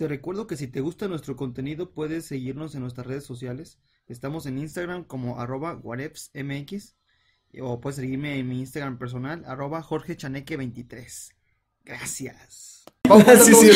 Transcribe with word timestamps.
Te 0.00 0.08
recuerdo 0.08 0.46
que 0.46 0.56
si 0.56 0.66
te 0.66 0.80
gusta 0.80 1.08
nuestro 1.08 1.36
contenido 1.36 1.90
puedes 1.92 2.24
seguirnos 2.24 2.74
en 2.74 2.80
nuestras 2.80 3.06
redes 3.06 3.22
sociales. 3.22 3.76
Estamos 4.08 4.46
en 4.46 4.56
Instagram 4.56 5.04
como 5.04 5.38
arroba 5.38 5.74
warepsmx 5.74 6.96
o 7.60 7.82
puedes 7.82 7.96
seguirme 7.96 8.38
en 8.38 8.48
mi 8.48 8.60
Instagram 8.60 8.96
personal 8.96 9.44
arroba 9.46 9.82
jorgechaneque23. 9.82 11.32
Gracias. 11.84 12.84
sí, 13.44 13.52
sí, 13.52 13.70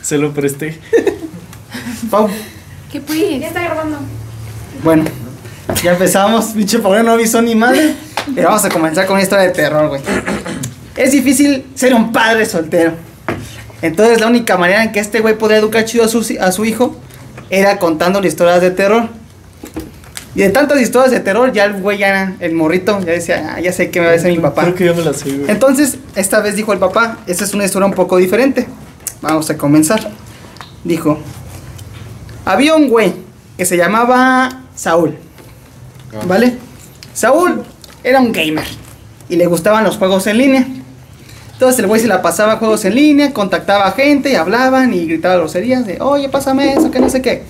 se 0.00 0.16
lo 0.16 0.32
presté. 0.32 0.78
Pau, 2.08 2.28
¿Qué 2.92 3.00
pues? 3.00 3.40
Ya 3.40 3.48
está 3.48 3.64
grabando. 3.64 3.98
bueno, 4.84 5.06
ya 5.82 5.94
empezamos. 5.94 6.52
Pinche 6.52 6.78
pobre 6.78 7.02
no 7.02 7.10
avisó 7.10 7.42
ni 7.42 7.56
madre. 7.56 7.96
Pero 8.32 8.46
vamos 8.46 8.64
a 8.64 8.68
comenzar 8.68 9.06
con 9.06 9.14
una 9.14 9.24
historia 9.24 9.46
de 9.46 9.52
terror, 9.52 9.88
güey. 9.88 10.02
Es 10.94 11.10
difícil 11.10 11.66
ser 11.74 11.94
un 11.94 12.12
padre 12.12 12.46
soltero. 12.46 12.92
Entonces 13.84 14.18
la 14.18 14.28
única 14.28 14.56
manera 14.56 14.82
en 14.82 14.92
que 14.92 15.00
este 15.00 15.20
güey 15.20 15.36
podía 15.36 15.58
educar 15.58 15.84
chido 15.84 16.04
a 16.04 16.08
su, 16.08 16.26
a 16.40 16.52
su 16.52 16.64
hijo 16.64 16.96
era 17.50 17.78
contándole 17.78 18.28
historias 18.28 18.62
de 18.62 18.70
terror. 18.70 19.08
Y 20.34 20.40
de 20.40 20.48
tantas 20.48 20.80
historias 20.80 21.10
de 21.12 21.20
terror, 21.20 21.52
ya 21.52 21.64
el 21.66 21.74
güey, 21.82 21.98
ya, 21.98 22.34
el 22.40 22.54
morrito, 22.54 22.98
ya 23.00 23.12
decía, 23.12 23.54
"Ah, 23.54 23.60
ya 23.60 23.72
sé 23.72 23.90
que 23.90 24.00
me 24.00 24.06
va 24.06 24.12
a 24.12 24.14
decir 24.16 24.30
mi 24.30 24.38
papá. 24.38 24.62
Creo 24.62 24.74
que 24.74 24.84
ya 24.86 24.92
me 24.94 25.02
la 25.02 25.12
sé, 25.12 25.30
güey. 25.30 25.50
Entonces, 25.50 25.98
esta 26.16 26.40
vez 26.40 26.56
dijo 26.56 26.72
el 26.72 26.78
papá, 26.78 27.18
esta 27.26 27.44
es 27.44 27.52
una 27.52 27.66
historia 27.66 27.86
un 27.86 27.92
poco 27.92 28.16
diferente. 28.16 28.66
Vamos 29.20 29.50
a 29.50 29.58
comenzar. 29.58 30.10
Dijo, 30.82 31.18
había 32.46 32.74
un 32.74 32.88
güey 32.88 33.12
que 33.58 33.66
se 33.66 33.76
llamaba 33.76 34.62
Saúl. 34.74 35.14
¿Vale? 36.26 36.56
Saúl 37.12 37.62
era 38.02 38.18
un 38.20 38.32
gamer 38.32 38.64
y 39.28 39.36
le 39.36 39.46
gustaban 39.46 39.84
los 39.84 39.98
juegos 39.98 40.26
en 40.26 40.38
línea. 40.38 40.66
Entonces 41.54 41.78
el 41.78 41.86
güey 41.86 42.00
se 42.00 42.08
la 42.08 42.20
pasaba 42.20 42.54
a 42.54 42.56
juegos 42.56 42.84
en 42.84 42.96
línea, 42.96 43.32
contactaba 43.32 43.86
a 43.86 43.92
gente 43.92 44.30
y 44.30 44.34
hablaban 44.34 44.92
y 44.92 45.06
gritaba 45.06 45.36
groserías 45.36 45.86
de, 45.86 46.00
oye, 46.00 46.28
pásame 46.28 46.74
eso, 46.74 46.90
que 46.90 47.00
no 47.00 47.08
sé 47.08 47.22
qué. 47.22 47.44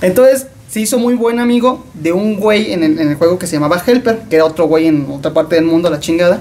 Entonces 0.00 0.46
se 0.68 0.80
hizo 0.80 0.98
muy 0.98 1.14
buen 1.14 1.38
amigo 1.38 1.84
de 1.92 2.12
un 2.12 2.40
güey 2.40 2.72
en 2.72 2.82
el, 2.82 2.98
en 2.98 3.08
el 3.10 3.16
juego 3.16 3.38
que 3.38 3.46
se 3.46 3.56
llamaba 3.56 3.82
Helper, 3.86 4.22
que 4.30 4.36
era 4.36 4.46
otro 4.46 4.66
güey 4.66 4.86
en 4.86 5.06
otra 5.10 5.34
parte 5.34 5.54
del 5.54 5.64
mundo, 5.64 5.90
la 5.90 6.00
chingada. 6.00 6.40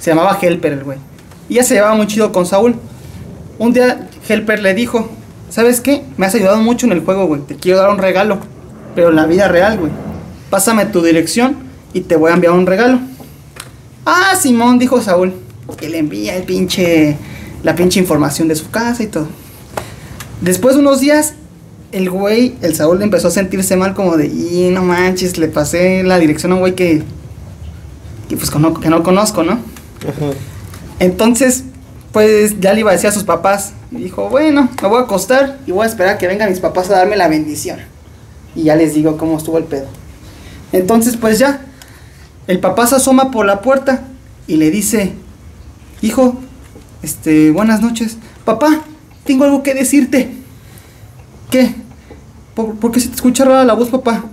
Se 0.00 0.10
llamaba 0.10 0.38
Helper 0.40 0.72
el 0.72 0.84
güey. 0.84 0.98
Y 1.50 1.56
ya 1.56 1.62
se 1.62 1.74
llevaba 1.74 1.94
muy 1.94 2.06
chido 2.06 2.32
con 2.32 2.46
Saúl. 2.46 2.74
Un 3.58 3.74
día 3.74 4.08
Helper 4.26 4.62
le 4.62 4.72
dijo, 4.72 5.10
¿sabes 5.50 5.82
qué? 5.82 6.04
Me 6.16 6.24
has 6.24 6.34
ayudado 6.34 6.56
mucho 6.56 6.86
en 6.86 6.92
el 6.92 7.04
juego, 7.04 7.26
güey. 7.26 7.42
Te 7.42 7.56
quiero 7.56 7.80
dar 7.80 7.90
un 7.90 7.98
regalo. 7.98 8.38
Pero 8.94 9.10
en 9.10 9.16
la 9.16 9.26
vida 9.26 9.46
real, 9.46 9.78
güey. 9.78 9.92
Pásame 10.48 10.86
tu 10.86 11.02
dirección 11.02 11.58
y 11.92 12.00
te 12.00 12.16
voy 12.16 12.30
a 12.30 12.34
enviar 12.34 12.54
un 12.54 12.66
regalo. 12.66 12.98
Ah, 14.06 14.34
Simón, 14.40 14.78
dijo 14.78 15.02
Saúl. 15.02 15.34
Que 15.76 15.88
le 15.88 15.98
envía 15.98 16.36
el 16.36 16.44
pinche. 16.44 17.16
La 17.62 17.74
pinche 17.74 18.00
información 18.00 18.48
de 18.48 18.56
su 18.56 18.70
casa 18.70 19.02
y 19.02 19.06
todo. 19.06 19.28
Después 20.40 20.74
de 20.76 20.80
unos 20.80 21.00
días, 21.00 21.34
el 21.92 22.08
güey, 22.08 22.54
el 22.62 22.74
Saúl 22.74 23.02
empezó 23.02 23.28
a 23.28 23.30
sentirse 23.30 23.76
mal 23.76 23.92
como 23.92 24.16
de, 24.16 24.28
y 24.28 24.70
no 24.72 24.82
manches, 24.82 25.36
le 25.36 25.48
pasé 25.48 26.02
la 26.02 26.18
dirección 26.18 26.52
a 26.52 26.54
un 26.54 26.60
güey 26.62 26.74
que, 26.74 27.02
que 28.30 28.36
pues 28.38 28.50
cono- 28.50 28.72
que 28.80 28.88
no 28.88 29.02
conozco, 29.02 29.42
¿no? 29.42 29.52
Ajá. 29.52 30.30
Entonces, 31.00 31.64
pues 32.12 32.58
ya 32.60 32.72
le 32.72 32.80
iba 32.80 32.90
a 32.90 32.94
decir 32.94 33.08
a 33.08 33.12
sus 33.12 33.24
papás. 33.24 33.72
Y 33.92 33.96
dijo, 33.96 34.30
bueno, 34.30 34.70
me 34.80 34.88
voy 34.88 34.98
a 35.00 35.02
acostar 35.04 35.58
y 35.66 35.72
voy 35.72 35.84
a 35.84 35.88
esperar 35.88 36.14
a 36.14 36.18
que 36.18 36.26
vengan 36.26 36.48
mis 36.48 36.60
papás 36.60 36.88
a 36.88 36.94
darme 36.94 37.16
la 37.16 37.28
bendición. 37.28 37.78
Y 38.54 38.62
ya 38.62 38.76
les 38.76 38.94
digo 38.94 39.18
cómo 39.18 39.36
estuvo 39.36 39.58
el 39.58 39.64
pedo. 39.64 39.86
Entonces, 40.72 41.16
pues 41.18 41.38
ya, 41.38 41.60
el 42.46 42.58
papá 42.60 42.86
se 42.86 42.96
asoma 42.96 43.30
por 43.30 43.44
la 43.44 43.60
puerta 43.60 44.04
y 44.46 44.56
le 44.56 44.70
dice, 44.70 45.12
hijo, 46.02 46.36
este, 47.02 47.50
buenas 47.50 47.80
noches. 47.80 48.16
Papá, 48.44 48.82
tengo 49.24 49.44
algo 49.44 49.62
que 49.62 49.74
decirte. 49.74 50.30
¿Qué? 51.50 51.74
¿Por, 52.54 52.92
qué 52.92 53.00
se 53.00 53.08
te 53.08 53.14
escucha 53.16 53.44
rara 53.44 53.64
la 53.64 53.74
voz, 53.74 53.88
papá? 53.88 54.24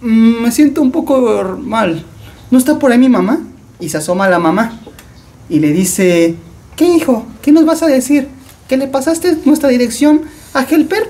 "Mm, 0.00 0.42
me 0.42 0.52
siento 0.52 0.82
un 0.82 0.90
poco 0.90 1.58
mal. 1.62 2.04
¿No 2.50 2.58
está 2.58 2.78
por 2.78 2.92
ahí 2.92 2.98
mi 2.98 3.08
mamá? 3.08 3.40
Y 3.78 3.88
se 3.88 3.96
asoma 3.98 4.28
la 4.28 4.38
mamá 4.38 4.78
y 5.48 5.60
le 5.60 5.72
dice, 5.72 6.36
¿qué 6.76 6.86
hijo? 6.96 7.26
¿Qué 7.42 7.52
nos 7.52 7.64
vas 7.64 7.82
a 7.82 7.86
decir? 7.86 8.28
¿Que 8.68 8.76
le 8.76 8.86
pasaste 8.88 9.38
nuestra 9.44 9.68
dirección 9.68 10.22
a 10.52 10.62
Helper? 10.62 11.08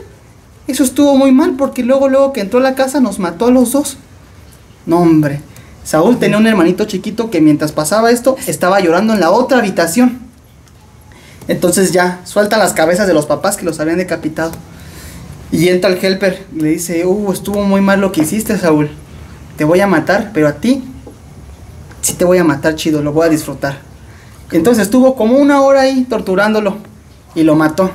Eso 0.67 0.85
estuvo 0.85 1.17
muy 1.17 1.33
mal 1.33 1.55
porque 1.57 1.83
luego, 1.83 2.09
luego 2.09 2.33
que 2.33 2.41
entró 2.43 2.61
a 2.61 2.63
la 2.63 2.75
casa 2.75 3.01
nos 3.01 3.19
mató 3.19 3.47
a 3.47 3.51
los 3.51 3.73
dos. 3.73 3.97
No, 4.87 4.99
hombre. 5.01 5.41
Saúl 5.85 6.19
tenía 6.19 6.39
un 6.39 6.47
hermanito 6.47 6.85
chiquito 6.85 7.31
que 7.31 7.41
mientras 7.41 7.73
pasaba 7.73 8.11
esto 8.11 8.37
estaba 8.47 8.81
llorando 8.81 9.15
en 9.15 9.21
la 9.21 9.31
otra 9.31 9.59
habitación. 9.59 10.21
Entonces 11.49 11.93
ya, 11.93 12.21
suelta 12.25 12.59
las 12.59 12.73
cabezas 12.73 13.07
de 13.07 13.15
los 13.15 13.27
papás 13.27 13.57
que 13.57 13.65
los 13.65 13.81
habían 13.81 13.99
decapitado. 13.99 14.53
Y 15.53 15.69
entra 15.69 15.91
el 15.91 16.05
helper 16.05 16.47
le 16.55 16.69
dice, 16.69 17.05
uh, 17.05 17.33
estuvo 17.33 17.63
muy 17.65 17.81
mal 17.81 18.01
lo 18.01 18.13
que 18.13 18.21
hiciste, 18.23 18.57
Saúl. 18.57 18.91
Te 19.57 19.65
voy 19.65 19.81
a 19.81 19.87
matar, 19.87 20.31
pero 20.33 20.47
a 20.47 20.53
ti 20.53 20.85
sí 22.03 22.15
te 22.15 22.25
voy 22.25 22.39
a 22.39 22.45
matar 22.45 22.77
chido, 22.77 23.03
lo 23.03 23.13
voy 23.13 23.27
a 23.27 23.31
disfrutar. 23.31 23.79
Entonces 24.53 24.85
estuvo 24.85 25.15
como 25.17 25.37
una 25.37 25.61
hora 25.63 25.83
ahí 25.83 26.05
torturándolo 26.09 26.79
y 27.35 27.43
lo 27.43 27.57
mató. 27.57 27.91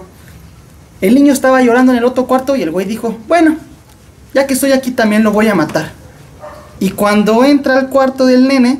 El 1.01 1.15
niño 1.15 1.33
estaba 1.33 1.61
llorando 1.61 1.91
en 1.91 1.99
el 1.99 2.05
otro 2.05 2.25
cuarto 2.27 2.55
y 2.55 2.61
el 2.61 2.71
güey 2.71 2.85
dijo, 2.85 3.17
bueno, 3.27 3.57
ya 4.33 4.47
que 4.47 4.53
estoy 4.53 4.71
aquí 4.71 4.91
también 4.91 5.23
lo 5.23 5.31
voy 5.31 5.47
a 5.47 5.55
matar. 5.55 5.91
Y 6.79 6.91
cuando 6.91 7.43
entra 7.43 7.77
al 7.77 7.89
cuarto 7.89 8.25
del 8.25 8.47
nene, 8.47 8.79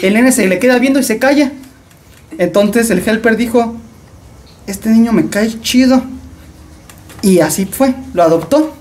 el 0.00 0.14
nene 0.14 0.32
se 0.32 0.46
le 0.46 0.58
queda 0.58 0.78
viendo 0.78 1.00
y 1.00 1.04
se 1.04 1.18
calla. 1.18 1.52
Entonces 2.38 2.90
el 2.90 3.06
helper 3.06 3.36
dijo, 3.36 3.76
este 4.66 4.90
niño 4.90 5.12
me 5.12 5.28
cae 5.28 5.60
chido. 5.60 6.02
Y 7.22 7.40
así 7.40 7.66
fue, 7.66 7.94
lo 8.14 8.22
adoptó 8.22 8.74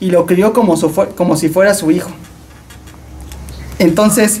y 0.00 0.10
lo 0.10 0.26
crió 0.26 0.52
como, 0.52 0.76
su 0.76 0.92
como 1.16 1.36
si 1.36 1.48
fuera 1.48 1.74
su 1.74 1.90
hijo. 1.90 2.10
Entonces 3.78 4.40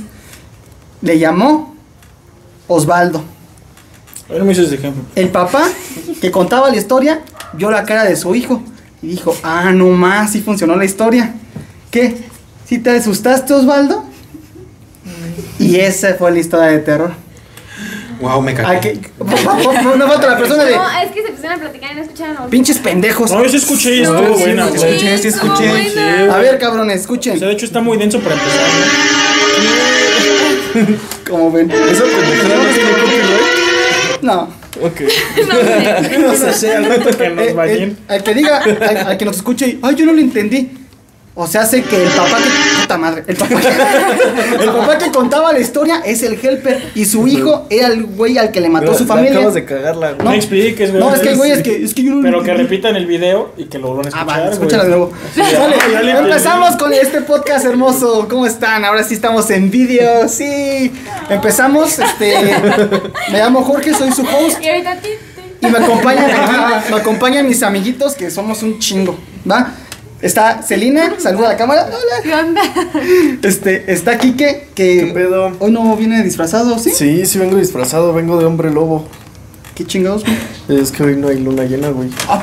le 1.00 1.18
llamó 1.18 1.74
Osvaldo. 2.68 3.22
Me 4.28 4.50
ejemplo. 4.50 5.04
El 5.14 5.28
papá 5.28 5.68
que 6.20 6.30
contaba 6.30 6.68
la 6.68 6.76
historia 6.76 7.22
vio 7.52 7.70
la 7.70 7.84
cara 7.84 8.04
de 8.04 8.16
su 8.16 8.34
hijo 8.34 8.60
y 9.00 9.08
dijo, 9.08 9.36
ah, 9.44 9.70
no 9.72 9.88
más, 9.90 10.32
sí 10.32 10.40
funcionó 10.40 10.74
la 10.74 10.84
historia. 10.84 11.34
¿Qué? 11.90 12.25
¿Sí 12.68 12.78
te 12.78 12.90
asustaste, 12.90 13.52
Osvaldo? 13.54 14.04
Y 15.58 15.76
esa 15.76 16.14
fue 16.14 16.30
la 16.32 16.38
historia 16.38 16.66
de 16.68 16.78
terror. 16.80 17.12
Wow, 18.20 18.40
me 18.40 18.54
cagué. 18.54 18.80
que- 18.80 19.10
no, 19.82 19.96
no 19.96 20.06
falta 20.08 20.26
la 20.28 20.38
persona 20.38 20.64
de 20.64 20.74
No, 20.74 20.82
es 21.00 21.10
que 21.12 21.22
se 21.22 21.32
pusieron 21.32 21.58
a 21.58 21.60
platicar 21.60 21.92
y 21.92 21.96
no 21.96 22.02
escucharon. 22.02 22.50
pinches 22.50 22.78
pendejos. 22.78 23.30
No, 23.30 23.42
yo 23.42 23.48
sí 23.50 23.56
escuché 23.58 23.96
y 23.96 24.02
estuvo 24.02 24.20
No, 24.22 24.34
sí, 24.36 24.42
buena, 24.42 24.70
sí, 24.70 24.78
güey. 24.78 24.94
escuché, 24.94 25.18
sí, 25.18 25.28
escuché. 25.28 25.68
buena. 25.68 26.34
A 26.34 26.38
ver, 26.38 26.58
cabrones, 26.58 26.96
O 26.96 27.00
escuchen. 27.00 27.38
sea, 27.38 27.48
de 27.48 27.54
hecho 27.54 27.66
está 27.66 27.80
muy 27.82 27.98
denso 27.98 28.18
para 28.20 28.34
empezar, 28.36 28.60
Como 31.28 31.52
ven. 31.52 31.68
¿no? 31.68 31.74
¿Esa 31.74 32.04
pendejada 32.04 32.56
no 32.56 32.68
tiene 32.74 32.90
copyright? 32.90 34.22
No. 34.22 34.42
Ok. 34.82 35.00
No 36.18 36.28
No 36.36 36.52
sé, 36.52 36.74
al 36.74 36.84
rato 36.86 37.10
que 37.16 37.28
nos 37.30 37.44
Eh, 37.46 37.50
eh, 37.50 37.52
bañen. 37.52 37.98
al 38.08 38.22
que 38.22 38.34
diga, 38.34 38.58
al, 38.62 38.96
al 39.08 39.18
que 39.18 39.24
nos 39.24 39.36
escuche, 39.36 39.66
y, 39.68 39.78
ay, 39.82 39.94
yo 39.94 40.06
no 40.06 40.12
lo 40.14 40.20
entendí. 40.20 40.70
O 41.38 41.46
sea, 41.46 41.62
hace 41.62 41.82
que 41.82 42.02
el 42.02 42.08
papá 42.08 42.38
que. 42.38 42.80
Puta 42.80 42.96
madre. 42.96 43.24
El 43.26 43.36
papá 43.36 43.60
que, 43.60 43.68
el 44.64 44.70
papá 44.70 44.96
que 44.98 45.10
contaba 45.10 45.52
la 45.52 45.58
historia 45.58 46.00
es 46.04 46.22
el 46.22 46.38
helper. 46.42 46.90
Y 46.94 47.04
su 47.04 47.28
hijo 47.28 47.66
era 47.68 47.88
el 47.88 48.04
güey 48.04 48.38
al 48.38 48.50
que 48.52 48.60
le 48.62 48.70
mató 48.70 48.92
La- 48.92 48.98
su 48.98 49.04
familia. 49.06 49.32
Acabas 49.32 49.52
de 49.54 49.64
cagarla, 49.66 50.12
güey. 50.12 50.24
No. 50.24 50.30
me 50.30 50.36
expliques, 50.36 50.90
güey. 50.92 51.02
No, 51.02 51.14
es 51.14 51.20
que 51.20 51.28
el 51.30 51.36
güey 51.36 51.50
es 51.50 51.62
que, 51.62 51.84
es 51.84 51.92
que 51.92 52.04
yo 52.04 52.14
no 52.14 52.22
Pero 52.22 52.42
que 52.42 52.54
repitan 52.54 52.96
el 52.96 53.04
video 53.06 53.52
y 53.58 53.64
que 53.66 53.78
lo 53.78 53.88
vuelvan 53.94 54.14
a 54.14 54.16
Ah, 54.18 54.20
escuchar. 54.22 54.38
güey. 54.40 54.52
escúchala 54.52 54.82
de 54.84 54.88
nuevo. 54.90 55.12
Vale, 55.92 56.10
empezamos 56.18 56.76
con 56.76 56.92
este 56.94 57.20
podcast 57.20 57.66
hermoso. 57.66 58.26
¿Cómo 58.30 58.46
están? 58.46 58.84
Ahora 58.86 59.04
sí 59.04 59.12
estamos 59.14 59.50
en 59.50 59.70
vídeo. 59.70 60.28
Sí. 60.28 60.90
Empezamos. 61.28 61.98
Este. 61.98 62.34
Me 63.30 63.38
llamo 63.38 63.62
Jorge, 63.62 63.92
soy 63.92 64.10
su 64.12 64.22
host. 64.22 64.62
Y 64.62 64.68
ahorita 64.68 64.96
ti, 65.02 65.08
ti. 65.60 65.66
Y 65.66 65.70
me 65.70 65.78
acompañan 65.78 66.30
aquí, 66.30 66.90
me 66.90 66.96
acompañan 66.96 67.46
mis 67.46 67.62
amiguitos 67.62 68.14
que 68.14 68.30
somos 68.30 68.62
un 68.62 68.78
chingo, 68.78 69.18
¿va? 69.50 69.72
Está 70.22 70.62
Celina, 70.62 71.14
saluda 71.18 71.48
a 71.48 71.52
la 71.52 71.56
cámara. 71.58 71.86
Hola. 71.88 72.22
¿Qué 72.22 72.34
onda? 72.34 72.62
Este, 73.42 73.92
está 73.92 74.16
Kike, 74.18 74.68
que 74.74 74.98
¿Qué 75.06 75.10
pedo? 75.12 75.52
hoy 75.58 75.70
no 75.70 75.94
viene 75.96 76.22
disfrazado, 76.22 76.78
¿sí? 76.78 76.90
Sí, 76.90 77.26
sí 77.26 77.38
vengo 77.38 77.56
disfrazado, 77.56 78.14
vengo 78.14 78.38
de 78.38 78.46
hombre 78.46 78.70
lobo. 78.70 79.06
Qué 79.74 79.84
chingados, 79.84 80.24
güey. 80.24 80.80
Es 80.80 80.90
que 80.90 81.02
hoy 81.02 81.16
no 81.16 81.28
hay 81.28 81.38
luna 81.38 81.64
llena, 81.64 81.90
güey. 81.90 82.08
Ah, 82.28 82.42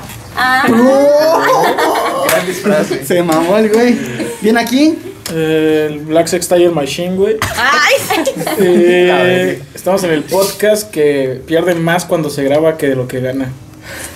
Gran 2.28 2.46
disfraz, 2.46 2.90
güey. 2.90 3.06
Se 3.06 3.24
mamó 3.24 3.58
el 3.58 3.70
güey. 3.70 3.98
Viene 4.42 4.60
aquí. 4.60 4.96
Eh, 5.34 5.88
el 5.90 6.00
Black 6.02 6.28
Sex 6.28 6.48
Tire 6.48 6.70
Machine, 6.70 7.16
güey. 7.16 7.38
ay, 7.58 7.94
Eh, 8.60 9.62
estamos 9.74 10.04
en 10.04 10.12
el 10.12 10.24
podcast 10.26 10.92
que 10.92 11.42
pierde 11.48 11.74
más 11.74 12.06
cuando 12.06 12.30
se 12.30 12.44
graba 12.44 12.78
que 12.78 12.90
de 12.90 12.96
lo 12.96 13.08
que 13.08 13.20
gana. 13.20 13.52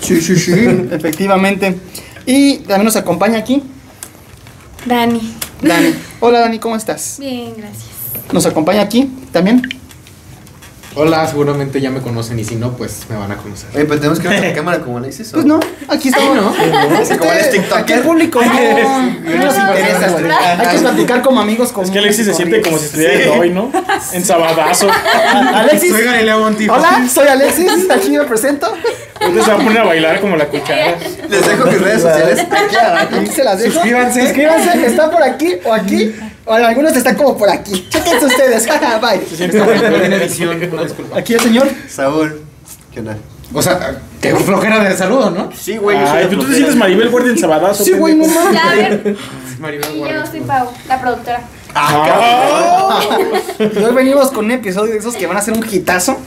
Sí, 0.01 0.21
sí, 0.21 0.35
sí. 0.35 0.53
Efectivamente. 0.91 1.75
Y 2.27 2.57
también 2.57 2.83
nos 2.83 2.97
acompaña 2.97 3.39
aquí 3.39 3.63
Dani. 4.85 5.33
Dani. 5.61 5.95
Hola 6.19 6.41
Dani, 6.41 6.59
¿cómo 6.59 6.75
estás? 6.75 7.17
Bien, 7.19 7.53
gracias. 7.57 7.85
Nos 8.33 8.45
acompaña 8.45 8.81
aquí 8.81 9.09
también 9.31 9.61
Hola, 10.99 11.27
seguramente 11.27 11.79
ya 11.79 11.91
me 11.91 12.01
conocen 12.01 12.39
y 12.39 12.43
si 12.43 12.55
no, 12.55 12.75
pues 12.75 13.05
me 13.07 13.15
van 13.15 13.31
a 13.31 13.37
conocer. 13.37 13.69
Oye, 13.75 13.85
pero 13.85 13.99
tenemos 13.99 14.19
que 14.19 14.27
ver 14.27 14.41
la 14.41 14.53
cámara 14.55 14.79
como 14.79 14.97
Alexis. 14.97 15.29
¿o? 15.29 15.33
Pues 15.33 15.45
no, 15.45 15.59
aquí 15.87 16.07
estamos. 16.07 16.35
¿no? 16.35 16.55
Así 16.97 17.15
como 17.17 17.31
eres 17.31 17.51
TikToker. 17.51 17.83
Aquí 17.83 17.93
el 17.93 17.99
público 18.01 18.41
no, 18.43 18.51
no 18.51 19.45
nos 19.45 19.57
interesa. 19.57 20.17
Hay 20.57 20.75
que 20.75 20.81
platicar 20.81 21.21
como 21.21 21.39
amigos. 21.39 21.71
Como 21.71 21.85
Es 21.85 21.91
que 21.91 21.99
Alexis 21.99 22.25
se 22.25 22.33
siente 22.33 22.61
como 22.63 22.79
si 22.79 22.85
estuviera 22.85 23.13
en 23.13 23.39
hoy, 23.39 23.49
¿no? 23.51 23.71
En 24.11 24.25
sabadazo. 24.25 24.87
Alexis. 25.53 25.91
Soy 25.91 26.03
Galileo 26.03 26.39
Montijo. 26.39 26.73
Hola, 26.73 27.07
soy 27.13 27.27
Alexis. 27.27 27.89
Aquí 27.91 28.09
me 28.17 28.23
presento. 28.23 28.73
Entonces 29.19 29.45
se 29.45 29.51
va 29.51 29.57
a 29.57 29.63
poner 29.63 29.79
a 29.79 29.85
bailar 29.85 30.19
como 30.19 30.35
la 30.35 30.47
cuchara. 30.47 30.95
Les 31.29 31.45
dejo 31.45 31.65
mis 31.65 31.81
redes 31.81 32.01
sociales. 32.01 32.39
Aquí 33.11 33.27
se 33.27 33.43
las 33.43 33.59
dejo. 33.59 33.73
Suscríbanse. 33.73 34.21
Suscríbanse. 34.23 34.85
Está 34.85 35.11
por 35.11 35.21
aquí 35.21 35.57
o 35.63 35.73
aquí. 35.73 36.15
O 36.47 36.53
algunos 36.53 36.95
están 36.95 37.15
como 37.15 37.37
por 37.37 37.49
aquí. 37.49 37.87
Chequense 37.89 38.25
ustedes. 38.25 38.65
Bye. 39.01 39.21
No 39.53 39.99
tiene 39.99 40.17
visión, 40.19 40.57
una 40.71 40.83
disculpa. 40.83 41.17
Aquí 41.17 41.33
el 41.33 41.39
señor. 41.41 41.67
Saúl. 41.89 42.41
¿Qué 42.93 42.99
onda? 43.01 43.17
O 43.53 43.61
sea, 43.61 44.01
qué 44.21 44.35
flojera 44.35 44.83
de 44.83 44.95
saludo, 44.97 45.29
¿no? 45.29 45.49
Sí, 45.57 45.77
güey. 45.77 45.97
Ay, 45.97 46.27
pero 46.29 46.41
tú 46.41 46.47
te 46.47 46.53
sientes 46.55 46.75
Maribel 46.75 47.09
Guardia 47.09 47.31
en 47.31 47.37
sabadazo. 47.37 47.83
Sí, 47.83 47.93
güey, 47.93 48.15
no 48.15 48.27
mames. 48.27 48.53
Ya, 48.53 48.69
a 48.71 48.75
ver. 48.75 49.15
Maribel 49.59 49.89
Y 49.89 49.93
yo 49.93 49.99
Guardia. 49.99 50.25
soy 50.25 50.41
Pau, 50.41 50.69
la 50.87 51.01
productora. 51.01 51.41
Y 53.59 53.83
hoy 53.83 53.93
venimos 53.93 54.31
con 54.31 54.45
un 54.45 54.51
episodio 54.51 54.93
de 54.93 54.99
esos 54.99 55.15
que 55.15 55.27
van 55.27 55.37
a 55.37 55.41
ser 55.41 55.53
un 55.53 55.65
hitazo. 55.69 56.17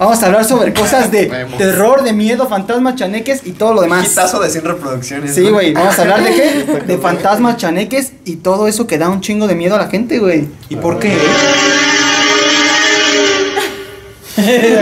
Vamos 0.00 0.22
a 0.22 0.26
hablar 0.26 0.46
sobre 0.46 0.72
cosas 0.80 1.10
de 1.10 1.26
terror, 1.58 2.02
de 2.02 2.14
miedo, 2.14 2.48
fantasmas, 2.48 2.94
chaneques 2.96 3.42
y 3.44 3.52
todo 3.52 3.74
lo 3.74 3.82
demás. 3.82 4.08
Quitazo 4.08 4.40
de 4.40 4.48
100 4.48 4.64
reproducciones. 4.64 5.34
Sí, 5.34 5.50
güey, 5.50 5.74
vamos 5.74 5.98
a 5.98 6.02
hablar 6.02 6.24
de 6.24 6.34
qué? 6.34 6.80
De 6.86 6.96
fantasmas, 6.96 7.58
chaneques 7.58 8.12
y 8.24 8.36
todo 8.36 8.66
eso 8.66 8.86
que 8.86 8.96
da 8.96 9.10
un 9.10 9.20
chingo 9.20 9.46
de 9.46 9.54
miedo 9.54 9.74
a 9.74 9.78
la 9.78 9.88
gente, 9.88 10.18
güey. 10.18 10.48
¿Y 10.70 10.76
por 10.76 10.98
qué? 10.98 11.18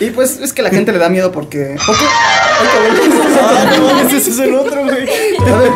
Y 0.00 0.10
pues 0.10 0.38
es 0.40 0.52
que 0.52 0.62
la 0.62 0.70
gente 0.70 0.92
le 0.92 0.98
da 0.98 1.08
miedo 1.08 1.32
porque. 1.32 1.74
Ah, 1.80 3.76
no 3.76 4.00
ese 4.08 4.30
es 4.30 4.38
el 4.38 4.54
otro, 4.54 4.84
güey. 4.84 5.08
A 5.40 5.56
ver, 5.56 5.72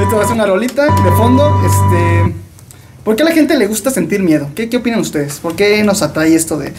esto 0.00 0.16
va 0.16 0.22
a 0.22 0.26
ser 0.26 0.34
una 0.34 0.46
rolita 0.46 0.84
de 0.84 1.10
fondo. 1.16 1.60
Este. 1.66 2.47
¿Por 3.08 3.16
qué 3.16 3.22
a 3.22 3.24
la 3.26 3.32
gente 3.32 3.56
le 3.56 3.66
gusta 3.66 3.90
sentir 3.90 4.22
miedo? 4.22 4.50
¿Qué, 4.54 4.68
qué 4.68 4.76
opinan 4.76 5.00
ustedes? 5.00 5.38
¿Por 5.40 5.56
qué 5.56 5.82
nos 5.82 6.02
atrae 6.02 6.34
esto 6.34 6.58
de.? 6.58 6.74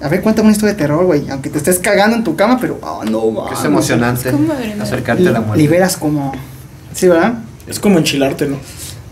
A 0.00 0.06
ver, 0.08 0.22
cuéntame 0.22 0.46
una 0.46 0.52
historia 0.52 0.72
de 0.72 0.78
terror, 0.78 1.04
güey. 1.04 1.28
Aunque 1.30 1.50
te 1.50 1.58
estés 1.58 1.80
cagando 1.80 2.14
en 2.16 2.22
tu 2.22 2.36
cama, 2.36 2.58
pero. 2.60 2.78
ah, 2.80 3.00
no, 3.10 3.28
mames. 3.28 3.58
es 3.58 3.64
emocionante 3.64 4.32
acercarte 4.80 5.26
a 5.26 5.32
la 5.32 5.40
muerte. 5.40 5.60
Liberas 5.60 5.96
como. 5.96 6.32
Sí, 6.94 7.08
¿verdad? 7.08 7.38
Es 7.66 7.80
como 7.80 7.98
enchilarte, 7.98 8.46
¿no? 8.46 8.58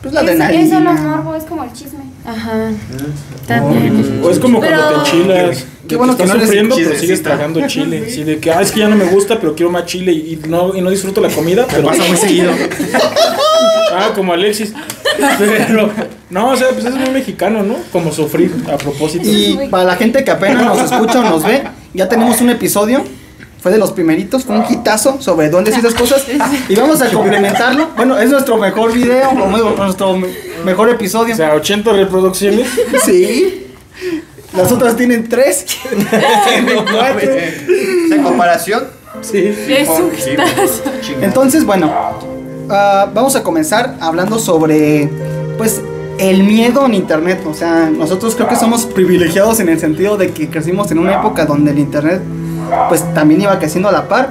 Pues 0.02 0.14
la 0.14 0.20
Es, 0.20 0.28
es 0.28 0.40
adrenalina. 0.40 0.78
solo 0.78 0.92
morbo, 0.92 1.34
es 1.34 1.42
como 1.42 1.64
el 1.64 1.72
chisme. 1.72 2.04
Ajá. 2.24 2.70
También. 3.48 4.20
O 4.22 4.30
es 4.30 4.38
como 4.38 4.60
Pero- 4.60 4.76
cuando 4.76 5.02
te 5.02 5.10
enchilas. 5.10 5.64
Qué 5.88 5.96
bueno 5.96 6.12
bueno 6.12 6.16
que 6.16 6.26
no 6.26 6.34
eres 6.34 6.44
sufriendo, 6.46 6.76
pero 6.76 6.96
sigues 6.96 7.22
tragando 7.24 7.60
chile. 7.66 8.04
Así 8.06 8.22
de 8.22 8.38
que, 8.38 8.52
ah, 8.52 8.60
es 8.62 8.70
que 8.70 8.78
ya 8.78 8.88
no 8.88 8.94
me 8.94 9.06
gusta, 9.06 9.40
pero 9.40 9.56
quiero 9.56 9.72
más 9.72 9.86
chile 9.86 10.12
y 10.12 10.40
no, 10.46 10.76
y 10.76 10.80
no 10.80 10.90
disfruto 10.90 11.20
la 11.20 11.28
comida. 11.28 11.66
Pero 11.68 11.88
pasa 11.88 12.04
muy 12.06 12.16
seguido. 12.16 12.52
Ah, 13.94 14.12
como 14.14 14.32
Alexis. 14.32 14.72
Pero, 15.38 15.90
no, 16.30 16.48
o 16.50 16.56
sea, 16.56 16.68
pues 16.70 16.84
es 16.84 16.94
muy 16.94 17.10
mexicano, 17.10 17.62
¿no? 17.62 17.76
Como 17.92 18.12
sufrir 18.12 18.52
a 18.72 18.76
propósito. 18.76 19.24
Y 19.26 19.68
para 19.70 19.84
la 19.84 19.96
gente 19.96 20.24
que 20.24 20.30
apenas 20.30 20.64
nos 20.64 20.80
escucha 20.90 21.20
o 21.20 21.22
nos 21.22 21.44
ve, 21.44 21.62
ya 21.94 22.08
tenemos 22.08 22.40
un 22.40 22.50
episodio. 22.50 23.02
Fue 23.60 23.70
de 23.70 23.78
los 23.78 23.92
primeritos, 23.92 24.42
fue 24.44 24.56
un 24.58 24.64
hitazo 24.68 25.22
sobre 25.22 25.48
y 25.48 25.78
esas 25.78 25.94
cosas. 25.94 26.26
Y 26.68 26.74
vamos 26.74 27.00
a 27.00 27.08
complementarlo. 27.10 27.90
Bueno, 27.94 28.18
es 28.18 28.28
nuestro 28.28 28.56
mejor 28.56 28.92
video, 28.92 29.30
o 29.30 29.46
nuestro 29.84 30.16
me- 30.16 30.26
mejor 30.64 30.90
episodio. 30.90 31.32
O 31.32 31.36
sea, 31.36 31.54
80 31.54 31.92
reproducciones. 31.92 32.66
Sí. 33.04 33.68
Las 34.56 34.72
otras 34.72 34.96
tienen 34.96 35.28
tres. 35.28 35.64
Tienen 35.90 36.74
cuatro. 36.74 37.30
En 38.10 38.22
comparación. 38.24 38.88
Sí. 39.20 39.54
sí, 39.54 39.74
chingada. 40.24 40.50
Entonces, 41.20 41.64
bueno, 41.64 41.92
ah, 42.72 43.10
vamos 43.12 43.36
a 43.36 43.42
comenzar 43.42 43.96
hablando 44.00 44.38
sobre, 44.38 45.10
pues, 45.58 45.80
el 46.18 46.44
miedo 46.44 46.86
en 46.86 46.94
Internet. 46.94 47.40
O 47.46 47.54
sea, 47.54 47.90
nosotros 47.90 48.34
creo 48.34 48.48
que 48.48 48.56
somos 48.56 48.86
privilegiados 48.86 49.60
en 49.60 49.68
el 49.68 49.78
sentido 49.78 50.16
de 50.16 50.32
que 50.32 50.48
crecimos 50.48 50.90
en 50.90 50.98
una 50.98 51.14
época 51.14 51.46
donde 51.46 51.70
el 51.70 51.78
Internet, 51.78 52.22
pues, 52.88 53.02
también 53.14 53.40
iba 53.42 53.58
creciendo 53.58 53.88
a 53.88 53.92
la 53.92 54.08
par. 54.08 54.30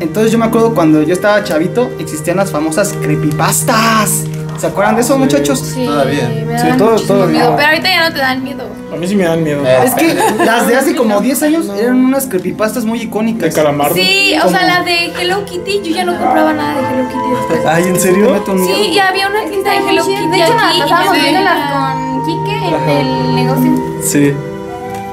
Entonces 0.00 0.32
yo 0.32 0.38
me 0.38 0.46
acuerdo 0.46 0.74
cuando 0.74 1.02
yo 1.02 1.12
estaba 1.12 1.42
chavito, 1.44 1.90
existían 1.98 2.36
las 2.36 2.50
famosas 2.50 2.92
creepypastas. 3.00 4.24
¿Se 4.58 4.66
acuerdan 4.68 4.94
de 4.96 5.02
eso, 5.02 5.18
muchachos? 5.18 5.58
Sí, 5.60 5.84
Todavía. 5.84 6.28
me 6.46 6.58
Sí, 6.58 6.66
todo- 6.78 6.96
todavía. 7.00 7.40
miedo. 7.40 7.54
Pero 7.56 7.68
ahorita 7.68 7.88
ya 7.88 8.08
no 8.08 8.14
te 8.14 8.20
dan 8.20 8.42
miedo. 8.44 8.64
A 8.92 8.96
mí 8.96 9.06
sí 9.08 9.16
me 9.16 9.24
dan 9.24 9.42
miedo. 9.42 9.64
Eh. 9.66 9.78
Es 9.84 9.94
que 9.94 10.14
las 10.44 10.66
de 10.68 10.76
hace 10.76 10.94
como 10.94 11.20
10 11.20 11.42
años 11.42 11.68
eran 11.78 12.04
unas 12.04 12.26
creepypastas 12.26 12.84
muy 12.84 12.98
De 12.98 13.04
icónicas. 13.06 13.54
calamardo. 13.54 13.94
Sí, 13.94 14.34
o 14.44 14.48
sea, 14.48 14.62
la 14.66 14.82
de 14.84 15.06
Hello 15.20 15.44
Kitty, 15.44 15.82
yo 15.82 15.94
ya 15.96 16.04
no 16.04 16.16
compraba 16.18 16.52
nada 16.52 16.74
de 16.80 16.94
Hello 16.94 17.08
Kitty 17.08 17.30
después. 17.30 17.66
Ay, 17.66 17.84
¿en 17.84 18.00
serio? 18.00 18.30
meto 18.30 18.52
un 18.52 18.62
miedo. 18.62 18.76
Sí, 18.76 18.90
y 18.90 18.98
había 18.98 19.28
una 19.28 19.44
tienda 19.44 19.70
de 19.72 19.78
Hello 19.78 20.04
Kitty 20.06 20.28
De 20.28 20.36
hecho, 20.42 20.54
nos 20.54 21.10
me 21.10 21.20
viéndolas 21.20 21.72
con 21.72 22.24
Kike 22.24 22.66
en 22.68 23.06
el 23.06 23.34
negocio. 23.34 23.72
Sí. 24.02 24.32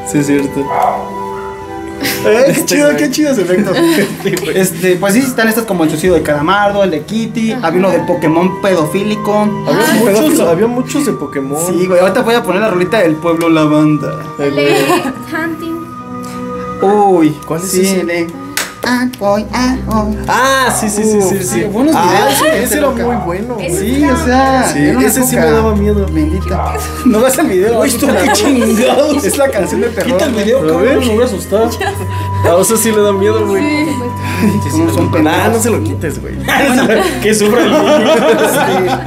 Sí, 0.08 0.18
es 0.20 0.28
cierto. 0.28 0.66
Eh, 2.26 2.54
qué 2.54 2.66
chido, 2.66 2.90
qué 2.98 3.10
chidos 3.10 3.38
efectos. 3.40 3.76
Este, 4.56 4.96
pues 4.98 5.14
sí, 5.16 5.22
están 5.22 5.48
estas 5.48 5.66
como 5.66 5.84
el 5.84 5.90
suicidio 5.90 6.14
de 6.14 6.22
Calamardo, 6.22 6.84
el 6.84 6.92
de 6.92 7.02
Kitty, 7.02 7.54
había 7.54 7.80
uno 7.80 7.90
del 7.90 8.06
Pokémon 8.06 8.62
pedofílico. 8.62 9.34
Había, 9.34 9.60
Ah, 9.68 9.94
muchos, 9.98 10.20
pedófilo. 10.20 10.50
había 10.50 10.68
muchos 10.68 11.06
de 11.08 11.14
Pokémon. 11.14 11.60
Sí, 11.68 11.86
güey, 11.88 12.00
ahorita 12.00 12.22
voy 12.22 12.36
a 12.36 12.44
poner 12.44 12.62
la 12.62 12.70
rolita 12.70 13.00
del 13.00 13.16
pueblo 13.16 13.50
lavanda. 13.50 14.18
De 14.38 14.76
Hunting. 15.34 15.82
Uy, 16.84 17.30
¿Cuál 17.48 17.62
es 17.62 17.72
sí, 17.72 17.82
ese? 17.82 18.28
De 18.82 18.88
Ah, 18.88 19.08
voy, 19.20 19.46
ah. 19.54 19.78
Ah, 20.28 20.72
sí, 20.72 20.90
sí, 20.90 21.04
sí, 21.04 21.22
sí. 21.22 21.44
Sí. 21.44 21.64
buenos 21.66 21.96
ah, 21.96 22.04
videos, 22.04 22.32
ese, 22.34 22.44
gente 22.44 22.64
ese 22.64 22.78
era 22.78 22.88
loca. 22.88 23.06
muy 23.06 23.16
bueno. 23.18 23.54
Güey. 23.56 23.72
Sí, 23.72 24.06
o 24.06 24.26
sea, 24.26 24.72
Sí, 24.74 24.80
ese 24.80 25.24
sí 25.24 25.36
me 25.36 25.46
daba 25.52 25.76
miedo. 25.76 26.06
Bendita. 26.12 26.74
No 27.06 27.20
ves 27.22 27.38
el 27.38 27.48
video. 27.48 27.76
Ahorita 27.76 27.98
esto 27.98 28.24
qué 28.24 28.32
chingados. 28.34 29.24
Es 29.24 29.38
la 29.38 29.50
canción 29.50 29.82
de 29.82 29.90
terror. 29.90 30.12
Quita 30.14 30.26
el 30.26 30.34
video, 30.34 30.60
cabrón, 30.68 31.00
me 31.00 31.14
voy 31.14 31.24
a 31.24 31.26
asustar. 31.26 31.70
A 32.44 32.64
sí 32.64 32.92
le 32.92 33.02
da 33.02 33.14
miedo, 33.14 33.46
güey. 33.46 33.88
Son 34.94 35.12
no 35.12 35.60
se 35.60 35.70
lo 35.70 35.84
quites, 35.84 36.22
güey. 36.22 36.36
que 37.22 37.34
sufra 37.36 37.62
el 37.64 37.72
niño. 38.84 38.98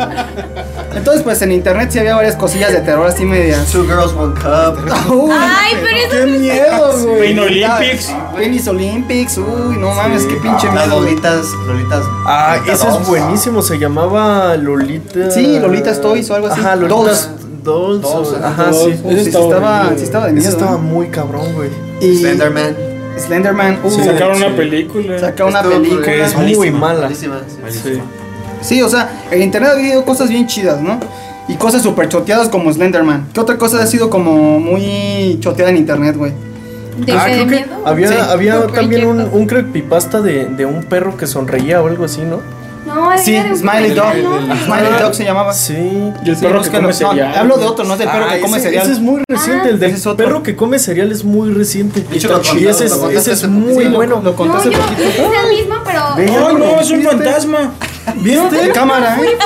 Entonces, 0.95 1.23
pues 1.23 1.43
en 1.43 1.53
internet 1.53 1.91
sí 1.91 1.99
había 1.99 2.15
varias 2.15 2.37
cosillas 2.37 2.73
de 2.73 2.81
terror 2.81 3.07
así 3.07 3.25
medias. 3.25 3.67
Two 3.71 3.85
Girls 3.85 4.13
One 4.13 4.35
Cup. 4.35 4.79
Uy, 5.13 5.31
Ay, 5.33 5.73
pero 5.83 5.97
eso 5.97 6.11
¡Qué 6.11 6.27
miedo, 6.39 6.99
güey! 7.03 7.19
Pain 7.19 7.39
Olympics. 7.41 8.15
Penis 8.37 8.69
Olympics, 8.69 9.39
uy, 9.39 9.77
no 9.79 9.93
mames, 9.95 10.25
qué 10.25 10.37
pinche 10.37 10.67
Las 10.69 10.87
miedo. 10.87 11.01
lolitas, 11.01 11.47
lolitas. 11.67 12.05
Ah, 12.27 12.57
Lolita 12.65 12.77
Dolls. 12.85 13.01
es 13.03 13.09
buenísimo. 13.09 13.63
Se 13.63 13.79
llamaba 13.79 14.57
Lolita. 14.57 15.31
Sí, 15.31 15.59
Lolitas 15.59 16.01
Toys 16.01 16.31
o 16.31 16.35
algo 16.37 16.47
así. 16.49 16.61
Ajá, 16.61 16.77
Lolitas 16.77 17.31
Dolls. 17.63 18.03
Dolls, 18.03 18.35
ajá. 18.41 18.49
Ajá, 18.49 18.73
sí. 18.73 18.93
Sí 18.93 19.17
estaba 19.29 19.45
estaba, 19.47 19.93
sí 19.97 20.05
estaba 20.05 20.27
de 20.27 20.33
Ese 20.33 20.41
miedo. 20.41 20.51
estaba 20.53 20.73
¿no? 20.73 20.79
muy 20.79 21.09
cabrón, 21.09 21.53
güey. 21.55 21.71
Y 22.01 22.17
Slenderman. 22.19 22.94
Slenderman, 23.19 23.79
uy, 23.85 23.91
Se 23.91 24.05
sacaron 24.05 24.37
sí. 24.37 24.45
una 24.45 24.57
película. 24.57 25.19
saca 25.19 25.45
una 25.45 25.63
película. 25.63 26.03
Que 26.03 26.23
es 26.25 26.35
Malísima, 26.35 26.57
muy 26.57 26.71
mala. 26.71 27.01
Malísima. 27.03 27.41
sí. 27.71 27.79
Sí. 27.83 28.01
Sí, 28.61 28.83
o 28.83 28.89
sea, 28.89 29.11
en 29.31 29.43
internet 29.43 29.71
ha 29.71 29.75
habido 29.75 30.05
cosas 30.07 30.31
bien 30.31 30.47
chidas, 30.47 30.81
¿no? 30.81 30.99
Y 31.49 31.55
cosas 31.57 31.83
súper 31.83 32.09
choteadas 32.09 32.49
como 32.49 32.73
Slenderman. 32.73 33.29
¿Qué 33.35 33.41
otra 33.41 33.59
cosa 33.59 33.83
ha 33.83 33.87
sido 33.87 34.09
como 34.09 34.59
muy 34.59 35.37
choteada 35.41 35.71
en 35.71 35.77
internet, 35.77 36.17
güey? 36.17 36.33
¿De 37.05 37.13
Ah, 37.13 37.25
qué 37.27 37.33
de 37.35 37.45
creo 37.47 37.49
que 37.49 37.67
miedo? 37.67 37.83
había, 37.87 38.09
Sí. 38.09 38.15
había 38.31 38.67
también 38.69 39.07
un, 39.07 39.21
un 39.21 39.47
creepypasta 39.47 40.23
de, 40.23 40.47
de 40.47 40.65
un 40.65 40.85
perro 40.85 41.17
que 41.17 41.27
sonreía 41.27 41.83
o 41.83 41.89
algo 41.89 42.05
así, 42.07 42.23
¿no? 42.23 42.41
No, 42.95 43.13
era 43.13 43.23
Sí, 43.23 43.33
de 43.33 43.57
Smiley 43.57 43.91
Dog. 43.95 44.15
¿no? 44.17 44.57
Smiley 44.65 44.93
Dog 45.01 45.15
se 45.15 45.25
llamaba. 45.25 45.53
Sí. 45.53 45.75
Y 46.25 46.31
el 46.31 46.37
Sí, 46.37 46.45
perro 46.45 46.63
que 46.63 46.71
come 46.71 46.83
No, 46.89 46.93
cereal. 46.93 47.35
hablo 47.37 47.57
de 47.57 47.67
otro, 47.67 47.85
no 47.85 47.93
es 47.95 47.99
del 47.99 48.09
perro 48.09 48.25
Ah, 48.29 48.35
que 48.35 48.41
come 48.41 48.57
ese, 48.59 48.67
cereal. 48.67 48.83
ese 48.85 48.93
es 48.93 49.01
muy 49.01 49.23
reciente, 49.29 49.69
el 49.71 49.83
ese 49.83 50.09
del 50.09 50.17
perro 50.17 50.43
que 50.43 50.57
come 50.57 50.79
cereal 50.79 51.11
es 51.13 51.25
muy 51.25 51.53
reciente. 51.53 52.01
De 52.03 52.17
hecho, 52.17 52.29
y 52.29 52.31
lo 52.31 52.41
ese 52.41 52.51
contaste- 52.51 52.85
es, 52.85 52.91
lo 52.93 52.99
contaste 53.01 53.33
ese 53.33 53.45
es 53.47 53.51
muy 53.51 53.85
bueno. 53.87 54.21
Lo 54.23 54.35
conté 54.37 54.57
No, 54.57 54.65
yo 54.65 54.73
poquito. 54.79 55.03
es 55.03 55.19
el 55.19 55.57
mismo, 55.57 55.75
pero. 55.85 56.01
Ve. 56.17 56.27
¡Ay, 56.31 56.55
no! 56.57 56.81
Es 56.81 56.91
un 56.91 57.03
fantasma. 57.03 57.73
¿Viste? 58.17 58.69
Cámara, 58.71 59.19
¿eh? 59.23 59.37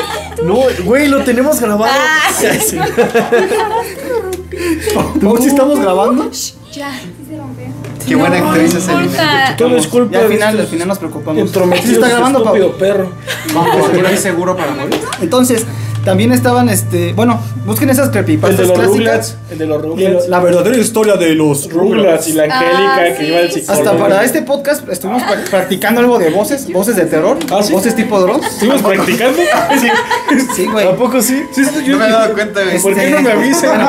No, 0.45 0.59
güey, 0.85 1.09
lo 1.09 1.23
tenemos 1.23 1.61
grabado. 1.61 1.93
Ah. 1.95 2.31
¿Cómo 5.21 5.37
si 5.38 5.49
estamos 5.49 5.78
grabando? 5.81 6.31
Ya. 6.72 6.92
Sí 7.00 7.10
se 7.28 7.37
rompió. 7.37 7.66
Qué 8.06 8.14
buena 8.14 8.37
actriz 8.37 8.75
es 8.75 8.87
No 8.87 9.00
el. 9.00 9.10
Todo 9.56 9.76
es 9.76 9.87
culpa 9.87 10.12
Ya 10.12 10.25
al 10.25 10.28
final, 10.32 10.60
al 10.60 10.66
final 10.66 10.88
nos 10.88 10.98
preocupamos. 10.98 11.50
¿Sí 11.82 11.92
está 11.92 12.08
grabando, 12.08 12.38
estúpido 12.40 12.70
Pau? 12.70 12.78
perro. 12.78 13.10
Como 13.52 13.90
que 13.90 14.02
no 14.02 14.08
hay 14.08 14.16
seguro 14.16 14.56
para 14.56 14.72
morir. 14.72 15.00
Entonces, 15.20 15.66
También 16.08 16.32
estaban, 16.32 16.68
este, 16.68 17.12
bueno, 17.12 17.40
busquen 17.66 17.90
esas 17.90 18.06
El 18.06 18.12
creepypastas 18.12 18.58
de 18.58 18.66
los 18.66 18.72
clásicas. 18.78 18.98
Rugrats. 18.98 19.36
El 19.50 19.58
de 19.58 19.66
los 19.66 19.82
Rugrats. 19.82 20.28
La 20.28 20.40
verdadera 20.40 20.76
historia 20.76 21.16
de 21.16 21.34
los 21.34 21.70
Rugrats 21.72 22.28
y 22.28 22.32
la 22.32 22.44
Angélica 22.44 22.94
Ah, 22.96 23.04
que 23.04 23.16
sí. 23.16 23.24
iba 23.26 23.38
al 23.38 23.52
psicólogo. 23.52 23.88
Hasta 23.90 23.98
para 23.98 24.24
este 24.24 24.42
podcast 24.42 24.88
estuvimos 24.88 25.22
pra- 25.22 25.50
practicando 25.50 26.00
algo 26.00 26.18
de 26.18 26.30
voces, 26.30 26.70
voces 26.72 26.96
de 26.96 27.04
terror, 27.06 27.38
¿Ah, 27.50 27.62
sí? 27.62 27.72
voces 27.72 27.94
tipo 27.94 28.18
Dross. 28.20 28.44
¿Estuvimos 28.46 28.82
practicando? 28.82 29.38
Sí, 30.54 30.66
güey. 30.66 30.86
¿A 30.86 30.94
poco 30.96 31.22
sí? 31.22 31.42
Sí, 31.52 31.64
sí, 31.64 31.70
yo- 31.84 31.92
No 31.92 31.98
me 31.98 32.06
he 32.06 32.10
dado 32.10 32.34
cuenta, 32.34 32.62
güey. 32.62 32.80
¿Por 32.80 32.94
qué 32.94 33.10
no 33.10 33.22
me 33.22 33.32
avisan? 33.32 33.80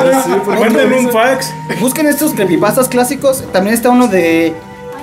Mándenme 0.46 0.98
un 0.98 1.10
fax. 1.10 1.50
Busquen 1.80 2.06
estos 2.06 2.32
creepypastas 2.32 2.88
clásicos. 2.88 3.44
También 3.52 3.74
está 3.74 3.90
uno 3.90 4.08
de 4.08 4.54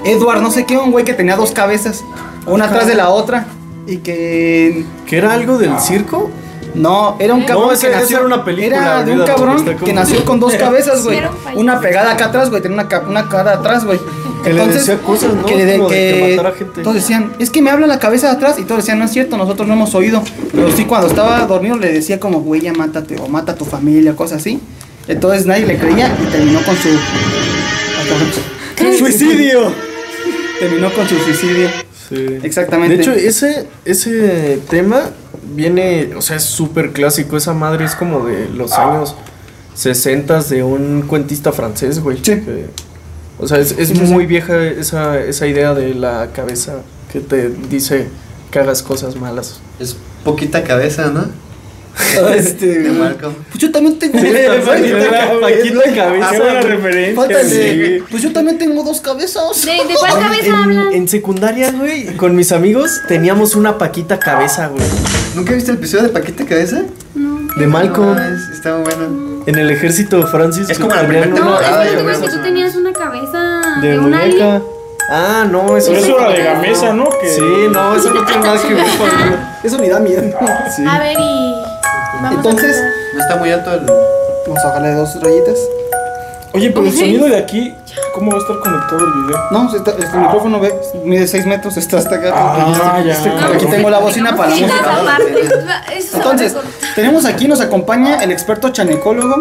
Edward, 0.05 0.41
no 0.41 0.51
sé 0.51 0.65
qué, 0.65 0.77
un 0.77 0.91
güey 0.91 1.05
que 1.05 1.13
tenía 1.13 1.35
dos 1.35 1.51
cabezas, 1.51 2.03
una 2.45 2.65
atrás 2.65 2.87
de 2.87 2.95
la 2.95 3.09
otra. 3.09 3.45
Y 3.87 3.97
que. 3.97 4.85
¿Que 5.05 5.17
era 5.17 5.33
algo 5.33 5.57
del 5.57 5.79
circo? 5.79 6.29
No, 6.77 7.15
era 7.19 7.33
un 7.33 7.43
cabrón 7.43 7.73
No, 7.73 7.79
que 7.79 7.89
nació. 7.89 8.17
era 8.17 8.25
una 8.25 8.45
película, 8.45 8.77
Era 8.77 9.03
de 9.03 9.11
un 9.13 9.25
cabrón 9.25 9.65
que 9.83 9.93
nació 9.93 10.23
con 10.25 10.39
dos 10.39 10.53
cabezas, 10.55 11.03
güey. 11.03 11.19
Una 11.55 11.79
pegada 11.79 12.11
acá 12.13 12.25
atrás, 12.25 12.49
güey. 12.49 12.61
Tenía 12.61 12.75
una, 12.75 12.87
ca- 12.87 13.05
una 13.07 13.27
cara 13.29 13.53
atrás, 13.53 13.85
güey. 13.85 13.99
Que 14.43 14.53
le 14.53 14.67
decía 14.67 14.97
cosas, 14.99 15.33
¿no? 15.33 15.45
Que, 15.45 15.65
de- 15.65 15.79
que 15.87 15.87
que 15.87 16.35
matara 16.37 16.55
gente. 16.55 16.81
Todos 16.81 16.95
decían, 16.95 17.33
es 17.39 17.49
que 17.49 17.61
me 17.61 17.69
habla 17.71 17.87
la 17.87 17.99
cabeza 17.99 18.27
de 18.27 18.33
atrás. 18.33 18.57
Y 18.59 18.63
todos 18.63 18.77
decían, 18.83 18.99
no 18.99 19.05
es 19.05 19.11
cierto, 19.11 19.37
nosotros 19.37 19.67
no 19.67 19.73
hemos 19.73 19.93
oído. 19.95 20.21
Pero 20.53 20.71
sí, 20.71 20.85
cuando 20.85 21.07
estaba 21.07 21.45
dormido 21.47 21.77
le 21.77 21.91
decía 21.91 22.19
como, 22.19 22.41
güey, 22.41 22.61
ya 22.61 22.73
mátate 22.73 23.17
o 23.19 23.27
mata 23.27 23.53
a 23.53 23.55
tu 23.55 23.65
familia, 23.65 24.15
cosas 24.15 24.41
así. 24.41 24.59
Entonces 25.07 25.45
nadie 25.45 25.65
le 25.65 25.77
creía 25.77 26.15
y 26.21 26.25
terminó 26.31 26.61
con 26.61 26.75
su. 26.77 26.89
¡Suicidio! 28.97 29.71
Terminó 30.59 30.91
con 30.93 31.07
su 31.07 31.17
suicidio. 31.19 31.69
Sí. 32.09 32.39
Exactamente. 32.43 32.95
De 32.97 33.01
hecho, 33.01 33.11
ese, 33.11 33.67
ese 33.85 34.59
tema 34.69 35.01
viene, 35.53 36.11
o 36.15 36.21
sea, 36.21 36.37
es 36.37 36.43
súper 36.43 36.91
clásico. 36.93 37.37
Esa 37.37 37.53
madre 37.53 37.85
es 37.85 37.95
como 37.95 38.25
de 38.25 38.49
los 38.49 38.73
años 38.73 39.15
60 39.75 40.41
de 40.43 40.63
un 40.63 41.03
cuentista 41.07 41.51
francés, 41.51 41.99
güey. 42.01 42.17
Sí. 42.17 42.23
Que- 42.41 42.65
o 43.39 43.47
sea, 43.47 43.59
es, 43.59 43.71
es 43.77 43.89
Sí, 43.89 43.95
sí, 43.95 44.07
sí. 44.07 44.11
muy 44.13 44.25
vieja 44.25 44.63
esa, 44.65 45.19
esa 45.19 45.45
idea 45.45 45.75
de 45.75 45.93
la 45.93 46.31
cabeza 46.33 46.77
que 47.11 47.19
te 47.19 47.49
dice 47.49 48.07
que 48.49 48.57
hagas 48.59 48.81
cosas 48.81 49.15
malas. 49.15 49.59
Es 49.79 49.95
poquita 50.23 50.63
cabeza, 50.63 51.11
¿no? 51.11 51.25
este. 52.35 52.65
De 52.79 52.89
Malcolm. 52.91 53.33
Pues 53.49 53.59
yo 53.59 53.71
también 53.71 53.97
tengo. 53.99 54.17
Paquita 54.17 55.83
cabeza. 55.95 56.29
Qué 56.31 56.39
buena 56.39 56.61
referencia. 56.61 57.15
Falta 57.15 57.41
el 57.41 57.49
de- 57.49 57.97
sí. 57.99 58.03
Pues 58.09 58.23
yo 58.23 58.31
también 58.33 58.57
tengo 58.57 58.83
dos 58.83 59.01
cabezas. 59.01 59.65
¿De, 59.65 59.71
de 59.71 59.93
cuál 59.99 60.13
cabeza 60.19 60.45
en, 60.47 60.53
hablan? 60.55 60.93
en 60.93 61.07
secundaria, 61.07 61.71
güey, 61.71 62.15
con 62.17 62.35
mis 62.35 62.51
amigos 62.51 63.01
teníamos 63.07 63.55
una 63.55 63.77
paquita 63.77 64.19
cabeza, 64.19 64.67
güey. 64.67 64.83
¿Nunca 65.35 65.53
viste 65.53 65.71
el 65.71 65.77
episodio 65.77 66.03
de 66.05 66.09
Paquita 66.09 66.45
Cabeza? 66.45 66.81
De 67.57 67.67
Malcolm. 67.67 68.15
No, 68.15 68.23
es- 68.23 68.49
está 68.57 68.75
muy 68.75 68.83
bueno. 68.83 69.43
En 69.45 69.55
el 69.57 69.69
ejército 69.71 70.25
Francis. 70.27 70.69
Es 70.69 70.77
como 70.79 70.93
la 70.93 71.01
primera 71.07 71.27
una- 71.27 71.35
No, 71.39 71.57
temporada, 71.57 71.85
es 71.85 72.17
que 72.19 72.29
tú 72.29 72.41
tenías 72.43 72.75
una 72.75 72.91
cabeza 72.93 73.61
de, 73.81 73.89
de 73.89 73.99
un 73.99 74.09
muñeca. 74.11 74.61
Ah, 75.09 75.47
no, 75.49 75.77
eso 75.77 75.91
Pero 75.91 76.01
no 76.01 76.07
eso 76.07 76.17
tiene 76.17 76.33
era 76.41 76.49
de. 76.49 76.55
Gamesa, 76.67 76.93
¿no? 76.93 77.09
Que- 77.21 77.29
Sí, 77.29 77.41
no, 77.71 77.95
eso 77.95 78.13
no 78.13 78.25
tiene 78.25 78.41
nada 78.43 78.61
que 78.61 78.73
ver 78.73 78.85
con. 78.97 79.09
Eso 79.63 79.77
ni 79.79 79.89
da 79.89 79.99
miedo. 79.99 80.21
Sí. 80.75 80.83
A 80.87 80.99
ver, 80.99 81.17
y. 81.19 81.53
Vamos 82.21 82.37
Entonces-. 82.37 82.81
No 83.13 83.19
está 83.21 83.35
muy 83.37 83.51
alto 83.51 83.73
el. 83.73 83.85
Vamos 84.47 84.63
a 84.63 84.67
bajarle 84.67 84.93
dos 84.93 85.21
rayitas. 85.21 85.57
Oye, 86.53 86.71
pero 86.71 86.85
el 86.87 86.93
sonido 86.93 87.27
de 87.27 87.37
aquí, 87.37 87.75
¿cómo 88.15 88.31
va 88.31 88.37
a 88.37 88.39
estar 88.41 88.57
conectado 88.59 88.99
el 89.05 89.13
video? 89.23 89.37
No, 89.51 89.75
está- 89.75 89.91
este 89.91 90.17
micrófono 90.17 90.59
ve, 90.59 90.73
mide 91.03 91.27
6 91.27 91.45
metros, 91.45 91.75
está 91.77 91.97
hasta 91.97 92.15
acá. 92.15 92.31
Ah, 92.33 93.01
ya. 93.05 93.13
Aquí 93.53 93.65
tengo 93.67 93.89
la 93.89 93.99
bocina 93.99 94.35
para 94.35 94.49
la 94.49 94.55
Esa 94.55 94.65
música. 94.65 94.83
parte, 95.05 95.41
eso 95.41 95.49
se 95.59 95.65
va 95.65 95.73
a 95.73 95.93
Entonces, 96.15 96.53
recortar. 96.53 96.95
tenemos 96.95 97.25
aquí, 97.25 97.47
nos 97.47 97.61
acompaña 97.61 98.23
el 98.23 98.31
experto 98.31 98.69
chanecólogo, 98.69 99.35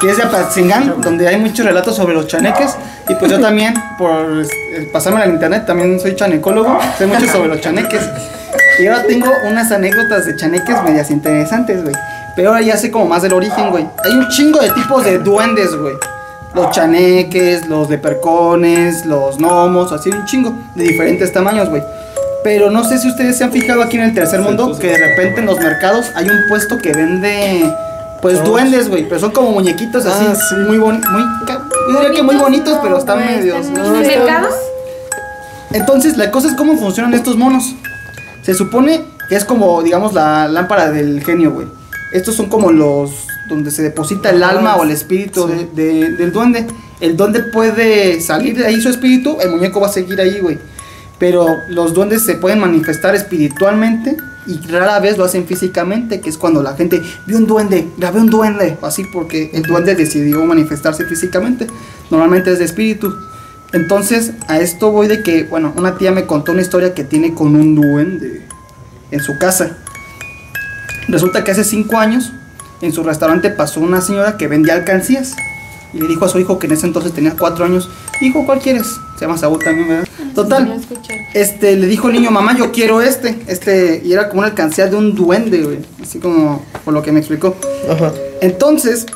que 0.00 0.10
es 0.10 0.16
de 0.18 0.24
Apatzingán, 0.24 1.00
donde 1.00 1.28
hay 1.28 1.38
muchos 1.38 1.64
relatos 1.64 1.94
sobre 1.96 2.12
los 2.14 2.26
chaneques. 2.26 2.76
Y 3.08 3.14
pues 3.14 3.30
yo 3.30 3.40
también, 3.40 3.72
por 3.96 4.42
eh, 4.42 4.90
pasarme 4.92 5.22
al 5.22 5.30
internet, 5.30 5.64
también 5.64 5.98
soy 6.00 6.16
chanecólogo, 6.16 6.78
sé 6.98 7.06
mucho 7.06 7.26
sobre 7.28 7.48
los 7.48 7.60
chaneques. 7.62 8.02
Y 8.80 8.86
ahora 8.88 9.04
tengo 9.04 9.30
unas 9.48 9.72
anécdotas 9.72 10.26
de 10.26 10.36
chaneques 10.36 10.82
medias 10.82 11.10
interesantes, 11.10 11.82
güey. 11.82 11.94
Pero 12.38 12.50
ahora 12.50 12.62
ya 12.62 12.76
sé 12.76 12.92
como 12.92 13.06
más 13.06 13.22
del 13.22 13.32
origen, 13.32 13.70
güey. 13.70 13.84
Hay 14.04 14.12
un 14.12 14.28
chingo 14.28 14.60
de 14.60 14.70
tipos 14.70 15.04
de 15.04 15.18
duendes, 15.18 15.74
güey. 15.74 15.94
Los 16.54 16.70
chaneques, 16.70 17.66
los 17.66 17.90
lepercones, 17.90 19.04
los 19.06 19.38
gnomos, 19.38 19.90
así 19.90 20.10
un 20.10 20.24
chingo 20.24 20.52
de 20.76 20.84
diferentes 20.84 21.32
tamaños, 21.32 21.68
güey. 21.68 21.82
Pero 22.44 22.70
no 22.70 22.84
sé 22.84 22.98
si 22.98 23.08
ustedes 23.08 23.36
se 23.36 23.42
han 23.42 23.50
fijado 23.50 23.82
aquí 23.82 23.96
en 23.96 24.04
el 24.04 24.14
tercer 24.14 24.38
mundo 24.40 24.78
que 24.78 24.86
de 24.86 24.98
repente 24.98 25.40
en 25.40 25.46
los 25.46 25.58
mercados 25.58 26.06
hay 26.14 26.28
un 26.28 26.38
puesto 26.48 26.78
que 26.78 26.92
vende 26.92 27.68
pues 28.22 28.44
duendes, 28.44 28.88
güey, 28.88 29.08
pero 29.08 29.20
son 29.20 29.32
como 29.32 29.50
muñequitos 29.50 30.06
así, 30.06 30.24
Ah, 30.28 30.34
sí. 30.36 30.54
muy 30.68 30.78
bonitos, 30.78 31.10
muy 31.10 31.22
ca- 31.44 31.64
yo 31.90 31.98
diría 31.98 32.14
que 32.14 32.22
muy 32.22 32.36
bonitos, 32.36 32.78
pero 32.80 32.98
están 32.98 33.18
Güey, 33.20 33.36
medios. 33.38 33.66
están 33.66 33.82
no, 33.92 33.98
¿Mercados? 33.98 34.54
Entonces, 35.72 36.16
la 36.16 36.30
cosa 36.30 36.46
es 36.48 36.54
cómo 36.54 36.76
funcionan 36.76 37.14
estos 37.14 37.36
monos. 37.36 37.74
Se 38.42 38.54
supone 38.54 39.04
que 39.28 39.34
es 39.36 39.44
como, 39.44 39.82
digamos, 39.82 40.14
la 40.14 40.46
lámpara 40.48 40.90
del 40.90 41.22
genio, 41.24 41.52
güey. 41.52 41.66
Estos 42.12 42.34
son 42.36 42.48
como 42.48 42.72
los 42.72 43.26
donde 43.48 43.70
se 43.70 43.82
deposita 43.82 44.30
el 44.30 44.42
alma 44.42 44.76
o 44.76 44.84
el 44.84 44.90
espíritu 44.90 45.46
de- 45.46 45.66
de- 45.74 46.10
del 46.12 46.32
duende. 46.32 46.66
El 47.00 47.16
duende 47.16 47.40
puede 47.40 48.20
salir 48.20 48.56
de 48.56 48.66
ahí 48.66 48.80
su 48.80 48.88
espíritu, 48.88 49.38
el 49.40 49.50
muñeco 49.50 49.80
va 49.80 49.86
a 49.88 49.92
seguir 49.92 50.20
ahí, 50.20 50.38
güey. 50.40 50.58
Pero 51.18 51.46
los 51.68 51.94
duendes 51.94 52.22
se 52.22 52.34
pueden 52.34 52.60
manifestar 52.60 53.14
espiritualmente 53.14 54.16
y 54.46 54.58
rara 54.68 54.98
vez 55.00 55.18
lo 55.18 55.24
hacen 55.24 55.46
físicamente, 55.46 56.20
que 56.20 56.30
es 56.30 56.38
cuando 56.38 56.62
la 56.62 56.74
gente 56.74 57.02
vio 57.26 57.36
un 57.38 57.46
duende, 57.46 57.88
grabé 57.98 58.20
un 58.20 58.30
duende, 58.30 58.76
así 58.82 59.04
porque 59.12 59.50
el 59.52 59.62
duende 59.62 59.94
decidió 59.94 60.44
manifestarse 60.44 61.04
físicamente. 61.06 61.66
Normalmente 62.10 62.52
es 62.52 62.58
de 62.58 62.64
espíritu. 62.64 63.14
Entonces, 63.72 64.32
a 64.46 64.58
esto 64.60 64.90
voy 64.92 65.08
de 65.08 65.22
que, 65.22 65.44
bueno, 65.44 65.72
una 65.76 65.98
tía 65.98 66.10
me 66.12 66.24
contó 66.24 66.52
una 66.52 66.62
historia 66.62 66.94
que 66.94 67.04
tiene 67.04 67.34
con 67.34 67.54
un 67.54 67.74
duende 67.74 68.46
en 69.10 69.20
su 69.20 69.36
casa. 69.38 69.76
Resulta 71.08 71.42
que 71.42 71.50
hace 71.50 71.64
cinco 71.64 71.96
años 71.96 72.32
en 72.80 72.92
su 72.92 73.02
restaurante 73.02 73.50
pasó 73.50 73.80
una 73.80 74.00
señora 74.00 74.36
que 74.36 74.46
vendía 74.46 74.74
alcancías 74.74 75.34
y 75.92 76.00
le 76.00 76.08
dijo 76.08 76.26
a 76.26 76.28
su 76.28 76.38
hijo 76.38 76.58
que 76.58 76.66
en 76.66 76.74
ese 76.74 76.86
entonces 76.86 77.12
tenía 77.12 77.34
cuatro 77.38 77.64
años, 77.64 77.88
hijo, 78.20 78.44
¿cuál 78.44 78.58
quieres? 78.60 78.86
Se 79.14 79.22
llama 79.22 79.38
Saúl 79.38 79.58
también, 79.58 79.88
¿verdad? 79.88 80.08
Total, 80.34 80.80
este, 81.34 81.76
le 81.76 81.86
dijo 81.86 82.08
el 82.08 82.14
niño, 82.14 82.30
mamá, 82.30 82.56
yo 82.56 82.70
quiero 82.70 83.00
este, 83.00 83.38
este, 83.46 84.02
y 84.04 84.12
era 84.12 84.28
como 84.28 84.40
una 84.40 84.48
alcancía 84.48 84.86
de 84.86 84.96
un 84.96 85.14
duende, 85.14 85.62
güey, 85.62 85.78
así 86.02 86.18
como 86.18 86.64
por 86.84 86.92
lo 86.94 87.02
que 87.02 87.10
me 87.10 87.20
explicó. 87.20 87.56
Ajá. 87.90 88.12
Entonces, 88.40 89.06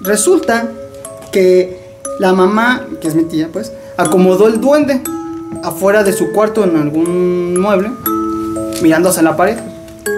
resulta 0.00 0.68
que 1.32 1.98
la 2.20 2.32
mamá, 2.32 2.86
que 3.00 3.08
es 3.08 3.14
mi 3.14 3.24
tía, 3.24 3.48
pues, 3.52 3.72
acomodó 3.96 4.46
el 4.46 4.60
duende 4.60 5.02
afuera 5.64 6.04
de 6.04 6.12
su 6.12 6.30
cuarto 6.32 6.64
en 6.64 6.76
algún 6.76 7.58
mueble, 7.60 7.90
mirando 8.82 9.08
hacia 9.08 9.22
la 9.22 9.36
pared. 9.36 9.58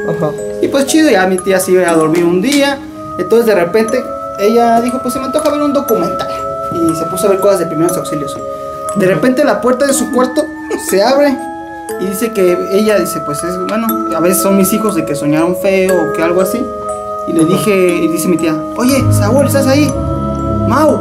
Ajá. 0.09 0.31
Y 0.61 0.69
pues 0.69 0.87
chido, 0.87 1.11
ya 1.11 1.27
mi 1.27 1.39
tía 1.39 1.59
se 1.61 1.73
iba 1.73 1.89
a 1.89 1.95
dormir 1.95 2.25
un 2.25 2.41
día. 2.41 2.79
Entonces 3.19 3.47
de 3.47 3.55
repente 3.55 4.03
ella 4.39 4.81
dijo, 4.81 5.01
pues 5.03 5.15
se 5.15 5.21
me 5.21 5.27
antoja 5.27 5.51
ver 5.51 5.63
un 5.63 5.73
documental. 5.73 6.29
Y 6.73 6.95
se 6.97 7.05
puso 7.07 7.27
a 7.27 7.31
ver 7.31 7.41
cosas 7.41 7.61
de 7.61 7.67
primeros 7.67 7.97
auxilios. 7.97 8.37
De 8.97 9.07
repente 9.07 9.45
la 9.45 9.61
puerta 9.61 9.87
de 9.87 9.93
su 9.93 10.11
cuarto 10.13 10.45
se 10.89 11.03
abre 11.03 11.37
y 12.01 12.07
dice 12.07 12.33
que 12.33 12.57
ella 12.73 12.99
dice, 12.99 13.21
pues 13.21 13.43
es 13.45 13.59
bueno, 13.67 13.87
a 14.15 14.21
veces 14.21 14.43
son 14.43 14.57
mis 14.57 14.73
hijos 14.73 14.95
de 14.95 15.05
que 15.05 15.15
soñaron 15.15 15.57
feo 15.57 15.95
o 15.95 16.13
que 16.13 16.23
algo 16.23 16.41
así. 16.41 16.65
Y 17.29 17.33
le 17.33 17.45
dije, 17.45 17.97
y 18.03 18.09
dice 18.09 18.29
mi 18.29 18.37
tía, 18.37 18.57
oye, 18.77 19.05
Saúl, 19.13 19.47
¿estás 19.47 19.67
ahí? 19.67 19.93
Mau, 20.69 21.01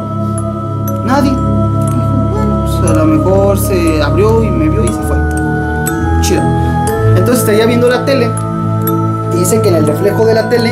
nadie. 1.05 1.31
Dijo, 1.31 2.27
bueno, 2.31 2.65
pues 2.65 2.91
a 2.91 2.93
lo 2.93 3.05
mejor 3.05 3.57
se 3.57 4.01
abrió 4.01 4.43
y 4.43 4.49
me 4.51 4.69
vio 4.69 4.83
y 4.83 4.87
se 4.87 5.01
fue. 5.03 5.17
Chido. 6.21 6.41
Entonces 7.15 7.39
estaría 7.39 7.65
viendo 7.65 7.89
la 7.89 8.05
tele 8.05 8.29
dice 9.41 9.59
que 9.59 9.69
en 9.69 9.75
el 9.75 9.87
reflejo 9.87 10.23
de 10.23 10.35
la 10.35 10.49
tele 10.49 10.71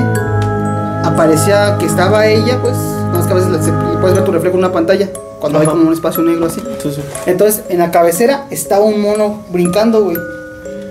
aparecía 1.03 1.75
que 1.79 1.87
estaba 1.87 2.27
ella, 2.27 2.59
pues, 2.61 2.75
no 3.11 3.19
es 3.19 3.25
que 3.25 3.33
a 3.33 3.35
veces 3.35 3.73
puedes 3.99 4.15
ver 4.15 4.23
tu 4.23 4.31
reflejo 4.31 4.57
en 4.57 4.59
una 4.59 4.71
pantalla, 4.71 5.09
cuando 5.39 5.59
hay 5.59 5.65
como 5.65 5.87
un 5.87 5.93
espacio 5.93 6.21
negro 6.21 6.45
así. 6.45 6.61
Entonces, 6.63 7.03
Entonces, 7.25 7.63
en 7.69 7.79
la 7.79 7.89
cabecera 7.89 8.45
estaba 8.51 8.85
un 8.85 9.01
mono 9.01 9.41
brincando, 9.51 10.03
güey. 10.03 10.17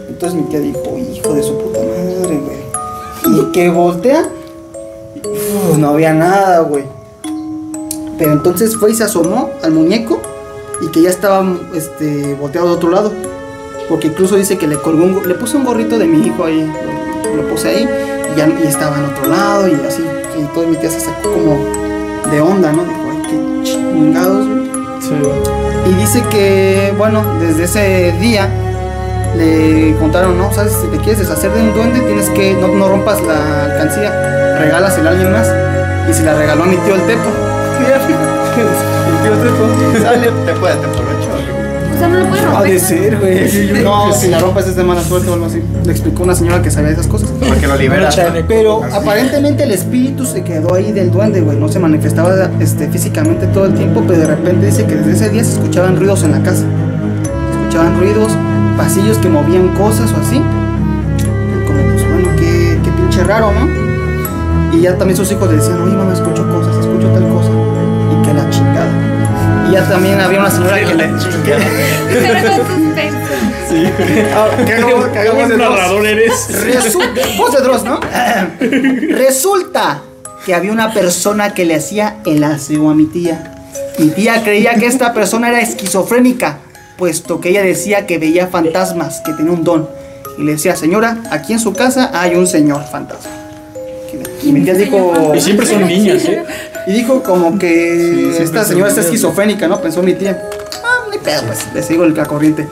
Entonces 0.08 0.40
mi 0.40 0.48
tía 0.48 0.58
dijo, 0.58 0.80
hijo 0.98 1.34
de 1.34 1.42
su 1.42 1.56
puta 1.56 1.78
madre, 1.78 2.40
güey. 2.40 3.38
Y 3.38 3.52
que 3.52 3.68
voltea, 3.70 4.28
uf, 5.24 5.78
no 5.78 5.90
había 5.90 6.12
nada, 6.12 6.60
güey. 6.60 6.84
Pero 8.18 8.32
entonces 8.32 8.76
fue 8.76 8.90
y 8.90 8.94
se 8.94 9.04
asomó 9.04 9.50
al 9.62 9.70
muñeco 9.70 10.20
y 10.80 10.88
que 10.88 11.02
ya 11.02 11.10
estaba 11.10 11.46
este, 11.74 12.34
volteado 12.34 12.66
de 12.68 12.74
otro 12.74 12.90
lado. 12.90 13.12
Porque 13.88 14.08
incluso 14.08 14.34
dice 14.34 14.58
que 14.58 14.66
le 14.66 14.76
colgó 14.76 15.04
un, 15.04 15.28
le 15.28 15.34
puse 15.34 15.56
un 15.56 15.64
gorrito 15.64 15.96
de 15.96 16.06
mi 16.06 16.26
hijo 16.26 16.44
ahí, 16.44 16.68
lo, 17.42 17.48
puse 17.48 17.68
ahí 17.68 17.88
y 18.32 18.38
ya 18.38 18.46
y 18.46 18.66
estaba 18.66 18.96
en 18.98 19.04
otro 19.04 19.26
lado 19.28 19.68
y 19.68 19.74
así. 19.74 20.04
Y 20.38 20.44
todo 20.54 20.66
mi 20.66 20.76
tía 20.76 20.90
se 20.90 21.00
sacó 21.00 21.32
como 21.32 21.58
de 22.30 22.40
onda, 22.40 22.72
¿no? 22.72 22.84
Dijo, 22.84 23.08
ay, 23.10 23.22
qué 23.28 23.62
chingados, 23.64 24.46
güey. 24.46 24.70
sí. 25.00 25.14
Y 25.86 25.94
dice 25.94 26.22
que, 26.30 26.92
bueno, 26.98 27.22
desde 27.40 27.64
ese 27.64 28.12
día 28.20 28.48
le 29.36 29.94
contaron, 29.98 30.36
¿no? 30.36 30.52
¿Sabes? 30.52 30.72
Si 30.72 30.86
te 30.88 30.98
quieres 30.98 31.20
deshacer 31.20 31.50
de 31.52 31.62
un 31.62 31.74
duende, 31.74 32.00
tienes 32.00 32.28
que, 32.30 32.54
no, 32.54 32.68
no 32.68 32.88
rompas 32.88 33.22
la 33.22 33.64
alcancía. 33.64 34.10
regálasela 34.58 35.10
a 35.10 35.12
alguien 35.12 35.32
más. 35.32 35.50
Y 36.08 36.12
se 36.12 36.24
la 36.24 36.34
regaló 36.34 36.64
a 36.64 36.66
mi 36.66 36.76
tío 36.76 36.94
el 36.94 37.02
Tepo. 37.02 37.30
Tío. 38.54 38.64
Sale. 40.02 40.30
¿Te 40.46 40.52
puede? 40.54 40.74
O 41.98 42.00
sea, 42.00 42.08
no 42.08 42.18
lo 42.20 42.26
puedes 42.28 42.44
Ha 42.44 42.50
romper. 42.52 42.72
de 42.72 42.78
ser, 42.78 43.18
güey. 43.18 43.82
No, 43.82 44.12
si 44.12 44.28
la 44.28 44.38
ropa 44.38 44.60
es 44.60 44.76
de 44.76 44.84
mala 44.84 45.02
suerte 45.02 45.28
o 45.30 45.34
algo 45.34 45.46
así. 45.46 45.60
Le 45.84 45.90
explicó 45.90 46.22
una 46.22 46.36
señora 46.36 46.62
que 46.62 46.70
sabía 46.70 46.90
esas 46.90 47.08
cosas. 47.08 47.28
Porque 47.46 47.66
lo 47.66 47.76
liberas. 47.76 48.16
¿no? 48.16 48.22
Pero 48.46 48.82
aparentemente 48.84 49.64
el 49.64 49.72
espíritu 49.72 50.24
se 50.24 50.44
quedó 50.44 50.74
ahí 50.74 50.92
del 50.92 51.10
duende, 51.10 51.40
güey. 51.40 51.58
No 51.58 51.68
se 51.68 51.80
manifestaba 51.80 52.50
este, 52.60 52.86
físicamente 52.88 53.48
todo 53.48 53.64
el 53.66 53.74
tiempo, 53.74 54.04
pero 54.06 54.20
de 54.20 54.26
repente 54.28 54.66
dice 54.66 54.84
que 54.86 54.94
desde 54.94 55.12
ese 55.12 55.28
día 55.30 55.42
se 55.42 55.54
escuchaban 55.54 55.96
ruidos 55.96 56.22
en 56.22 56.30
la 56.30 56.40
casa. 56.42 56.62
Se 56.62 57.58
escuchaban 57.60 57.98
ruidos, 57.98 58.30
pasillos 58.76 59.18
que 59.18 59.28
movían 59.28 59.68
cosas 59.74 60.12
o 60.12 60.20
así. 60.20 60.36
Como, 61.66 61.82
pues 61.94 62.08
bueno, 62.12 62.28
qué, 62.38 62.78
qué 62.84 62.90
pinche 62.92 63.24
raro, 63.24 63.50
¿no? 63.52 64.76
Y 64.76 64.82
ya 64.82 64.96
también 64.96 65.16
sus 65.16 65.32
hijos 65.32 65.48
le 65.50 65.56
decían, 65.56 65.82
oye, 65.82 65.96
mamá, 65.96 66.12
escucho 66.12 66.46
cosas, 66.48 66.76
escucho 66.76 67.08
tal 67.08 67.26
cosa. 67.28 67.50
Y 69.68 69.72
ya 69.72 69.88
también 69.88 70.20
había 70.20 70.40
una 70.40 70.50
señora 70.50 70.78
que 70.78 70.94
le 70.94 71.08
Pero 71.08 72.56
con 72.56 72.66
suspenso. 72.66 73.28
Ah, 74.34 74.48
dos. 74.80 75.58
narrador 75.58 76.06
eres? 76.06 76.48
Resulta, 76.64 77.20
voz 77.36 77.52
de 77.52 77.60
Dross, 77.60 77.84
¿no? 77.84 78.00
Resulta 79.18 80.02
que 80.46 80.54
había 80.54 80.72
una 80.72 80.92
persona 80.94 81.52
que 81.52 81.64
le 81.66 81.74
hacía 81.74 82.16
el 82.24 82.42
aseo 82.44 82.88
a 82.88 82.94
mi 82.94 83.06
tía. 83.06 83.54
Mi 83.98 84.08
tía 84.08 84.42
creía 84.42 84.74
que 84.76 84.86
esta 84.86 85.12
persona 85.12 85.48
era 85.50 85.60
esquizofrénica, 85.60 86.58
puesto 86.96 87.40
que 87.40 87.50
ella 87.50 87.62
decía 87.62 88.06
que 88.06 88.18
veía 88.18 88.46
fantasmas, 88.46 89.20
que 89.20 89.32
tenía 89.32 89.52
un 89.52 89.64
don. 89.64 89.88
Y 90.38 90.44
le 90.44 90.52
decía, 90.52 90.76
señora, 90.76 91.18
aquí 91.30 91.52
en 91.52 91.58
su 91.58 91.74
casa 91.74 92.10
hay 92.14 92.36
un 92.36 92.46
señor 92.46 92.84
fantasma. 92.84 93.37
Y 94.42 94.52
mi 94.52 94.62
tía 94.62 94.74
dijo... 94.74 95.32
Y 95.34 95.40
siempre 95.40 95.66
son 95.66 95.86
niñas, 95.86 96.24
¿eh? 96.24 96.44
Y 96.86 96.92
dijo 96.92 97.22
como 97.22 97.58
que 97.58 98.30
esta 98.38 98.64
señora 98.64 98.88
está 98.88 99.02
esquizofrénica, 99.02 99.68
¿no? 99.68 99.80
Pensó 99.80 100.02
mi 100.02 100.14
tía. 100.14 100.42
Ah, 100.84 101.04
no 101.06 101.12
hay 101.12 101.18
pedo, 101.18 101.42
pues, 101.46 101.66
le 101.74 101.82
sigo 101.82 102.06
la 102.06 102.26
corriente. 102.26 102.66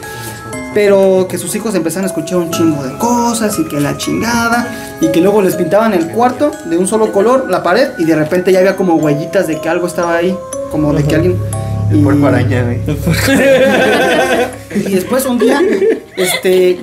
Pero 0.73 1.27
que 1.29 1.39
sus 1.39 1.55
hijos 1.55 1.75
empezaron 1.75 2.05
a 2.05 2.09
escuchar 2.09 2.39
un 2.39 2.51
chingo 2.51 2.83
de 2.83 2.97
cosas 2.99 3.59
y 3.59 3.65
que 3.65 3.81
la 3.81 3.97
chingada. 3.97 4.97
Y 5.01 5.09
que 5.09 5.21
luego 5.21 5.43
les 5.43 5.57
pintaban 5.57 5.93
el 5.95 6.09
cuarto 6.09 6.51
de 6.67 6.79
un 6.79 6.87
solo 6.87 7.13
color, 7.13 7.51
la 7.51 7.63
pared, 7.63 7.89
y 7.99 8.05
de 8.05 8.15
repente 8.15 8.53
ya 8.53 8.61
había 8.61 8.77
como 8.77 8.95
huellitas 8.97 9.47
de 9.47 9.61
que 9.61 9.69
algo 9.69 9.87
estaba 9.87 10.17
ahí. 10.17 10.37
Como 10.71 10.93
de 10.93 11.05
que 11.05 11.15
alguien. 11.15 11.37
El 11.91 12.01
y- 12.01 12.03
puerco 12.03 12.27
araña, 12.27 12.63
güey. 12.65 12.81
y 14.87 14.95
después 14.95 15.25
un 15.27 15.39
día, 15.39 15.61
este, 16.17 16.81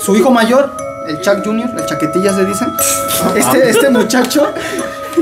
su 0.00 0.16
hijo 0.16 0.30
mayor, 0.30 0.72
el 1.08 1.20
Chuck 1.20 1.44
Jr., 1.44 1.70
el 1.76 1.86
chaquetillas 1.86 2.36
le 2.36 2.44
dicen, 2.46 2.68
este, 3.36 3.70
este 3.70 3.90
muchacho, 3.90 4.48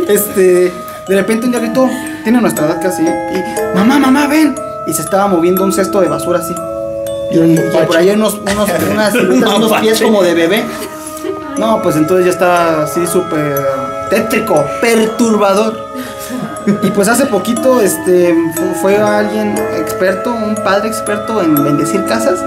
este, 0.08 0.72
de 1.08 1.16
repente 1.16 1.46
un 1.46 1.52
día 1.52 1.60
gritó, 1.60 1.88
tiene 2.22 2.40
nuestra 2.40 2.66
edad 2.66 2.80
casi, 2.82 3.02
¿eh? 3.06 3.14
y 3.74 3.76
mamá, 3.76 3.98
mamá, 3.98 4.26
ven, 4.26 4.54
y 4.86 4.92
se 4.92 5.02
estaba 5.02 5.26
moviendo 5.28 5.64
un 5.64 5.72
cesto 5.72 6.00
de 6.00 6.08
basura 6.08 6.40
así. 6.40 6.54
Y, 7.32 7.38
y 7.38 7.86
por 7.86 7.96
ahí 7.96 8.08
hay 8.08 8.16
unos, 8.16 8.34
unos, 8.40 8.68
unas 8.90 9.14
unos 9.14 9.72
pies 9.80 10.00
como 10.02 10.22
de 10.22 10.34
bebé. 10.34 10.64
No, 11.58 11.80
pues 11.82 11.96
entonces 11.96 12.26
ya 12.26 12.32
estaba 12.32 12.84
así 12.84 13.06
súper 13.06 13.54
tétrico, 14.08 14.64
perturbador. 14.80 15.78
Y 16.82 16.90
pues 16.90 17.08
hace 17.08 17.26
poquito 17.26 17.80
este 17.80 18.34
fu- 18.54 18.74
fue 18.82 18.96
alguien 18.96 19.56
experto, 19.78 20.32
un 20.32 20.54
padre 20.56 20.88
experto 20.88 21.40
en 21.42 21.54
bendecir 21.62 22.04
casas. 22.04 22.38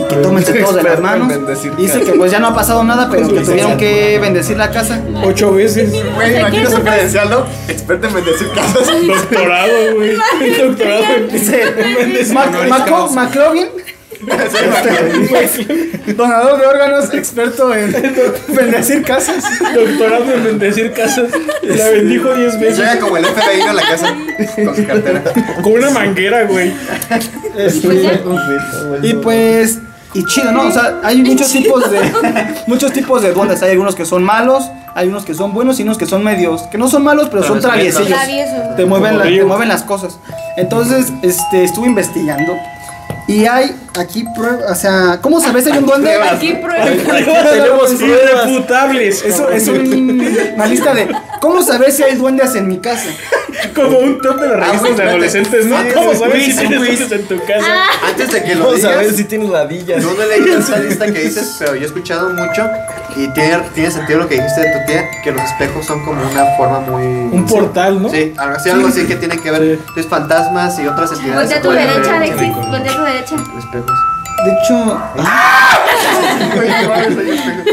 Y 0.00 0.08
que 0.08 0.16
tómense 0.16 0.52
todos 0.54 0.76
de 0.76 0.82
las 0.82 1.00
manos. 1.00 1.32
Dice 1.76 2.00
que 2.00 2.12
pues 2.12 2.30
ya 2.30 2.38
no 2.38 2.48
ha 2.48 2.54
pasado 2.54 2.82
nada, 2.84 3.08
pero 3.10 3.28
que 3.28 3.40
tuvieron 3.40 3.76
que 3.76 4.18
bendecir 4.20 4.56
la 4.56 4.70
casa. 4.70 5.00
Ocho 5.24 5.52
veces. 5.54 5.90
Güey, 6.14 6.66
su 6.66 6.80
credencial, 6.82 7.30
¿no? 7.30 7.46
Experto 7.68 8.08
en 8.08 8.14
bendecir 8.14 8.48
casas. 8.54 8.88
Doctorado, 9.06 9.94
güey. 9.94 10.16
Doctorado 10.58 11.04
en. 11.14 11.30
McLovin, 13.14 13.66
este, 15.42 16.12
donador 16.12 16.60
de 16.60 16.66
órganos, 16.66 17.12
experto 17.14 17.74
en 17.74 17.92
bendecir 18.48 19.02
casas. 19.02 19.44
doctorado 19.74 20.32
en 20.32 20.44
bendecir 20.44 20.92
casas. 20.92 21.30
La 21.62 21.88
bendijo 21.88 22.34
diez 22.34 22.58
veces. 22.60 22.78
Llega 22.78 22.98
como 22.98 23.16
el 23.16 23.24
FBI 23.24 23.60
a 23.62 23.72
la 23.72 23.82
casa 23.82 24.14
con 24.64 24.76
su 24.76 24.86
cartera. 24.86 25.22
Con 25.62 25.72
una 25.72 25.90
manguera, 25.90 26.44
güey. 26.44 26.72
Este, 27.56 28.20
y 29.02 29.14
pues 29.14 29.78
y 30.14 30.24
chido, 30.24 30.52
¿no? 30.52 30.66
O 30.68 30.70
sea, 30.72 30.98
hay 31.02 31.16
muchos 31.22 31.50
tipos 31.50 31.90
de 31.90 32.00
muchos 32.66 32.92
tipos 32.92 33.22
de 33.22 33.32
duendes. 33.32 33.62
Hay 33.62 33.70
algunos 33.72 33.94
que 33.94 34.04
son 34.04 34.22
malos, 34.24 34.70
hay 34.94 35.08
unos 35.08 35.24
que 35.24 35.34
son 35.34 35.52
buenos 35.52 35.78
y 35.80 35.82
unos 35.84 35.98
que 35.98 36.06
son 36.06 36.24
medios, 36.24 36.62
que 36.62 36.78
no 36.78 36.88
son 36.88 37.04
malos, 37.04 37.28
pero 37.30 37.42
son 37.44 37.60
traviesillos. 37.60 38.08
Traviesos. 38.08 38.76
Te 38.76 38.84
mueven, 38.86 39.18
la- 39.18 39.24
te 39.24 39.44
mueven 39.44 39.68
las 39.68 39.82
cosas. 39.82 40.18
Entonces, 40.56 41.06
este, 41.22 41.64
estuve 41.64 41.86
investigando 41.86 42.56
y 43.28 43.46
hay 43.46 43.76
aquí 43.96 44.24
pruebas, 44.34 44.72
o 44.72 44.74
sea, 44.74 45.20
¿cómo 45.22 45.40
sabes 45.40 45.62
si 45.64 45.70
hay 45.70 45.78
un 45.78 45.86
duende? 45.86 46.14
Aquí 46.20 46.54
prueba. 46.54 46.84
Tenemos 47.50 47.92
irrefutables. 48.00 49.24
Eso 49.24 49.48
es 49.50 49.68
un- 49.68 50.20
una 50.54 50.66
lista 50.66 50.92
de 50.94 51.08
¿Cómo 51.40 51.62
saber 51.62 51.90
si 51.90 52.02
hay 52.02 52.16
duendes 52.16 52.54
en 52.54 52.68
mi 52.68 52.78
casa? 52.78 53.08
Como 53.74 53.98
un 53.98 54.18
top 54.20 54.40
de 54.40 54.48
las 54.48 54.56
revistas 54.58 54.80
güey, 54.82 54.94
de 54.96 55.02
adolescentes, 55.02 55.66
¿no? 55.66 55.80
sí, 55.82 55.88
¿Cómo 55.94 56.14
sabes 56.14 56.34
quiz, 56.34 56.44
si 56.54 56.60
tienes 56.60 56.78
un 56.80 56.86
quiz. 56.86 56.98
duendes 56.98 57.20
en 57.20 57.28
tu 57.28 57.44
casa? 57.46 57.84
Antes 58.08 58.32
de 58.32 58.42
que 58.44 58.54
lo 58.54 58.66
Vamos 58.66 58.84
a 58.84 58.88
ver 58.90 59.00
digas, 59.00 59.16
si 59.16 59.24
tienes 59.24 59.48
ladillas. 59.48 60.02
no 60.04 60.22
he 60.22 60.26
leído 60.38 60.58
esa 60.60 60.78
lista 60.78 61.06
que 61.12 61.20
dices, 61.24 61.56
pero 61.58 61.74
yo 61.74 61.82
he 61.82 61.86
escuchado 61.86 62.30
mucho 62.30 62.68
y 63.16 63.26
tiene, 63.28 63.58
tiene 63.74 63.90
sentido 63.90 64.20
lo 64.20 64.28
que 64.28 64.36
dijiste 64.36 64.60
de 64.60 64.72
tu 64.78 64.86
tía, 64.86 65.04
que 65.22 65.32
los 65.32 65.42
espejos 65.42 65.84
son 65.86 66.04
como 66.04 66.20
una 66.22 66.44
forma 66.56 66.80
muy... 66.80 67.04
Un 67.04 67.46
portal, 67.46 68.02
¿no? 68.02 68.08
Sí, 68.10 68.32
algo 68.36 68.56
así, 68.56 68.70
algo 68.70 68.88
así 68.88 69.06
que 69.06 69.16
tiene 69.16 69.38
que 69.38 69.50
ver 69.50 69.60
Sí. 69.60 69.84
los 69.96 70.06
fantasmas 70.06 70.78
y 70.78 70.86
otras 70.86 71.12
entidades. 71.12 71.34
Voltea 71.42 71.58
a 71.58 71.60
tu 71.62 71.68
pueden 71.68 71.86
ver 71.86 71.94
derecha, 71.94 72.10
en 72.10 72.22
Alexis. 72.22 72.56
Voltea 72.70 72.92
a 72.92 72.96
tu 72.96 73.02
derecha. 73.04 73.34
Espejos. 73.58 73.98
De 74.44 74.52
hecho, 74.52 75.00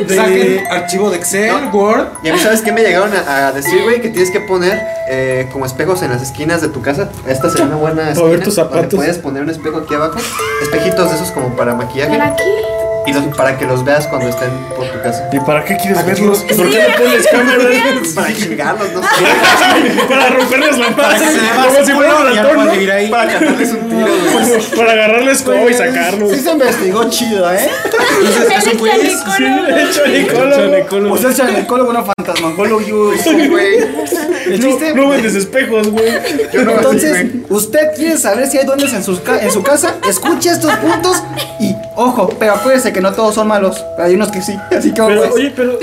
Saquen 0.15 0.67
archivo 0.69 1.10
de 1.10 1.17
Excel, 1.17 1.69
Word. 1.71 2.08
Y 2.23 2.30
a 2.30 2.34
mí, 2.34 2.39
¿sabes 2.39 2.62
qué 2.62 2.71
me 2.71 2.82
llegaron 2.82 3.12
a, 3.13 3.47
a 3.47 3.51
decir, 3.51 3.84
güey? 3.84 4.01
Que 4.01 4.10
tienes 4.10 4.32
que 4.32 4.41
poner 4.41 4.82
eh, 5.10 5.47
como 5.51 5.65
espejos 5.65 6.01
en 6.03 6.12
las 6.12 6.21
esquinas 6.21 6.62
de 6.62 6.69
tu 6.69 6.82
casa. 6.82 7.10
Esta 7.27 7.49
sería 7.49 7.65
una 7.65 7.75
buena 7.77 8.12
esquina. 8.12 8.30
ver 8.30 8.43
tus 8.43 8.56
zapatos. 8.56 8.93
puedes 8.93 9.17
poner 9.17 9.43
un 9.43 9.49
espejo 9.49 9.77
aquí 9.77 9.95
abajo. 9.95 10.19
Espejitos 10.62 11.10
de 11.10 11.15
esos 11.15 11.32
como 11.32 11.56
para 11.56 11.73
maquillaje. 11.75 12.17
¿Para 12.17 12.36
qué? 12.36 12.43
Y 13.08 13.13
los, 13.13 13.24
para 13.38 13.58
que 13.58 13.65
los 13.65 13.84
veas 13.86 14.06
cuando 14.08 14.28
estén 14.30 14.50
por 14.76 14.86
tu 14.89 15.02
casa. 15.02 15.30
¿Y 15.32 15.39
para 15.39 15.63
qué 15.63 15.78
quieres 15.78 16.06
verlos? 16.06 16.39
¿Por 16.39 16.70
qué 16.70 16.88
no 16.89 17.04
pones 17.04 17.28
cámaras? 17.32 18.08
Para 18.13 18.34
chingarlos, 18.36 18.91
no 18.93 19.02
sé. 19.02 19.08
Para 20.10 20.30
romperles 20.30 20.78
la 20.78 20.96
Para 20.96 21.10
paz. 21.10 21.22
que 21.22 21.28
se 21.28 21.39
vea 21.39 21.54
más 21.56 21.67
Como 21.67 21.86
si 21.86 21.91
fuera 21.93 22.15
un 22.15 22.36
ratón, 22.36 22.65
¿no? 22.65 23.10
Para 23.10 23.28
cantarles 23.32 23.70
un 23.72 23.89
tiro. 23.89 24.08
Para 24.78 24.91
agarrarles 24.91 25.41
como 25.41 25.70
y 25.70 25.74
sacarlos. 25.74 26.32
sí 26.32 26.39
se 26.41 26.52
investigó 26.52 27.10
chido, 27.10 27.54
¿eh? 27.54 27.70
Entonces, 27.86 28.58
es 28.58 28.67
un 28.74 28.80
quiz. 28.80 29.24
Sí, 29.38 30.12
Nicolo. 30.12 31.13
O 31.13 31.17
sea, 31.17 31.30
el 31.30 31.36
chanecólogo, 31.36 31.91
bueno, 31.91 32.06
fantasmagólogo, 32.17 32.82
güey. 33.50 33.78
el 33.78 34.60
No, 34.60 34.67
chiste. 34.67 34.93
no 34.93 35.10
vendes 35.10 35.36
espejos, 35.36 35.89
güey. 35.89 36.12
No 36.63 36.72
Entonces, 36.72 37.26
usted 37.50 37.96
quiere 37.96 38.17
saber 38.17 38.48
si 38.48 38.58
hay 38.58 38.65
duendes 38.65 38.93
en, 38.93 39.04
sus 39.04 39.20
ca- 39.22 39.39
en 39.41 39.52
su 39.52 39.63
casa, 39.63 39.96
escuche 40.08 40.50
estos 40.50 40.74
puntos 40.76 41.24
y, 41.60 41.74
ojo, 41.98 42.30
pero 42.40 42.54
acuérdese 42.54 42.94
que 42.94 43.02
no 43.02 43.12
todos 43.12 43.36
son 43.36 43.48
malos, 43.48 43.84
hay 43.98 44.14
unos 44.16 44.30
que 44.32 44.42
sí, 44.42 44.54
así 44.76 44.94
que 44.94 45.02
Pero, 45.02 45.34
oye, 45.34 45.52
pero. 45.56 45.78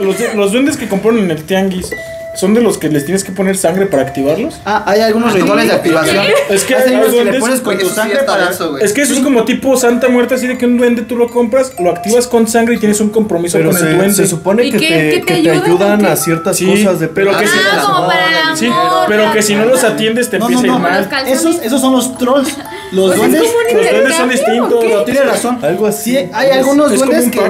Los, 0.00 0.34
los 0.34 0.52
duendes 0.52 0.76
que 0.76 0.88
compraron 0.88 1.20
en 1.20 1.30
el 1.30 1.42
tianguis, 1.44 1.90
¿son 2.36 2.54
de 2.54 2.60
los 2.60 2.78
que 2.78 2.88
les 2.88 3.04
tienes 3.04 3.24
que 3.24 3.32
poner 3.32 3.56
sangre 3.56 3.86
para 3.86 4.02
activarlos? 4.02 4.60
Ah, 4.64 4.82
hay 4.86 5.00
algunos 5.00 5.32
rituales 5.32 5.68
de 5.68 5.74
activación. 5.74 6.24
Es 6.48 6.64
que 6.64 6.74
Hay 6.74 6.88
hay 6.90 6.94
unos 6.96 7.06
que 7.08 7.12
le 7.12 7.22
duendes- 7.24 7.40
pones 7.40 7.60
con 7.60 7.78
tu 7.78 7.88
sangre 7.88 8.20
para... 8.24 8.50
güey. 8.52 8.82
Es 8.84 8.92
que 8.92 9.02
eso 9.02 9.12
es 9.14 9.20
como 9.20 9.44
tipo 9.44 9.76
Santa 9.76 10.08
Muerte, 10.08 10.34
así 10.34 10.46
de 10.46 10.56
que 10.58 10.66
un 10.66 10.78
duende 10.78 11.02
tú 11.02 11.16
lo 11.16 11.28
compras, 11.28 11.72
lo 11.78 11.90
activas 11.90 12.26
con 12.26 12.48
sangre 12.48 12.74
y 12.76 12.78
tienes 12.78 13.00
un 13.00 13.10
compromiso 13.10 13.58
Pero 13.58 13.70
con 13.70 13.78
el 13.78 13.82
se, 13.84 13.94
duende. 13.94 14.14
se 14.14 14.26
supone 14.26 14.64
¿Y 14.64 14.72
que 14.72 14.78
qué- 14.78 14.88
te, 14.88 15.10
qué 15.10 15.20
te 15.20 15.24
que 15.26 15.42
te 15.42 15.50
ayudan 15.50 16.04
a 16.06 16.16
ciertas 16.16 16.56
Sí, 16.56 16.66
cosas 16.84 17.00
de 17.00 17.08
pero 17.08 17.30
que 17.36 17.44
Ah, 17.44 17.48
si- 17.48 17.58
Ah, 17.78 17.82
como 17.86 18.06
para 18.06 18.28
el 18.30 18.36
amor. 18.36 18.56
Sí, 18.58 18.70
pero 19.08 19.32
que 19.32 19.42
si 19.42 19.54
no 19.54 19.64
los 19.66 19.84
atiendes 19.84 20.30
te 20.30 20.38
No, 20.38 20.46
empieza 20.46 20.66
no, 20.66 20.74
a 20.74 20.76
ir 21.00 21.08
mal. 21.08 21.28
Esos, 21.28 21.56
esos 21.62 21.80
son 21.80 21.92
los 21.92 22.16
trolls. 22.18 22.56
Los 22.92 23.06
Pues 23.06 23.12
es 23.12 23.18
duendes... 23.18 23.42
Los 23.72 23.90
duendes 23.90 24.16
son 24.16 24.28
distintos. 24.28 24.72
¿o 24.72 24.80
qué? 24.80 24.86
Pero 24.88 25.04
tiene 25.04 25.22
razón. 25.22 25.58
Algo 25.62 25.86
así. 25.86 26.10
Sí, 26.10 26.28
hay 26.32 26.50
algunos 26.50 26.92
Es 26.92 26.98
duendes 26.98 27.30
que, 27.30 27.40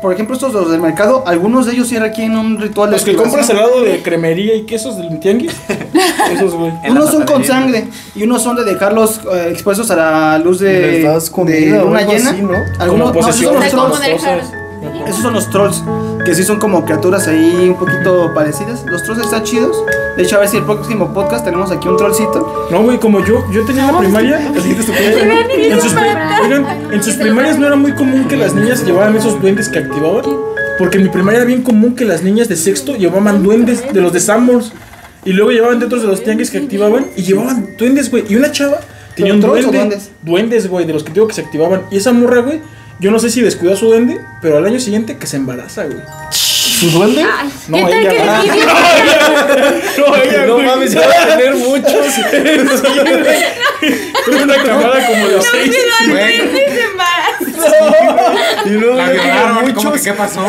por 0.00 0.12
ejemplo, 0.12 0.34
estos 0.34 0.52
los 0.52 0.70
del 0.70 0.80
mercado, 0.80 1.24
algunos 1.26 1.66
de 1.66 1.72
ellos 1.72 1.88
sí 1.88 1.98
requieren 1.98 2.36
un 2.36 2.60
ritual 2.60 2.90
de 2.90 2.96
Los 2.96 3.04
que 3.04 3.16
compras 3.16 3.50
al 3.50 3.56
lado 3.56 3.82
de 3.82 4.02
cremería 4.02 4.54
y 4.54 4.62
quesos 4.62 4.96
del 4.96 5.18
tianguis. 5.18 5.52
Esos, 6.32 6.54
güey. 6.54 6.72
En 6.84 6.92
Unos 6.92 7.10
son 7.10 7.24
con 7.24 7.44
sangre 7.44 7.88
y 8.14 8.22
unos 8.22 8.42
son 8.42 8.56
de 8.56 8.64
dejarlos 8.64 9.20
eh, 9.32 9.48
expuestos 9.50 9.90
a 9.90 9.96
la 9.96 10.38
luz 10.38 10.60
de, 10.60 11.08
comida 11.30 11.56
de 11.56 11.84
luna 11.84 12.02
llena. 12.02 12.30
así, 12.30 12.42
¿no? 12.42 12.54
Algunos, 12.78 13.14
no, 13.14 13.20
esos 13.20 13.36
son 13.36 13.54
los 13.54 13.70
trolls. 13.70 14.46
Esos 15.06 15.22
son 15.22 15.34
los 15.34 15.50
trolls, 15.50 15.82
que 16.24 16.34
sí 16.34 16.44
son 16.44 16.58
como 16.58 16.84
criaturas 16.84 17.26
ahí 17.28 17.68
un 17.68 17.76
poquito 17.76 18.32
parecidas. 18.34 18.84
Los 18.86 19.02
trolls 19.02 19.22
están 19.24 19.42
chidos. 19.42 19.76
De 20.16 20.22
hecho, 20.22 20.36
a 20.36 20.40
ver 20.40 20.48
si 20.48 20.58
el 20.58 20.64
próximo 20.64 21.12
podcast 21.12 21.44
tenemos 21.44 21.70
aquí 21.70 21.88
un 21.88 21.96
trollcito. 21.96 22.66
No, 22.70 22.82
güey, 22.82 22.98
como 22.98 23.24
yo, 23.24 23.44
yo 23.50 23.64
tenía 23.64 23.88
en 23.88 23.92
la 23.92 23.98
primaria. 23.98 24.40
En 24.46 25.80
sus, 25.80 25.92
oigan, 26.44 26.66
en 26.92 27.02
sus 27.02 27.14
primarias 27.14 27.58
no 27.58 27.66
era 27.66 27.76
muy 27.76 27.92
común 27.94 28.28
que 28.28 28.36
las 28.36 28.54
niñas 28.54 28.84
llevaran 28.84 29.16
esos 29.16 29.40
duendes 29.40 29.68
que 29.68 29.78
activaban. 29.78 30.24
Porque 30.78 30.98
en 30.98 31.04
mi 31.04 31.08
primaria 31.10 31.38
era 31.38 31.46
bien 31.46 31.62
común 31.62 31.94
que 31.94 32.04
las 32.04 32.22
niñas 32.22 32.48
de 32.48 32.56
sexto 32.56 32.94
llevaban 32.96 33.42
duendes 33.42 33.92
de 33.92 34.00
los 34.00 34.12
de 34.12 34.20
Sanborns. 34.20 34.72
Y 35.24 35.32
luego 35.32 35.50
llevaban 35.50 35.78
dentro 35.78 36.00
de 36.00 36.06
los 36.06 36.22
tianguis 36.22 36.50
que 36.50 36.58
activaban 36.58 37.06
y 37.16 37.22
llevaban 37.22 37.76
duendes, 37.78 38.10
güey. 38.10 38.24
Y 38.28 38.36
una 38.36 38.50
chava 38.50 38.80
tenía 39.14 39.34
un 39.34 39.40
¿Pero 39.40 39.52
trolls 39.52 39.66
o 39.66 39.70
duende. 39.70 39.86
duendes? 39.88 40.10
Duendes, 40.22 40.68
güey, 40.68 40.84
de 40.86 40.92
los 40.92 41.04
que 41.04 41.12
digo 41.12 41.26
que 41.28 41.34
se 41.34 41.42
activaban. 41.42 41.82
Y 41.90 41.96
esa 41.98 42.12
morra, 42.12 42.40
güey, 42.40 42.60
yo 42.98 43.10
no 43.10 43.18
sé 43.18 43.30
si 43.30 43.40
descuidó 43.40 43.72
a 43.74 43.76
su 43.76 43.86
duende, 43.86 44.20
pero 44.40 44.58
al 44.58 44.66
año 44.66 44.78
siguiente 44.80 45.16
que 45.18 45.26
se 45.26 45.36
embaraza, 45.36 45.84
güey. 45.84 45.98
¿Su 46.30 46.90
duende? 46.90 47.24
No, 47.68 47.76
¿Qué 47.76 47.82
tal 47.84 47.92
que 48.02 48.08
le? 48.08 48.18
No, 49.98 50.16
ella, 50.16 50.46
No 50.46 50.54
güey. 50.54 50.66
mames, 50.66 50.96
va 50.96 51.02
a 51.02 51.36
tener 51.36 51.54
muchos. 51.56 51.92
Tuve 54.24 54.42
una 54.42 54.56
camada 54.62 55.06
como 55.06 55.28
de 55.28 55.42
seis. 55.42 55.76
Güey, 56.08 56.38
Y 58.66 58.70
luego 58.70 58.96
la 58.96 59.10
violaron. 59.10 59.72
¿Cómo 59.72 59.92
que 59.92 60.00
qué 60.00 60.12
pasó? 60.12 60.44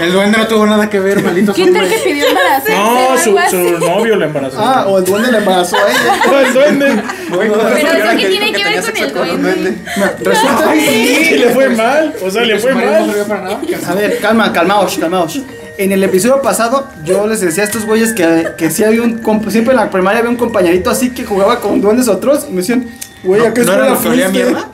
El 0.00 0.12
duende 0.12 0.38
no 0.38 0.46
tuvo 0.46 0.66
nada 0.66 0.88
que 0.88 1.00
ver, 1.00 1.22
maldito 1.22 1.52
¿Qué 1.52 1.70
tal 1.70 1.88
que 1.88 1.96
pidió 1.98 2.26
embarazarse 2.26 2.74
No, 2.74 3.08
o 3.08 3.18
su, 3.18 3.36
su 3.50 3.78
novio 3.78 4.16
la 4.16 4.26
embarazó. 4.26 4.58
Ah, 4.60 4.84
o 4.86 4.98
el 4.98 5.04
duende 5.04 5.32
le 5.32 5.38
embarazó 5.38 5.76
a 5.76 5.80
ella. 5.80 6.20
No, 6.30 6.38
el 6.46 6.52
duende. 6.54 7.02
Güey, 7.30 7.50
Pero 7.50 7.74
¿qué 7.74 7.98
eso 7.98 8.16
que 8.16 8.26
tiene 8.28 8.52
que 8.52 8.64
ver 8.64 9.12
con 9.12 9.28
el 9.28 9.42
duende. 9.42 9.78
Resulta 10.22 10.72
Sí, 10.74 11.36
le 11.38 11.48
fue 11.50 11.68
mal. 11.70 12.14
O 12.24 12.30
sea, 12.30 12.42
le 12.42 12.58
fue 12.58 12.74
no 12.74 12.80
mal. 12.80 13.04
sirvió 13.06 13.24
para 13.26 13.40
nada. 13.42 13.60
A 13.88 13.94
ver, 13.94 14.18
calma, 14.20 14.52
calmaos, 14.52 14.98
calmaos. 14.98 15.40
En 15.76 15.92
el 15.92 16.02
episodio 16.02 16.42
pasado, 16.42 16.88
yo 17.04 17.26
les 17.28 17.40
decía 17.40 17.62
a 17.62 17.66
estos 17.66 17.84
güeyes 17.84 18.12
que, 18.12 18.48
que 18.56 18.70
sí 18.70 18.82
había 18.82 19.02
un. 19.02 19.20
Siempre 19.48 19.72
en 19.72 19.76
la 19.80 19.90
primaria 19.90 20.18
había 20.20 20.30
un 20.30 20.36
compañerito 20.36 20.90
así 20.90 21.10
que 21.10 21.24
jugaba 21.24 21.60
con 21.60 21.80
duendes 21.80 22.08
otros. 22.08 22.46
Y 22.48 22.52
me 22.52 22.58
decían, 22.58 22.88
güey, 23.22 23.46
¿a 23.46 23.54
qué 23.54 23.62
¿No 23.62 23.72
era 23.74 23.92
escuela 23.92 23.94
lo 23.94 24.00
que 24.02 24.08
olía 24.08 24.26
a 24.26 24.30
fuiste? 24.30 24.50
mierda? 24.50 24.68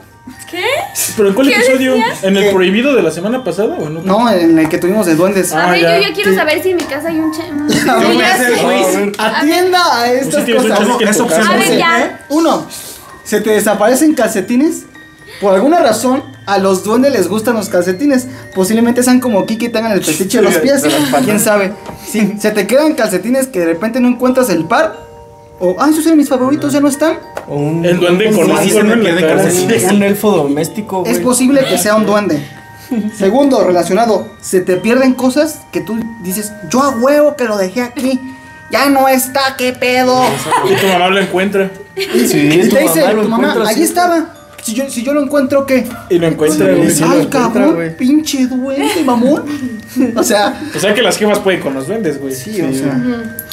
¿Pero 1.17 1.29
en 1.29 1.35
cuál 1.35 1.47
¿Qué 1.47 1.55
episodio? 1.55 1.93
decías? 1.93 2.23
¿En 2.23 2.37
el 2.37 2.43
¿Qué? 2.45 2.51
prohibido 2.51 2.95
de 2.95 3.03
la 3.03 3.11
semana 3.11 3.43
pasada 3.43 3.75
o 3.77 3.89
no? 3.89 4.01
No, 4.01 4.29
en 4.29 4.57
el 4.57 4.69
que 4.69 4.77
tuvimos 4.77 5.05
de 5.05 5.15
duendes. 5.15 5.51
Ah, 5.53 5.67
A 5.67 5.71
ver, 5.71 5.81
ya. 5.81 5.97
yo 5.97 6.07
ya 6.07 6.13
quiero 6.13 6.33
saber 6.35 6.63
si 6.63 6.71
en 6.71 6.77
mi 6.77 6.83
casa 6.83 7.09
hay 7.09 7.19
un 7.19 7.31
che... 7.31 7.41
un- 7.51 7.67
Yo 8.01 8.07
voy 8.07 8.21
a 8.21 8.33
hacer 8.33 8.51
el 8.53 8.55
Sí. 8.59 8.65
quiz. 8.65 9.19
Atienda 9.19 9.79
a 10.01 10.11
estas 10.11 10.39
sí 10.39 10.45
tienes 10.45 10.63
un 10.63 10.69
cosas. 10.71 10.97
que 10.97 11.03
en 11.03 11.09
es 11.09 11.17
tu 11.17 11.23
opción. 11.23 11.41
casa. 11.41 11.53
A 11.53 11.57
ver, 11.57 11.77
ya. 11.77 12.25
Uno, 12.29 12.67
se 13.23 13.41
te 13.41 13.51
desaparecen 13.51 14.13
calcetines. 14.15 14.83
Por 15.41 15.53
alguna 15.53 15.79
razón, 15.79 16.23
a 16.45 16.57
los 16.59 16.83
duendes 16.85 17.11
les 17.11 17.27
gustan 17.27 17.55
los 17.55 17.67
calcetines. 17.69 18.25
Posiblemente 18.55 19.03
sean 19.03 19.19
como 19.19 19.45
Kiki 19.45 19.65
y 19.65 19.69
tengan 19.69 19.91
el 19.91 20.03
fetiche 20.03 20.37
de 20.37 20.43
los 20.45 20.55
pies. 20.57 20.81
¿Quién 21.25 21.39
sabe? 21.39 21.73
Sí, 22.09 22.35
se 22.39 22.51
te 22.51 22.65
quedan 22.67 22.93
calcetines 22.95 23.47
que 23.47 23.59
de 23.59 23.65
repente 23.65 23.99
no 23.99 24.07
encuentras 24.07 24.49
el 24.49 24.65
par. 24.65 25.04
O, 25.59 25.75
ah, 25.79 25.87
esos 25.89 26.05
eran 26.05 26.17
mis 26.17 26.27
favoritos, 26.29 26.73
ya 26.73 26.81
no 26.81 26.87
están. 26.89 27.17
O 27.47 27.55
un, 27.55 27.85
El 27.85 27.97
duende 27.99 28.27
un- 28.27 28.35
con 28.35 28.45
Sí, 28.45 28.51
un 28.51 28.57
sí. 29.51 29.79
Sí. 29.79 29.95
un 29.95 30.03
elfo 30.03 30.31
doméstico, 30.31 31.01
güey. 31.01 31.13
Es 31.13 31.19
posible 31.19 31.63
que 31.69 31.77
sea 31.77 31.95
un 31.95 32.05
duende. 32.07 32.45
Segundo, 33.17 33.63
relacionado, 33.63 34.27
se 34.41 34.61
te 34.61 34.75
pierden 34.77 35.13
cosas 35.15 35.61
que 35.71 35.81
tú 35.81 35.97
dices, 36.23 36.51
yo 36.69 36.83
a 36.83 36.89
huevo 36.89 37.35
que 37.35 37.45
lo 37.45 37.57
dejé 37.57 37.81
aquí. 37.81 38.19
Ya 38.71 38.89
no 38.89 39.07
está, 39.07 39.55
qué 39.57 39.73
pedo. 39.73 40.23
Y 40.69 40.75
tu 40.75 40.87
mamá 40.87 41.07
lo 41.09 41.19
encuentra. 41.19 41.69
Sí, 41.95 42.49
Y 42.51 42.67
tu 42.69 42.75
te 42.75 42.81
dice, 42.81 43.01
mamá 43.01 43.13
lo 43.13 43.23
tu 43.23 43.29
mamá, 43.29 43.55
ahí 43.67 43.81
estaba. 43.81 44.33
Si 44.61 44.73
yo, 44.73 44.89
si 44.89 45.03
yo 45.03 45.13
lo 45.13 45.21
encuentro, 45.21 45.65
¿qué? 45.67 45.87
Y 46.09 46.17
lo 46.17 46.27
encuentra, 46.27 46.67
Sí, 46.67 46.73
güey. 46.75 46.89
sí. 46.91 47.03
Ay, 47.03 47.09
encuentra, 47.21 47.41
cabrón, 47.41 47.95
pinche 47.97 48.47
duende, 48.47 49.03
mamón. 49.05 49.43
O 50.15 50.23
sea, 50.23 50.59
O 50.75 50.79
sea 50.79 50.93
que 50.95 51.01
las 51.03 51.17
jefas 51.17 51.39
pueden 51.39 51.61
con 51.61 51.75
los 51.75 51.87
duendes, 51.87 52.19
güey. 52.19 52.33
sí, 52.33 52.59
o 52.61 52.73
sea. 52.73 52.99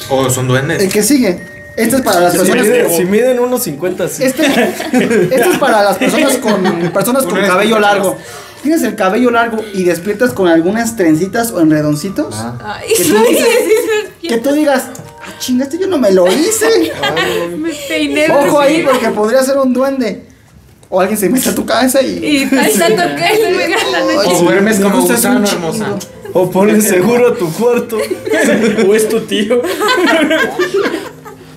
O 0.09 0.29
son 0.31 0.47
duendes. 0.47 0.81
El 0.81 0.91
que 0.91 1.03
sigue. 1.03 1.52
Este 1.75 1.95
es 1.97 2.01
para 2.03 2.19
las 2.21 2.33
Si 2.33 2.37
personas 2.39 2.65
miden, 2.65 2.87
que- 2.87 2.97
si 2.97 3.05
miden 3.05 3.39
unos 3.39 3.63
50, 3.63 4.07
sí. 4.07 4.23
Este, 4.23 4.45
este 4.45 5.35
es 5.49 5.57
para 5.59 5.81
las 5.83 5.97
personas 5.97 6.37
con 6.37 6.63
personas 6.93 7.23
con 7.23 7.39
cabello 7.41 7.79
largo. 7.79 8.17
Tienes 8.61 8.81
el 8.83 8.95
cabello 8.95 9.29
largo 9.31 9.57
y 9.73 9.83
despiertas 9.83 10.31
con 10.31 10.47
algunas 10.47 10.95
trencitas 10.95 11.51
o 11.51 11.59
enredoncitos. 11.59 12.33
Ay, 12.63 12.93
Que 12.95 13.03
tú 13.03 13.15
dices- 13.29 13.47
Que 14.21 14.37
tú 14.37 14.51
digas, 14.53 14.83
ah, 15.21 15.33
chinga, 15.39 15.65
este 15.65 15.77
yo 15.79 15.87
no 15.87 15.97
me 15.97 16.11
lo 16.11 16.27
hice. 16.27 16.91
me 17.57 17.71
peiné. 17.89 18.27
Ojo 18.31 18.59
ahí, 18.59 18.83
porque 18.83 19.09
podría 19.09 19.43
ser 19.43 19.57
un 19.57 19.73
duende. 19.73 20.27
O 20.89 21.01
alguien 21.01 21.17
se 21.19 21.27
mete 21.27 21.49
a 21.49 21.55
tu 21.55 21.65
cabeza 21.65 22.01
y. 22.03 22.19
Y 22.23 22.55
ahí 22.55 22.77
le 22.77 22.95
la 22.95 23.99
noche. 23.99 24.29
O 24.29 24.39
duermes 24.43 24.77
me 24.79 24.83
como 24.91 25.01
gusano, 25.01 25.39
un 25.39 25.45
hermosa. 25.47 25.85
chingo. 25.85 25.99
O 26.35 26.49
pones 26.51 26.83
seguro 26.87 27.29
a 27.29 27.35
tu 27.35 27.51
cuarto. 27.51 27.97
O 28.87 28.93
es 28.95 29.09
tu 29.09 29.19
tío. 29.21 29.61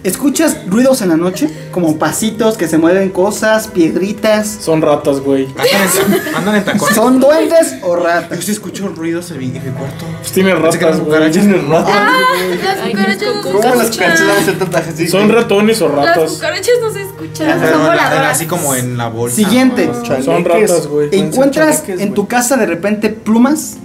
¿Escuchas 0.06 0.58
ruidos 0.68 1.02
en 1.02 1.08
la 1.08 1.16
noche? 1.16 1.50
Como 1.72 1.98
pasitos 1.98 2.56
que 2.56 2.68
se 2.68 2.78
mueven 2.78 3.10
cosas, 3.10 3.66
piedritas. 3.66 4.46
Son 4.60 4.80
ratas, 4.80 5.18
güey. 5.18 5.46
Andan 5.46 6.14
en, 6.28 6.36
andan 6.36 6.54
en 6.54 6.64
tacones. 6.64 6.94
¿Son 6.94 7.18
duendes 7.18 7.74
o 7.82 7.96
Yo 7.96 8.04
ratas? 8.04 8.44
sí 8.44 8.52
escucho 8.52 8.86
ruidos 8.88 9.32
en 9.32 9.38
mi, 9.38 9.46
en 9.46 9.54
mi 9.54 9.70
cuarto. 9.72 10.04
Pues 10.20 10.30
tiene 10.30 10.54
ratas, 10.54 11.00
güey. 11.00 11.00
cucarachas. 11.00 11.44
Las 11.44 11.58
cucarachas 11.58 13.34
no 13.34 13.42
se 13.42 13.50
¿Cómo 13.50 13.74
las 13.74 13.90
cucarachas 13.90 14.58
tantas 14.60 14.88
así? 14.88 15.08
Son 15.08 15.28
ratones 15.28 15.82
o 15.82 15.88
Las 15.88 15.96
ratas. 16.06 16.32
cucarachas 16.34 16.74
no 16.80 16.92
se 16.92 17.02
escuchan. 17.02 17.60
Son 17.68 17.80
voladoras. 17.80 18.30
así 18.36 18.46
como 18.46 18.76
en 18.76 18.96
la 18.96 19.08
bolsa. 19.08 19.34
Siguiente. 19.34 19.90
Son 20.24 20.44
ratas, 20.44 20.86
güey. 20.86 21.08
¿Encuentras 21.10 21.82
en 21.88 22.14
tu 22.14 22.28
casa 22.28 22.56
de 22.56 22.66
repente 22.66 23.08
plumas? 23.10 23.78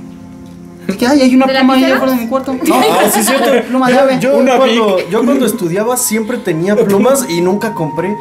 ¿Qué 0.97 1.07
hay? 1.07 1.21
Hay 1.21 1.35
una 1.35 1.45
¿De 1.47 1.53
pluma 1.55 1.73
ahí 1.75 1.83
afuera 1.85 2.13
de 2.13 2.21
mi 2.21 2.27
cuarto. 2.27 2.53
No, 2.53 2.75
Ah, 2.75 3.09
sí, 3.13 3.23
cierto. 3.23 3.49
pluma 3.67 3.87
de 3.87 3.93
Yo, 3.93 3.99
ave. 4.01 4.19
yo 4.19 4.37
Una 4.37 4.57
cuando, 4.57 5.09
yo 5.09 5.23
cuando 5.25 5.45
estudiaba 5.45 5.97
siempre 5.97 6.37
tenía 6.37 6.75
plumas 6.75 7.25
y 7.29 7.41
nunca 7.41 7.73
compré. 7.73 8.15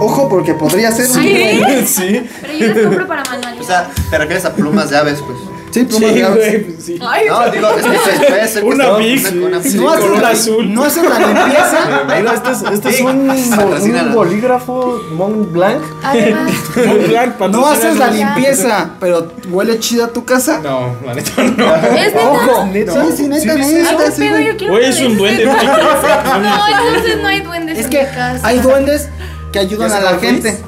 Ojo, 0.00 0.28
porque 0.28 0.54
podría 0.54 0.90
ser. 0.90 1.06
un- 1.10 1.22
¿Sí? 1.22 1.86
sí. 1.86 2.26
Pero 2.40 2.52
yo 2.54 2.66
las 2.74 2.78
compro 2.84 3.06
para 3.06 3.22
O 3.22 3.24
manualidades. 3.26 3.66
sea, 3.66 3.90
te 4.10 4.18
refieres 4.18 4.44
a 4.44 4.54
plumas 4.54 4.90
de 4.90 4.96
aves, 4.96 5.22
pues. 5.24 5.38
Sí, 5.72 5.80
Sí, 5.80 5.84
plumas 5.86 6.10
ave. 6.10 6.28
güey. 6.50 6.64
pues 6.64 6.84
sí. 6.84 6.98
Ay, 7.00 7.26
No, 7.28 7.50
digo, 7.50 7.68
es 7.70 7.84
que 7.84 8.46
se 8.48 8.60
puede 8.60 8.60
que 8.60 8.60
Una 8.74 8.96
una- 8.96 9.46
una- 9.46 9.62
sí. 9.62 9.78
no, 9.78 9.90
haces 9.90 10.04
color 10.04 10.22
la, 10.22 10.28
azul. 10.28 10.74
no 10.74 10.84
haces 10.84 11.02
la 11.08 11.18
limpieza. 11.18 11.78
Mira, 12.18 12.34
este 12.34 12.50
es, 12.52 12.62
este 12.74 12.88
es 12.90 12.96
Sí, 12.96 13.02
un, 13.02 13.30
un 13.30 14.12
bolígrafo 14.14 15.00
Mont 15.12 15.50
Blanc. 15.52 15.82
además. 16.02 16.52
Mont 16.86 17.06
Blanc, 17.08 17.40
No 17.50 17.66
haces 17.66 17.96
la 17.98 18.08
limpieza, 18.10 18.90
pero 19.00 19.32
huele 19.50 19.78
chida 19.78 20.08
tu 20.08 20.24
casa. 20.24 20.60
No, 20.62 20.94
la 21.06 21.14
neta 21.14 21.42
no. 21.42 21.74
¿Es 21.96 22.12
neta? 22.14 22.30
Ojo, 22.30 22.66
¿Neta? 22.66 22.92
sí, 22.92 23.12
sí, 23.16 23.28
neta, 23.28 23.54
Sí, 23.54 23.58
dice 23.60 23.82
neta, 23.82 24.10
sí, 24.10 24.28
güey. 24.68 24.84
es 24.84 25.00
un 25.00 25.16
duende. 25.16 25.44
No, 25.46 25.52
entonces 25.54 27.22
no 27.22 27.28
hay 27.28 27.40
duendes 27.40 27.78
Es 27.78 27.84
en 27.86 27.90
que 27.90 27.98
mi 28.00 28.04
casa. 28.14 28.46
hay 28.46 28.58
duendes 28.58 29.08
que 29.52 29.58
ayudan 29.58 29.88
¿Ya 29.90 29.96
a 29.96 30.00
la 30.00 30.18
gente. 30.18 30.58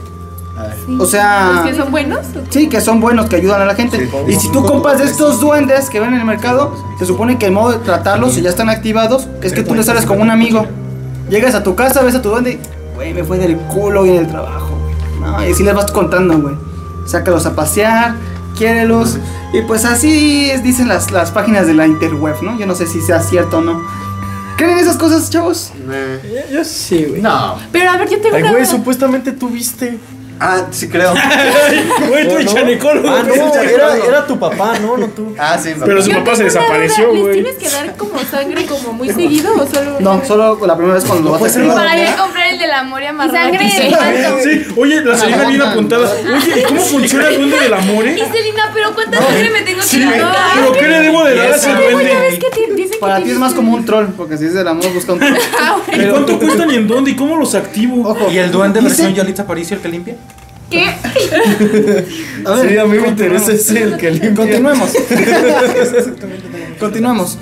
Sí. 0.86 0.96
O 1.00 1.06
sea, 1.06 1.52
¿Los 1.56 1.66
que 1.70 1.74
son 1.74 1.90
buenos? 1.90 2.26
sí, 2.50 2.68
que 2.68 2.80
son 2.80 3.00
buenos, 3.00 3.26
que 3.28 3.36
ayudan 3.36 3.60
a 3.62 3.64
la 3.64 3.74
gente. 3.74 4.08
Y 4.28 4.34
si 4.34 4.50
tú 4.52 4.64
compras 4.64 4.98
de 4.98 5.04
estos 5.04 5.40
duendes 5.40 5.90
que 5.90 5.98
ven 6.00 6.14
en 6.14 6.20
el 6.20 6.24
mercado, 6.26 6.74
se 6.98 7.06
supone 7.06 7.38
que 7.38 7.46
el 7.46 7.52
modo 7.52 7.72
de 7.72 7.78
tratarlos, 7.78 8.34
si 8.34 8.42
ya 8.42 8.50
están 8.50 8.68
activados, 8.70 9.26
es 9.42 9.52
que 9.52 9.62
tú 9.62 9.74
les 9.74 9.86
sales 9.86 10.06
como 10.06 10.22
un 10.22 10.30
amigo. 10.30 10.66
Llegas 11.28 11.54
a 11.54 11.62
tu 11.62 11.74
casa, 11.74 12.02
ves 12.02 12.14
a 12.14 12.22
tu 12.22 12.28
duende, 12.28 12.52
y, 12.52 12.94
güey, 12.94 13.14
me 13.14 13.24
fue 13.24 13.38
del 13.38 13.56
culo 13.56 14.02
hoy 14.02 14.10
en 14.10 14.16
el 14.18 14.28
trabajo, 14.28 14.78
güey. 14.80 14.94
No, 15.32 15.44
y 15.48 15.50
así 15.52 15.62
les 15.64 15.74
vas 15.74 15.90
contando, 15.90 16.38
güey. 16.38 16.54
Sácalos 17.06 17.46
a 17.46 17.54
pasear, 17.56 18.14
quiérelos. 18.56 19.18
Y 19.52 19.62
pues 19.62 19.84
así 19.84 20.50
es- 20.50 20.62
dicen 20.62 20.86
las, 20.88 21.10
las 21.10 21.30
páginas 21.32 21.66
de 21.66 21.74
la 21.74 21.86
interweb, 21.86 22.40
¿no? 22.42 22.58
Yo 22.58 22.66
no 22.66 22.74
sé 22.74 22.86
si 22.86 23.00
sea 23.00 23.20
cierto 23.20 23.58
o 23.58 23.60
no. 23.60 23.80
¿Creen 24.56 24.78
esas 24.78 24.96
cosas, 24.96 25.28
chavos? 25.30 25.72
Eh, 25.90 26.46
Yo 26.52 26.64
sí, 26.64 27.06
güey. 27.08 27.20
No. 27.22 27.56
Pero 27.72 27.90
a 27.90 27.96
ver, 27.96 28.08
yo 28.08 28.20
tengo 28.20 28.36
Ay, 28.36 28.42
una 28.42 28.52
güey, 28.52 28.66
supuestamente 28.66 29.32
tú 29.32 29.48
viste. 29.48 29.98
Ah, 30.40 30.66
sí 30.70 30.88
creo. 30.88 31.14
Güey, 32.08 32.28
tú 32.28 32.34
¿O 32.36 32.40
y 32.40 32.44
no? 32.44 32.52
chanecólogo. 32.52 33.08
Ah, 33.08 33.22
no, 33.24 33.54
era, 33.60 33.96
era 33.96 34.26
tu 34.26 34.38
papá, 34.38 34.78
no, 34.80 34.96
no 34.96 35.06
tú. 35.08 35.34
Ah, 35.38 35.56
sí, 35.62 35.72
Pero 35.84 36.02
su 36.02 36.10
Yo 36.10 36.18
papá 36.18 36.32
se 36.34 36.42
una 36.42 36.52
desapareció, 36.52 37.08
duda, 37.08 37.20
güey. 37.20 37.40
¿Les 37.42 37.56
tienes 37.58 37.72
que 37.72 37.86
dar 37.86 37.96
como 37.96 38.18
sangre 38.18 38.66
como 38.66 38.92
muy 38.94 39.08
seguido 39.10 39.54
o 39.54 39.66
solo 39.66 39.96
No, 40.00 40.22
solo 40.24 40.58
la 40.66 40.76
primera 40.76 40.94
vez 40.96 41.04
cuando 41.04 41.24
lo 41.30 41.38
vas 41.38 41.42
a 41.42 41.46
activar. 41.46 41.76
Para 41.76 41.96
ir 41.98 42.08
a 42.08 42.16
comprar 42.16 42.46
el 42.52 42.58
del 42.58 42.70
amor 42.72 43.02
y 43.02 43.06
amarrar 43.06 43.44
sangre 43.44 43.64
de? 43.64 44.42
Sí, 44.42 44.66
oye, 44.76 45.00
la 45.02 45.16
Selena 45.16 45.48
bien 45.48 45.62
apuntada. 45.62 46.10
Oye, 46.12 46.60
¿y 46.60 46.62
cómo 46.64 46.80
funciona 46.80 47.28
el 47.28 47.36
duende 47.38 47.60
del 47.60 47.74
amor, 47.74 48.04
Y 48.04 48.08
eh? 48.20 48.28
Selena, 48.32 48.70
pero 48.74 48.92
¿cuánta 48.94 49.18
sangre 49.22 49.50
me 49.50 49.62
tengo 49.62 49.80
que 49.80 49.86
Sí, 49.86 50.00
dar? 50.04 50.36
pero 50.56 50.72
¿qué 50.72 50.88
le 50.88 51.00
debo 51.00 51.24
de 51.24 51.34
dar 51.36 51.52
a 51.52 51.56
ese 51.56 51.68
ya 51.68 51.78
ves 51.78 51.92
duende? 51.92 52.38
que 52.40 52.50
te 52.50 52.74
dicen 52.74 52.90
que 52.92 52.98
Para 52.98 53.16
ti 53.16 53.20
es 53.20 53.24
tienes 53.26 53.40
más 53.40 53.54
como 53.54 53.72
un 53.74 53.84
troll, 53.86 54.06
porque 54.16 54.36
si 54.36 54.46
es 54.46 54.54
del 54.54 54.66
amor 54.68 54.92
busca 54.92 55.12
un 55.12 55.20
troll. 55.20 55.34
Ah. 55.60 55.76
¿Y 55.92 56.06
cuánto 56.06 56.38
cuestan 56.38 56.70
y 56.70 56.74
en 56.76 56.88
dónde? 56.88 57.12
¿Y 57.12 57.16
cómo 57.16 57.36
los 57.36 57.54
activo? 57.54 58.08
Ojo. 58.08 58.30
¿Y 58.30 58.38
el 58.38 58.50
duende 58.50 58.80
versión 58.80 59.14
Yalitza 59.14 59.42
Aparicio 59.42 59.76
el 59.76 59.82
que 59.82 59.88
limpia? 59.88 60.16
¿Qué? 60.70 60.84
A 62.46 62.50
ver, 62.52 62.68
Sí, 62.68 62.78
a 62.78 62.84
mí 62.84 62.98
me 62.98 63.08
interesa 63.08 63.52
ese 63.52 63.82
el 63.82 63.96
que 63.96 64.10
limpia. 64.10 64.34
Continuemos. 64.34 64.90
Continuemos. 66.80 67.38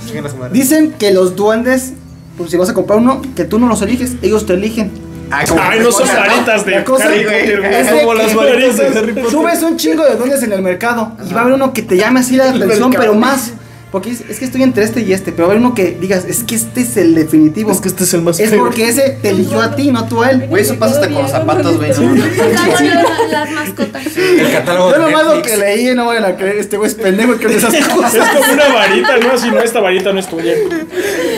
Dicen 0.52 0.92
que 0.98 1.12
los 1.12 1.34
duendes, 1.36 1.92
pues 2.36 2.50
si 2.50 2.56
vas 2.56 2.68
a 2.68 2.74
comprar 2.74 2.98
uno, 2.98 3.22
que 3.34 3.44
tú 3.44 3.58
no 3.58 3.68
los 3.68 3.80
eliges, 3.82 4.12
ellos 4.22 4.46
te 4.46 4.54
eligen. 4.54 4.90
Ay, 5.30 5.46
no 5.80 5.90
son 5.90 6.06
varitas 6.06 6.66
de 6.66 6.84
cosa 6.84 7.06
Harry 7.06 7.20
es 7.20 7.24
Potter, 7.24 7.60
güey. 7.60 7.84
de 7.84 8.00
como 8.00 8.14
las 8.14 8.34
varitas 8.34 8.76
de 8.76 8.86
Harry 8.98 9.12
Potter. 9.14 9.30
Tú 9.30 9.42
ves 9.42 9.62
un 9.62 9.76
chingo 9.78 10.04
de 10.04 10.16
duendes 10.16 10.42
en 10.42 10.52
el 10.52 10.60
mercado 10.60 11.12
y 11.28 11.32
va 11.32 11.40
a 11.40 11.42
haber 11.44 11.54
uno 11.54 11.72
que 11.72 11.82
te 11.82 11.96
llame 11.96 12.20
así 12.20 12.36
la 12.36 12.50
atención, 12.50 12.90
pero 12.90 13.14
más. 13.14 13.52
Porque 13.92 14.10
es, 14.10 14.22
es 14.22 14.38
que 14.38 14.46
estoy 14.46 14.62
entre 14.62 14.84
este 14.84 15.02
y 15.02 15.12
este, 15.12 15.32
pero 15.32 15.50
hay 15.50 15.58
uno 15.58 15.74
que 15.74 15.90
digas, 16.00 16.24
es 16.24 16.42
que 16.44 16.54
este 16.54 16.80
es 16.80 16.96
el 16.96 17.14
definitivo. 17.14 17.70
Es 17.70 17.80
que 17.82 17.88
este 17.88 18.04
es 18.04 18.14
el 18.14 18.22
más 18.22 18.40
Es 18.40 18.50
porque 18.52 18.88
ese 18.88 19.18
te 19.20 19.28
eligió 19.28 19.60
a 19.60 19.76
ti, 19.76 19.92
no 19.92 20.06
tú 20.08 20.22
a 20.22 20.30
él. 20.30 20.46
Güey, 20.48 20.62
eso 20.62 20.78
pasa 20.78 20.94
hasta 20.94 21.08
con 21.12 21.22
los 21.22 21.30
zapatos, 21.30 21.76
güey. 21.76 21.90
las, 21.90 23.30
las 23.30 23.50
mascotas. 23.50 24.16
El 24.16 24.50
catálogo 24.50 24.92
Yo 24.92 24.98
lo 24.98 25.08
Netflix. 25.34 25.46
que 25.50 25.56
leí 25.58 25.94
no 25.94 26.06
vayan 26.06 26.24
a 26.24 26.36
creer, 26.36 26.56
este 26.56 26.78
güey 26.78 26.88
es 26.88 26.94
pendejo 26.94 27.36
que 27.38 27.46
esas 27.54 27.74
Es 27.74 27.86
cosas. 27.88 28.28
como 28.30 28.52
una 28.52 28.68
varita, 28.68 29.18
¿no? 29.18 29.36
Si 29.36 29.50
no, 29.50 29.60
esta 29.60 29.80
varita 29.80 30.10
no 30.12 30.20
es 30.20 30.26
tuya. 30.26 30.54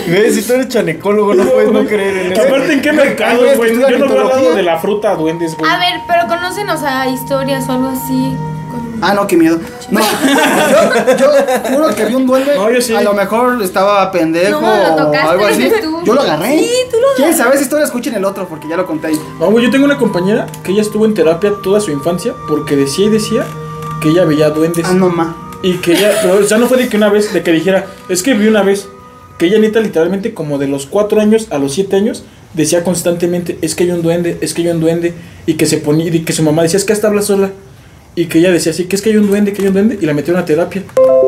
Güey, 0.07 0.33
si 0.33 0.43
tú 0.43 0.53
eres 0.53 0.69
chanecólogo, 0.69 1.35
no 1.35 1.45
puedes 1.45 1.73
no 1.73 1.85
creer 1.87 2.17
en 2.27 2.33
eso. 2.35 2.43
Aparte, 2.43 2.73
¿en 2.73 2.83
qué 2.83 2.93
mercados, 2.93 3.57
güey, 3.57 3.73
Yo 3.75 3.81
no 3.81 3.88
veo 3.88 3.97
al 3.97 4.01
lado 4.01 4.25
mitología. 4.29 4.55
de 4.57 4.62
la 4.62 4.79
fruta 4.79 5.11
a 5.11 5.17
duendes, 5.17 5.57
güey. 5.57 5.69
A 5.69 5.79
ver, 5.79 6.01
pero 6.07 6.29
conocen, 6.29 6.69
o 6.71 6.79
sea, 6.79 7.09
historias 7.09 7.69
o 7.69 7.73
algo 7.73 7.88
así. 7.88 8.37
Ah, 9.00 9.14
no, 9.14 9.26
qué 9.26 9.37
miedo. 9.37 9.59
No, 9.90 10.00
yo, 11.07 11.16
yo 11.16 11.76
juro 11.76 11.94
que 11.94 12.04
vi 12.07 12.14
un 12.14 12.26
duende. 12.26 12.54
No, 12.54 12.70
yo 12.70 12.80
sí. 12.80 12.94
A 12.94 13.02
lo 13.02 13.12
mejor 13.14 13.62
estaba 13.62 14.11
pendejo 14.11 14.61
No, 14.61 14.66
lo 14.66 14.92
o 14.92 14.96
tocaste, 15.07 15.28
algo 15.28 15.46
así. 15.46 15.70
tú. 15.83 16.00
Yo 16.04 16.14
lo 16.14 16.20
agarré. 16.22 16.59
Sí, 16.59 16.70
tú 16.90 16.96
lo 16.98 17.14
¿Quieren 17.16 17.37
saber 17.37 17.54
esa 17.54 17.62
historia? 17.64 17.85
Escuchen 17.85 18.14
el 18.14 18.24
otro 18.24 18.46
porque 18.48 18.68
ya 18.68 18.76
lo 18.76 18.87
conté 18.87 19.09
ahí. 19.09 19.20
No, 19.38 19.50
güey, 19.50 19.64
yo 19.64 19.70
tengo 19.70 19.85
una 19.85 19.98
compañera 19.98 20.46
que 20.62 20.72
ella 20.72 20.83
estuvo 20.83 21.04
en 21.04 21.14
terapia 21.14 21.52
toda 21.62 21.80
su 21.80 21.90
infancia 21.90 22.35
porque 22.48 22.76
decía 22.76 23.07
y 23.07 23.11
decía 23.11 23.44
que 24.00 24.11
ella 24.11 24.24
veía 24.24 24.50
duendes. 24.50 24.87
Ah, 24.88 24.94
no, 24.94 25.09
ma. 25.11 25.37
Y 25.62 25.74
que 25.78 25.92
ella, 25.92 26.12
pero 26.22 26.40
ya 26.42 26.59
no 26.59 26.66
fue 26.66 26.78
de 26.78 26.88
que 26.88 26.96
una 26.96 27.09
vez, 27.09 27.33
de 27.33 27.42
que 27.42 27.52
dijera, 27.52 27.87
es 28.09 28.22
que 28.22 28.35
vi 28.35 28.48
una 28.48 28.62
vez, 28.62 28.88
que 29.38 29.46
ella 29.46 29.59
neta 29.59 29.80
literalmente 29.80 30.35
como 30.35 30.59
de 30.59 30.68
los 30.68 30.87
4 30.87 31.20
años 31.20 31.48
a 31.50 31.59
los 31.59 31.74
7 31.74 31.96
años 31.96 32.24
decía 32.54 32.85
constantemente, 32.85 33.59
es 33.62 33.74
que 33.74 33.85
hay 33.85 33.90
un 33.90 34.00
duende, 34.02 34.38
es 34.40 34.54
que 34.54 34.62
hay 34.62 34.68
un 34.68 34.80
duende, 34.80 35.12
y 35.46 35.54
que 35.54 35.66
se 35.66 35.78
ponía, 35.78 36.07
y 36.07 36.20
que 36.20 36.33
su 36.33 36.42
mamá 36.42 36.62
decía, 36.62 36.76
es 36.78 36.85
que 36.85 36.92
hasta 36.92 37.09
habla 37.09 37.20
sola, 37.22 37.50
y 38.16 38.27
que 38.27 38.38
ella 38.38 38.53
decía 38.53 38.70
así, 38.72 38.85
que 38.85 38.94
es 38.96 39.03
que 39.03 39.11
hay 39.11 39.16
un 39.16 39.27
duende, 39.27 39.53
que 39.53 39.62
hay 39.62 39.68
un 39.68 39.74
duende, 39.74 39.98
y 40.00 40.07
la 40.07 40.14
metieron 40.14 40.40
a 40.40 40.44
terapia, 40.44 40.83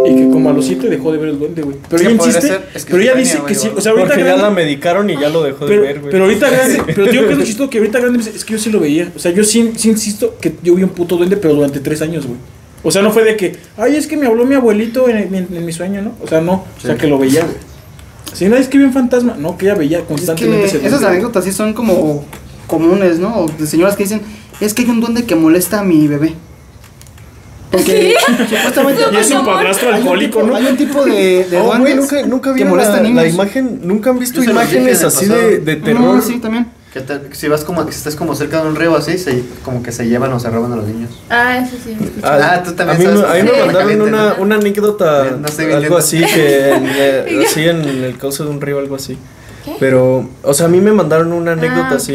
y 0.08 0.14
que 0.14 0.30
como 0.30 0.50
a 0.50 0.52
los 0.52 0.66
7 0.66 0.88
dejó 0.88 1.10
de 1.10 1.18
ver 1.18 1.30
el 1.30 1.38
duende, 1.38 1.62
güey. 1.62 1.76
Pero 1.88 2.02
ella 2.02 2.10
insiste, 2.12 2.40
ser 2.42 2.60
pero 2.88 3.02
ella 3.02 3.14
dice 3.14 3.40
que 3.46 3.54
sí, 3.56 3.68
o- 3.76 3.80
sea, 3.80 3.90
ahorita 3.92 4.08
Porque 4.10 4.24
ya 4.24 4.30
la 4.32 4.36
grande, 4.42 4.62
medicaron 4.62 5.10
y 5.10 5.18
ya 5.18 5.28
lo 5.28 5.42
dejó 5.42 5.64
de 5.66 5.70
pero, 5.70 5.82
ver, 5.82 5.98
güey. 6.00 6.10
pero 6.12 6.24
ahorita 6.24 6.48
grande, 6.50 6.82
pero 6.86 7.08
tío, 7.08 7.26
que 7.26 7.32
es 7.32 7.38
lo 7.38 7.44
chistoso 7.46 7.70
que 7.70 7.78
ahorita 7.78 7.98
grande 7.98 8.18
me 8.18 8.24
dice, 8.24 8.36
es 8.36 8.44
que 8.44 8.52
yo 8.52 8.58
sí 8.60 8.70
lo 8.70 8.78
veía. 8.80 9.10
O 9.16 9.18
sea, 9.18 9.32
yo 9.32 9.42
sí, 9.42 9.72
sí 9.76 9.88
insisto 9.90 10.36
que 10.40 10.54
yo 10.62 10.74
vi 10.76 10.84
un 10.84 10.90
puto 10.90 11.16
duende, 11.16 11.36
pero 11.36 11.54
durante 11.54 11.80
tres 11.80 12.02
años, 12.02 12.24
güey. 12.26 12.38
O 12.84 12.90
sea, 12.92 13.02
no 13.02 13.10
fue 13.10 13.24
de 13.24 13.36
que, 13.36 13.56
ay, 13.76 13.96
es 13.96 14.06
que 14.06 14.16
me 14.16 14.26
habló 14.26 14.44
mi 14.44 14.54
abuelito 14.54 15.08
en, 15.08 15.34
en- 15.34 15.48
en 15.52 15.64
mi 15.66 15.72
sueño, 15.72 16.02
¿no? 16.02 16.14
O 16.22 16.28
sea, 16.28 16.40
no. 16.40 16.64
O 16.78 16.80
sea, 16.80 16.96
que 16.96 17.08
lo 17.08 17.18
veía, 17.18 17.42
güey. 17.42 17.56
Si 18.32 18.44
no 18.48 18.54
es 18.56 18.68
que 18.68 18.78
vi 18.78 18.84
un 18.84 18.92
fantasma, 18.92 19.34
no, 19.36 19.56
que 19.58 19.64
ella 19.64 19.74
veía 19.74 19.98
Es 19.98 20.04
constantemente 20.04 20.60
que 20.62 20.66
ese 20.68 20.76
esas 20.86 21.00
duende. 21.00 21.08
anécdotas 21.08 21.44
sí 21.44 21.52
son 21.52 21.72
como 21.74 22.24
comunes, 22.68 23.18
¿no? 23.18 23.34
O 23.40 23.48
de 23.48 23.66
señoras 23.66 23.96
que 23.96 24.04
dicen, 24.04 24.20
es 24.60 24.72
que 24.74 24.82
hay 24.82 24.90
un 24.90 25.00
duende 25.00 25.24
que 25.24 25.34
molesta 25.34 25.80
a 25.80 25.82
mi 25.84 26.06
bebé. 26.06 26.34
Porque 27.70 28.14
supuestamente 28.48 29.02
Y 29.12 29.16
es 29.16 29.30
un 29.30 29.44
padrastro 29.44 29.92
alcohólico, 29.94 30.42
¿no? 30.42 30.54
Hay 30.54 30.66
un 30.66 30.76
tipo 30.76 31.04
de, 31.04 31.44
de 31.44 31.58
Oh, 31.58 31.76
güey, 31.78 31.94
nunca, 31.94 32.22
nunca 32.26 32.54
que 32.54 32.64
molestan 32.64 33.02
la, 33.02 33.08
niños. 33.08 33.22
la 33.24 33.28
imagen, 33.28 33.80
nunca 33.82 34.10
han 34.10 34.18
visto 34.18 34.42
imágenes 34.42 35.02
así 35.02 35.26
de, 35.26 35.58
de 35.58 35.76
No, 35.76 35.84
terror. 35.84 36.22
sí, 36.22 36.38
también. 36.38 36.68
Que 36.92 37.00
te- 37.02 37.34
si 37.34 37.48
vas 37.48 37.62
como, 37.64 37.82
si 37.84 37.90
estás 37.90 38.16
como 38.16 38.34
cerca 38.34 38.62
de 38.62 38.68
un 38.68 38.76
río 38.76 38.96
así, 38.96 39.18
se, 39.18 39.42
como 39.64 39.82
que 39.82 39.92
se 39.92 40.06
llevan 40.08 40.32
o 40.32 40.40
se 40.40 40.48
roban 40.48 40.72
a 40.72 40.76
los 40.76 40.86
niños. 40.86 41.10
Ah, 41.28 41.58
eso 41.58 41.76
sí. 41.84 41.94
Ah, 42.22 42.62
tú 42.64 42.72
también 42.72 42.96
a 43.10 43.12
mí, 43.12 43.20
sabes 43.20 43.20
me- 43.20 43.40
a 43.40 43.44
mí 43.44 43.50
me 43.50 43.56
que 43.58 43.64
mandaron 43.66 44.00
una, 44.00 44.28
¿no? 44.30 44.42
una 44.42 44.54
anécdota, 44.54 45.36
No 45.38 45.74
algo 45.76 45.96
así, 45.98 46.20
que 46.24 46.70
en, 46.70 46.86
eh, 46.86 47.44
así 47.46 47.68
en 47.68 47.82
el 47.82 48.16
cauce 48.16 48.44
de 48.44 48.48
un 48.48 48.60
río, 48.62 48.78
algo 48.78 48.96
así. 48.96 49.18
¿Qué? 49.66 49.76
Pero, 49.78 50.28
o 50.42 50.54
sea, 50.54 50.66
a 50.66 50.68
mí 50.70 50.80
me 50.80 50.92
mandaron 50.92 51.32
una 51.32 51.52
anécdota 51.52 51.88
Ah, 51.90 51.96
así. 51.96 52.14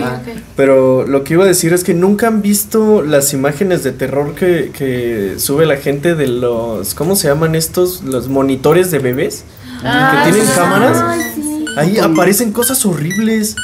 Pero 0.56 1.06
lo 1.06 1.24
que 1.24 1.34
iba 1.34 1.44
a 1.44 1.48
decir 1.48 1.74
es 1.74 1.84
que 1.84 1.94
nunca 1.94 2.28
han 2.28 2.42
visto 2.42 3.04
las 3.04 3.34
imágenes 3.34 3.84
de 3.84 3.92
terror 3.92 4.34
que, 4.34 4.72
que 4.76 5.36
sube 5.38 5.66
la 5.68 5.76
gente 5.78 6.16
de 6.16 6.28
los, 6.28 6.96
¿cómo 6.96 7.16
se 7.16 7.28
llaman 7.28 7.54
estos? 7.56 8.02
Los 8.04 8.28
monitores 8.30 8.90
de 8.90 9.00
bebés. 9.00 9.44
Ah, 9.84 10.24
que 10.26 10.32
tienen 10.32 10.48
sí. 10.50 10.54
cámaras. 10.58 11.04
Ay, 11.06 11.22
sí. 11.36 11.66
Ahí 11.78 11.98
aparecen 12.00 12.52
cosas 12.52 12.86
horribles. 12.86 13.56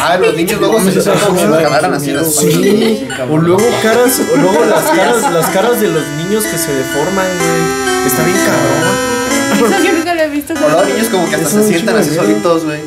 Ah, 0.00 0.18
los 0.18 0.34
niños 0.34 0.58
luego 0.58 0.80
se 0.80 1.08
agarran 1.08 1.94
así 1.94 2.10
las. 2.10 2.34
Sí, 2.34 3.06
o 3.30 3.38
luego 3.38 3.62
caras, 3.82 4.20
o 4.32 4.36
luego 4.36 4.64
las 4.64 4.82
caras, 4.82 5.32
las 5.32 5.46
caras 5.50 5.80
de 5.80 5.88
los 5.88 6.02
niños 6.18 6.44
que 6.44 6.58
se 6.58 6.74
deforman, 6.74 7.26
güey. 7.38 8.06
Está 8.06 8.24
bien 8.24 8.38
cabrón. 8.44 9.72
Eso 9.72 9.84
yo 9.84 9.92
nunca 9.92 10.14
lo 10.14 10.22
he 10.22 10.28
visto. 10.30 10.54
O 10.54 10.58
luego 10.68 10.84
niños 10.84 11.08
como 11.08 11.28
que 11.28 11.36
hasta 11.36 11.48
Eso 11.48 11.62
se 11.62 11.68
sientan 11.68 11.96
así 11.96 12.14
solitos, 12.14 12.64
güey. 12.64 12.80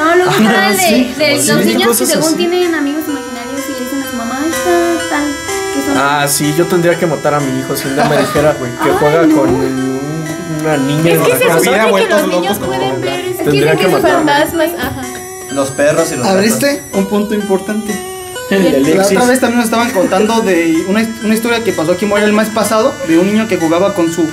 No, 0.00 0.16
luego 0.16 0.30
hablan 0.30 0.76
de, 0.76 0.82
sí, 0.82 1.14
de 1.18 1.40
sí, 1.40 1.48
los 1.52 1.62
sí, 1.62 1.68
niños 1.74 1.98
que 1.98 2.06
según 2.06 2.24
así. 2.24 2.34
tienen 2.36 2.74
amigos 2.74 3.02
imaginarios 3.06 3.60
y 3.68 3.72
le 3.72 3.80
dicen 3.84 4.02
a 4.02 4.10
su 4.10 4.16
mamá, 4.16 4.40
"Ahí 4.42 4.50
está 4.50 4.70
tal, 5.10 5.26
que 5.74 5.86
son 5.86 5.96
Ah, 5.98 6.26
sí, 6.28 6.54
yo 6.56 6.64
tendría 6.66 6.98
que 6.98 7.06
matar 7.06 7.34
a 7.34 7.40
mi 7.40 7.60
hijo 7.60 7.76
si 7.76 7.88
no 7.88 8.04
me 8.06 8.16
dijera, 8.18 8.56
güey, 8.58 8.70
que 8.82 8.88
Ay, 8.90 8.96
juega 8.98 9.22
no. 9.26 9.36
con 9.36 9.50
un- 9.50 10.00
una 10.62 10.76
niña 10.78 11.10
Es 11.10 11.16
en 11.18 11.22
que 11.24 11.28
la 11.28 11.38
se 11.38 11.44
casa. 11.46 11.58
supone 11.60 12.02
que 12.04 12.08
los 12.08 12.28
niños 12.28 12.58
pueden 12.58 13.00
ver. 13.00 13.20
Es 13.20 13.36
que 13.38 13.44
que 13.50 13.88
matarlo. 13.88 14.00
fantasmas. 14.00 14.68
Ajá. 14.78 15.02
Los 15.52 15.70
perros 15.70 16.12
y 16.12 16.16
los. 16.16 16.26
Abriste 16.26 16.82
un 16.92 17.06
punto 17.06 17.34
importante. 17.34 17.92
El 18.50 18.84
de 18.84 18.94
La 18.96 19.04
otra 19.04 19.24
vez 19.26 19.38
también 19.40 19.58
nos 19.58 19.64
estaban 19.66 19.90
contando 19.90 20.40
de 20.40 20.84
una, 20.88 21.06
una 21.24 21.34
historia 21.34 21.62
que 21.62 21.72
pasó 21.72 21.92
aquí 21.92 22.04
en 22.04 22.08
Morelia 22.08 22.28
el 22.28 22.34
mes 22.34 22.48
pasado 22.48 22.92
de 23.06 23.16
un 23.18 23.26
niño 23.26 23.46
que 23.48 23.56
jugaba 23.58 23.94
con 23.94 24.12
su 24.12 24.28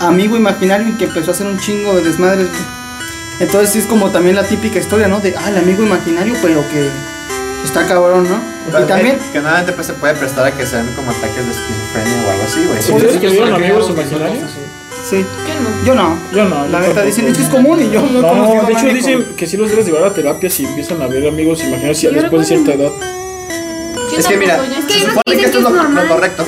amigo 0.00 0.36
imaginario 0.36 0.88
y 0.88 0.92
que 0.92 1.04
empezó 1.04 1.30
a 1.30 1.34
hacer 1.34 1.46
un 1.46 1.58
chingo 1.60 1.94
de 1.94 2.02
desmadres. 2.02 2.48
Entonces 3.42 3.70
sí 3.70 3.78
es 3.80 3.86
como 3.86 4.10
también 4.10 4.36
la 4.36 4.44
típica 4.44 4.78
historia, 4.78 5.08
¿no? 5.08 5.18
De, 5.18 5.34
ah, 5.36 5.48
el 5.50 5.58
amigo 5.58 5.82
imaginario, 5.82 6.34
pero 6.40 6.62
que 6.70 6.88
está 7.64 7.84
cabrón, 7.88 8.28
¿no? 8.30 8.38
Pero 8.66 8.84
Y 8.84 8.86
también, 8.86 9.18
Que 9.32 9.40
nuevamente 9.40 9.72
pues, 9.72 9.88
se 9.88 9.94
puede 9.94 10.14
prestar 10.14 10.46
a 10.46 10.52
que 10.52 10.64
sean 10.64 10.86
como 10.94 11.10
ataques 11.10 11.44
de 11.44 11.50
esquizofrenia 11.50 12.24
o 12.24 12.30
algo 12.30 12.44
así, 12.44 12.64
güey. 12.66 12.80
Sí, 12.80 12.92
¿Ustedes 12.92 13.20
tuvieron 13.20 13.52
amigos 13.54 13.90
imaginarios? 13.90 14.50
sí, 15.10 15.24
Yo 15.48 15.54
no. 15.60 15.84
yo 15.84 15.94
no. 15.94 16.18
Yo 16.32 16.44
no. 16.48 16.68
La 16.68 16.80
neta 16.80 17.02
dicen, 17.02 17.26
es 17.26 17.36
que 17.36 17.42
es 17.42 17.48
común 17.48 17.82
y 17.82 17.90
yo 17.90 18.00
no 18.00 18.20
he 18.20 18.22
conocido 18.22 18.66
de 18.66 18.72
hecho 18.74 18.86
dicen 18.94 19.24
que 19.36 19.46
sí 19.48 19.56
los 19.56 19.68
debes 19.70 19.86
llevar 19.86 20.04
a 20.04 20.14
terapia 20.14 20.48
si 20.48 20.64
empiezan 20.64 21.02
a 21.02 21.08
ver 21.08 21.26
amigos 21.26 21.64
imaginarios 21.64 22.00
ya 22.00 22.10
Yo 22.10 22.20
después 22.20 22.48
de 22.48 22.54
cierta 22.56 22.74
edad. 22.74 22.92
Es 24.16 24.26
que 24.28 24.36
mira, 24.36 24.60
que 24.86 24.94
se 24.94 25.00
supone 25.00 25.22
que 25.26 25.36
que 25.36 25.44
esto 25.46 25.58
es 25.58 25.64
que 25.66 25.72
lo, 25.72 25.82
es 25.82 25.90
lo 25.90 26.08
correcto. 26.14 26.44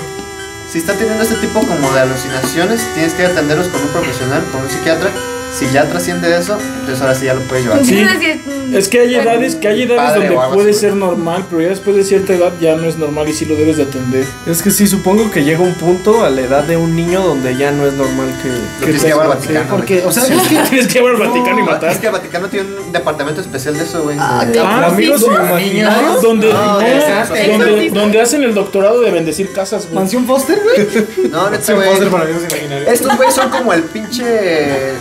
Si 0.70 0.78
está 0.78 0.92
teniendo 0.92 1.24
este 1.24 1.34
tipo 1.36 1.58
como 1.60 1.92
de 1.92 2.00
alucinaciones, 2.00 2.86
tienes 2.94 3.14
que 3.14 3.26
atenderlos 3.26 3.66
con 3.68 3.80
un 3.80 3.88
profesional, 3.88 4.44
con 4.52 4.62
un 4.62 4.70
psiquiatra. 4.70 5.10
Si 5.56 5.70
ya 5.72 5.84
trasciende 5.88 6.36
eso, 6.36 6.58
entonces 6.80 7.00
ahora 7.00 7.14
sí 7.14 7.26
ya 7.26 7.34
lo 7.34 7.40
puedes 7.42 7.64
llevar. 7.64 7.84
Sí. 7.84 7.98
Entonces, 8.00 8.36
es- 8.72 8.88
que 8.88 9.00
hay 9.00 9.14
edades, 9.14 9.54
que 9.54 9.68
hay 9.68 9.82
edades 9.82 10.14
donde 10.14 10.36
puede 10.52 10.72
ser 10.72 10.94
normal, 10.94 11.44
pero 11.48 11.62
ya 11.62 11.68
después 11.68 11.94
de 11.96 12.02
cierta 12.02 12.34
edad 12.34 12.52
ya 12.60 12.74
no 12.74 12.84
es 12.88 12.96
normal 12.96 13.28
y 13.28 13.32
sí 13.32 13.44
lo 13.44 13.54
debes 13.54 13.76
de 13.76 13.84
atender. 13.84 14.24
Es 14.46 14.62
que 14.62 14.70
sí, 14.72 14.86
supongo 14.88 15.30
que 15.30 15.44
llega 15.44 15.60
un 15.60 15.74
punto 15.74 16.24
a 16.24 16.30
la 16.30 16.40
edad 16.40 16.64
de 16.64 16.76
un 16.76 16.96
niño 16.96 17.20
donde 17.22 17.56
ya 17.56 17.70
no 17.70 17.86
es 17.86 17.92
normal 17.94 18.26
que... 18.42 18.48
Lo 18.48 18.84
tienes 18.84 19.02
que 19.02 19.08
llevar 19.08 19.26
al 19.30 19.36
Vaticano. 19.36 19.66
Porque, 19.70 20.02
o 20.04 20.10
sea, 20.12 20.24
es 20.24 20.30
que 20.48 20.56
Tienes 20.70 20.88
que 20.88 20.98
ir 20.98 21.04
al 21.08 21.16
Vaticano 21.16 21.58
y 21.58 21.62
No, 21.62 21.70
matar. 21.70 21.90
Es 21.92 21.98
que 21.98 22.06
el 22.06 22.12
Vaticano 22.12 22.48
tiene 22.48 22.68
un 22.84 22.92
departamento 22.92 23.40
especial 23.40 23.76
de 23.78 23.84
eso, 23.84 24.02
güey. 24.02 24.16
Ah, 24.18 24.44
Ah, 24.60 24.86
amigos 24.86 25.20
sí, 25.20 25.26
imaginarios. 25.26 26.20
Donde, 26.22 26.52
No, 26.52 26.64
no, 26.72 26.78
de- 26.78 27.48
donde, 27.48 27.64
de- 27.76 27.90
donde 27.90 28.20
hacen 28.20 28.42
el 28.42 28.54
doctorado 28.54 29.00
de 29.00 29.10
bendecir 29.12 29.52
casas, 29.52 29.84
güey. 29.84 29.94
Mansión 29.94 30.26
Foster, 30.26 30.58
güey. 30.62 31.04
No, 31.30 31.48
Sí, 31.60 31.72
güey. 31.72 31.86
puedo 31.88 31.96
ser 31.98 32.08
para 32.10 32.24
amigos 32.24 32.42
imaginarios. 32.50 32.88
Estos 32.92 33.16
güeyes 33.16 33.34
son 33.34 33.50
como 33.50 33.72
el 33.72 33.82
pinche 33.84 34.90
el 34.90 34.96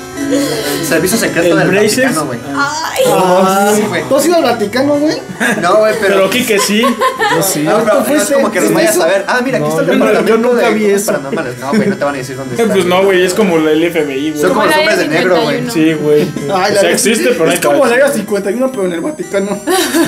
servicio 0.88 1.18
secreto 1.18 1.54
El 1.54 1.58
del 1.60 1.68
Braces. 1.70 1.98
Vaticano, 1.98 2.26
güey. 2.26 2.40
Ah, 2.56 3.72
Sí, 3.76 3.82
güey. 3.88 4.04
¿Tú 4.08 4.16
has 4.18 4.26
ido 4.26 4.36
al 4.36 4.44
Vaticano, 4.44 4.96
güey? 4.96 5.18
No, 5.62 5.78
güey, 5.78 5.94
pero. 6.00 6.14
Pero 6.16 6.26
aquí 6.28 6.46
que 6.46 6.60
sí. 6.60 6.82
Yo 6.82 7.44
sí. 7.44 7.64
No, 7.64 7.84
pero 7.84 8.04
¿Tú 8.04 8.14
no 8.14 8.22
es 8.22 8.30
como 8.32 8.52
que 8.52 8.60
los 8.62 8.70
¿Viste 8.70 8.74
vayas 8.86 9.00
a 9.00 9.06
ver. 9.08 9.26
Ah, 9.28 9.42
mira, 9.44 9.58
aquí 9.58 9.68
No, 9.68 9.70
está 9.70 9.82
el 9.82 9.88
yo 9.88 9.94
no- 9.96 10.06
departamento 10.06 10.48
yo 10.48 10.52
nunca 10.54 10.70
vi 10.70 10.86
eso. 10.86 11.06
paranormales. 11.08 11.58
No, 11.60 11.70
güey, 11.74 11.88
no 11.90 11.98
te 11.98 12.06
van 12.06 12.16
a 12.16 12.18
decir 12.18 12.36
dónde 12.38 12.56
está. 12.62 12.74
Pues 12.74 12.86
no, 12.86 13.04
güey, 13.04 13.24
es 13.26 13.34
como 13.34 13.58
el 13.58 13.92
FBI, 13.92 14.30
güey. 14.32 14.42
Son 14.42 14.50
como 14.54 14.66
los 14.66 14.76
hombres 14.78 14.98
de 15.00 15.08
negro, 15.08 15.42
güey. 15.42 15.58
51. 15.66 15.72
Sí, 15.74 15.94
güey. 15.94 16.22
Ay, 16.22 16.28
O 16.48 16.48
la 16.50 16.58
sea, 16.66 16.74
verdad, 16.74 16.92
existe, 16.92 17.30
pero 17.38 17.52
Es 17.52 17.60
como 17.60 17.86
la 17.86 17.96
era 17.96 18.12
51, 18.12 18.72
pero 18.72 18.86
en 18.86 18.94
el 18.94 19.02
Vaticano. 19.02 19.60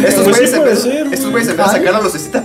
Estos 0.05 0.23
Pues 0.23 0.37
güeyes 0.37 0.51
vez 1.33 1.47
de 1.47 1.55
Ay. 1.69 1.77
sacar 1.77 1.93
la 1.93 2.01
lucecita, 2.01 2.43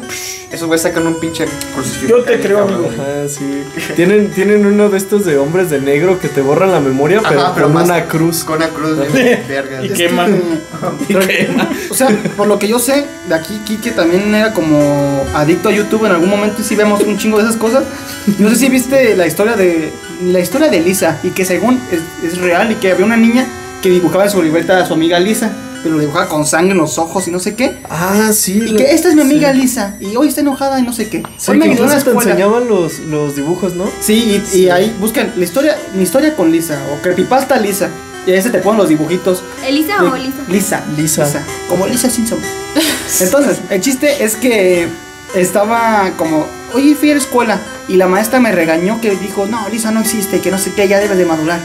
esos 0.50 0.66
güeyes 0.66 0.82
sacan 0.82 1.06
un 1.06 1.20
pinche 1.20 1.44
crucifijo. 1.74 2.18
Yo 2.18 2.22
te 2.24 2.40
creo, 2.40 2.58
cabrón. 2.66 2.84
amigo. 2.86 3.02
Ajá, 3.02 3.28
sí. 3.28 3.62
Tienen, 3.96 4.30
tienen 4.32 4.66
uno 4.66 4.88
de 4.88 4.98
estos 4.98 5.24
de 5.24 5.36
hombres 5.38 5.70
de 5.70 5.80
negro 5.80 6.18
que 6.18 6.28
te 6.28 6.40
borran 6.40 6.72
la 6.72 6.80
memoria, 6.80 7.20
pero, 7.26 7.40
Ajá, 7.40 7.52
pero 7.54 7.66
con 7.66 7.74
más- 7.74 7.84
una 7.84 8.04
cruz. 8.06 8.42
Con 8.44 8.56
una 8.56 8.68
cruz, 8.68 8.98
bien 9.12 9.44
verga. 9.48 9.84
Y 9.84 9.90
queman. 9.90 10.40
que- 11.16 11.48
O 11.90 11.94
sea, 11.94 12.08
por 12.36 12.46
lo 12.48 12.58
que 12.58 12.68
yo 12.68 12.78
sé, 12.78 13.04
de 13.28 13.34
aquí 13.34 13.60
Kike 13.64 13.92
también 13.92 14.34
era 14.34 14.52
como 14.52 15.24
adicto 15.34 15.68
a 15.68 15.72
YouTube 15.72 16.04
en 16.06 16.12
algún 16.12 16.28
momento 16.30 16.60
y 16.60 16.64
sí 16.64 16.74
vemos 16.74 17.00
un 17.02 17.16
chingo 17.18 17.38
de 17.38 17.44
esas 17.44 17.56
cosas. 17.56 17.84
No 18.38 18.48
sé 18.50 18.56
si 18.56 18.68
viste 18.68 19.16
la 19.16 19.26
historia 19.26 19.54
de 19.56 19.92
la 20.24 20.40
historia 20.40 20.68
de 20.68 20.80
Lisa 20.80 21.18
y 21.22 21.30
que 21.30 21.44
según 21.44 21.80
es, 21.90 22.00
es 22.32 22.38
real 22.38 22.70
y 22.72 22.74
que 22.76 22.90
había 22.92 23.06
una 23.06 23.16
niña 23.16 23.46
que 23.82 23.88
dibujaba 23.88 24.24
en 24.24 24.30
su 24.30 24.42
libreta 24.42 24.78
a 24.78 24.86
su 24.86 24.92
amiga 24.94 25.18
Lisa, 25.18 25.50
pero 25.82 25.94
lo 25.96 26.00
dibujaba 26.00 26.28
con 26.28 26.46
sangre 26.46 26.72
en 26.72 26.78
los 26.78 26.98
ojos 26.98 27.26
y 27.28 27.30
no 27.30 27.38
sé 27.38 27.54
qué. 27.54 27.78
Ah, 27.88 28.30
sí. 28.32 28.52
Y 28.58 28.60
lo- 28.68 28.78
que 28.78 28.92
esta 28.94 29.08
es 29.08 29.14
mi 29.14 29.22
amiga 29.22 29.52
sí. 29.52 29.58
Lisa 29.60 29.96
y 30.00 30.16
hoy 30.16 30.28
está 30.28 30.40
enojada 30.40 30.78
y 30.78 30.82
no 30.82 30.92
sé 30.92 31.08
qué. 31.08 31.22
Sí, 31.38 31.50
Hoy 31.52 31.58
me 31.58 31.64
que 31.66 31.70
ayudó 31.72 31.84
en 31.84 31.90
la 31.90 32.04
te 32.04 32.10
enseñaban 32.10 32.68
los, 32.68 32.98
los 33.00 33.36
dibujos, 33.36 33.74
¿no? 33.74 33.86
Sí, 34.00 34.42
y, 34.52 34.58
y 34.58 34.68
ahí 34.70 34.94
buscan 35.00 35.32
la 35.36 35.44
historia, 35.44 35.76
mi 35.94 36.02
historia 36.02 36.34
con 36.36 36.50
Lisa 36.52 36.78
o 36.92 37.02
creepypasta 37.02 37.58
Lisa. 37.58 37.88
Y 38.26 38.32
ahí 38.32 38.42
se 38.42 38.50
te 38.50 38.58
ponen 38.58 38.78
los 38.78 38.88
dibujitos. 38.90 39.42
¿Elisa 39.66 40.02
de- 40.02 40.08
o 40.08 40.14
Elisa? 40.14 40.36
Lisa. 40.48 40.84
Lisa. 40.96 41.42
Como 41.68 41.86
Lisa 41.86 42.10
Simpson. 42.10 42.38
Entonces, 43.20 43.58
el 43.70 43.80
chiste 43.80 44.22
es 44.22 44.36
que 44.36 44.88
estaba 45.34 46.10
como, 46.16 46.46
oye, 46.74 46.94
fui 46.94 47.10
a 47.10 47.14
la 47.14 47.20
escuela 47.20 47.58
y 47.88 47.96
la 47.96 48.06
maestra 48.08 48.40
me 48.40 48.52
regañó 48.52 49.00
que 49.00 49.10
dijo, 49.16 49.46
no, 49.46 49.68
Lisa 49.70 49.90
no 49.90 50.00
existe, 50.00 50.40
que 50.40 50.50
no 50.50 50.58
sé 50.58 50.72
qué, 50.74 50.86
ya 50.88 50.98
debes 50.98 51.16
de 51.16 51.24
madurar. 51.24 51.60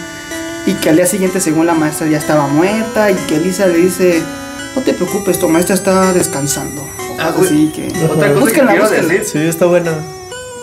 Y 0.65 0.73
que 0.75 0.89
al 0.89 0.95
día 0.97 1.06
siguiente 1.06 1.39
según 1.39 1.65
la 1.67 1.73
maestra 1.73 2.08
ya 2.08 2.17
estaba 2.17 2.47
muerta 2.47 3.12
y 3.12 3.15
que 3.28 3.36
Elisa 3.38 3.67
le 3.67 3.78
dice, 3.78 4.21
no 4.75 4.82
te 4.82 4.93
preocupes, 4.93 5.39
tu 5.39 5.47
maestra 5.49 5.75
está 5.75 6.13
descansando. 6.13 6.82
O 6.84 7.15
Ah, 7.19 7.34
así 7.39 7.71
que... 7.73 7.88
Otra 8.06 8.08
cosa 8.08 8.34
que 8.34 8.39
Búsquenla, 8.39 8.71
quiero 8.71 8.86
búsquenla. 8.88 9.13
decir, 9.13 9.25
Sí, 9.41 9.47
está 9.47 9.65
buena. 9.67 9.91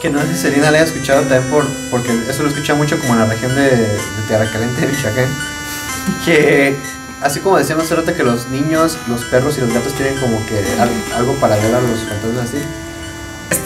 que 0.02 0.10
no 0.10 0.20
sé 0.20 0.26
si 0.34 0.34
Selena 0.42 0.70
la 0.70 0.78
haya 0.78 0.86
escuchado 0.86 1.20
también 1.22 1.44
por, 1.50 1.64
porque 1.90 2.10
eso 2.28 2.42
lo 2.42 2.48
escucha 2.48 2.74
mucho 2.74 2.98
como 2.98 3.12
en 3.14 3.20
la 3.20 3.26
región 3.26 3.54
de, 3.54 3.62
de 3.70 3.98
Tierra 4.28 4.50
Caliente, 4.52 4.86
Michoacán, 4.86 5.28
que 6.24 6.74
así 7.22 7.38
como 7.40 7.56
decíamos 7.58 7.84
hace 7.84 7.94
rato 7.94 8.12
que 8.14 8.24
los 8.24 8.48
niños, 8.48 8.98
los 9.08 9.24
perros 9.26 9.56
y 9.58 9.60
los 9.60 9.72
gatos 9.72 9.92
tienen 9.94 10.16
como 10.18 10.44
que 10.46 10.58
al- 10.80 10.90
algo 11.16 11.34
para 11.34 11.54
ver 11.56 11.72
a 11.74 11.80
los 11.80 12.00
fantasmas 12.00 12.48
así, 12.48 12.58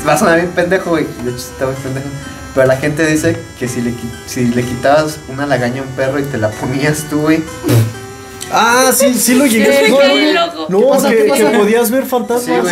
va 0.06 0.12
a 0.12 0.18
sonar 0.18 0.36
bien 0.36 0.50
pendejo, 0.52 0.90
güey, 0.90 1.06
de 1.24 1.30
hecho 1.30 1.38
está 1.38 1.64
muy 1.66 1.74
pendejo, 1.76 2.06
pero 2.56 2.68
la 2.68 2.76
gente 2.78 3.06
dice 3.06 3.36
que 3.58 3.68
si 3.68 3.82
le, 3.82 3.92
si 4.26 4.46
le 4.46 4.62
quitabas 4.62 5.18
una 5.28 5.44
lagaña 5.44 5.82
a 5.82 5.84
un 5.84 5.90
perro 5.90 6.18
y 6.18 6.22
te 6.22 6.38
la 6.38 6.48
ponías 6.48 7.04
tú, 7.10 7.20
güey, 7.20 7.42
Ah, 8.50 8.92
sí, 8.94 9.12
sí 9.14 9.34
lo 9.34 9.44
llegué 9.44 9.66
a 9.66 9.80
escuchar. 9.80 10.70
No, 10.70 10.88
pasa? 10.88 11.10
que, 11.10 11.16
¿Qué 11.16 11.24
pasa? 11.24 11.50
que 11.50 11.58
podías 11.58 11.90
ver 11.90 12.06
fantasmas. 12.06 12.68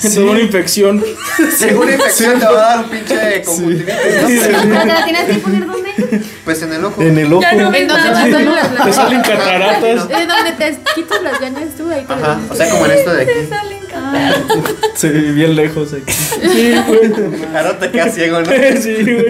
sí, 0.00 0.24
da 0.24 0.30
una 0.30 0.40
infección. 0.40 1.04
según 1.56 1.92
infección 1.92 2.40
te 2.40 2.46
va 2.46 2.50
a 2.50 2.76
dar 2.76 2.84
un 2.84 2.90
pinche 2.90 3.42
conjuntivitis, 3.44 4.48
¿no? 4.48 4.62
¿Pero 4.62 4.80
te 4.80 4.86
la 4.86 5.04
tienes 5.04 5.24
que 5.24 5.34
poner 5.34 5.66
dónde? 5.66 6.22
Pues 6.44 6.62
en 6.62 6.72
el 6.72 6.84
ojo. 6.84 7.02
En 7.02 7.18
el 7.18 7.32
ojo. 7.32 7.42
Ya 7.42 7.52
no 7.52 7.70
ves 7.70 7.82
¿En 7.82 7.88
dónde 7.88 8.10
nada. 8.10 8.24
te 8.24 8.32
salen 8.32 8.54
las 8.54 8.84
Te 8.84 8.92
salen 8.92 9.20
cataratas. 9.20 10.08
De 10.08 10.26
donde 10.26 10.52
te 10.58 10.78
quitas 10.94 11.22
las 11.22 11.40
ganas 11.40 11.74
tú, 11.76 11.90
ahí 11.90 12.04
te 12.04 12.12
Ajá, 12.12 12.38
o 12.50 12.54
sea, 12.54 12.70
como 12.70 12.86
en 12.86 12.92
esto 12.92 13.12
de 13.12 13.22
aquí. 13.22 13.32
Te 13.34 13.77
Sí, 14.94 15.08
bien 15.08 15.54
lejos 15.54 15.92
aquí. 15.92 16.12
Ahora 17.54 17.78
te 17.78 17.90
quedas 17.90 18.14
ciego, 18.14 18.40
¿no? 18.40 18.46
Sí, 18.80 18.94
güey. 19.02 19.26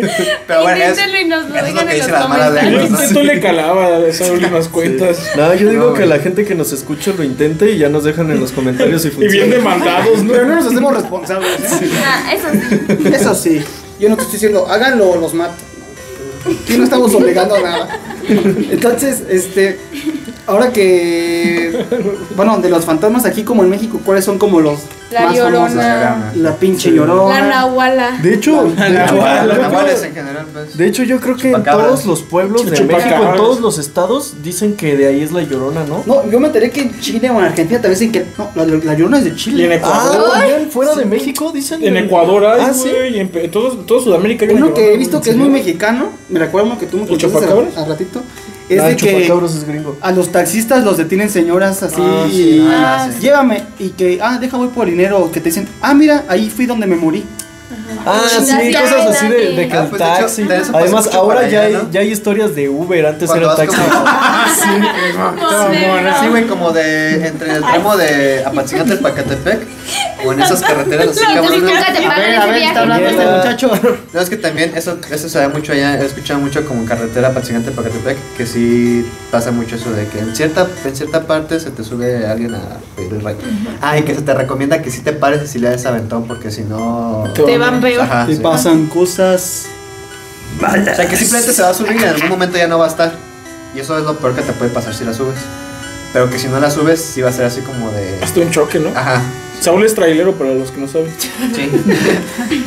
Pero 0.46 0.62
bueno, 0.62 0.82
es, 0.82 0.90
Inténtenlo 0.98 1.20
y 1.20 1.24
nos 1.26 1.48
lo 1.50 1.56
eso 1.58 1.66
es 1.66 1.74
lo 1.74 1.80
que 1.80 1.90
en 1.90 1.94
dicen 1.96 2.10
los 2.12 2.20
las 2.20 2.28
malas 2.28 2.54
Yo 2.54 2.62
lenguas, 2.70 2.90
¿no? 2.90 2.98
intento 3.00 3.22
le 3.24 3.40
calaba 3.40 3.98
esas 4.06 4.30
últimas 4.30 4.68
cuentas. 4.68 5.18
No, 5.36 5.54
yo 5.54 5.68
digo 5.68 5.86
No, 5.88 5.92
que 5.92 5.98
güey. 6.06 6.08
la 6.08 6.18
gente 6.20 6.44
que 6.46 6.54
nos 6.54 6.72
escucha 6.72 7.12
lo 7.16 7.22
intente 7.22 7.70
y 7.72 7.78
ya 7.78 7.88
nos 7.90 8.04
dejan 8.04 8.30
en 8.30 8.40
los 8.40 8.52
comentarios 8.52 9.02
si 9.02 9.08
Y 9.12 9.12
bien 9.16 9.28
funciona. 9.30 9.56
demandados, 9.56 10.22
¿no? 10.22 10.32
Pero 10.32 10.46
no 10.46 10.54
nos 10.54 10.66
hacemos 10.66 10.94
responsables. 10.94 11.50
¿eh? 11.82 11.90
Ah, 12.04 12.32
eso 12.34 12.48
sí. 12.52 13.08
Eso 13.14 13.34
sí, 13.34 13.64
yo 14.00 14.08
no 14.08 14.16
te 14.16 14.22
estoy 14.22 14.34
diciendo, 14.36 14.66
háganlo 14.68 15.10
o 15.10 15.16
los 15.20 15.34
mato. 15.34 15.52
Aquí 16.64 16.78
no 16.78 16.84
estamos 16.84 17.14
obligando 17.14 17.56
a 17.56 17.60
nada. 17.60 18.00
Entonces, 18.26 19.22
este, 19.28 19.78
ahora 20.48 20.72
que, 20.72 21.84
bueno, 22.36 22.58
de 22.58 22.68
los 22.70 22.84
fantasmas 22.84 23.24
aquí 23.24 23.42
como 23.44 23.62
en 23.62 23.70
México, 23.70 24.00
¿cuáles 24.04 24.24
son 24.24 24.38
como 24.38 24.60
los 24.60 24.80
La 25.10 25.22
más 25.26 25.36
Llorona. 25.36 25.68
famosos? 25.68 26.36
La 26.36 26.56
pinche 26.56 26.90
La 26.90 26.96
llorona. 26.96 27.40
Nahuala. 27.48 28.18
De 28.22 28.34
hecho, 28.34 28.64
de 28.64 28.70
hecho, 28.72 29.14
Nahual, 29.14 29.48
creo 29.48 29.56
que- 29.56 29.62
nahuales 29.62 30.02
en 30.02 30.14
general, 30.14 30.46
pues. 30.52 30.76
de 30.76 30.86
hecho, 30.86 31.02
yo 31.04 31.20
creo 31.20 31.36
que 31.36 31.48
en 31.48 31.54
Chupacabras. 31.54 31.86
todos 31.88 32.04
los 32.06 32.22
pueblos 32.22 32.64
de 32.70 32.76
Chupacabras. 32.76 33.06
México, 33.10 33.30
en 33.30 33.36
todos 33.36 33.60
los 33.60 33.78
estados, 33.78 34.34
dicen 34.42 34.74
que 34.76 34.96
de 34.96 35.06
ahí 35.06 35.20
es 35.22 35.32
la 35.32 35.42
llorona, 35.42 35.84
¿no? 35.84 36.02
No, 36.06 36.28
yo 36.30 36.40
me 36.40 36.48
enteré 36.48 36.70
que 36.70 36.80
en 36.82 37.00
Chile 37.00 37.30
o 37.30 37.38
en 37.38 37.44
Argentina 37.44 37.80
también 37.80 37.98
dicen 37.98 38.12
que 38.12 38.26
no, 38.36 38.50
la, 38.54 38.64
la 38.66 38.94
llorona 38.94 39.18
es 39.18 39.24
de 39.24 39.30
Y 39.30 39.32
en 39.32 39.38
Chile. 39.38 39.74
Ecuador. 39.76 40.24
Ah, 40.34 40.38
también 40.40 40.70
fuera 40.70 40.94
de 40.94 41.04
México 41.04 41.52
dicen. 41.52 41.82
En 41.86 41.96
Ecuador 41.96 42.44
hay, 42.46 42.60
Ah, 42.62 42.72
sí. 42.74 42.90
güey. 42.90 43.16
Y 43.16 43.20
en 43.20 43.28
pe- 43.28 43.48
todo, 43.48 43.70
todo 43.78 44.00
Sudamérica 44.00 44.44
hay 44.46 44.52
una 44.52 44.66
Uno 44.66 44.74
que 44.74 44.80
llorona, 44.80 44.94
he 44.94 44.98
visto 44.98 45.20
que 45.20 45.30
es 45.30 45.36
muy 45.36 45.48
mexicano, 45.48 46.10
me 46.28 46.38
recuerdo 46.38 46.68
uno 46.68 46.78
que 46.78 46.86
tú 46.86 46.96
me 46.98 47.02
¿El 47.04 47.08
contaste 47.10 47.34
chupacabras? 47.38 47.76
al 47.76 47.88
ratito, 47.88 48.22
es 48.68 48.80
Ah, 48.80 48.88
de 48.88 48.96
que 48.96 49.26
es 49.26 49.64
gringo. 49.66 49.96
a 50.00 50.12
los 50.12 50.30
taxistas 50.30 50.84
los 50.84 50.96
detienen 50.96 51.30
señoras 51.30 51.82
así 51.82 52.00
Ah, 52.00 52.26
sí. 52.30 52.66
Ah, 52.68 53.08
sí. 53.12 53.20
llévame 53.22 53.62
y 53.78 53.90
que 53.90 54.18
ah 54.22 54.38
deja 54.38 54.56
voy 54.56 54.68
por 54.68 54.86
dinero 54.88 55.30
que 55.32 55.40
te 55.40 55.48
dicen 55.50 55.66
ah 55.80 55.94
mira 55.94 56.24
ahí 56.28 56.50
fui 56.50 56.66
donde 56.66 56.86
me 56.86 56.96
morí 56.96 57.24
Ah, 58.06 58.22
sí, 58.28 58.72
cosas 58.72 59.06
así 59.16 59.28
de, 59.28 59.54
de 59.56 59.68
que 59.68 59.76
Ah, 59.76 59.82
el 59.82 59.88
pues, 59.88 60.00
de 60.00 60.08
hecho, 60.08 60.18
taxi. 60.20 60.42
de 60.44 60.56
eso 60.58 60.72
Además, 60.74 61.04
mucho 61.06 61.18
ahora 61.18 61.36
para 61.36 61.48
ya, 61.48 61.60
allá, 61.62 61.78
hay, 61.78 61.84
¿no? 61.84 61.90
ya 61.90 62.00
hay 62.00 62.12
historias 62.12 62.54
de 62.54 62.68
Uber, 62.68 63.06
antes 63.06 63.28
Cuando 63.28 63.46
era 63.46 63.54
vas 63.54 63.66
taxi. 63.66 63.76
como- 63.76 64.04
Sí, 66.20 66.28
güey, 66.28 66.46
como 66.46 66.72
de 66.72 67.26
entre 67.26 67.52
el 67.52 67.60
tramo 67.60 67.96
de 67.96 68.44
Apatzingán 68.44 68.88
del 68.88 68.98
Pacatepec 68.98 69.60
o 70.24 70.32
en 70.32 70.40
esas 70.42 70.60
carreteras 70.60 71.08
así, 71.08 71.20
No, 71.22 71.34
cabrón. 71.34 71.60
nunca 71.64 71.92
te 71.92 72.04
a 72.04 72.08
pagan 72.08 72.18
ver 72.18 72.28
ese 72.30 72.38
a 72.38 72.46
ver 72.46 72.56
está 72.56 72.56
viaje. 72.56 72.78
hablando 72.78 73.08
este 73.08 73.26
muchacho 73.26 73.70
No, 74.12 74.20
es 74.20 74.30
que 74.30 74.36
también 74.36 74.72
eso, 74.76 74.98
eso 75.10 75.28
se 75.28 75.38
da 75.38 75.48
mucho 75.48 75.72
allá, 75.72 76.00
he 76.00 76.04
escuchado 76.06 76.40
mucho 76.40 76.64
como 76.66 76.80
en 76.80 76.86
carretera 76.86 77.28
Apatzingán 77.28 77.64
del 77.64 77.74
Pacatepec, 77.74 78.16
que 78.36 78.46
sí 78.46 79.08
pasa 79.30 79.50
mucho 79.52 79.76
eso 79.76 79.90
de 79.92 80.06
que 80.08 80.18
en 80.18 80.34
cierta, 80.34 80.66
en 80.84 80.96
cierta 80.96 81.22
parte 81.26 81.60
se 81.60 81.70
te 81.70 81.84
sube 81.84 82.26
alguien 82.26 82.54
a 82.54 82.60
pedir 82.96 83.12
el 83.14 83.20
ride. 83.20 83.36
Ah, 83.80 83.96
y 83.98 84.02
que 84.02 84.14
se 84.14 84.22
te 84.22 84.34
recomienda 84.34 84.82
que 84.82 84.90
sí 84.90 85.00
te 85.02 85.12
pares 85.12 85.42
y 85.44 85.46
si 85.46 85.58
le 85.58 85.70
des 85.70 85.86
aventón, 85.86 86.26
porque 86.26 86.50
si 86.50 86.62
no... 86.62 87.24
Te 87.34 87.58
van 87.58 87.80
Ajá, 87.96 88.26
y 88.28 88.36
sí. 88.36 88.42
pasan 88.42 88.86
cosas 88.86 89.66
O 90.60 90.94
sea, 90.94 91.08
que 91.08 91.16
simplemente 91.16 91.52
se 91.52 91.62
va 91.62 91.70
a 91.70 91.74
subir 91.74 91.96
y 91.96 92.02
en 92.02 92.08
algún 92.08 92.28
momento 92.28 92.56
ya 92.58 92.68
no 92.68 92.78
va 92.78 92.86
a 92.86 92.88
estar. 92.88 93.12
Y 93.74 93.80
eso 93.80 93.98
es 93.98 94.04
lo 94.04 94.16
peor 94.18 94.34
que 94.34 94.42
te 94.42 94.52
puede 94.52 94.70
pasar 94.70 94.94
si 94.94 95.04
la 95.04 95.14
subes. 95.14 95.38
Pero 96.12 96.30
que 96.30 96.38
si 96.38 96.48
no 96.48 96.58
la 96.58 96.70
subes, 96.70 97.00
sí 97.00 97.20
va 97.20 97.28
a 97.28 97.32
ser 97.32 97.44
así 97.44 97.60
como 97.60 97.90
de. 97.90 98.18
Hasta 98.22 98.40
un 98.40 98.50
choque, 98.50 98.78
¿no? 98.78 98.88
Ajá, 98.90 99.22
Saúl 99.60 99.84
es 99.84 99.94
trailero 99.94 100.32
para 100.34 100.54
los 100.54 100.70
que 100.70 100.80
no 100.80 100.88
saben. 100.88 101.12
sí. 101.54 101.70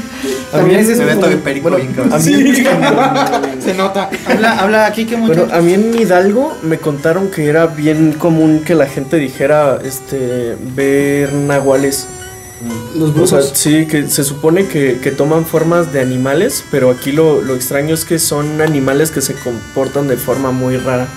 También 0.52 0.82
A 0.82 0.84
mí 0.84 0.92
es 0.92 0.98
Se 0.98 1.06
ve 1.06 1.16
todo 1.16 1.38
perico, 1.40 1.70
Bueno, 1.70 1.78
bien 1.78 1.94
cabrón. 1.94 2.22
mí, 2.26 3.62
se 3.62 3.74
nota 3.74 4.10
habla 4.28 4.60
habla 4.60 4.86
aquí 4.86 5.06
que 5.06 5.16
mucho 5.16 5.46
bueno, 5.46 5.54
a 5.54 5.62
mí 5.62 5.74
en 5.74 5.98
Hidalgo 5.98 6.58
me 6.62 6.78
contaron 6.78 7.32
que 7.32 7.48
era 7.48 7.68
bien 7.68 8.12
común 8.12 8.62
que 8.66 8.76
la 8.76 8.86
gente 8.86 9.16
dijera 9.16 9.80
este 9.84 10.58
ver 10.76 11.34
nahuales. 11.34 12.08
Los 12.95 13.10
O 13.10 13.28
sea, 13.28 13.38
brujos 13.39 13.52
sí, 13.58 13.86
que 13.88 14.08
se 14.08 14.24
supone 14.24 14.67
que, 14.67 15.00
que 15.02 15.12
toman 15.12 15.45
formas 15.45 15.91
de 15.93 16.02
animales, 16.02 16.63
pero 16.71 16.89
aquí 16.91 17.12
lo, 17.12 17.41
lo 17.41 17.56
extraño 17.56 17.93
es 17.93 18.06
que 18.06 18.19
son 18.19 18.62
animales 18.62 19.12
que 19.12 19.21
se 19.21 19.34
comportan 19.36 20.08
de 20.08 20.17
forma 20.17 20.52
muy 20.52 20.78
rara. 20.78 21.08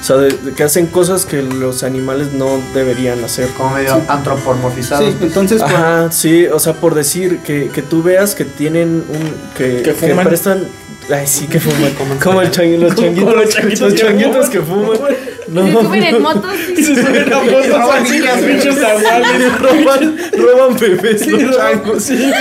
O 0.00 0.06
sea, 0.06 0.16
de- 0.16 0.28
de 0.36 0.52
que 0.52 0.62
hacen 0.62 0.86
cosas 0.86 1.24
que 1.24 1.40
los 1.42 1.82
animales 1.82 2.32
no 2.34 2.60
deberían 2.74 3.24
hacer. 3.24 3.48
Como 3.56 3.70
medio 3.70 4.02
antropomorfizado. 4.06 5.02
sí 5.06 5.16
entonces 5.22 5.62
pues, 5.62 5.72
Ajá, 5.72 6.12
sí, 6.12 6.46
o 6.46 6.58
sea, 6.58 6.74
por 6.74 6.94
decir 6.94 7.38
que, 7.38 7.70
que 7.72 7.80
tú 7.80 8.02
veas 8.02 8.34
que 8.34 8.44
tienen 8.44 9.02
un. 9.08 9.34
que, 9.56 9.80
Que 9.82 9.94
fuman. 9.94 10.26
prestan. 10.26 10.66
Ay, 11.10 11.26
sí, 11.26 11.46
que 11.46 11.60
fuman. 11.60 11.92
Como 12.22 12.40
el 12.40 12.50
changu- 12.50 12.78
los 12.78 12.94
Como 12.94 13.06
changuitos. 13.08 13.34
los 13.36 13.48
changuitos 13.54 13.92
que 13.92 13.98
changuitos 13.98 14.48
que 14.48 14.60
fuman. 14.60 14.98
No, 15.48 15.66
Se 15.66 15.72
suben 15.72 16.02
en 16.02 16.22
motos. 16.22 16.52
Y 16.74 16.82
se 16.82 16.94
suben 16.96 17.32
a 17.32 17.38
motos 17.42 17.68
roban 17.68 18.02
así, 18.02 18.12
niñas, 18.12 18.36
los 18.36 18.44
pinches 18.46 18.76
nahuales. 18.76 19.58
roban, 19.60 20.18
roban 20.38 20.76
bebés 20.78 21.26
los 21.26 21.56
changos. 21.56 22.02
Sí, 22.04 22.16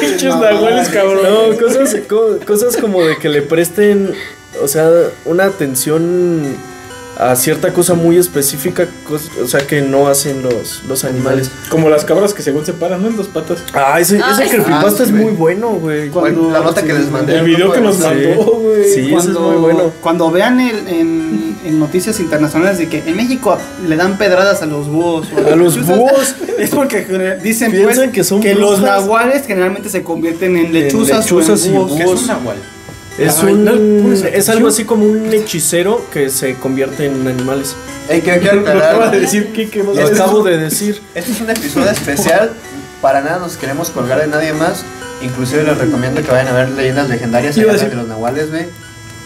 pinches 0.00 0.36
nahuales, 0.36 0.88
cabrón. 0.88 1.20
No, 1.22 1.56
cosas, 1.58 1.96
co- 2.08 2.38
cosas 2.46 2.76
como 2.76 3.04
de 3.04 3.16
que 3.18 3.28
le 3.28 3.42
presten, 3.42 4.12
o 4.62 4.66
sea, 4.68 4.90
una 5.24 5.44
atención 5.44 6.42
a 7.18 7.34
cierta 7.34 7.72
cosa 7.72 7.94
muy 7.94 8.16
específica, 8.16 8.86
o 9.42 9.46
sea, 9.48 9.66
que 9.66 9.82
no 9.82 10.06
hacen 10.06 10.40
los, 10.40 10.84
los 10.84 11.04
animales. 11.04 11.50
Como 11.68 11.88
las 11.90 12.04
cabras 12.04 12.32
que 12.32 12.42
según 12.42 12.64
se 12.64 12.72
paran, 12.72 13.02
¿no? 13.02 13.08
En 13.08 13.16
dos 13.16 13.26
patas. 13.26 13.58
Ah, 13.74 13.98
ese, 13.98 14.18
ese 14.18 14.24
Ay, 14.44 14.48
creepypasta 14.48 15.02
ah, 15.02 15.06
sí, 15.06 15.12
es 15.12 15.12
muy 15.12 15.32
bueno, 15.32 15.70
güey. 15.70 16.10
Cuando- 16.10 16.50
la 16.52 16.60
nota 16.60 16.82
que 16.82 16.92
les 16.92 17.10
mandé. 17.10 17.36
El 17.38 17.44
video 17.44 17.72
que 17.72 17.80
nos 17.80 17.98
mandó, 17.98 18.44
güey. 18.60 18.84
Sí, 18.84 19.00
ese 19.00 19.04
es 19.06 19.10
cuando, 19.10 19.40
muy 19.40 19.56
bueno. 19.60 19.92
cuando 20.00 20.30
vean 20.30 20.60
el- 20.60 20.86
en, 20.86 21.56
en 21.64 21.80
noticias 21.80 22.20
internacionales 22.20 22.78
de 22.78 22.88
que 22.88 22.98
en 23.04 23.16
México 23.16 23.58
le 23.88 23.96
dan 23.96 24.16
pedradas 24.16 24.62
a 24.62 24.66
los 24.66 24.86
búhos 24.88 25.26
A 25.44 25.56
los 25.56 25.84
búhos. 25.84 26.36
es 26.58 26.70
porque 26.70 27.04
dicen 27.42 27.72
pues, 27.82 27.98
que 28.12 28.22
son 28.22 28.40
los 28.44 28.78
brujas. 28.78 29.02
nahuales 29.02 29.44
generalmente 29.44 29.88
se 29.88 30.04
convierten 30.04 30.56
en 30.56 30.72
lechuzas, 30.72 31.24
lechuzas 31.24 31.62
o 31.62 31.66
y 31.66 31.68
en 31.68 31.74
búhos. 31.74 31.92
¿Qué 31.96 32.02
es 32.04 32.20
un 32.20 32.26
nahual? 32.28 32.56
Es 33.18 33.38
Ay, 33.42 33.52
un 33.52 33.64
no, 33.64 33.72
pones 34.02 34.22
es 34.22 34.48
algo 34.48 34.68
así 34.68 34.84
como 34.84 35.04
un 35.04 35.32
hechicero 35.32 36.04
que 36.12 36.30
se 36.30 36.54
convierte 36.54 37.06
en 37.06 37.26
animales. 37.26 37.74
Ey, 38.08 38.20
que 38.22 38.38
quiero 38.38 38.60
Lo 38.60 38.70
acaba 38.72 39.08
de 39.10 39.20
decir 39.20 39.52
Kike. 39.52 39.82
Lo 39.82 39.92
Ese 39.92 40.02
es 40.12 40.20
acabo 40.20 40.42
de 40.44 40.56
decir. 40.56 41.00
Este 41.14 41.32
es 41.32 41.40
un 41.40 41.50
episodio 41.50 41.90
especial. 41.90 42.52
Para 43.02 43.20
nada 43.20 43.38
nos 43.40 43.56
queremos 43.56 43.90
colgar 43.90 44.20
de 44.20 44.28
nadie 44.28 44.52
más. 44.52 44.84
Inclusive 45.20 45.64
les 45.64 45.76
recomiendo 45.76 46.22
que 46.22 46.30
vayan 46.30 46.48
a 46.48 46.52
ver 46.52 46.70
leyendas 46.70 47.08
legendarias 47.08 47.58
allá 47.58 47.72
de 47.74 47.94
los 47.96 48.06
nahuales, 48.06 48.50
güey. 48.50 48.66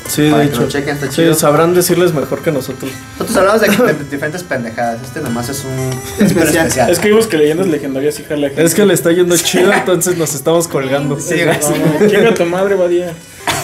Sí, 0.08 0.28
Para 0.30 0.42
de 0.42 0.48
que 0.48 0.54
hecho. 0.54 0.62
lo 0.62 0.68
chequen, 0.68 0.94
está 0.96 1.06
Sí, 1.06 1.12
chido. 1.16 1.34
sabrán 1.34 1.74
decirles 1.74 2.12
mejor 2.12 2.42
que 2.42 2.50
nosotros. 2.50 2.90
Nosotros 3.20 3.36
hablamos 3.36 3.60
de, 3.60 3.68
de 3.94 4.10
diferentes 4.10 4.42
pendejadas. 4.42 5.00
Este 5.02 5.20
nomás 5.20 5.48
es 5.48 5.64
un 5.64 6.24
Especial. 6.26 6.66
especial. 6.66 6.90
Es 6.90 6.98
que 6.98 7.08
vimos 7.08 7.26
que 7.28 7.36
leyendas 7.36 7.66
legendarias 7.68 8.14
sí 8.16 8.24
jala. 8.28 8.48
Es 8.56 8.74
que 8.74 8.84
le 8.84 8.94
está 8.94 9.12
yendo 9.12 9.36
chido, 9.36 9.72
entonces 9.72 10.16
nos 10.16 10.34
estamos 10.34 10.66
colgando. 10.66 11.20
Sí, 11.20 11.36
gracias. 11.36 11.72
Chinga 12.10 12.34
tu 12.34 12.44
madre, 12.46 12.74
Badía. 12.74 13.12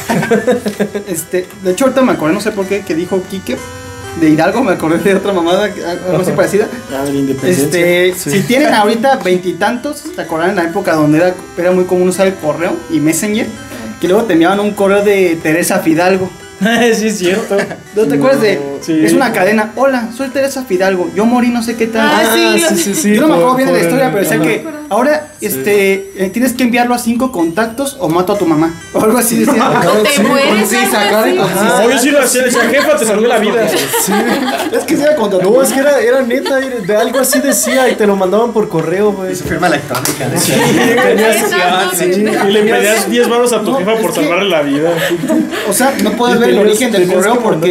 Este, 1.09 1.47
de 1.63 1.73
hecho 1.73 1.85
ahorita 1.85 2.03
me 2.03 2.13
acordé, 2.13 2.35
no 2.35 2.41
sé 2.41 2.51
por 2.51 2.67
qué, 2.67 2.81
que 2.81 2.95
dijo 2.95 3.23
Quique 3.31 3.57
de 4.21 4.31
Hidalgo, 4.31 4.63
me 4.63 4.73
acordé 4.73 4.99
de 4.99 5.15
otra 5.15 5.33
mamada, 5.33 5.65
algo 5.65 6.23
así 6.23 6.33
parecida. 6.37 6.69
Ah, 6.93 7.05
de 7.05 7.13
la 7.13 7.19
independencia. 7.19 7.65
Este, 7.65 8.31
si 8.31 8.41
tienen 8.43 8.75
ahorita 8.75 9.17
veintitantos, 9.17 10.03
¿te 10.15 10.23
acuerdan 10.23 10.51
en 10.51 10.57
la 10.57 10.65
época 10.65 10.95
donde 10.95 11.19
era, 11.19 11.35
era 11.57 11.71
muy 11.73 11.85
común 11.85 12.09
usar 12.09 12.27
el 12.27 12.35
correo 12.35 12.77
y 12.91 13.01
Messenger? 13.01 13.47
Que 14.01 14.09
luego 14.09 14.25
te 14.25 14.35
enviaban 14.35 14.61
un 14.61 14.73
correo 14.73 15.05
de 15.05 15.39
Teresa 15.43 15.81
Fidalgo. 15.81 16.31
sí, 16.95 17.07
es 17.07 17.19
cierto. 17.19 17.57
¿No 17.95 18.05
te 18.05 18.15
acuerdas 18.17 18.41
de.? 18.43 18.61
Sí. 18.81 19.05
Es 19.05 19.13
una 19.13 19.33
cadena. 19.33 19.73
Hola, 19.77 20.09
soy 20.17 20.29
Teresa 20.29 20.65
Fidalgo. 20.65 21.11
Yo 21.15 21.25
morí 21.27 21.49
no 21.49 21.63
sé 21.63 21.77
qué 21.77 21.87
tal. 21.89 22.09
Ah, 22.09 22.23
sí, 22.35 22.61
lo- 22.61 22.69
sí, 22.69 22.77
sí, 22.77 22.95
sí. 22.95 23.15
Yo 23.15 23.23
no 23.23 23.29
me 23.29 23.35
acuerdo 23.35 23.57
bien 23.57 23.69
de 23.69 23.75
la 23.75 23.81
historia, 23.81 24.07
pero 24.13 24.19
decía 24.23 24.37
ajá. 24.37 24.45
que 24.45 24.65
ahora 24.89 25.29
este, 25.41 26.13
eh, 26.17 26.31
tienes 26.33 26.53
que 26.55 26.63
enviarlo 26.65 26.95
a 26.95 26.99
cinco 26.99 27.33
contactos 27.33 27.97
o 28.01 28.09
mato 28.09 28.33
a 28.33 28.39
tu 28.39 28.47
mamá. 28.47 28.73
O 28.93 29.01
algo 29.03 29.19
así 29.19 29.41
decía. 29.41 29.55
O 29.55 30.03
te 30.03 30.23
mueres, 30.23 30.69
Sí, 30.69 30.77
No, 31.37 31.99
sí 31.99 32.11
lo 32.11 32.21
hacía, 32.21 32.43
decía, 32.45 32.61
jefa, 32.71 32.97
te 32.97 33.05
salvé 33.05 33.29
la 33.29 33.39
vida. 33.39 33.65
es 33.65 34.85
que 34.85 34.95
iba 34.95 35.15
contra 35.17 35.41
No, 35.43 35.61
es 35.63 35.73
que 35.73 35.81
era, 35.81 36.01
era 36.01 36.23
neta, 36.23 36.59
era- 36.59 36.77
de 36.87 36.97
algo 36.97 37.19
así 37.21 37.41
decía 37.41 37.89
y 37.89 37.95
te 37.97 38.07
lo 38.07 38.17
mandaban 38.17 38.53
por 38.53 38.69
correo, 38.69 39.13
güey. 39.13 39.35
Su 39.35 39.45
firma 39.45 39.67
electrónica. 39.69 40.27
¿no? 40.29 40.35
Exacto, 41.21 41.97
Sí, 41.97 42.05
y 42.05 42.51
le 42.53 42.63
pedías 42.63 43.11
10 43.11 43.29
baros 43.29 43.53
a 43.53 43.63
tu 43.63 43.75
jefa 43.75 43.95
por 43.97 44.15
salvarle 44.15 44.49
la 44.49 44.63
vida. 44.63 44.91
O 45.69 45.73
sea, 45.73 45.95
no 46.03 46.13
puedes 46.13 46.48
Y 46.48 46.48
el 46.49 46.59
origen 46.59 46.93
del 46.93 47.13
correo 47.13 47.35
que 47.35 47.41
porque 47.41 47.67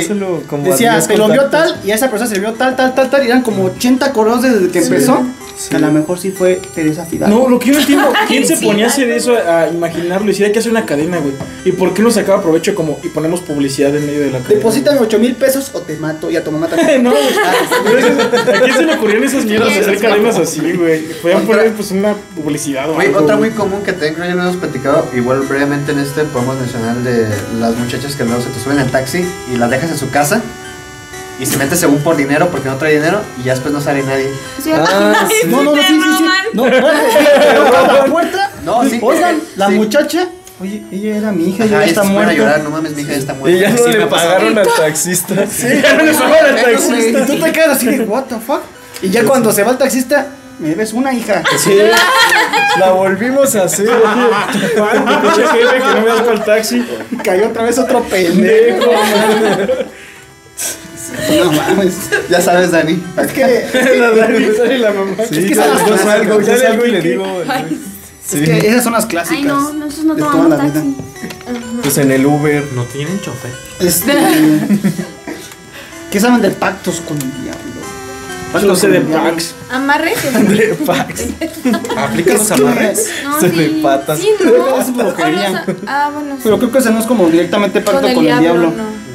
decía, 0.63 0.93
10 0.93 1.07
te 1.07 1.17
lo 1.17 1.25
envió 1.25 1.45
tal 1.45 1.79
y 1.83 1.91
a 1.91 1.95
esa 1.95 2.09
persona 2.09 2.29
se 2.29 2.35
le 2.35 2.45
envió 2.45 2.57
tal, 2.57 2.75
tal, 2.75 2.93
tal, 2.95 3.09
tal. 3.09 3.23
Y 3.23 3.27
eran 3.27 3.41
como 3.41 3.65
80 3.65 4.11
correos 4.13 4.41
desde 4.41 4.69
que 4.69 4.79
empezó. 4.79 5.23
A 5.73 5.79
lo 5.79 5.91
mejor 5.91 6.19
sí 6.19 6.31
fue 6.31 6.61
Teresa 6.75 7.05
Fidalgo. 7.05 7.43
No, 7.43 7.49
lo 7.49 7.57
que 7.59 7.67
yo 7.67 7.73
no 7.73 7.79
entiendo, 7.79 8.13
¿quién 8.27 8.45
se 8.45 8.57
ponía 8.57 8.85
a 8.85 8.89
hacer 8.89 9.09
eso, 9.09 9.33
a 9.35 9.67
imaginarlo 9.69 10.25
y 10.25 10.29
decir, 10.29 10.45
hay 10.45 10.51
que 10.51 10.59
hacer 10.59 10.71
una 10.71 10.85
cadena, 10.85 11.17
güey? 11.17 11.33
¿Y 11.65 11.71
por 11.71 11.93
qué 11.93 12.01
no 12.01 12.11
sacaba 12.11 12.41
provecho 12.41 12.75
como 12.75 12.99
y 13.03 13.07
ponemos 13.09 13.41
publicidad 13.41 13.95
en 13.95 14.05
medio 14.05 14.19
de 14.21 14.27
la 14.31 14.39
cadena? 14.39 14.55
Deposítame 14.59 14.99
8 14.99 15.19
mil 15.19 15.35
pesos 15.35 15.71
o 15.73 15.81
te 15.81 15.97
mato 15.97 16.29
y 16.29 16.35
a 16.35 16.43
tu 16.43 16.51
mamá 16.51 16.67
también. 16.69 17.01
no, 17.03 17.13
eso- 17.13 17.39
¿A 17.41 18.59
quién 18.61 18.75
se 18.75 18.83
le 18.83 18.93
ocurrieron 18.95 19.23
esas 19.23 19.45
mierdas 19.45 19.73
de 19.73 19.79
hacer 19.79 19.99
cadenas 19.99 20.37
así, 20.39 20.59
güey? 20.73 21.03
Podían 21.21 21.41
Otra- 21.43 21.55
poner 21.57 21.73
pues 21.73 21.91
una 21.91 22.13
publicidad 22.35 22.89
o 22.89 22.93
Güey, 22.95 23.07
algo, 23.07 23.19
otra 23.21 23.35
muy 23.37 23.49
común 23.51 23.81
que 23.83 23.91
también 23.93 24.13
creo 24.13 24.25
que 24.25 24.29
ya 24.29 24.35
lo 24.35 24.43
hemos 24.43 24.57
platicado, 24.57 25.07
igual 25.15 25.41
brevemente 25.41 25.91
en 25.91 25.99
este 25.99 26.23
podemos 26.25 26.57
mencionar 26.59 26.95
de 26.97 27.27
las 27.59 27.75
muchachas 27.75 28.15
que 28.15 28.23
luego 28.25 28.41
se 28.41 28.49
te 28.49 28.59
suben 28.59 28.79
al 28.79 28.91
taxi 28.91 29.25
y 29.53 29.57
las 29.57 29.69
dejas 29.69 29.91
en 29.91 29.97
su 29.97 30.09
casa 30.09 30.41
y 31.39 31.45
se 31.45 31.57
mete 31.57 31.75
según 31.75 31.99
por 31.99 32.15
dinero 32.15 32.47
porque 32.49 32.67
no 32.69 32.75
trae 32.77 32.93
dinero 32.95 33.21
y 33.39 33.43
ya 33.43 33.53
después 33.53 33.73
no 33.73 33.79
sale 33.81 34.03
nadie. 34.03 34.29
Sí, 34.61 34.71
Ah, 34.73 35.27
sí. 35.41 35.47
No, 35.47 35.63
no, 35.63 35.75
no, 35.75 35.81
sí, 35.81 35.87
sí, 35.87 36.09
sí. 36.17 36.25
No, 36.53 36.63
toca 36.63 37.93
la 37.93 38.05
puerta. 38.05 38.51
No, 38.63 38.89
sí, 38.89 38.99
Oigan, 39.01 39.39
la 39.55 39.67
sí. 39.67 39.73
muchacha. 39.75 40.27
Oye, 40.59 40.81
ella 40.91 41.17
era 41.17 41.31
mi 41.31 41.49
hija, 41.49 41.65
Ajá, 41.65 41.81
ya 41.81 41.85
está 41.85 42.01
a 42.01 42.05
muerta. 42.05 42.33
llorar, 42.33 42.61
no 42.61 42.71
mames, 42.71 42.95
mi 42.95 43.03
hija 43.03 43.11
ya 43.11 43.17
está 43.19 43.33
muerta. 43.35 43.55
Y 43.57 43.61
ya 43.61 43.69
no 43.69 43.77
Sí, 43.77 43.83
me 43.89 43.97
le 43.99 44.07
pagaron 44.07 44.57
al 44.57 44.67
taxista. 44.67 45.35
Ya 45.83 45.93
no 45.93 46.03
le 46.03 46.13
pagaron 46.13 46.55
al 46.55 46.61
taxista. 46.63 47.19
Y 47.19 47.25
tú 47.27 47.39
te 47.39 47.51
quedas 47.51 47.77
así 47.77 47.85
de, 47.85 47.99
what 48.05 48.23
the 48.23 48.35
fuck. 48.37 48.61
Y 49.03 49.09
ya 49.11 49.23
cuando 49.23 49.51
se 49.51 49.61
va 49.63 49.71
el 49.71 49.77
taxista, 49.77 50.25
me 50.57 50.69
debes 50.69 50.93
una 50.93 51.13
hija. 51.13 51.43
Sí, 51.59 51.77
la 52.79 52.89
volvimos 52.89 53.55
a 53.55 53.65
hacer. 53.65 53.87
Pinche 53.87 55.47
jefe 55.47 55.75
que 55.75 55.93
no 55.93 56.01
me 56.01 56.07
das 56.07 56.21
para 56.21 56.33
el 56.33 56.43
taxi. 56.43 56.87
Cayó 57.23 57.47
otra 57.49 57.61
vez 57.63 57.77
otro 57.77 58.01
pendejo. 58.01 58.89
No 61.43 61.51
mames. 61.51 61.95
Ya 62.29 62.41
sabes, 62.41 62.71
Dani. 62.71 63.01
Es 63.17 63.31
que, 63.31 63.97
La 63.99 64.11
Dani 64.11 64.45
sale 64.55 64.79
la 64.79 64.91
mamá. 64.91 65.11
es 65.23 65.29
que 65.29 65.49
ya 65.55 65.63
son 65.63 65.75
las 65.77 65.85
yo 65.87 65.97
salgo, 65.97 66.41
yo 66.41 66.57
salgo 66.57 66.85
y 66.85 66.89
el 66.89 66.93
le 66.93 67.01
digo. 67.01 67.25
Es 67.43 68.41
que 68.41 68.67
esas 68.67 68.83
son 68.83 68.93
las 68.93 69.05
clásicas. 69.05 69.37
Ay, 69.37 69.43
no, 69.45 69.73
nosotros 69.73 70.05
no 70.05 70.15
de 70.15 70.19
toda 70.21 70.31
tomamos 70.31 70.57
la 70.57 70.63
vida. 70.65 70.73
taxi. 70.73 70.95
Pues 71.81 71.97
en 71.97 72.11
el 72.11 72.25
Uber. 72.25 72.63
No 72.75 72.83
tienen 72.83 73.19
chofer. 73.21 73.51
Este, 73.79 74.13
¿Qué 76.11 76.19
saben 76.19 76.41
de 76.41 76.49
pactos 76.51 77.01
con 77.01 77.17
el 77.17 77.31
diablo? 77.43 77.61
Yo 78.61 78.75
sé 78.75 78.81
con 78.83 78.91
de 78.91 78.97
el 78.99 79.07
diablo. 79.07 79.29
packs. 79.31 79.55
Amarres. 79.71 80.17
De 80.49 80.75
fax. 80.85 81.23
¿Aplican 81.97 82.37
los 82.37 82.51
amarres? 82.51 83.09
No, 83.23 83.39
Se 83.41 83.49
sí. 83.49 83.55
de 83.57 83.69
patas. 83.81 84.19
Sí, 84.19 84.29
no. 84.43 84.77
Es 84.81 84.93
brujería. 84.95 85.65
Ah, 85.85 86.09
bueno, 86.13 86.35
sí. 86.35 86.41
Pero 86.43 86.57
creo 86.57 86.71
que 86.71 86.77
ese 86.79 86.91
no 86.91 86.99
es 86.99 87.05
como 87.05 87.27
directamente 87.29 87.81
pacto 87.81 88.13
con 88.13 88.25
el, 88.25 88.39
diablo. 88.39 88.71
no. 88.75 89.06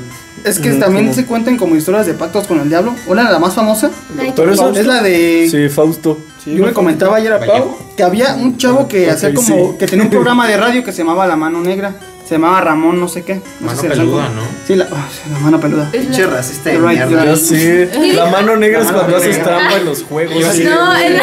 Es 0.44 0.58
que 0.58 0.70
también 0.72 1.04
como- 1.06 1.14
se 1.14 1.24
cuentan 1.26 1.56
como 1.56 1.76
historias 1.76 2.06
de 2.06 2.14
pactos 2.14 2.46
con 2.46 2.60
el 2.60 2.68
diablo. 2.68 2.94
Una 3.06 3.24
de 3.26 3.32
las 3.32 3.40
más 3.40 3.54
famosas 3.54 3.90
Ay, 4.18 4.32
Pero 4.34 4.52
eso- 4.52 4.70
es 4.70 4.86
la 4.86 5.02
de. 5.02 5.48
Sí, 5.50 5.68
Fausto. 5.68 6.18
Yo 6.44 6.66
le 6.66 6.72
comentaba 6.72 7.16
ayer 7.18 7.32
a 7.32 7.38
Pau 7.40 7.76
que 7.96 8.02
había 8.02 8.34
un 8.34 8.56
chavo 8.58 8.88
que 8.88 9.08
hacía 9.10 9.32
como. 9.32 9.46
sí. 9.46 9.76
que 9.78 9.86
tenía 9.86 10.04
un 10.04 10.10
programa 10.10 10.48
de 10.48 10.56
radio 10.56 10.82
que 10.84 10.90
se 10.92 10.98
llamaba 10.98 11.26
La 11.26 11.36
Mano 11.36 11.60
Negra. 11.60 11.94
Se 12.26 12.36
llamaba 12.36 12.60
Ramón, 12.62 12.98
no 12.98 13.08
sé 13.08 13.22
qué. 13.24 13.34
No 13.60 13.66
Mano 13.66 13.74
sé 13.76 13.82
si 13.82 13.88
les 13.88 13.98
peluda, 13.98 14.26
algo- 14.26 14.34
¿no? 14.36 14.42
Sí, 14.66 14.74
la, 14.76 14.86
sí, 14.86 14.92
la 15.30 15.38
mano 15.40 15.60
peluda. 15.60 15.90
Es 15.92 16.00
Pinche 16.06 16.22
la- 16.24 16.30
racista 16.30 16.70
de 16.70 16.78
right, 16.78 17.04
mierda. 17.06 17.36
sí. 17.36 17.84
La 18.14 18.26
mano 18.26 18.56
negra 18.56 18.80
es 18.80 18.86
La 18.86 18.92
mano 18.92 19.04
cuando 19.08 19.16
haces 19.18 19.42
trampa 19.42 19.76
en 19.76 19.84
los 19.84 20.02
juegos. 20.04 20.44
Sí. 20.54 20.64
No, 20.64 20.96
el, 20.96 21.16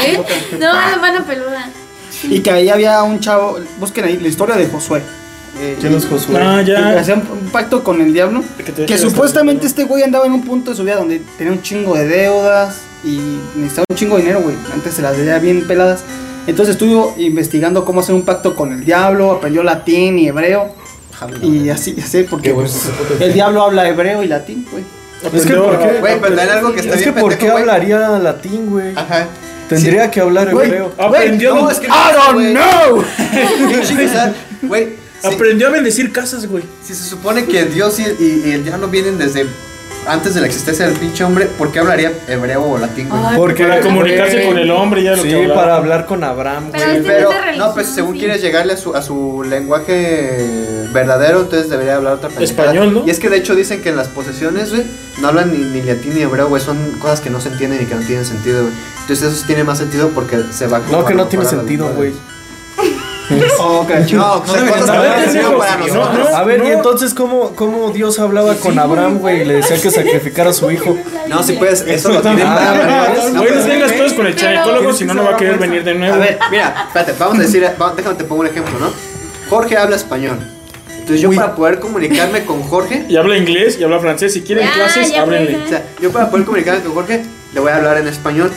no, 0.60 0.74
la 0.74 0.98
mano 1.02 1.26
peluda. 1.26 1.70
Y 2.24 2.42
que 2.42 2.52
ahí 2.52 2.70
había 2.70 3.02
un 3.04 3.20
chavo. 3.22 3.58
Busquen 3.80 4.06
ahí 4.06 4.18
la 4.18 4.28
historia 4.28 4.56
de 4.56 4.68
Josué. 4.68 5.02
Eh, 5.58 5.78
¿Quién 5.80 5.94
es 5.94 6.06
Josué? 6.06 6.38
Ah, 6.42 6.62
que 6.64 6.72
ya. 6.72 7.00
hacía 7.00 7.16
un, 7.16 7.22
un 7.22 7.50
pacto 7.52 7.84
con 7.84 8.02
el 8.02 8.14
diablo. 8.14 8.44
Que 8.88 8.98
supuestamente 8.98 9.68
este 9.68 9.84
güey 9.84 10.04
andaba 10.04 10.26
en 10.26 10.34
un 10.34 10.44
punto 10.44 10.72
de 10.72 10.78
su 10.78 10.84
vida 10.84 10.96
donde 10.96 11.22
tenía 11.38 11.54
un 11.54 11.62
chingo 11.62 11.96
de 11.96 12.08
deudas 12.08 12.82
y 13.04 13.40
necesitaba 13.56 13.86
un 13.90 13.96
chingo 13.96 14.16
de 14.16 14.22
dinero, 14.24 14.42
güey. 14.42 14.56
Antes 14.74 14.94
se 14.94 15.02
las 15.02 15.18
veía 15.18 15.40
bien 15.40 15.68
peladas. 15.68 16.04
Entonces 16.48 16.74
estuvo 16.76 17.14
investigando 17.18 17.86
cómo 17.86 18.00
hacer 18.00 18.16
un 18.16 18.24
pacto 18.24 18.56
con 18.56 18.74
el 18.74 18.84
diablo, 18.84 19.34
aprendió 19.34 19.64
latín 19.64 20.18
y 20.20 20.28
hebreo. 20.28 20.74
Y 21.42 21.70
así, 21.70 21.96
así, 22.02 22.24
porque 22.24 22.54
pues, 22.54 22.90
el 23.20 23.34
diablo 23.34 23.62
habla 23.64 23.88
hebreo 23.88 24.24
y 24.24 24.28
latín, 24.28 24.66
güey. 24.72 24.84
Es 25.34 25.46
que 25.46 25.54
¿por 25.54 25.78
qué? 25.78 26.00
Güey, 26.00 26.22
pero 26.22 26.36
también 26.36 26.58
algo 26.58 26.72
que 26.74 26.80
está 26.80 26.96
Es 26.96 27.04
que 27.04 27.12
bien 27.12 27.22
¿por 27.22 27.38
qué 27.38 27.50
hablaría 27.50 28.00
latín, 28.20 28.70
güey? 28.70 28.94
Ajá. 28.96 29.28
Tendría 29.68 30.10
que 30.10 30.22
hablar 30.22 30.50
hebreo. 30.50 30.92
Aprendió, 30.98 31.56
No, 31.56 31.70
es 31.70 31.80
que 31.80 31.88
I 31.88 31.90
don't 32.16 32.56
know. 32.56 33.04
Güey, 34.62 34.90
aprendió 35.24 35.68
a 35.68 35.72
bendecir 35.72 36.12
casas, 36.12 36.46
güey. 36.48 36.64
si 36.84 36.94
se 36.94 37.04
supone 37.04 37.46
que 37.46 37.66
Dios 37.66 38.00
y, 38.00 38.04
y- 38.04 38.44
y 38.46 38.52
el 38.52 38.64
diablo 38.64 38.88
vienen 38.88 39.18
desde 39.18 39.46
antes 40.08 40.34
de 40.34 40.40
la 40.42 40.48
existencia 40.48 40.88
del 40.88 40.96
pinche 40.96 41.24
hombre, 41.24 41.46
¿por 41.46 41.72
qué 41.72 41.80
hablaría 41.80 42.12
hebreo 42.28 42.64
o 42.64 42.78
latín, 42.80 43.10
güey? 43.10 43.22
Ay, 43.24 43.38
Porque 43.38 43.66
Para 43.66 43.82
comunicarse 43.82 44.44
con 44.48 44.58
el 44.58 44.72
hombre, 44.72 45.04
ya 45.04 45.16
lo 45.16 45.22
Sí, 45.22 45.30
que 45.30 45.50
para 45.50 45.76
hablar 45.76 46.06
con 46.06 46.24
Abraham, 46.24 46.70
Pero 46.72 46.86
güey. 46.86 46.98
este- 46.98 47.10
Pero, 47.10 47.30
religión, 47.32 47.58
no, 47.58 47.74
pues 47.74 47.88
según 47.88 48.14
sí. 48.14 48.20
quieres 48.20 48.42
llegarle 48.42 48.74
a 48.74 48.78
su, 48.78 48.96
a 48.96 49.02
su 49.02 49.44
lenguaje 49.48 50.86
verdadero, 50.94 51.42
entonces 51.42 51.70
debería 51.70 51.96
hablar 51.98 52.14
otra 52.14 52.30
pendejada. 52.30 52.64
Español, 52.72 52.94
¿no? 52.94 53.04
Y 53.06 53.10
es 53.10 53.20
que 53.20 53.30
de 53.30 53.38
hecho 53.38 53.56
dicen 53.56 53.82
que 53.82 53.90
en 53.90 53.98
las 53.98 54.08
posesiones, 54.08 54.70
güey, 54.72 54.84
no 55.22 55.28
hablan 55.28 55.52
ni, 55.52 55.58
ni 55.58 55.82
latín 55.86 56.16
ni 56.16 56.22
hebreo, 56.22 56.48
güey, 56.48 56.62
son 56.62 56.78
cosas 57.00 57.22
que 57.22 57.30
no 57.30 57.40
se 57.42 57.50
entienden 57.50 57.82
y 57.84 57.86
que 57.86 57.96
no 57.96 58.02
tienen 58.02 58.26
sentido, 58.26 58.62
güey. 58.62 58.74
Entonces 59.02 59.28
eso 59.28 59.38
sí 59.42 59.44
tiene 59.48 59.64
más 59.64 59.78
sentido 59.78 60.10
porque 60.10 60.38
se 60.52 60.68
va 60.68 60.80
No, 60.90 61.06
que 61.06 61.14
no 61.14 61.28
tiene 61.28 61.46
sentido, 61.46 61.90
güey. 61.96 62.14
Oh. 63.60 63.86
No, 64.14 64.44
no 64.46 66.14
no. 66.14 66.36
A 66.38 66.44
ver, 66.44 66.64
y 66.66 66.72
entonces, 66.72 67.14
¿cómo, 67.14 67.52
cómo 67.56 67.92
Dios 67.92 68.20
hablaba 68.20 68.56
con 68.56 68.78
Abraham, 68.80 69.20
güey? 69.20 69.42
Y 69.42 69.46
le 69.46 69.54
decía 69.56 69.80
que 69.82 69.92
sacrificara 69.92 70.50
a 70.50 70.54
su 70.54 70.70
hijo. 70.72 70.98
No, 71.28 71.44
si 71.44 71.54
puedes, 71.54 71.82
eso 71.82 72.10
lo 72.12 72.22
tienen 72.22 72.46
Ah, 72.48 73.08
Güey, 73.36 73.52
no 73.52 73.62
tengas 73.66 73.92
cosas 73.94 74.14
con 74.14 74.26
el 74.28 74.36
chanecólogo, 74.36 74.94
si 74.94 75.06
no, 75.06 75.14
no 75.14 75.24
va 75.24 75.32
a 75.32 75.38
querer 75.38 75.58
venir 75.58 75.84
de 75.84 75.94
nuevo. 75.96 76.16
A 76.16 76.18
ver, 76.18 76.40
mira, 76.50 76.86
espérate, 76.88 77.14
vamos 77.20 77.38
a 77.38 77.42
decir, 77.42 77.64
va- 77.82 77.94
déjame 77.96 78.16
te 78.16 78.24
pongo 78.24 78.42
un 78.42 78.48
ejemplo, 78.48 78.80
¿no? 78.80 78.92
Jorge 79.50 79.78
habla 79.78 79.96
español. 79.96 80.40
Entonces 80.92 81.22
yo 81.22 81.32
para 81.32 81.56
poder 81.56 81.80
comunicarme 81.80 82.46
con 82.46 82.62
Jorge, 82.64 83.06
Y 83.10 83.16
habla 83.18 83.36
inglés 83.38 83.78
y 83.80 83.84
habla 83.84 84.00
francés. 84.00 84.34
Si 84.34 84.42
quieren 84.42 84.66
Ya, 84.68 84.74
clases, 84.74 85.12
ya, 85.12 85.22
háblenle. 85.24 85.58
o 85.66 85.68
sea, 85.68 85.84
yo 86.02 86.12
para 86.12 86.30
poder 86.30 86.46
comunicarme 86.46 86.84
con 86.84 86.94
Jorge, 86.94 87.24
le 87.54 87.60
voy 87.60 87.72
a 87.72 87.78
hablar 87.78 87.98
en 87.98 88.08
español. 88.08 88.52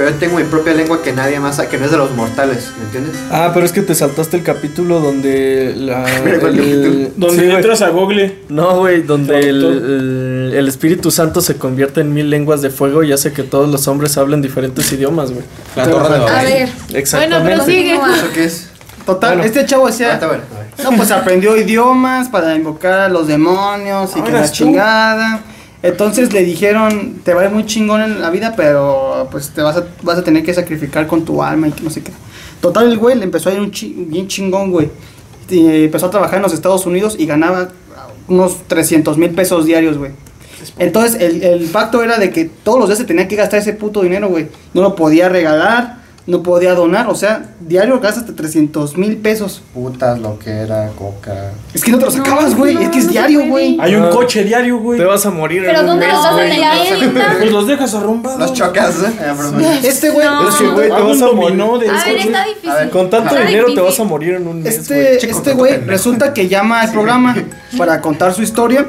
Pero 0.00 0.12
yo 0.12 0.16
tengo 0.16 0.38
mi 0.38 0.44
propia 0.44 0.72
lengua 0.72 1.02
que 1.02 1.12
nadie 1.12 1.38
más, 1.40 1.60
que 1.60 1.76
no 1.76 1.84
es 1.84 1.90
de 1.90 1.98
los 1.98 2.10
mortales, 2.16 2.72
¿me 2.78 2.84
entiendes? 2.86 3.16
Ah, 3.30 3.50
pero 3.52 3.66
es 3.66 3.72
que 3.72 3.82
te 3.82 3.94
saltaste 3.94 4.38
el 4.38 4.42
capítulo 4.42 4.98
donde 4.98 5.74
la. 5.76 6.06
Mira, 6.24 6.38
¿cuál 6.40 6.56
capítulo? 6.56 7.10
Donde 7.18 7.38
Sí, 7.44 7.50
entras 7.50 7.82
a 7.82 7.90
Google. 7.90 8.38
No, 8.48 8.78
güey, 8.78 9.02
donde 9.02 9.40
el, 9.40 9.62
el- 9.62 10.52
el 10.56 10.68
Espíritu 10.68 11.10
Santo 11.10 11.42
se 11.42 11.56
convierte 11.56 12.00
en 12.00 12.14
mil 12.14 12.30
lenguas 12.30 12.62
de 12.62 12.70
fuego 12.70 13.02
y 13.02 13.12
hace 13.12 13.34
que 13.34 13.42
todos 13.42 13.68
los 13.68 13.86
hombres 13.88 14.16
hablen 14.16 14.40
diferentes 14.40 14.90
idiomas, 14.90 15.32
güey. 15.32 15.44
La 15.76 15.84
torre 15.90 16.18
de 16.18 16.24
A 16.26 16.42
ver. 16.44 16.68
Exactamente. 16.94 17.42
Bueno, 17.42 17.62
pero 17.62 17.64
sigue. 17.66 17.94
¿Eso 17.94 18.32
qué 18.32 18.44
es? 18.44 18.70
Total, 19.04 19.32
Bueno. 19.36 19.44
este 19.44 19.66
chavo 19.66 19.86
decía. 19.86 20.08
Ahorita, 20.08 20.26
bueno, 20.28 20.42
a 20.56 20.58
ver. 20.60 20.84
No, 20.90 20.96
pues 20.96 21.10
aprendió 21.10 21.58
idiomas 21.58 22.30
para 22.30 22.54
invocar 22.54 23.00
a 23.00 23.08
los 23.10 23.26
demonios 23.28 24.12
y 24.16 24.22
que 24.22 24.32
la 24.32 24.50
tú. 24.50 24.64
Entonces 25.82 26.32
le 26.32 26.44
dijeron, 26.44 27.20
te 27.24 27.32
va 27.32 27.44
a 27.44 27.48
muy 27.48 27.64
chingón 27.64 28.02
en 28.02 28.20
la 28.20 28.30
vida, 28.30 28.54
pero 28.56 29.28
pues 29.30 29.50
te 29.50 29.62
vas 29.62 29.76
a, 29.78 29.86
vas 30.02 30.18
a 30.18 30.24
tener 30.24 30.44
que 30.44 30.52
sacrificar 30.52 31.06
con 31.06 31.24
tu 31.24 31.42
alma 31.42 31.68
y 31.68 31.72
que 31.72 31.82
no 31.82 31.90
sé 31.90 32.02
qué. 32.02 32.12
Total, 32.60 32.90
el 32.90 32.98
güey 32.98 33.16
le 33.16 33.24
empezó 33.24 33.48
a 33.48 33.54
ir 33.54 33.60
un 33.60 33.70
bien 34.10 34.28
chingón, 34.28 34.70
güey. 34.70 34.90
Eh, 35.50 35.84
empezó 35.84 36.06
a 36.06 36.10
trabajar 36.10 36.36
en 36.36 36.42
los 36.42 36.52
Estados 36.52 36.84
Unidos 36.84 37.16
y 37.18 37.26
ganaba 37.26 37.70
unos 38.28 38.58
300 38.68 39.16
mil 39.16 39.30
pesos 39.30 39.64
diarios, 39.64 39.96
güey. 39.96 40.12
Entonces 40.78 41.20
el, 41.20 41.42
el 41.42 41.64
pacto 41.70 42.02
era 42.02 42.18
de 42.18 42.30
que 42.30 42.44
todos 42.44 42.78
los 42.78 42.88
días 42.88 42.98
se 42.98 43.06
tenía 43.06 43.26
que 43.26 43.36
gastar 43.36 43.60
ese 43.60 43.72
puto 43.72 44.02
dinero, 44.02 44.28
güey. 44.28 44.48
No 44.74 44.82
lo 44.82 44.94
podía 44.94 45.30
regalar, 45.30 45.99
no 46.30 46.42
podía 46.42 46.74
donar, 46.74 47.08
o 47.08 47.14
sea, 47.14 47.42
diario 47.60 47.98
gastas 48.00 48.22
hasta 48.22 48.34
300 48.36 48.96
mil 48.96 49.16
pesos. 49.16 49.62
Putas, 49.74 50.18
lo 50.18 50.38
que 50.38 50.50
era, 50.50 50.88
coca. 50.96 51.50
Es 51.74 51.82
que 51.82 51.90
no 51.90 51.98
te 51.98 52.04
los 52.06 52.16
No, 52.16 52.22
acabas, 52.22 52.54
güey. 52.56 52.74
no, 52.74 52.80
es 52.80 52.88
que 52.90 52.98
es 53.00 53.06
no 53.06 53.10
diario, 53.12 53.46
güey. 53.48 53.76
Hay 53.80 53.94
un 53.96 54.04
Ah. 54.04 54.10
coche 54.10 54.44
diario, 54.44 54.78
güey. 54.78 54.98
Te 54.98 55.04
vas 55.04 55.26
a 55.26 55.30
morir 55.30 55.62
Pero 55.66 55.82
¿dónde 55.82 56.06
los 56.06 56.16
vas 56.16 56.26
a 56.34 56.36
leer? 56.42 57.12
Pues 57.38 57.52
los 57.52 57.66
dejas 57.66 57.94
arrumbados. 57.94 58.38
Los 58.40 58.52
chocas, 58.52 58.94
¿eh? 59.02 59.12
Este 59.82 60.10
güey, 60.10 60.26
No. 60.26 60.48
Es 60.48 60.54
que, 60.54 60.66
güey, 60.68 60.88
te 60.88 61.00
vas 61.02 61.22
a 61.22 61.32
morir. 61.32 61.60
A 61.62 62.04
ver, 62.04 62.16
está 62.16 62.44
difícil. 62.46 62.70
A 62.70 62.74
ver, 62.76 62.90
Con 62.90 63.10
tanto 63.10 63.34
Está 63.34 63.46
dinero 63.46 63.74
te 63.74 63.80
vas 63.80 63.98
a 64.00 64.04
morir 64.04 64.34
en 64.34 64.46
un 64.46 64.62
mes, 64.62 64.76
este, 64.78 65.16
este 65.28 65.52
güey 65.54 65.72
pendejo. 65.72 65.90
resulta 65.90 66.32
que 66.32 66.48
llama 66.48 66.80
al 66.80 66.92
programa 66.92 67.34
para 67.76 68.00
contar 68.00 68.32
su 68.32 68.42
historia 68.42 68.86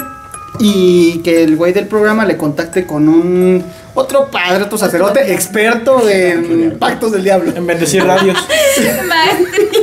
Y 0.60 1.20
que 1.20 1.44
el 1.44 1.56
güey 1.56 1.74
del 1.74 1.88
programa 1.88 2.26
le 2.26 2.38
contacte 2.38 2.86
con 2.86 3.08
un 3.10 3.64
otro 3.94 4.30
padre, 4.30 4.64
otro 4.64 4.78
sacerdote 4.78 5.34
experto 5.34 6.08
en 6.08 6.78
pactos 6.78 7.12
del 7.14 7.24
diablo. 7.24 7.52
En 7.56 7.66
bendecir 7.66 8.04
radios. 8.06 8.38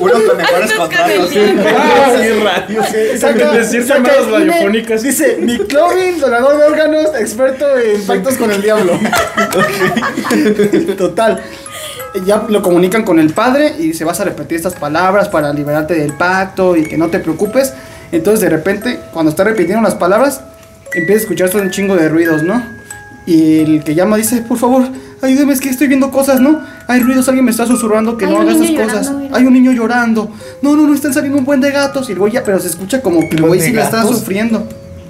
Uno 0.01 0.12
con 0.27 0.37
mejores 0.37 0.73
contratos. 0.75 1.31
Ah, 1.77 2.12
sí, 2.21 2.29
radios. 2.43 2.87
Saca- 3.21 3.51
Bendecir 3.51 3.83
saca 3.87 4.03
llamadas 4.14 4.31
radiofónicas. 4.31 5.03
Dice, 5.03 5.39
McLovin, 5.41 6.21
donador 6.21 6.57
de 6.59 6.64
órganos, 6.64 7.07
experto 7.19 7.64
en 7.79 8.03
pactos 8.07 8.37
con 8.37 8.51
el 8.53 8.62
diablo. 8.62 8.93
Total. 10.97 11.43
Ya 12.25 12.45
lo 12.49 12.62
comunican 12.62 13.05
con 13.05 13.19
el 13.19 13.33
padre 13.33 13.75
y 13.79 13.93
se 13.95 14.05
vas 14.05 14.21
a 14.21 14.25
repetir 14.25 14.57
estas 14.57 14.75
palabras 14.75 15.29
para 15.29 15.53
liberarte 15.53 15.95
del 15.95 16.14
pacto 16.14 16.77
y 16.77 16.85
que 16.85 16.97
no 16.97 17.09
te 17.09 17.19
preocupes. 17.21 17.75
Entonces 18.12 18.41
de 18.41 18.49
repente, 18.49 19.01
cuando 19.12 19.31
está 19.31 19.45
repitiendo 19.45 19.83
las 19.83 19.95
palabras, 19.95 20.41
empieza 20.95 21.20
a 21.20 21.22
escucharse 21.22 21.57
un 21.59 21.70
chingo 21.70 21.97
de 21.97 22.09
ruidos, 22.09 22.43
¿no? 22.43 22.62
Y 23.26 23.59
el 23.61 23.84
que 23.84 23.95
llama 23.95 24.16
dice, 24.16 24.39
por 24.41 24.57
favor, 24.59 24.84
ayúdeme, 25.20 25.53
es 25.53 25.61
que 25.61 25.68
estoy 25.68 25.86
viendo 25.86 26.11
cosas, 26.11 26.41
¿no? 26.41 26.62
Hay 26.86 27.01
ruidos, 27.01 27.28
alguien 27.28 27.45
me 27.45 27.51
está 27.51 27.66
susurrando 27.66 28.16
que 28.16 28.24
Hay 28.24 28.32
no 28.32 28.41
haga 28.41 28.53
esas 28.53 28.70
cosas. 28.70 29.07
llorando. 29.11 29.36
Hay 29.36 29.45
un 29.45 29.53
niño 29.53 29.72
llorando. 29.72 30.30
No, 30.62 30.74
no, 30.76 30.86
no, 30.86 30.95
están 30.95 31.12
saliendo 31.12 31.39
un 31.39 31.45
buen 31.45 31.61
de 31.61 31.70
gatos. 31.70 32.09
Y 32.09 32.12
el 32.12 32.18
güey 32.18 32.32
ya, 32.32 32.43
pero 32.43 32.59
se 32.59 32.68
escucha 32.68 33.03
como 33.03 33.20
que 33.28 33.36
el 33.36 33.43
güey 33.43 33.61
sí 33.61 33.72
le 33.72 33.82
está 33.82 34.03
sufriendo. 34.05 34.66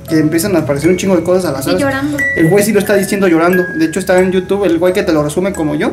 Que 0.09 0.18
empiezan 0.18 0.57
a 0.57 0.61
aparecer 0.61 0.91
un 0.91 0.97
chingo 0.97 1.14
de 1.14 1.22
cosas 1.22 1.45
a 1.45 1.53
las 1.53 1.64
Sí, 1.64 1.70
horas. 1.83 2.05
El 2.37 2.49
güey 2.49 2.64
sí 2.64 2.72
lo 2.72 2.81
está 2.81 2.95
diciendo 2.95 3.29
llorando. 3.29 3.62
De 3.79 3.85
hecho, 3.85 4.01
está 4.01 4.18
en 4.18 4.33
YouTube 4.33 4.64
el 4.64 4.79
güey 4.79 4.93
que 4.93 5.03
te 5.05 5.12
lo 5.12 5.22
resume 5.22 5.53
como 5.53 5.74
yo. 5.76 5.93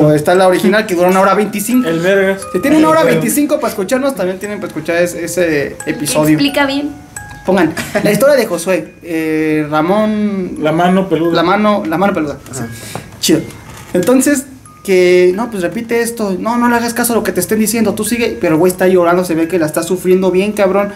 O 0.00 0.12
está 0.12 0.34
la 0.34 0.48
original 0.48 0.86
que 0.86 0.94
dura 0.94 1.08
una 1.10 1.20
hora 1.20 1.34
25. 1.34 1.86
El 1.88 2.00
vergas. 2.00 2.40
Si 2.52 2.60
tiene 2.60 2.78
una 2.78 2.88
hora 2.88 3.04
25 3.04 3.56
para 3.60 3.68
escucharnos, 3.68 4.14
también 4.16 4.38
tienen 4.38 4.58
para 4.58 4.68
escuchar 4.68 4.96
ese, 4.96 5.24
ese 5.24 5.76
episodio. 5.86 6.30
Explica 6.34 6.66
bien. 6.66 6.90
Pongan 7.46 7.74
la 8.04 8.12
historia 8.12 8.36
de 8.36 8.46
Josué, 8.46 8.94
eh, 9.02 9.66
Ramón, 9.70 10.56
La 10.60 10.72
mano 10.72 11.08
peluda. 11.08 11.34
la 11.34 11.42
mano, 11.42 11.82
la 11.86 11.98
mano 11.98 12.12
peluda. 12.14 12.38
Así. 12.50 12.62
Chido. 13.20 13.40
Entonces, 13.94 14.44
que 14.84 15.32
no, 15.34 15.50
pues 15.50 15.62
repite 15.62 16.00
esto. 16.02 16.36
No, 16.38 16.56
no 16.56 16.68
le 16.68 16.76
hagas 16.76 16.94
caso 16.94 17.12
a 17.12 17.16
lo 17.16 17.22
que 17.22 17.32
te 17.32 17.40
estén 17.40 17.58
diciendo. 17.58 17.94
Tú 17.94 18.04
sigue. 18.04 18.38
Pero 18.40 18.54
el 18.54 18.58
güey 18.58 18.70
está 18.72 18.86
llorando, 18.88 19.24
se 19.24 19.34
ve 19.34 19.48
que 19.48 19.58
la 19.58 19.66
está 19.66 19.82
sufriendo 19.82 20.30
bien, 20.30 20.52
cabrón. 20.52 20.90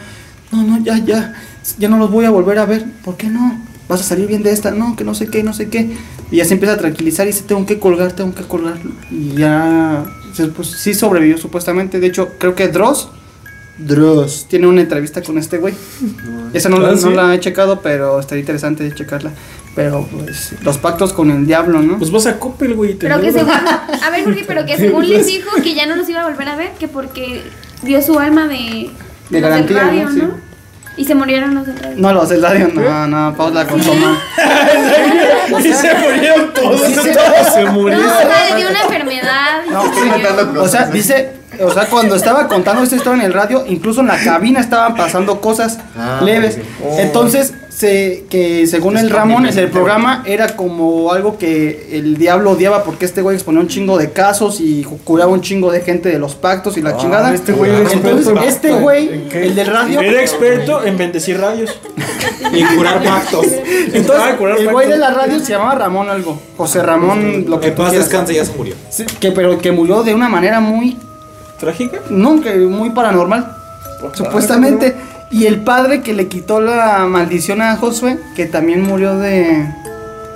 No, 0.53 0.63
no, 0.63 0.83
ya, 0.85 0.99
ya. 1.05 1.35
Ya 1.79 1.89
no 1.89 1.99
los 1.99 2.11
voy 2.11 2.25
a 2.25 2.31
volver 2.31 2.59
a 2.59 2.65
ver. 2.67 2.85
¿Por 3.05 3.17
qué 3.17 3.29
no? 3.29 3.61
Vas 3.89 4.01
a 4.01 4.05
salir 4.05 4.27
bien 4.27 4.43
de 4.43 4.51
esta. 4.53 4.71
No, 4.71 4.97
que 4.97 5.05
no 5.05 5.15
sé 5.15 5.27
qué, 5.29 5.43
no 5.43 5.53
sé 5.53 5.69
qué. 5.69 5.97
Y 6.31 6.37
ya 6.39 6.45
se 6.45 6.55
empieza 6.55 6.75
a 6.75 6.79
tranquilizar 6.79 7.27
y 7.27 7.31
dice, 7.31 7.45
tengo 7.47 7.65
que 7.67 7.79
colgar, 7.79 8.13
tengo 8.13 8.35
que 8.35 8.43
colgar. 8.45 8.75
Y 9.11 9.35
ya, 9.35 10.05
se- 10.33 10.47
pues 10.49 10.69
sí 10.69 10.95
sobrevivió 10.95 11.39
supuestamente. 11.39 12.01
De 12.01 12.07
hecho, 12.09 12.31
creo 12.39 12.55
que 12.55 12.69
Dross. 12.69 13.11
Dross. 13.79 14.47
Tiene 14.49 14.67
una 14.67 14.81
entrevista 14.83 15.23
con 15.23 15.39
este 15.39 15.59
güey. 15.59 15.75
Esa 16.53 16.69
no, 16.69 16.79
la- 16.79 16.89
Ah, 16.89 16.93
no 16.93 16.99
¿sí? 16.99 17.13
la 17.15 17.35
he 17.35 17.41
checado, 17.41 17.81
pero 17.83 18.19
estaría 18.21 18.41
interesante 18.41 18.91
checarla. 18.95 19.31
Pero 19.75 20.09
pues 20.11 20.55
los 20.63 20.79
pactos 20.79 21.13
con 21.13 21.31
el 21.31 21.47
diablo, 21.47 21.83
¿no? 21.83 21.99
Pues 21.99 22.11
vas 22.11 22.27
a 22.27 22.39
Coppel, 22.39 22.75
güey. 22.75 22.95
te 22.95 23.07
Pero 23.09 23.21
que 23.21 23.31
según. 23.33 23.51
A 23.51 24.11
ver, 24.11 24.25
Jorge, 24.25 24.45
pero 24.47 24.65
que 24.65 24.77
según 24.79 25.07
les 25.09 25.27
dijo 25.27 25.51
que 25.63 25.75
ya 25.75 25.87
no 25.87 25.97
los 25.97 26.09
iba 26.09 26.23
a 26.23 26.29
volver 26.29 26.49
a 26.49 26.57
ver, 26.57 26.71
que 26.79 26.89
porque 26.89 27.43
dio 27.83 28.01
su 28.01 28.19
alma 28.19 28.49
de. 28.49 28.91
Garantía, 29.29 29.83
radio, 29.83 30.05
¿no? 30.09 30.11
Sí. 30.11 30.21
Y 30.97 31.05
se 31.05 31.15
murieron 31.15 31.55
los 31.55 31.67
radio. 31.67 31.95
No, 31.99 32.13
los 32.13 32.29
del 32.31 32.43
radio, 32.43 32.69
no, 32.73 33.07
no, 33.07 33.37
Paula 33.37 33.67
con 33.67 33.81
Tomás. 33.81 34.19
Y 35.61 35.73
se 35.73 35.95
murieron 35.95 36.55
todos. 36.55 36.81
Se 37.55 37.65
No, 37.65 37.73
murieron. 37.73 38.07
o 38.07 38.19
sea, 38.19 38.49
le 38.51 38.57
dio 38.57 38.71
una 38.71 38.83
enfermedad. 38.83 39.63
No, 39.71 39.85
estoy 39.85 40.57
O 40.59 40.69
sea, 40.69 40.87
dice, 40.87 41.33
o 41.63 41.71
sea, 41.71 41.87
cuando 41.87 42.17
estaba 42.17 42.49
contando 42.49 42.83
esta 42.83 42.97
historia 42.97 43.21
en 43.21 43.27
el 43.27 43.33
radio, 43.35 43.65
incluso 43.67 44.01
en 44.01 44.07
la 44.09 44.19
cabina 44.23 44.61
estaban 44.61 44.95
pasando 44.95 45.41
cosas 45.41 45.79
Ah, 45.99 46.21
leves. 46.23 46.59
Entonces, 46.99 47.55
se, 47.77 48.25
que 48.31 48.67
según 48.67 48.97
el 48.97 49.11
Ramón, 49.11 49.45
en 49.45 49.59
el 49.59 49.69
programa 49.69 50.23
era 50.25 50.57
como 50.57 51.13
algo 51.13 51.37
que 51.37 51.91
el 51.93 52.17
diablo 52.17 52.53
odiaba 52.53 52.85
porque 52.85 53.05
este 53.05 53.21
güey 53.21 53.37
exponía 53.37 53.61
un 53.61 53.69
chingo 53.69 53.99
de 53.99 54.13
casos 54.13 54.61
y 54.61 54.83
curaba 55.05 55.31
un 55.31 55.43
chingo 55.43 55.71
de 55.71 55.83
gente 55.83 56.09
de 56.09 56.19
los 56.19 56.35
pactos 56.37 56.79
y 56.79 56.81
la 56.83 56.97
chingada. 56.97 57.35
este 57.35 57.53
güey 57.53 57.71
era 57.73 57.91
Entonces, 57.93 58.29
experto. 58.29 58.49
este 58.49 58.73
güey, 58.73 59.11
el 59.31 59.55
del 59.55 59.67
radio, 59.67 60.01
Era 60.01 60.23
experto 60.23 60.87
en 60.87 60.97
bendecir 60.97 61.39
radios. 61.39 61.79
Y 62.53 62.65
curar 62.77 63.03
pactos. 63.05 63.45
entonces, 63.93 64.25
Ah, 64.27 64.37
curar 64.39 64.59
el 64.59 64.71
güey 64.73 64.89
de 64.89 64.97
la 64.97 65.11
radio 65.11 65.39
se 65.39 65.53
llamaba 65.53 65.75
Ramón 65.75 66.09
algo, 66.09 66.41
José 66.57 66.83
Ramón, 66.83 67.45
lo 67.47 67.61
que 67.61 67.67
Que 67.69 67.73
tú 67.77 67.83
paz 67.83 67.93
descanse, 67.93 68.33
ya 68.33 68.45
se 68.47 68.53
murió. 68.57 68.75
Sí, 68.89 69.05
que 69.21 69.33
pero 69.33 69.59
que 69.59 69.71
murió 69.71 70.03
de 70.03 70.15
una 70.15 70.31
manera 70.31 70.61
muy 70.61 70.97
¿Trágica? 71.61 72.01
no, 72.09 72.41
que 72.41 72.55
muy 72.57 72.89
paranormal, 72.91 73.55
supuestamente. 74.15 74.95
Y 75.31 75.47
el 75.47 75.61
padre 75.61 76.03
que 76.03 76.13
le 76.15 76.29
quitó 76.29 76.61
la 76.61 77.05
maldición 77.07 77.61
a 77.61 77.77
Josué, 77.77 78.19
que 78.37 78.47
también 78.47 78.83
murió 78.83 79.19
de, 79.19 79.67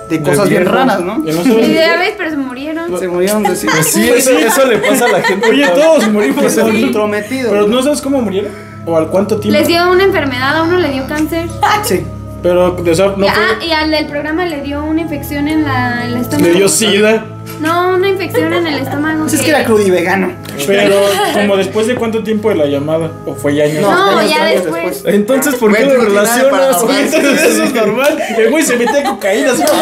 de 0.09 0.21
cosas 0.21 0.49
bien 0.49 0.65
raras, 0.65 0.99
¿no? 1.01 1.23
Sí, 1.25 1.31
sabes- 1.31 1.73
ya 1.73 1.97
ves, 1.97 2.13
pero 2.17 2.29
se 2.29 2.37
murieron. 2.37 2.99
Se 2.99 3.07
murieron 3.07 3.43
de 3.43 3.55
sí. 3.55 3.67
Pues 3.73 3.87
sí, 3.87 4.09
eso, 4.09 4.31
eso 4.31 4.65
le 4.65 4.77
pasa 4.79 5.05
a 5.05 5.09
la 5.09 5.21
gente. 5.21 5.49
Oye, 5.49 5.65
todos 5.69 6.07
morimos. 6.11 6.57
Ahorita. 6.57 6.87
intrometido. 6.87 7.51
Pero 7.51 7.67
no 7.67 7.81
sabes 7.81 8.01
cómo 8.01 8.21
murieron. 8.21 8.51
¿O 8.85 8.97
al 8.97 9.07
cuánto 9.07 9.39
tiempo? 9.39 9.57
Les 9.57 9.67
dio 9.67 9.89
una 9.91 10.03
enfermedad, 10.03 10.57
a 10.57 10.63
uno 10.63 10.77
le 10.77 10.91
dio 10.91 11.07
cáncer. 11.07 11.47
Sí. 11.83 12.01
Pero, 12.43 12.75
o 12.75 12.95
sea, 12.95 13.13
no 13.15 13.27
y, 13.27 13.29
fue- 13.29 13.43
ah, 13.43 13.63
y 13.63 13.71
al 13.71 13.91
del 13.91 14.07
programa 14.07 14.45
le 14.45 14.61
dio 14.61 14.83
una 14.83 15.01
infección 15.01 15.47
en 15.47 15.63
la, 15.63 16.05
el 16.05 16.17
estómago. 16.17 16.47
Le 16.49 16.53
dio 16.55 16.67
sida. 16.67 17.23
No, 17.61 17.93
una 17.95 18.09
infección 18.09 18.51
en 18.53 18.65
el 18.65 18.79
estómago. 18.79 19.21
Pues 19.21 19.35
es 19.35 19.41
que 19.41 19.51
era 19.51 19.63
crudo 19.63 19.85
y 19.85 19.91
vegano. 19.91 20.31
Pero, 20.67 20.95
como 21.33 21.57
después 21.57 21.87
de 21.87 21.95
cuánto 21.95 22.23
tiempo 22.23 22.49
de 22.49 22.55
la 22.55 22.65
llamada. 22.65 23.11
¿O 23.25 23.33
fue 23.35 23.55
ya 23.55 23.63
años? 23.65 23.81
No, 23.81 24.21
ya 24.27 24.45
después. 24.45 25.03
Entonces, 25.05 25.55
¿por 25.55 25.73
qué 25.75 25.83
Güey, 25.85 25.97
lo 25.97 26.03
tú 26.05 26.13
no 26.13 26.21
tienes 26.23 26.35
nada 26.35 26.71
relacionas? 26.71 27.13
Entonces 27.13 27.51
eso 27.51 27.63
es 27.63 27.73
normal. 27.73 28.19
El 28.37 28.49
güey 28.51 28.63
se 28.63 28.75
mete 28.77 28.99
a 28.99 29.03
cocaína. 29.03 29.51
así 29.51 29.63
como 29.63 29.81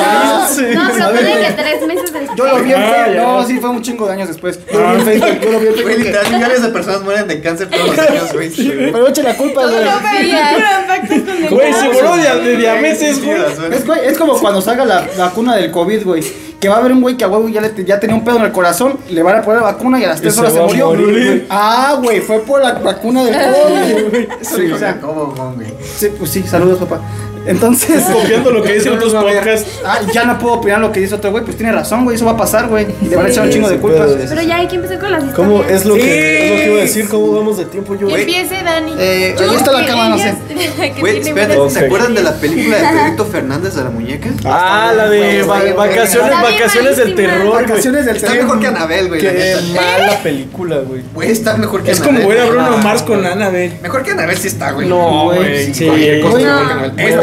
Sí. 0.49 0.63
No, 0.75 0.89
pero 0.93 1.09
puede 1.11 1.47
que 1.47 1.53
tres 1.53 1.87
meses 1.87 2.13
después. 2.13 2.29
Yo 2.37 2.45
lo 2.45 2.63
vi 2.63 2.71
en 2.73 2.79
Ah, 2.81 2.91
Facebook. 2.93 3.15
ya. 3.15 3.21
No, 3.23 3.45
sí, 3.47 3.57
fue 3.59 3.69
un 3.69 3.81
chingo 3.81 4.05
de 4.07 4.13
años 4.13 4.27
después. 4.27 4.59
Yo 4.71 4.79
lo 4.79 4.87
vi 4.89 4.95
en 4.99 5.05
Facebook. 5.05 5.39
Yo 5.41 5.51
lo 5.51 5.59
vi 5.59 5.67
en 5.67 5.73
Güey, 5.73 5.83
Facebook. 5.85 6.05
literal, 6.05 6.33
millones 6.33 6.61
de 6.61 6.69
personas 6.69 7.01
mueren 7.01 7.27
de 7.27 7.41
cáncer 7.41 7.69
todos 7.69 7.87
los 7.87 7.99
años, 7.99 8.33
güey. 8.33 8.49
Pero 8.55 9.07
eche 9.07 9.23
la 9.23 9.35
culpa, 9.35 9.61
güey. 9.65 11.49
Güey, 11.49 11.73
se 11.73 11.87
murió 11.89 12.15
de, 12.15 12.41
de 12.49 12.57
diabetes, 12.57 13.23
güey. 13.23 13.37
Es, 13.71 13.85
güey, 13.85 13.99
es 14.05 14.17
como 14.17 14.39
cuando 14.39 14.61
salga 14.61 14.85
la 14.85 14.99
la 15.17 15.25
vacuna 15.25 15.55
del 15.55 15.71
COVID, 15.71 16.03
güey. 16.03 16.23
Que 16.59 16.67
va 16.67 16.75
a 16.75 16.79
haber 16.79 16.91
un 16.91 17.01
güey 17.01 17.15
que 17.15 17.23
a 17.23 17.29
huevo 17.29 17.47
ya, 17.47 17.61
le- 17.61 17.85
ya 17.85 17.99
tenía 17.99 18.15
un 18.15 18.23
pedo 18.25 18.35
en 18.37 18.43
el 18.43 18.51
corazón, 18.51 18.97
le 19.09 19.23
van 19.23 19.37
a 19.37 19.41
poner 19.41 19.61
la 19.61 19.67
vacuna 19.71 19.97
y 19.99 20.03
a 20.03 20.09
las 20.09 20.19
3 20.19 20.33
se 20.33 20.39
horas 20.41 20.53
se 20.53 20.61
murió. 20.61 20.87
morir. 20.89 21.47
Ah, 21.49 21.97
güey, 22.03 22.19
fue 22.19 22.39
por 22.39 22.61
la 22.61 22.73
vacuna 22.73 23.23
del 23.23 23.33
COVID, 23.53 24.09
güey. 24.09 24.27
Sí, 24.41 24.71
o 24.71 24.77
sea, 24.77 24.99
¿Cómo, 24.99 25.33
cómo, 25.33 25.53
güey? 25.55 25.73
sí, 25.95 26.09
pues 26.17 26.29
sí, 26.31 26.43
saludos, 26.43 26.79
papá. 26.79 26.99
Entonces. 27.45 28.03
Copiando 28.03 28.51
lo 28.51 28.63
que 28.63 28.73
dicen 28.73 28.93
otros 28.93 29.13
podcasts. 29.13 29.79
Ah, 29.85 29.99
ya 30.13 30.23
no 30.25 30.37
puedo 30.37 30.55
opinar 30.55 30.79
lo 30.79 30.91
que 30.91 30.99
dice 30.99 31.15
otro 31.15 31.31
güey, 31.31 31.43
pues 31.43 31.57
tiene 31.57 31.71
razón, 31.71 32.03
güey, 32.03 32.15
eso 32.15 32.25
va 32.25 32.31
a 32.31 32.37
pasar, 32.37 32.67
güey. 32.67 32.87
Y 33.01 33.05
le 33.09 33.15
van 33.15 33.25
a 33.25 33.29
echar 33.29 33.45
un 33.45 33.51
chingo 33.51 33.69
de 33.69 33.77
culpas. 33.77 34.09
pero- 34.29 34.41
ya 34.41 34.57
hay 34.57 34.67
que 34.67 34.75
empezar 34.75 34.99
con 34.99 35.11
las 35.11 35.23
historias. 35.23 35.35
¿Cómo 35.49 35.63
es 35.63 35.85
lo, 35.85 35.95
Sí. 35.95 36.01
que, 36.01 36.45
es 36.45 36.49
lo 36.51 36.55
que 36.57 36.65
iba 36.69 36.77
a 36.77 36.81
decir? 36.81 37.07
¿Cómo 37.09 37.31
vamos 37.33 37.57
de 37.57 37.65
tiempo 37.65 37.95
yo? 37.95 38.09
Y 38.09 38.13
empiece 38.13 38.63
Dani. 38.63 38.93
Eh, 38.97 39.35
ahí 39.39 39.55
está 39.55 39.71
la 39.71 39.85
cámara, 39.85 40.09
no 40.09 40.17
sé. 40.17 40.33
Güey, 40.99 41.21
buenas 41.31 41.73
¿se 41.73 41.85
acuerdan 41.85 42.13
de 42.13 42.23
la 42.23 42.33
película 42.33 42.77
de 42.77 42.83
Pedrito 42.97 43.25
Fernández 43.25 43.75
de 43.75 43.83
la 43.83 43.89
muñeca? 43.89 44.29
Ah, 44.45 44.91
la 44.95 45.09
de 45.09 45.43
va- 45.43 45.59
Güey, 45.59 45.73
vacaciones, 45.73 46.31
Está 46.31 46.41
vacaciones 46.43 46.97
del 46.97 47.15
terror, 47.15 47.47
güey. 47.47 47.63
Vacaciones 47.63 48.05
del 48.05 48.15
Está 48.15 48.27
terror. 48.29 48.43
mejor 48.45 48.59
que 48.59 48.67
Anabel, 48.67 49.07
güey. 49.07 49.21
Qué 49.21 49.55
mala 49.75 50.17
película, 50.23 50.77
güey. 50.79 51.01
Güey, 51.13 51.31
está 51.31 51.57
mejor 51.57 51.83
que 51.83 51.91
Es 51.91 51.99
como 51.99 52.17
Annabelle. 52.19 52.33
ver 52.41 52.43
a 52.43 52.49
Bruno 52.49 52.77
Mars 52.79 53.01
con 53.03 53.25
Annabelle. 53.25 53.73
Mejor 53.81 54.03
que 54.03 54.11
Anabel 54.11 54.37
sí 54.37 54.47
está, 54.47 54.71
güey. 54.71 54.87
No, 54.87 55.25
güey, 55.25 55.37
güey. 55.39 55.73
sí, 55.73 55.85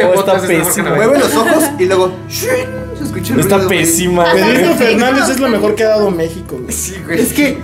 Este 0.07 0.17
podcast 0.17 0.45
está 0.51 0.65
pésima. 0.65 0.95
Mueve 0.95 1.19
los 1.19 1.35
ojos 1.35 1.65
y 1.79 1.85
luego. 1.85 2.13
Se 2.29 3.05
escucha 3.05 3.35
el 3.35 3.41
Está 3.41 3.69
pésima, 3.69 4.25
Pedrito. 4.33 4.75
Fernández 4.77 5.29
es 5.31 5.41
lo 5.41 5.49
mejor 5.49 5.75
que 5.75 5.85
ha 5.85 5.89
dado 5.89 6.11
México, 6.11 6.59
güey. 6.61 6.73
Sí, 6.73 6.97
güey. 7.05 7.21
Es 7.21 7.33
que, 7.33 7.59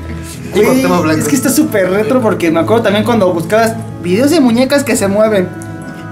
güey, 0.55 0.84
es 1.18 1.28
que 1.28 1.34
está 1.36 1.49
súper 1.51 1.90
retro 1.90 2.20
porque 2.20 2.51
me 2.51 2.61
acuerdo 2.61 2.82
también 2.84 3.05
cuando 3.05 3.32
buscabas 3.32 3.74
videos 4.03 4.30
de 4.30 4.40
muñecas 4.40 4.84
que 4.84 4.97
se 4.97 5.09
mueven. 5.09 5.49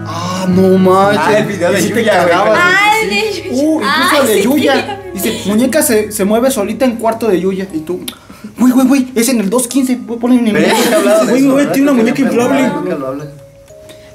Ah, 0.06 0.46
no 0.48 0.76
manches. 0.78 1.20
Ah, 1.24 1.38
el 1.38 1.46
video 1.46 1.70
de 1.72 1.88
Yuya, 1.88 2.12
cagabas, 2.12 2.58
Ah, 2.60 2.90
de 3.08 3.50
Uh, 3.50 3.80
Yuya. 3.80 3.86
incluso 3.86 3.86
Ah, 3.86 4.18
el 4.22 4.26
de 4.26 4.34
sí, 4.34 4.42
Yuya. 4.42 5.00
Dice, 5.14 5.40
muñeca 5.46 5.82
se, 5.82 6.10
se 6.10 6.24
mueve 6.24 6.50
solita 6.50 6.84
en 6.84 6.96
cuarto 6.96 7.28
de 7.28 7.40
Yuya. 7.40 7.68
Y 7.72 7.80
tú, 7.80 8.00
güey, 8.58 8.72
güey, 8.72 8.86
güey, 8.88 9.12
es 9.14 9.28
en 9.28 9.40
el 9.40 9.50
215. 9.50 9.96
Güey, 10.06 10.18
ponen 10.18 10.48
en 10.48 10.56
el 10.56 10.62
nunca 10.68 11.24
Güey, 11.28 11.46
güey, 11.46 11.72
tiene 11.72 11.90
una 11.92 12.02
Nunca 12.02 12.12
muñeca 12.22 12.32
lo 12.34 12.42
habla, 12.44 12.60
inflable. 12.60 13.24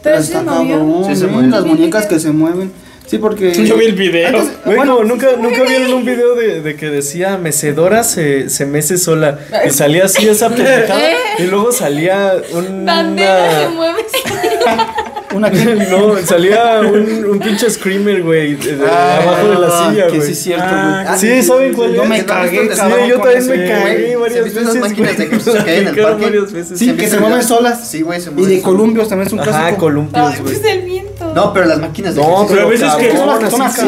Pero 0.06 0.18
está 0.18 0.40
se 0.40 0.46
movió. 0.46 1.04
Sí, 1.08 1.16
se 1.16 1.26
¿eh? 1.26 1.28
movió. 1.28 1.50
Las 1.50 1.66
muñecas 1.66 2.06
que 2.06 2.20
se 2.20 2.32
mueven. 2.32 2.72
Sí, 3.06 3.18
porque. 3.20 3.54
Yo 3.66 3.76
vi 3.78 3.86
el 3.86 3.94
video. 3.96 4.28
Antes- 4.30 4.52
bueno, 4.66 4.86
no, 4.86 5.04
nunca, 5.04 5.28
nunca 5.40 5.62
vieron 5.64 5.94
un 5.94 6.06
video 6.06 6.34
de, 6.36 6.62
de 6.62 6.76
que 6.76 6.90
decía 6.90 7.38
mecedora 7.38 8.04
se, 8.04 8.50
se 8.50 8.66
mece 8.66 8.98
sola. 8.98 9.40
Y 9.68 9.70
salía 9.72 10.06
así 10.06 10.28
esa 10.28 10.50
pendejada. 10.56 11.00
Y 11.38 11.44
luego 11.44 11.72
salía 11.72 12.34
Bandera 12.54 13.52
se 13.52 13.68
una. 13.68 13.70
mueve. 13.76 14.06
una 15.36 15.52
que. 15.52 15.58
No, 15.92 16.18
salía 16.26 16.80
un, 16.82 17.26
un 17.26 17.40
pinche 17.40 17.70
screamer, 17.70 18.24
güey, 18.24 18.56
de- 18.56 18.76
de- 18.78 18.86
Ah, 18.86 19.20
abajo 19.22 19.48
de 19.50 19.60
la 19.68 19.70
silla, 19.90 20.08
que 20.08 20.18
güey. 20.18 20.22
sí 20.28 20.32
es 20.32 20.40
cierto, 20.42 20.66
Ah, 20.68 21.04
güey. 21.08 21.20
Sí, 21.20 21.44
¿saben 21.48 21.74
cuál 21.74 21.94
Yo 21.94 22.04
es? 22.04 22.10
me 22.10 22.20
¿Sí, 22.20 22.26
cagué? 22.26 22.50
Sí, 22.62 22.68
yo 22.70 22.76
también 23.22 23.48
me 23.48 23.68
cagué 23.70 24.08
¿Se 24.10 24.16
varias 24.18 24.44
viste 24.46 24.60
esas 24.62 24.74
veces. 24.74 24.82
máquinas 24.90 25.18
de 25.18 25.26
güey. 25.26 25.28
ejercicio 25.28 25.64
que 25.66 25.72
hay 25.72 25.80
en 25.82 25.88
el 25.88 25.96
parque? 26.02 26.24
varias 26.26 26.54
veces. 26.54 26.80
Sí, 26.80 26.92
que 26.96 27.08
se 27.08 27.20
mueven 27.20 27.44
solas. 27.44 27.88
Sí, 27.88 28.02
güey, 28.02 28.20
se 28.22 28.30
Y 28.30 28.34
mueven 28.34 28.50
de 28.50 28.56
solas. 28.62 28.66
columpios 28.66 29.10
también 29.10 29.28
es 29.28 29.34
un 29.34 29.40
clásico. 29.40 29.78
columpios, 29.80 30.34
Ay, 30.36 30.42
güey. 30.42 30.56
el 30.72 30.82
viento. 30.82 31.12
todo. 31.20 31.34
No, 31.36 31.54
pero 31.54 31.66
las 31.68 31.80
máquinas 31.80 32.16
de 32.16 32.22
No, 32.22 32.46
Pero 32.50 32.62
hay 32.64 32.70
veces 32.70 32.94
que, 32.96 33.12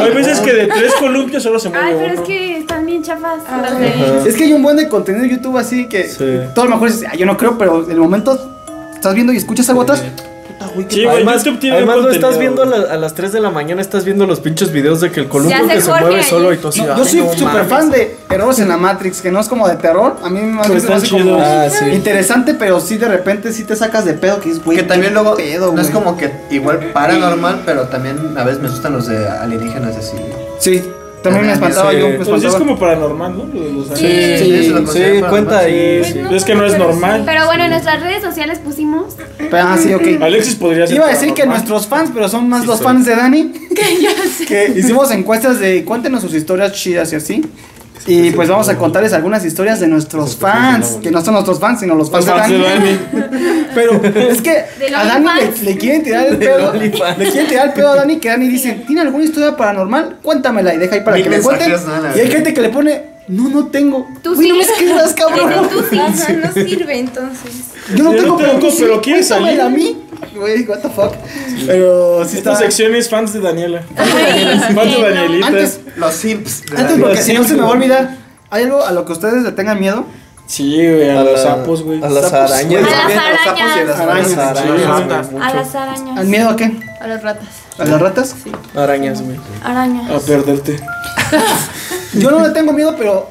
hay 0.01 0.13
veces 0.13 0.39
que 0.39 0.53
de 0.53 0.67
tres 0.67 0.93
columpios 0.95 1.43
solo 1.43 1.59
se 1.59 1.69
mueve 1.69 1.85
Ay, 1.87 1.95
pero 1.99 2.13
es 2.13 2.19
que 2.21 2.57
están 2.59 2.85
bien 2.85 3.03
chafas. 3.03 3.39
Ah, 3.49 3.59
las 3.61 3.79
de- 3.79 4.29
Es 4.29 4.35
que 4.35 4.43
hay 4.45 4.53
un 4.53 4.63
buen 4.63 4.77
de 4.77 4.87
contenido 4.87 5.23
en 5.25 5.31
YouTube 5.31 5.57
así 5.57 5.87
que 5.87 6.07
Sí. 6.07 6.25
todo 6.55 6.65
lo 6.65 6.71
mejor 6.71 6.89
dices, 6.91 7.07
"Ah, 7.11 7.15
yo 7.15 7.25
no 7.25 7.35
creo, 7.37 7.57
pero 7.57 7.83
en 7.85 7.91
el 7.91 7.97
momento 7.99 8.39
estás 8.93 9.13
viendo 9.13 9.31
y 9.33 9.37
escuchas 9.37 9.69
algo 9.69 9.81
atrás. 9.83 10.03
Qué 10.85 10.95
Sí, 10.95 11.03
güey, 11.03 11.15
Además, 11.17 11.43
YouTube 11.43 11.59
tiene 11.59 11.77
además 11.77 11.97
lo 11.97 12.09
estás 12.11 12.37
viendo 12.39 12.63
a, 12.63 12.65
la- 12.65 12.93
a 12.93 12.97
las 12.97 13.13
3 13.13 13.31
de 13.31 13.39
la 13.39 13.49
mañana, 13.49 13.81
estás 13.81 14.05
viendo 14.05 14.25
los 14.25 14.39
pinches 14.39 14.71
videos 14.71 15.01
de 15.01 15.11
que 15.11 15.19
el 15.21 15.27
columpio 15.27 15.57
que 15.67 15.81
se 15.81 15.87
Jorge 15.89 16.01
mueve 16.01 16.17
ahí. 16.17 16.23
solo 16.23 16.53
y 16.53 16.57
todo 16.57 16.69
así. 16.69 16.81
No, 16.81 16.97
yo 16.97 17.05
soy 17.05 17.19
no 17.21 17.33
súper 17.33 17.45
mames. 17.53 17.67
fan 17.67 17.89
de 17.91 18.17
Errores 18.29 18.59
en 18.59 18.69
la 18.69 18.77
Matrix, 18.77 19.21
que 19.21 19.31
no 19.31 19.39
es 19.39 19.47
como 19.47 19.67
de 19.67 19.75
terror. 19.75 20.17
A 20.23 20.29
mí 20.29 20.41
me 20.41 20.61
están 20.77 21.01
como. 21.07 21.37
Ah, 21.41 21.67
sí. 21.69 21.85
interesante, 21.91 22.53
pero 22.53 22.79
sí 22.79 22.97
de 22.97 23.07
repente 23.07 23.51
sí 23.53 23.63
te 23.63 23.75
sacas 23.75 24.05
de 24.05 24.13
pedo 24.13 24.39
que 24.39 24.51
es 24.51 24.63
güey. 24.63 24.77
Que 24.77 24.83
también 24.83 25.13
luego 25.13 25.35
pedo, 25.35 25.71
no 25.73 25.81
es 25.81 25.89
como 25.89 26.17
que 26.17 26.31
igual 26.49 26.79
paranormal, 26.93 27.61
pero 27.65 27.83
también 27.83 28.37
a 28.37 28.43
veces 28.43 28.61
me 28.61 28.67
asustan 28.67 28.93
los 28.93 29.07
de 29.07 29.27
alienígenas 29.27 29.95
así. 29.95 30.17
Sí, 30.59 30.83
también 31.23 31.45
me 31.47 31.53
espantaba 31.53 31.91
Sí. 31.91 31.97
yo. 31.99 32.07
Me 32.09 32.13
sí 32.15 32.21
es 32.21 32.27
espantaba. 32.27 32.57
como 32.59 32.79
paranormal, 32.79 33.37
¿no? 33.37 33.45
Lo 33.53 33.61
de 33.63 33.71
los 33.73 33.87
Sí. 33.97 34.07
Sí, 34.37 34.85
sí, 34.87 35.21
cuenta 35.29 35.59
ahí. 35.59 36.01
sí. 36.03 36.13
sí. 36.13 36.19
Es 36.35 36.43
que 36.45 36.55
no 36.55 36.65
es 36.65 36.77
normal. 36.77 37.23
Pero 37.25 37.45
bueno, 37.45 37.63
en 37.65 37.71
nuestras 37.71 38.01
redes 38.01 38.21
sociales 38.23 38.59
pusimos. 38.59 39.15
Pero, 39.37 39.57
ah, 39.57 39.77
sí, 39.81 39.93
ok. 39.93 40.03
Alexis 40.21 40.55
podría 40.55 40.87
ser. 40.87 40.95
Iba 40.97 41.05
a 41.07 41.09
decir 41.09 41.33
que 41.33 41.45
nuestros 41.45 41.87
fans, 41.87 42.11
pero 42.13 42.27
son 42.29 42.47
más 42.49 42.65
los 42.65 42.81
fans 42.81 43.05
de 43.05 43.15
Dani. 43.15 43.51
que 44.47 44.73
hicimos 44.75 45.11
encuestas 45.11 45.59
de 45.59 45.83
cuéntenos 45.83 46.21
sus 46.21 46.33
historias 46.33 46.71
chidas 46.73 47.11
y 47.13 47.15
así. 47.17 47.41
Y 48.05 48.31
pues 48.31 48.47
vamos 48.47 48.69
a 48.69 48.77
contarles 48.77 49.13
algunas 49.13 49.43
historias 49.43 49.79
de 49.79 49.87
nuestros 49.87 50.35
fans, 50.37 50.97
que 51.01 51.11
no 51.11 51.23
son 51.23 51.33
nuestros 51.33 51.59
fans, 51.59 51.79
sino 51.79 51.95
los 51.95 52.09
fans 52.09 52.25
de 52.25 52.31
Fans 52.31 52.49
de 52.49 52.59
Dani. 52.59 52.99
Pero 53.75 54.01
es 54.29 54.41
que 54.41 54.65
a 54.95 55.05
Dani 55.05 55.27
le, 55.39 55.63
le 55.63 55.77
quieren 55.77 56.03
tirar 56.03 56.27
el 56.27 56.37
pedo. 56.37 56.73
Le 56.73 56.91
quieren 56.91 57.47
tirar 57.47 57.67
el 57.67 57.73
pedo 57.73 57.91
a 57.91 57.95
Dani 57.95 58.17
que 58.17 58.29
Dani 58.29 58.47
dice, 58.47 58.83
¿tiene 58.85 59.01
alguna 59.01 59.23
historia 59.23 59.55
paranormal? 59.57 60.17
Cuéntamela 60.21 60.73
y 60.73 60.77
deja 60.77 60.95
ahí 60.95 61.01
para 61.01 61.17
que 61.17 61.29
le 61.29 61.41
cuenten. 61.41 61.71
la 61.71 62.13
Y 62.15 62.19
hay 62.19 62.31
gente 62.31 62.53
que 62.53 62.61
le 62.61 62.69
pone, 62.69 63.01
no, 63.27 63.49
no 63.49 63.67
tengo. 63.67 64.07
Tú 64.23 64.35
Güey, 64.35 64.47
sí. 64.47 64.49
no 64.51 64.57
me 64.57 64.63
escribas, 64.63 65.13
cabrón. 65.13 65.51
Ese 65.51 65.75
tú 65.75 65.83
sí. 65.89 65.97
No 65.97 66.53
sirve 66.53 66.99
entonces. 66.99 67.51
Yo 67.95 68.03
no 68.03 68.13
Yo 68.13 68.21
tengo, 68.21 68.37
no 68.41 68.45
tengo, 68.59 68.69
pero 68.79 69.01
¿quieres 69.01 69.27
salir? 69.27 69.59
a 69.61 69.69
mí? 69.69 70.06
Güey, 70.35 70.67
what 70.67 70.79
the 70.79 70.89
fuck. 70.89 71.13
Pero 71.65 72.23
sí 72.25 72.37
Esta 72.37 72.53
está... 72.53 72.63
sección 72.63 72.95
es 72.95 73.09
fans 73.09 73.33
de 73.33 73.39
Daniela. 73.41 73.81
Güey, 73.95 74.59
Fans 74.75 74.95
de. 74.97 75.01
Danielita. 75.13 75.47
Antes, 75.47 75.79
Los 75.95 76.13
simps. 76.13 76.63
antes 76.75 76.99
porque 76.99 77.17
si 77.21 77.33
no 77.33 77.43
se 77.43 77.53
me 77.55 77.61
va 77.61 77.67
a 77.69 77.71
olvidar, 77.71 78.15
¿hay 78.49 78.63
algo 78.65 78.83
a 78.85 78.91
lo 78.91 79.05
que 79.05 79.13
ustedes 79.13 79.43
le 79.43 79.51
tengan 79.51 79.79
miedo? 79.79 80.05
Sí, 80.45 80.75
güey, 80.77 81.09
a, 81.09 81.19
A 81.19 81.23
los 81.23 81.41
sapos, 81.41 81.83
güey. 81.83 82.01
A 82.03 82.09
las 82.09 82.31
arañas. 82.31 82.83
A 82.85 82.89
las 82.89 82.97
También 82.97 83.19
los 83.27 83.43
sapos 83.43 83.59
y 83.59 83.61
arañas. 83.61 83.87
las 83.87 83.99
Arañas. 83.99 84.37
arañas. 84.37 84.37
arañas, 84.37 85.25
Sí, 85.27 85.31
güey, 85.33 85.43
A 85.43 85.53
las 85.53 85.75
arañas. 85.75 86.17
¿Al 86.19 86.25
miedo 86.27 86.49
a 86.49 86.55
qué? 86.55 86.79
A 87.01 87.07
las 87.07 87.23
ratas. 87.23 87.47
¿A 87.77 87.85
las 87.85 88.01
ratas? 88.01 88.35
Arañas, 88.75 89.21
güey. 89.21 89.37
Arañas. 89.63 90.09
A 90.11 90.25
perderte. 90.25 90.79
Yo 92.13 92.31
no 92.31 92.41
le 92.41 92.49
tengo 92.53 92.71
miedo, 92.73 92.95
pero 92.97 93.29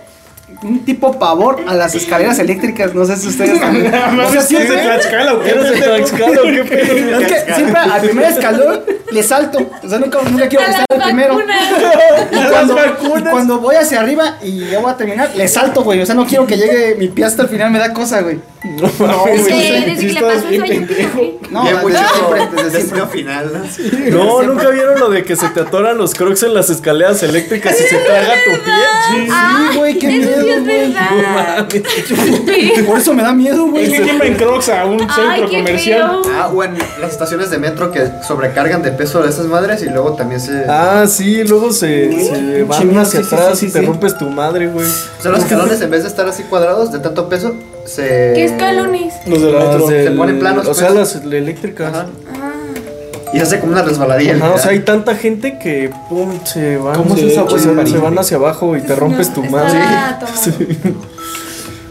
un 0.62 0.84
tipo 0.84 1.18
pavor 1.18 1.64
a 1.66 1.74
las 1.74 1.94
escaleras 1.94 2.38
eléctricas. 2.38 2.94
No 2.94 3.04
sé 3.04 3.16
si 3.16 3.28
ustedes 3.28 3.60
también. 3.60 3.90
No 4.14 4.30
¿sí 4.30 4.38
siempre- 4.42 4.68
es 4.68 4.76
de 4.76 4.82
Tlaxcala 4.82 5.34
o 5.34 5.42
qué? 5.42 5.50
¿Eres 5.50 5.70
de 5.70 5.76
Tlaxcala 5.82 6.40
o 6.40 6.44
qué 6.44 6.64
pedo? 6.64 7.20
Es 7.20 7.26
que 7.46 7.54
siempre 7.54 7.80
al 7.80 8.00
primer 8.00 8.24
escalón 8.30 8.80
le 9.10 9.22
salto. 9.22 9.58
O 9.82 9.88
sea, 9.88 9.98
nunca, 9.98 10.20
nunca 10.22 10.48
quiero 10.48 10.64
que 10.64 10.72
sea 10.72 10.84
el 10.88 11.02
primero. 11.02 11.38
Y 12.32 12.44
cuando, 12.50 12.76
y 13.18 13.22
cuando 13.22 13.58
voy 13.60 13.76
hacia 13.76 14.00
arriba 14.00 14.36
y 14.42 14.66
ya 14.68 14.80
voy 14.80 14.90
a 14.90 14.96
terminar, 14.96 15.30
le 15.34 15.48
salto, 15.48 15.82
güey. 15.82 16.00
O 16.00 16.06
sea, 16.06 16.14
no 16.14 16.26
quiero 16.26 16.46
que 16.46 16.56
llegue 16.56 16.96
mi 16.98 17.08
pie 17.08 17.24
hasta 17.24 17.42
el 17.42 17.48
final, 17.48 17.70
me 17.70 17.78
da 17.78 17.92
cosa, 17.92 18.20
güey. 18.22 18.40
No 18.64 18.90
No, 19.06 19.18
güey. 19.20 19.36
Desde, 19.38 19.80
desde 19.86 20.08
sí 20.08 20.14
que 20.14 20.20
pasó 20.22 20.46
bien 20.48 20.62
pendejo. 20.62 21.18
que- 21.18 21.38
No, 21.50 21.64
desde 21.64 21.82
mucho 21.82 21.98
siempre, 22.14 22.62
desde 22.64 22.80
siempre. 22.82 23.06
final, 23.06 23.52
¿no? 24.10 24.24
No, 24.24 24.42
nunca 24.42 24.68
vieron 24.70 24.98
lo 24.98 25.10
de 25.10 25.22
que 25.24 25.36
se 25.36 25.48
te 25.50 25.60
atoran 25.60 25.96
los 25.96 26.14
crocs 26.14 26.42
en 26.42 26.54
las 26.54 26.68
escaleras 26.70 27.22
eléctricas 27.22 27.76
y 27.80 27.84
se 27.84 27.96
traga 27.98 28.34
tu 28.44 28.50
pie. 28.64 28.74
Sí, 29.08 29.28
güey, 29.78 29.98
qué 29.98 30.08
miedo, 30.08 30.40
es 30.40 30.64
güey. 30.64 30.94
Por 32.86 32.98
eso 32.98 33.14
me 33.14 33.22
da 33.22 33.32
miedo, 33.32 33.66
Es 33.66 33.70
güey. 33.70 33.90
que 33.92 34.02
quién 34.02 34.20
va 34.20 34.24
en 34.24 34.34
Crocs 34.34 34.68
a 34.70 34.84
un 34.84 34.98
centro 34.98 35.48
comercial. 35.48 36.22
Ah, 36.34 36.48
o 36.52 36.64
en 36.64 36.76
las 37.00 37.12
estaciones 37.12 37.50
de 37.50 37.58
metro 37.58 37.92
que 37.92 38.04
sobrecargan 38.26 38.82
de 38.82 38.90
peso 38.96 39.22
de 39.22 39.28
esas 39.30 39.46
madres 39.46 39.82
y 39.82 39.86
luego 39.86 40.12
también 40.14 40.40
se. 40.40 40.64
Ah, 40.68 41.04
sí, 41.08 41.44
luego 41.44 41.72
se, 41.72 42.10
se 42.12 42.62
van 42.64 42.98
hacia 42.98 43.20
sí, 43.22 43.26
sí, 43.28 43.34
atrás 43.34 43.58
sí, 43.58 43.66
y 43.66 43.68
sí, 43.68 43.72
te 43.74 43.80
sí. 43.80 43.86
rompes 43.86 44.16
tu 44.18 44.28
madre, 44.30 44.68
güey. 44.68 44.86
O 44.86 45.22
sea, 45.22 45.30
los 45.30 45.40
escalones 45.40 45.80
en 45.80 45.90
vez 45.90 46.02
de 46.02 46.08
estar 46.08 46.28
así 46.28 46.42
cuadrados 46.44 46.92
de 46.92 46.98
tanto 46.98 47.28
peso, 47.28 47.54
se. 47.84 48.32
¿Qué 48.34 48.44
escalones? 48.44 49.14
Los 49.26 49.40
del 49.42 49.52
metro. 49.56 49.86
del- 49.86 50.16
ponen 50.16 50.38
planos, 50.38 50.66
O 50.66 50.74
sea, 50.74 50.88
pues. 50.88 51.14
las 51.14 51.24
eléctricas. 51.24 51.94
Ajá. 51.94 52.06
Ah. 52.34 52.52
Y 53.32 53.38
se 53.38 53.42
hace 53.42 53.60
como 53.60 53.72
una 53.72 53.82
resbaladilla. 53.82 54.36
Ajá, 54.36 54.52
o 54.54 54.58
sea, 54.58 54.70
hay 54.70 54.80
tanta 54.80 55.14
gente 55.16 55.58
que 55.58 55.90
pum, 56.08 56.38
se 56.44 56.76
van, 56.76 56.94
¿Cómo 56.96 57.16
se, 57.16 57.26
es 57.26 57.32
esa 57.32 57.42
o 57.42 57.48
sea, 57.50 57.58
güey, 57.72 57.86
se 57.86 57.92
París? 57.92 58.00
van 58.00 58.18
hacia 58.18 58.36
abajo 58.36 58.76
y 58.76 58.80
te 58.82 58.94
rompes 58.94 59.34
tu 59.34 59.42
madre. 59.44 59.80
tomando. 60.20 61.00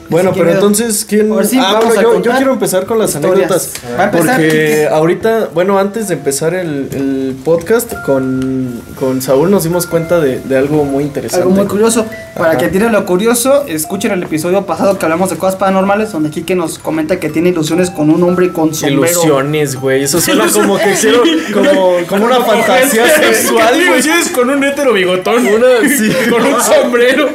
Bueno, 0.09 0.31
pero 0.35 0.51
entonces, 0.51 1.05
¿quién? 1.07 1.31
Sí, 1.45 1.57
ah, 1.59 1.73
vamos 1.73 1.95
bueno, 1.95 2.09
a 2.09 2.21
yo, 2.21 2.31
quiero 2.35 2.53
empezar 2.53 2.85
con 2.85 2.99
las 2.99 3.15
historias. 3.15 3.33
anécdotas. 3.35 3.71
Va 3.97 4.03
a 4.03 4.05
empezar, 4.05 4.35
Porque 4.35 4.87
ahorita, 4.91 5.49
bueno, 5.53 5.79
antes 5.79 6.07
de 6.07 6.13
empezar 6.15 6.53
el, 6.53 6.89
el 6.93 7.35
podcast 7.43 7.93
con, 8.05 8.81
con 8.99 9.21
Saúl 9.21 9.49
nos 9.51 9.63
dimos 9.63 9.87
cuenta 9.87 10.19
de, 10.19 10.39
de 10.39 10.57
algo 10.57 10.83
muy 10.83 11.03
interesante. 11.03 11.43
Algo 11.43 11.55
muy 11.55 11.65
curioso. 11.67 12.05
Para 12.35 12.49
Ajá. 12.51 12.57
que 12.57 12.67
tienen 12.67 12.91
lo 12.91 13.05
curioso, 13.05 13.63
escuchen 13.67 14.11
el 14.11 14.21
episodio 14.23 14.65
pasado 14.65 14.99
que 14.99 15.05
hablamos 15.05 15.29
de 15.29 15.37
cosas 15.37 15.55
paranormales, 15.55 16.11
donde 16.11 16.29
Kike 16.29 16.53
nos 16.55 16.79
comenta 16.79 17.19
que 17.19 17.29
tiene 17.29 17.49
ilusiones 17.49 17.89
con 17.89 18.09
un 18.09 18.21
hombre 18.23 18.51
con 18.51 18.75
sombrero. 18.75 19.01
Ilusiones, 19.03 19.75
güey. 19.79 20.03
Eso 20.03 20.19
suena 20.19 20.45
como 20.51 20.77
que 20.77 20.93
quiero, 20.99 21.23
como, 21.53 21.95
como 22.07 22.25
una 22.25 22.41
fantasía 22.41 23.07
sexual. 23.15 23.81
Ilusiones 23.81 24.29
con 24.29 24.49
un 24.49 24.63
hétero 24.63 24.93
bigotón. 24.93 25.47
Una, 25.47 25.87
sí, 25.87 26.11
Con 26.29 26.45
un 26.45 26.61
sombrero. 26.61 27.29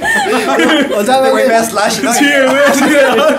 O 0.98 1.04
sea, 1.04 1.30
güey 1.30 1.44
Slash, 1.68 2.00
¿no? 2.02 2.12
Sí, 2.12 2.26
güey. 2.26 2.59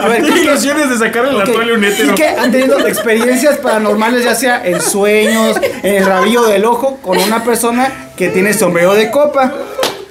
A 0.01 0.07
ver, 0.07 0.23
¿qué- 0.23 0.41
ilusiones 0.41 0.89
de 0.89 0.97
sacarle 0.97 1.31
la 1.33 1.43
Ok, 1.43 1.51
toalla 1.53 1.73
a 1.73 1.75
un 1.75 1.83
hétero. 1.83 2.09
Quique 2.15 2.27
han 2.27 2.51
tenido 2.51 2.79
experiencias 2.87 3.57
paranormales, 3.59 4.23
ya 4.23 4.35
sea 4.35 4.65
en 4.65 4.81
sueños, 4.81 5.57
en 5.83 5.95
el 5.95 6.05
rabillo 6.05 6.43
del 6.43 6.65
ojo, 6.65 6.97
con 7.01 7.17
una 7.17 7.43
persona 7.43 8.11
que 8.15 8.29
tiene 8.29 8.53
sombrero 8.53 8.93
de 8.93 9.11
copa. 9.11 9.53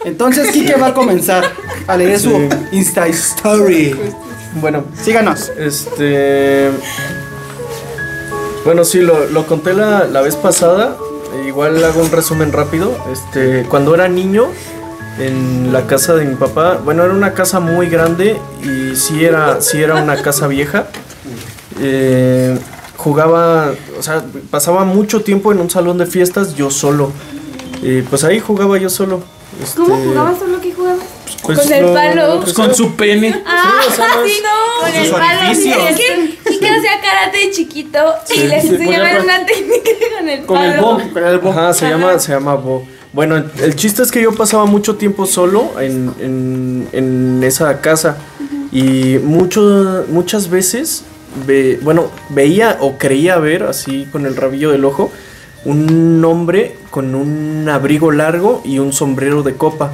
Entonces, 0.04 0.50
Kike 0.50 0.76
va 0.76 0.88
a 0.88 0.94
comenzar 0.94 1.44
a 1.86 1.96
leer 1.96 2.18
su 2.18 2.48
Insta 2.72 3.06
Story. 3.08 3.94
Bueno, 4.54 4.84
Síganos. 5.02 5.50
Este. 5.58 6.70
Bueno, 8.64 8.84
sí, 8.84 9.00
lo, 9.00 9.26
lo 9.26 9.46
conté 9.46 9.72
la, 9.74 10.04
la 10.04 10.20
vez 10.22 10.36
pasada. 10.36 10.96
Igual 11.46 11.82
hago 11.84 12.00
un 12.00 12.10
resumen 12.10 12.52
rápido. 12.52 12.96
Este, 13.12 13.64
cuando 13.68 13.94
era 13.94 14.08
niño, 14.08 14.48
en 15.18 15.72
la 15.72 15.86
casa 15.86 16.14
de 16.14 16.24
mi 16.24 16.34
papá, 16.36 16.78
bueno, 16.84 17.04
era 17.04 17.12
una 17.12 17.32
casa 17.34 17.60
muy 17.60 17.88
grande 17.88 18.38
y 18.62 18.96
sí 18.96 19.24
era, 19.24 19.60
sí 19.60 19.82
era 19.82 19.96
una 20.02 20.20
casa 20.22 20.46
vieja. 20.46 20.86
Eh, 21.80 22.58
jugaba, 22.96 23.72
o 23.98 24.02
sea, 24.02 24.22
pasaba 24.50 24.84
mucho 24.84 25.22
tiempo 25.22 25.52
en 25.52 25.60
un 25.60 25.70
salón 25.70 25.98
de 25.98 26.06
fiestas 26.06 26.54
yo 26.54 26.70
solo. 26.70 27.12
Y 27.82 28.02
pues 28.02 28.24
ahí 28.24 28.40
jugaba 28.40 28.76
yo 28.78 28.90
solo. 28.90 29.22
¿Cómo 29.76 29.94
Este, 29.94 30.08
jugabas 30.08 30.38
solo 30.38 30.60
que 30.60 30.72
jugabas? 30.72 31.00
pues, 31.42 31.58
Con 31.58 31.72
el 31.72 31.82
lo- 31.86 31.94
palo. 31.94 32.40
pues, 32.40 32.52
Con 32.54 32.74
su 32.74 32.94
pene. 32.94 33.42
Ah, 33.46 33.80
o 33.88 33.90
sea, 33.92 34.08
no 34.16 34.22
es- 34.24 34.32
sí, 34.32 34.42
no. 34.42 34.86
Con 34.86 34.94
el 34.94 35.10
palo. 35.10 35.54
sí, 35.54 35.70
Es 35.72 36.58
que 36.58 36.68
hacía 36.68 37.00
karate 37.02 37.38
de 37.38 37.50
chiquito 37.50 37.98
y 38.34 38.38
les 38.44 38.62
sí, 38.62 38.68
enseñaban 38.70 39.22
una 39.24 39.44
técnica 39.46 39.90
con 40.18 40.28
el 40.28 40.46
Con 40.46 40.58
el 40.58 40.70
palo. 40.74 40.82
bo, 40.98 41.12
con 41.12 41.24
el 41.24 41.38
bo. 41.38 41.50
Ajá, 41.50 41.72
se 41.74 41.88
llama, 41.88 42.18
se 42.18 42.32
llama 42.32 42.54
Bo. 42.54 42.86
Bueno, 43.12 43.36
el- 43.36 43.50
el 43.62 43.74
chiste 43.76 44.02
es 44.02 44.10
que 44.10 44.22
yo 44.22 44.32
pasaba 44.32 44.66
mucho 44.66 44.96
tiempo 44.96 45.26
solo 45.26 45.80
en, 45.80 46.12
en, 46.20 46.88
en 46.92 47.42
esa 47.42 47.80
casa. 47.80 48.16
Y 48.72 49.18
mucho, 49.24 50.04
muchas 50.08 50.48
veces, 50.48 51.02
ve- 51.46 51.80
bueno, 51.82 52.08
veía 52.28 52.78
o 52.80 52.98
creía 52.98 53.36
ver, 53.38 53.64
así 53.64 54.06
con 54.12 54.26
el 54.26 54.36
rabillo 54.36 54.70
del 54.70 54.84
ojo, 54.84 55.10
un 55.64 56.24
hombre 56.24 56.76
con 56.90 57.14
un 57.14 57.68
abrigo 57.68 58.10
largo 58.12 58.62
y 58.64 58.78
un 58.78 58.92
sombrero 58.92 59.42
de 59.42 59.54
copa. 59.54 59.92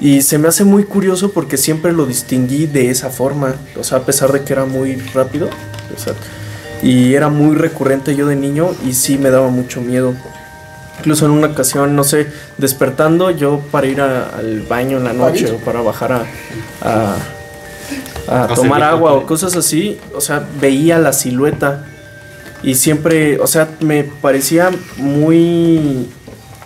Y 0.00 0.22
se 0.22 0.38
me 0.38 0.48
hace 0.48 0.64
muy 0.64 0.84
curioso 0.84 1.32
porque 1.32 1.56
siempre 1.58 1.92
lo 1.92 2.06
distinguí 2.06 2.66
de 2.66 2.90
esa 2.90 3.10
forma. 3.10 3.54
O 3.78 3.84
sea, 3.84 3.98
a 3.98 4.02
pesar 4.06 4.32
de 4.32 4.42
que 4.42 4.52
era 4.52 4.64
muy 4.64 4.94
rápido. 5.12 5.48
o 5.94 5.98
sea, 5.98 6.14
y 6.82 7.12
era 7.14 7.28
muy 7.28 7.56
recurrente 7.56 8.14
yo 8.16 8.26
de 8.26 8.36
niño 8.36 8.70
y 8.88 8.94
sí 8.94 9.18
me 9.18 9.30
daba 9.30 9.48
mucho 9.48 9.80
miedo. 9.82 10.14
Incluso 11.00 11.24
en 11.26 11.32
una 11.32 11.48
ocasión, 11.48 11.96
no 11.96 12.04
sé, 12.04 12.26
despertando 12.58 13.30
yo 13.30 13.60
para 13.70 13.86
ir 13.86 14.00
a- 14.00 14.28
al 14.38 14.60
baño 14.62 14.98
en 14.98 15.04
la 15.04 15.12
noche 15.12 15.46
o 15.50 15.58
para 15.64 15.80
bajar 15.80 16.12
a, 16.12 16.22
a, 16.82 17.16
a 18.44 18.46
tomar 18.54 18.82
agua 18.82 19.12
o 19.14 19.26
cosas 19.26 19.56
así, 19.56 19.98
o 20.14 20.20
sea, 20.20 20.46
veía 20.60 20.98
la 20.98 21.12
silueta 21.12 21.84
y 22.62 22.74
siempre, 22.74 23.38
o 23.40 23.46
sea, 23.46 23.68
me 23.80 24.04
parecía 24.04 24.70
muy, 24.98 26.06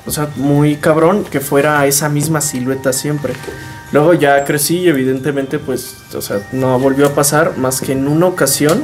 o 0.07 0.11
sea, 0.11 0.29
muy 0.37 0.77
cabrón 0.77 1.25
que 1.25 1.41
fuera 1.41 1.87
esa 1.87 2.09
misma 2.09 2.41
silueta 2.41 2.93
siempre. 2.93 3.33
Luego 3.93 4.13
ya 4.15 4.45
crecí 4.45 4.79
y 4.79 4.89
evidentemente 4.89 5.61
pues, 5.61 5.95
o 6.15 6.21
sea, 6.21 6.41
no 6.53 6.79
volvió 6.81 7.07
a 7.07 7.11
pasar 7.15 7.57
más 7.57 7.81
que 7.81 7.93
en 7.93 8.09
una 8.09 8.27
ocasión 8.27 8.83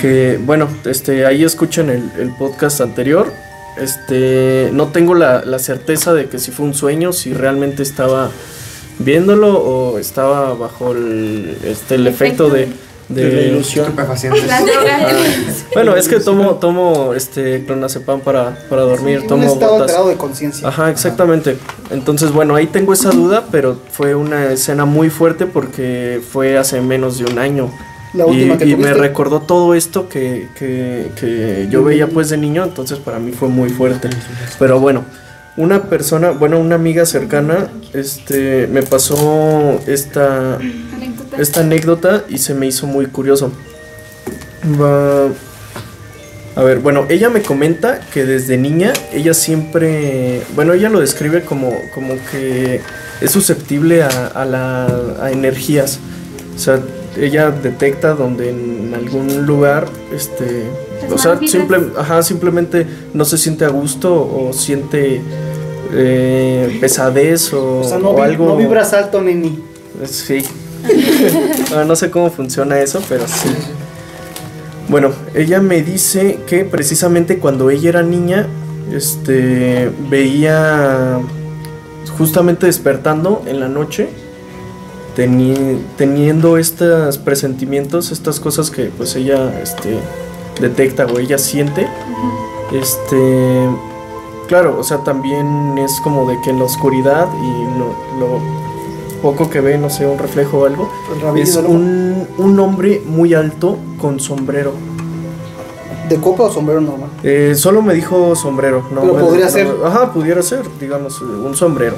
que, 0.00 0.40
bueno, 0.44 0.68
este, 0.86 1.24
ahí 1.26 1.44
escuchen 1.44 1.90
el, 1.90 2.10
el 2.18 2.30
podcast 2.30 2.80
anterior. 2.80 3.32
Este, 3.78 4.70
no 4.72 4.88
tengo 4.88 5.14
la, 5.14 5.44
la 5.44 5.58
certeza 5.58 6.14
de 6.14 6.26
que 6.28 6.38
si 6.38 6.50
fue 6.50 6.66
un 6.66 6.74
sueño, 6.74 7.12
si 7.12 7.32
realmente 7.34 7.82
estaba 7.82 8.30
viéndolo 8.98 9.58
o 9.58 9.98
estaba 9.98 10.54
bajo 10.54 10.92
el, 10.92 11.56
este, 11.64 11.96
el 11.96 12.06
efecto 12.06 12.48
de, 12.48 12.68
de, 13.08 13.30
De 13.30 13.32
la 13.36 13.42
ilusión. 13.42 13.94
Bueno, 15.74 15.94
es 15.94 16.08
que 16.08 16.18
tomo, 16.20 16.54
tomo 16.54 17.12
este 17.14 17.64
clonazepam 17.64 18.20
para, 18.20 18.56
para 18.68 18.82
dormir, 18.82 19.20
un 19.20 19.26
tomo 19.26 19.44
estado 19.44 19.72
gotas. 19.72 19.82
alterado 19.82 20.08
de 20.08 20.16
conciencia. 20.16 20.68
Ajá, 20.68 20.90
exactamente. 20.90 21.56
Entonces, 21.90 22.32
bueno, 22.32 22.54
ahí 22.54 22.66
tengo 22.66 22.92
esa 22.92 23.10
duda, 23.10 23.44
pero 23.52 23.78
fue 23.92 24.14
una 24.14 24.52
escena 24.52 24.86
muy 24.86 25.10
fuerte 25.10 25.46
porque 25.46 26.20
fue 26.32 26.56
hace 26.56 26.80
menos 26.80 27.18
de 27.18 27.24
un 27.26 27.38
año. 27.38 27.70
La 28.14 28.24
Y, 28.26 28.30
última 28.30 28.58
que 28.58 28.66
y 28.66 28.76
me 28.76 28.94
recordó 28.94 29.40
todo 29.40 29.74
esto 29.74 30.08
que, 30.08 30.48
que, 30.58 31.10
que 31.18 31.68
yo 31.70 31.82
veía 31.84 32.06
pues 32.06 32.30
de 32.30 32.36
niño, 32.38 32.64
entonces 32.64 32.98
para 32.98 33.18
mí 33.18 33.32
fue 33.32 33.48
muy 33.48 33.68
fuerte. 33.70 34.08
Pero 34.58 34.80
bueno, 34.80 35.04
una 35.56 35.84
persona, 35.84 36.30
bueno, 36.30 36.58
una 36.58 36.76
amiga 36.76 37.04
cercana, 37.06 37.68
este, 37.92 38.66
me 38.68 38.82
pasó 38.82 39.80
esta, 39.86 40.56
Anécdota. 40.56 41.36
esta 41.42 41.60
anécdota 41.60 42.24
y 42.28 42.38
se 42.38 42.54
me 42.54 42.66
hizo 42.66 42.86
muy 42.86 43.06
curioso. 43.06 43.52
Va- 44.80 45.28
A 46.58 46.62
ver, 46.62 46.78
bueno, 46.78 47.04
ella 47.10 47.28
me 47.28 47.42
comenta 47.42 48.00
que 48.14 48.24
desde 48.24 48.56
niña 48.56 48.94
ella 49.12 49.34
siempre, 49.34 50.40
bueno, 50.54 50.72
ella 50.72 50.88
lo 50.88 51.00
describe 51.00 51.42
como, 51.42 51.70
como 51.94 52.14
que 52.30 52.80
es 53.20 53.30
susceptible 53.30 54.02
a, 54.02 54.08
a 54.28 54.44
la, 54.46 54.86
a 55.20 55.30
energías. 55.32 55.98
O 56.54 56.58
sea, 56.58 56.80
ella 57.18 57.50
detecta 57.50 58.14
donde 58.14 58.50
en 58.50 58.92
algún 58.94 59.46
lugar, 59.46 59.86
este, 60.14 60.64
o 61.12 61.18
sea, 61.18 61.38
simple, 61.46 61.78
ajá, 61.98 62.22
simplemente 62.22 62.86
no 63.14 63.24
se 63.24 63.38
siente 63.38 63.64
a 63.64 63.68
gusto 63.68 64.12
o 64.14 64.52
siente 64.52 65.20
eh, 65.92 66.78
pesadez 66.80 67.52
o, 67.52 67.80
O 67.80 67.84
sea, 67.84 67.98
no, 67.98 68.10
o 68.10 68.16
vi- 68.16 68.22
algo. 68.22 68.46
no 68.46 68.56
vibras 68.56 68.92
alto, 68.92 69.20
neni. 69.22 69.58
Sí. 70.04 70.44
no, 71.72 71.84
no 71.84 71.96
sé 71.96 72.10
cómo 72.10 72.30
funciona 72.30 72.80
eso, 72.80 73.02
pero 73.08 73.26
sí. 73.26 73.48
Bueno, 74.88 75.10
ella 75.34 75.60
me 75.60 75.82
dice 75.82 76.38
que 76.46 76.64
precisamente 76.64 77.38
cuando 77.38 77.70
ella 77.70 77.88
era 77.88 78.02
niña, 78.02 78.46
este, 78.92 79.90
veía 80.10 81.18
justamente 82.16 82.66
despertando 82.66 83.42
en 83.46 83.58
la 83.60 83.68
noche, 83.68 84.08
teni- 85.16 85.78
teniendo 85.96 86.56
estos 86.58 87.18
presentimientos, 87.18 88.12
estas 88.12 88.38
cosas 88.40 88.70
que 88.70 88.84
pues 88.96 89.16
ella, 89.16 89.60
este, 89.62 89.98
detecta 90.60 91.06
o 91.06 91.18
ella 91.18 91.38
siente, 91.38 91.86
este, 92.72 93.68
claro, 94.48 94.76
o 94.78 94.84
sea, 94.84 94.98
también 94.98 95.76
es 95.78 96.00
como 96.02 96.28
de 96.28 96.36
que 96.42 96.50
en 96.50 96.58
la 96.58 96.64
oscuridad 96.64 97.26
y 97.42 97.78
lo, 97.78 97.86
lo 98.20 98.40
poco 99.22 99.48
que 99.48 99.60
ve, 99.60 99.78
no 99.78 99.88
sé, 99.90 100.06
un 100.06 100.18
reflejo 100.18 100.58
o 100.58 100.66
algo, 100.66 100.90
es 101.36 101.56
un, 101.56 102.26
un 102.38 102.60
hombre 102.60 103.02
muy 103.06 103.34
alto 103.34 103.76
con 104.00 104.20
sombrero. 104.20 104.72
¿De 106.08 106.16
copa 106.20 106.44
o 106.44 106.52
sombrero 106.52 106.80
normal? 106.80 107.08
Eh, 107.24 107.54
solo 107.56 107.82
me 107.82 107.92
dijo 107.92 108.36
sombrero. 108.36 108.84
No, 108.92 109.00
Pero 109.00 109.14
me- 109.14 109.20
podría 109.20 109.46
no- 109.46 109.50
ser. 109.50 109.68
Ajá, 109.84 110.12
pudiera 110.12 110.40
ser, 110.42 110.62
digamos, 110.80 111.20
un 111.20 111.52
sombrero. 111.56 111.96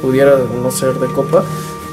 Pudiera 0.00 0.36
no 0.62 0.70
ser 0.70 0.94
de 0.94 1.06
copa. 1.08 1.44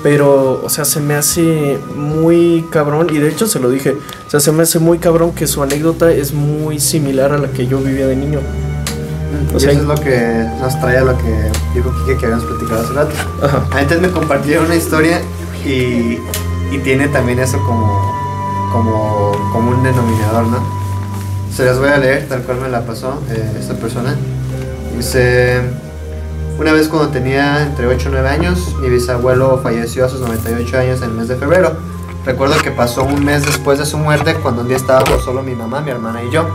Pero, 0.04 0.62
o 0.64 0.70
sea, 0.70 0.84
se 0.84 1.00
me 1.00 1.16
hace 1.16 1.80
muy 1.96 2.66
cabrón. 2.70 3.08
Y 3.10 3.18
de 3.18 3.30
hecho 3.30 3.48
se 3.48 3.60
lo 3.60 3.70
dije. 3.70 3.96
O 4.28 4.30
sea, 4.30 4.40
se 4.40 4.52
me 4.52 4.64
hace 4.64 4.80
muy 4.80 5.00
cabrón 5.00 5.32
que 5.32 5.48
su 5.48 5.64
anécdota 5.64 6.12
es 6.12 6.34
muy 6.34 6.80
similar 6.80 7.32
a 7.32 7.38
la 7.38 7.48
que 7.48 7.66
yo 7.68 7.80
vivía 7.80 8.06
de 8.06 8.16
niño. 8.18 8.40
O 9.56 9.60
sea, 9.60 9.72
sea, 9.72 9.72
eso 9.72 9.82
es 9.82 9.88
lo 9.88 9.96
que 9.96 10.46
nos 10.60 10.80
trae 10.80 10.98
a 10.98 11.04
lo 11.04 11.18
que 11.18 11.52
dijo 11.74 11.92
Kike 12.06 12.18
que 12.18 12.26
habíamos 12.26 12.46
platicado 12.46 12.82
hace 12.82 12.94
rato. 12.94 13.12
Ajá. 13.42 13.68
Antes 13.72 14.02
me 14.02 14.10
compartieron 14.10 14.66
una 14.66 14.76
historia 14.76 15.22
y, 15.66 16.18
y 16.72 16.80
tiene 16.84 17.08
también 17.08 17.40
eso 17.40 17.58
como, 17.60 18.14
como, 18.72 19.32
como 19.54 19.72
un 19.72 19.84
denominador, 19.84 20.48
¿no? 20.48 20.84
Se 21.56 21.66
las 21.66 21.78
voy 21.78 21.90
a 21.90 21.98
leer 21.98 22.28
tal 22.28 22.42
cual 22.42 22.62
me 22.62 22.70
la 22.70 22.82
pasó 22.86 23.22
eh, 23.30 23.58
esta 23.60 23.76
persona. 23.76 24.16
Dice, 24.98 25.62
una 26.58 26.74
vez 26.74 26.88
cuando 26.88 27.10
tenía 27.10 27.64
entre 27.64 27.88
8 27.88 28.10
y 28.10 28.12
9 28.12 28.30
años, 28.30 28.76
mi 28.80 28.90
bisabuelo 28.90 29.60
falleció 29.62 30.06
a 30.06 30.10
sus 30.10 30.20
98 30.22 30.78
años 30.78 31.02
en 31.02 31.10
el 31.10 31.16
mes 31.16 31.28
de 31.28 31.36
febrero. 31.36 31.76
Recuerdo 32.26 32.58
que 32.62 32.72
pasó 32.72 33.04
un 33.04 33.24
mes 33.26 33.46
después 33.46 33.80
de 33.80 33.86
su 33.86 33.98
muerte 33.98 34.36
cuando 34.36 34.62
un 34.62 34.68
día 34.68 34.78
estábamos 34.78 35.24
solo 35.24 35.44
mi 35.44 35.56
mamá, 35.56 35.82
mi 35.82 35.92
hermana 35.92 36.24
y 36.24 36.32
yo. 36.32 36.48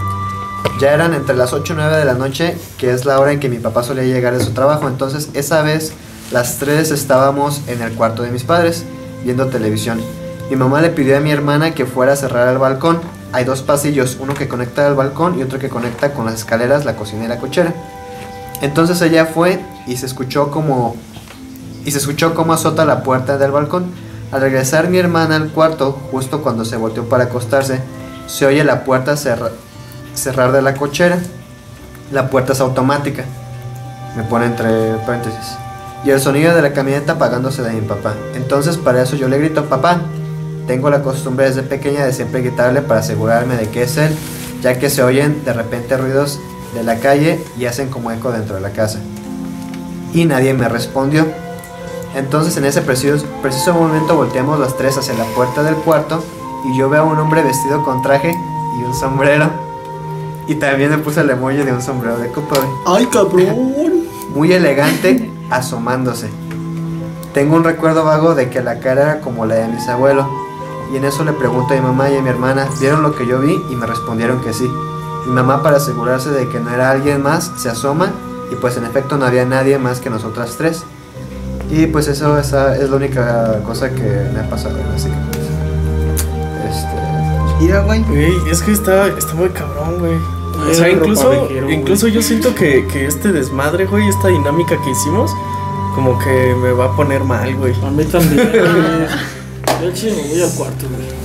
Ya 0.81 0.93
eran 0.95 1.15
entre 1.15 1.37
las 1.37 1.53
8 1.53 1.73
y 1.73 1.77
9 1.77 1.97
de 1.97 2.05
la 2.05 2.15
noche, 2.15 2.57
que 2.79 2.93
es 2.93 3.05
la 3.05 3.19
hora 3.21 3.33
en 3.33 3.41
que 3.41 3.49
mi 3.49 3.59
papá 3.59 3.83
solía 3.83 4.05
llegar 4.05 4.37
de 4.37 4.45
su 4.45 4.53
trabajo. 4.53 4.89
Entonces, 4.89 5.29
esa 5.35 5.63
vez, 5.63 5.93
las 6.31 6.59
tres 6.59 6.91
estábamos 6.91 7.63
en 7.67 7.83
el 7.83 7.93
cuarto 7.93 8.23
de 8.23 8.31
mis 8.31 8.45
padres, 8.45 8.85
viendo 9.25 9.47
televisión. 9.47 10.01
Mi 10.49 10.57
mamá 10.57 10.81
le 10.81 10.91
pidió 10.91 11.17
a 11.17 11.21
mi 11.21 11.31
hermana 11.31 11.75
que 11.75 11.85
fuera 11.85 12.13
a 12.13 12.17
cerrar 12.17 12.49
el 12.49 12.59
balcón. 12.59 13.01
Hay 13.33 13.45
dos 13.45 13.63
pasillos, 13.63 14.17
uno 14.21 14.35
que 14.35 14.49
conecta 14.49 14.87
al 14.87 14.95
balcón 14.95 15.39
y 15.39 15.43
otro 15.43 15.59
que 15.59 15.69
conecta 15.69 16.13
con 16.13 16.25
las 16.25 16.35
escaleras, 16.35 16.85
la 16.85 16.97
cocina 16.97 17.25
y 17.25 17.29
la 17.29 17.39
cochera. 17.39 17.75
Entonces 18.63 19.01
ella 19.03 19.27
fue 19.27 19.61
y 19.87 19.97
se 19.97 20.07
escuchó 20.07 20.51
como 20.51 20.97
y 21.85 21.91
se 21.91 21.99
escuchó 21.99 22.35
cómo 22.35 22.53
azota 22.53 22.85
la 22.85 23.03
puerta 23.03 23.39
del 23.39 23.51
balcón. 23.53 23.87
Al 24.33 24.41
regresar 24.43 24.89
mi 24.89 24.99
hermana 24.99 25.37
al 25.37 25.49
cuarto, 25.51 25.93
justo 26.11 26.43
cuando 26.43 26.65
se 26.65 26.77
volteó 26.77 27.09
para 27.09 27.25
acostarse, 27.25 27.81
se 28.27 28.45
oye 28.45 28.63
la 28.65 28.85
puerta 28.85 29.17
cerra- 29.17 29.53
cerrar 30.15 30.53
de 30.53 30.61
la 30.61 30.75
cochera. 30.75 31.19
La 32.13 32.29
puerta 32.29 32.53
es 32.53 32.61
automática. 32.61 33.25
Me 34.17 34.23
pone 34.25 34.47
entre 34.47 34.95
paréntesis. 35.07 35.57
Y 36.05 36.11
el 36.11 36.21
sonido 36.21 36.55
de 36.55 36.63
la 36.63 36.73
camioneta 36.73 37.13
apagándose 37.13 37.63
de 37.63 37.73
mi 37.73 37.81
papá. 37.81 38.15
Entonces 38.35 38.77
para 38.77 39.03
eso 39.03 39.17
yo 39.17 39.29
le 39.29 39.39
grito, 39.39 39.65
papá, 39.67 40.01
tengo 40.67 40.91
la 40.91 41.03
costumbre 41.03 41.47
desde 41.47 41.63
pequeña 41.63 42.05
de 42.05 42.13
siempre 42.13 42.43
gritarle 42.43 42.83
para 42.83 43.01
asegurarme 43.01 43.57
de 43.57 43.69
que 43.69 43.83
es 43.85 43.97
él, 43.97 44.15
ya 44.63 44.79
que 44.79 44.91
se 44.91 45.03
oyen 45.03 45.43
de 45.45 45.53
repente 45.55 45.97
ruidos 45.97 46.39
de 46.75 46.85
la 46.85 46.99
calle 46.99 47.45
y 47.59 47.67
hacen 47.67 47.89
como 47.89 48.11
eco 48.11 48.31
dentro 48.33 48.57
de 48.57 48.61
la 48.61 48.71
casa. 48.71 49.01
Y 50.13 50.25
nadie 50.25 50.55
me 50.55 50.69
respondió. 50.69 51.27
Entonces 52.15 52.57
en 52.57 52.65
ese 52.65 52.83
preciso, 52.83 53.25
preciso 53.43 53.75
momento 53.75 54.17
volteamos 54.17 54.59
las 54.59 54.77
tres 54.77 54.97
hacia 54.97 55.15
la 55.15 55.25
puerta 55.25 55.63
del 55.63 55.75
cuarto 55.77 56.25
y 56.65 56.77
yo 56.77 56.89
veo 56.89 57.03
a 57.03 57.05
un 57.05 57.19
hombre 57.19 57.43
vestido 57.43 57.85
con 57.85 58.03
traje 58.03 58.31
y 58.31 58.83
un 58.83 58.95
sombrero. 58.95 59.51
Y 60.47 60.55
también 60.55 60.91
me 60.91 60.99
puse 60.99 61.21
el 61.21 61.31
emoji 61.31 61.59
de 61.59 61.73
un 61.73 61.83
sombrero 61.83 62.19
de 62.19 62.31
copa, 62.31 62.57
Ay, 62.87 63.07
cabrón. 63.07 63.75
muy 64.35 64.53
elegante, 64.53 65.31
asomándose. 65.51 66.31
Tengo 67.35 67.57
un 67.57 67.65
recuerdo 67.65 68.05
vago 68.05 68.35
de 68.35 68.49
que 68.49 68.63
la 68.63 68.81
cara 68.81 69.03
era 69.03 69.21
como 69.21 69.47
la 69.47 69.57
de 69.57 69.69
mis 69.69 69.87
abuelos. 69.89 70.27
Y 70.93 70.97
en 70.97 71.05
eso 71.05 71.23
le 71.23 71.33
pregunto 71.33 71.75
a 71.75 71.77
mi 71.77 71.83
mamá 71.83 72.09
y 72.09 72.17
a 72.17 72.23
mi 72.23 72.31
hermana, 72.31 72.67
¿vieron 72.81 73.03
lo 73.03 73.15
que 73.15 73.27
yo 73.27 73.41
vi? 73.41 73.55
Y 73.71 73.77
me 73.77 73.87
respondieron 73.87 74.41
que 74.41 74.55
sí. 74.55 74.67
Mi 75.29 75.35
mamá 75.35 75.63
para 75.63 75.77
asegurarse 75.77 76.31
de 76.31 76.49
que 76.49 76.59
no 76.59 76.71
era 76.71 76.91
alguien 76.91 77.23
más, 77.23 77.53
se 77.59 77.69
asoma 77.69 78.11
y 78.51 78.55
pues 78.55 78.79
en 78.79 78.85
efecto 78.87 79.19
no 79.19 79.27
había 79.27 79.45
nadie 79.45 79.79
más 79.79 80.01
que 80.01 80.09
nosotras 80.09 80.55
tres. 80.57 80.85
Y 81.71 81.87
pues 81.87 82.09
eso 82.09 82.39
esa 82.39 82.75
es 82.77 82.89
la 82.89 82.97
única 82.97 83.61
cosa 83.63 83.91
que 83.91 84.31
me 84.33 84.41
ha 84.41 84.49
pasado, 84.49 84.79
básicamente. 84.91 85.39
Este... 86.67 87.61
Mira, 87.61 87.81
güey. 87.83 88.03
Es 88.51 88.63
que 88.63 88.73
está, 88.73 89.09
está 89.09 89.35
muy 89.35 89.51
cabrón, 89.51 89.99
güey. 89.99 90.17
O 90.71 90.75
sea, 90.75 90.89
incluso, 90.89 91.49
incluso 91.69 92.09
yo 92.09 92.23
siento 92.23 92.55
que, 92.55 92.87
que 92.89 93.07
este 93.07 93.31
desmadre, 93.31 93.85
güey, 93.85 94.09
esta 94.09 94.29
dinámica 94.29 94.81
que 94.83 94.91
hicimos, 94.91 95.31
como 95.95 96.19
que 96.19 96.55
me 96.63 96.73
va 96.73 96.87
a 96.87 96.97
poner 96.97 97.23
mal, 97.23 97.55
güey. 97.55 97.75
A 97.85 97.91
mí 97.91 98.05
también. 98.05 98.51
Yo 99.79 100.11
me 100.11 100.29
voy 100.29 100.43
al 100.43 100.51
cuarto, 100.55 100.87
güey. 100.89 101.18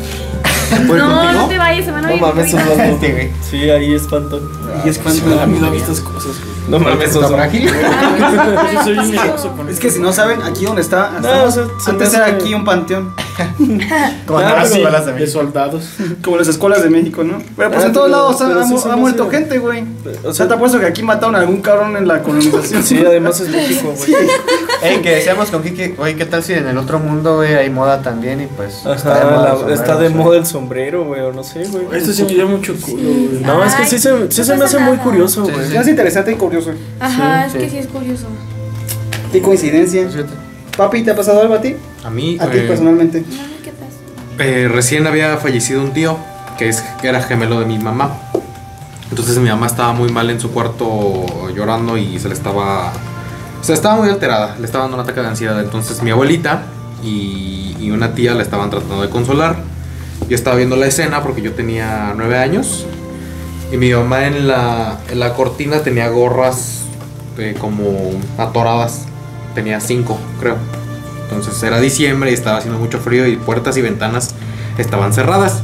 No, 0.82 1.34
no 1.34 1.48
te 1.48 1.58
vayas, 1.58 1.86
se 1.86 1.92
van 1.92 2.06
a 2.06 2.10
No 2.10 2.18
mames, 2.18 2.52
son 2.52 2.60
las 2.68 3.00
güey. 3.00 3.32
Sí, 3.50 3.70
ahí 3.70 3.94
espanto. 3.94 4.42
Y 4.86 4.90
es 4.90 4.98
cuando 4.98 5.26
Me 5.28 5.36
da 5.36 5.46
miedo 5.46 5.68
a 5.68 5.70
mí 5.72 5.78
estas 5.78 6.00
cosas, 6.02 6.32
güey. 6.40 6.54
No 6.70 6.80
mames, 6.80 7.08
¿Está 7.10 7.20
oso. 7.20 7.36
frágil? 7.36 7.70
Sí, 7.70 9.16
soy 9.38 9.70
Es 9.70 9.80
que 9.80 9.92
si 9.92 10.00
no 10.00 10.14
saben, 10.14 10.42
aquí 10.44 10.66
donde 10.66 10.82
está, 10.82 11.12
No, 11.22 11.28
estamos- 11.28 11.48
o 11.48 11.52
sea, 11.52 11.64
se 11.80 11.90
antes 11.92 12.14
era 12.14 12.26
hace- 12.26 12.36
aquí 12.36 12.54
un 12.54 12.64
panteón, 12.64 13.14
Como 14.28 14.40
Ah, 14.40 14.50
en 14.52 14.56
las 14.58 14.70
sí, 14.70 14.76
escuelas 14.78 15.06
de 15.06 15.14
De 15.14 15.20
México. 15.20 15.40
soldados. 15.42 15.90
como 16.24 16.38
las 16.38 16.48
escuelas 16.48 16.84
de 16.84 16.90
México, 16.90 17.24
¿no? 17.24 17.40
Pero 17.58 17.70
pues 17.72 17.84
Ah, 17.84 17.88
en 17.88 17.94
todos 17.94 18.08
pero- 18.08 18.18
lados 18.18 18.42
ha, 18.42 18.48
pero 18.48 18.60
ha 18.62 18.64
sí 18.68 18.76
ha 18.90 18.96
muerto 18.96 19.30
gente, 19.30 19.58
güey. 19.60 19.84
O 20.24 20.34
sea, 20.34 20.48
te 20.48 20.54
apuesto 20.54 20.80
que 20.80 20.86
aquí 20.86 21.02
mataron 21.04 21.36
a 21.36 21.40
algún 21.40 21.62
cabrón 21.62 21.98
en 21.98 22.08
la 22.08 22.22
colonización. 22.22 22.84
Sí, 22.94 23.04
además 23.06 23.40
es 23.40 23.50
México, 23.50 23.94
güey. 23.98 24.14
Ey, 24.84 25.02
que 25.02 25.12
decíamos 25.16 25.50
con 25.50 25.64
Kiki, 25.64 25.96
oye, 25.98 26.16
¿qué 26.16 26.26
tal 26.26 26.44
si 26.44 26.54
en 26.54 26.68
el 26.68 26.78
otro 26.78 27.00
mundo, 27.00 27.38
güey, 27.38 27.54
hay 27.56 27.70
moda 27.70 28.02
también 28.02 28.42
y 28.42 28.48
pues 28.48 28.86
Ajá, 28.86 29.22
el 29.22 29.28
la- 29.28 29.52
sombrero, 29.56 29.74
está 29.74 29.98
de 29.98 30.08
sí. 30.10 30.14
moda 30.14 30.38
el 30.38 30.46
sombrero, 30.46 31.06
güey, 31.06 31.22
o 31.22 31.32
no 31.32 31.44
sé, 31.44 31.64
güey. 31.66 31.86
Esto 31.94 32.12
sí 32.14 32.24
me 32.24 32.34
dio 32.34 32.48
mucho 32.48 32.76
culo, 32.80 33.02
güey. 33.04 33.42
No, 33.44 33.64
es 33.64 33.74
que 33.76 33.86
sí 33.86 33.98
se, 34.00 34.10
sí 34.32 34.42
no 34.42 34.46
se 34.46 34.58
me 34.58 34.66
hace 34.66 34.80
muy 34.80 34.98
curioso, 34.98 35.46
Sí, 35.46 35.52
güey. 35.52 35.68
sí, 35.70 35.78
Es 35.78 35.88
interesante 35.88 36.32
y 36.32 36.36
curioso. 36.36 36.72
Ajá, 37.00 37.50
Sí, 37.50 37.58
es 37.58 37.64
que 37.64 37.70
sí. 37.70 37.76
sí 37.76 37.78
es 37.80 37.88
curioso. 37.88 38.26
Qué 39.32 39.42
coincidencia. 39.42 40.08
Papi, 40.78 41.04
¿te 41.04 41.12
ha 41.12 41.16
pasado 41.16 41.42
algo 41.42 41.54
a 41.56 41.62
ti? 41.62 41.76
A 42.04 42.10
mí, 42.10 42.38
A 42.40 42.48
ti 42.48 42.58
eh, 42.58 42.62
personalmente. 42.62 43.22
No, 43.22 43.28
¿qué 43.64 43.72
pasa? 43.72 44.44
eh, 44.44 44.68
recién 44.68 45.06
había 45.08 45.38
fallecido 45.38 45.82
un 45.82 45.94
tío 45.94 46.18
que, 46.58 46.70
es, 46.70 46.82
que 47.02 47.08
era 47.08 47.22
gemelo 47.22 47.60
de 47.60 47.66
mi 47.66 47.78
mamá. 47.78 48.18
Entonces 49.10 49.38
mi 49.38 49.50
mamá 49.50 49.68
estaba 49.68 49.94
muy 49.94 50.12
mal 50.12 50.30
en 50.32 50.40
su 50.40 50.52
cuarto 50.52 51.26
llorando 51.56 51.98
y 51.98 52.20
se 52.20 52.28
le 52.28 52.34
estaba... 52.34 52.92
O 53.62 53.64
sea, 53.64 53.76
estaba 53.76 53.96
muy 53.96 54.10
alterada, 54.10 54.56
le 54.60 54.66
estaba 54.66 54.84
dando 54.86 54.98
un 54.98 55.04
ataque 55.04 55.22
de 55.22 55.28
ansiedad. 55.28 55.60
Entonces 55.62 56.02
mi 56.02 56.10
abuelita 56.10 56.64
y, 57.04 57.76
y 57.80 57.92
una 57.92 58.14
tía 58.16 58.34
la 58.34 58.42
estaban 58.42 58.70
tratando 58.70 59.02
de 59.02 59.10
consolar. 59.10 59.58
Yo 60.28 60.36
estaba 60.36 60.56
viendo 60.56 60.76
la 60.76 60.88
escena 60.88 61.22
porque 61.22 61.42
yo 61.42 61.54
tenía 61.54 62.14
nueve 62.18 62.38
años. 62.38 62.86
Y 63.72 63.78
mi 63.78 63.94
mamá 63.94 64.26
en 64.26 64.48
la, 64.48 64.98
en 65.10 65.20
la 65.20 65.34
cortina 65.36 65.80
tenía 65.82 66.10
gorras 66.10 66.82
eh, 67.38 67.56
como 67.60 68.12
atoradas. 68.38 69.06
Tenía 69.56 69.80
cinco, 69.80 70.18
creo. 70.40 70.58
Entonces 71.24 71.62
era 71.64 71.80
diciembre 71.80 72.32
y 72.32 72.34
estaba 72.34 72.58
haciendo 72.58 72.80
mucho 72.80 73.00
frío 73.00 73.28
y 73.28 73.38
puertas 73.38 73.78
y 73.78 73.82
ventanas 73.82 74.36
estaban 74.78 75.14
cerradas. 75.14 75.62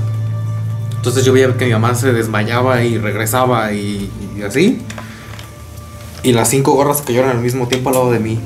Entonces 0.96 1.24
yo 1.24 1.34
veía 1.34 1.56
que 1.58 1.66
mi 1.66 1.72
mamá 1.72 1.96
se 1.96 2.12
desmayaba 2.12 2.84
y 2.84 2.98
regresaba 2.98 3.72
y, 3.72 4.12
así. 4.46 4.82
Y 6.24 6.34
las 6.34 6.50
cinco 6.50 6.74
gorras 6.74 7.02
cayeron 7.02 7.30
al 7.30 7.40
mismo 7.40 7.68
tiempo 7.68 7.90
al 7.90 7.96
lado 7.96 8.12
de 8.12 8.20
mí. 8.20 8.40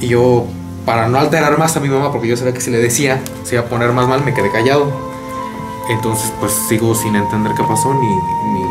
Y 0.00 0.08
yo, 0.08 0.46
para 0.84 1.08
no 1.08 1.18
alterar 1.18 1.58
más 1.58 1.76
a 1.76 1.80
mi 1.80 1.88
mamá, 1.88 2.12
porque 2.12 2.28
yo 2.28 2.36
sabía 2.36 2.52
que 2.52 2.60
si 2.60 2.70
le 2.70 2.78
decía 2.78 3.22
se 3.44 3.54
iba 3.54 3.64
a 3.64 3.66
poner 3.66 3.92
más 3.92 4.08
mal, 4.08 4.24
me 4.24 4.34
quedé 4.34 4.50
callado. 4.50 4.92
Entonces, 5.88 6.32
pues 6.38 6.52
sigo 6.68 6.94
sin 6.94 7.16
entender 7.16 7.52
qué 7.56 7.64
pasó, 7.64 7.94
ni, 7.94 8.06
ni, 8.06 8.62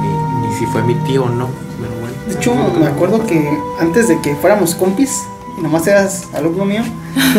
ni, 0.00 0.48
ni 0.48 0.54
si 0.54 0.66
fue 0.66 0.82
mi 0.82 0.94
tío 0.94 1.24
o 1.24 1.28
no. 1.28 1.65
De 2.28 2.34
hecho, 2.34 2.54
me 2.54 2.86
acuerdo 2.86 3.24
que 3.26 3.48
antes 3.80 4.08
de 4.08 4.20
que 4.20 4.34
fuéramos 4.36 4.74
compis, 4.74 5.22
y 5.58 5.62
nomás 5.62 5.86
eras 5.86 6.24
alumno 6.34 6.64
mío, 6.64 6.82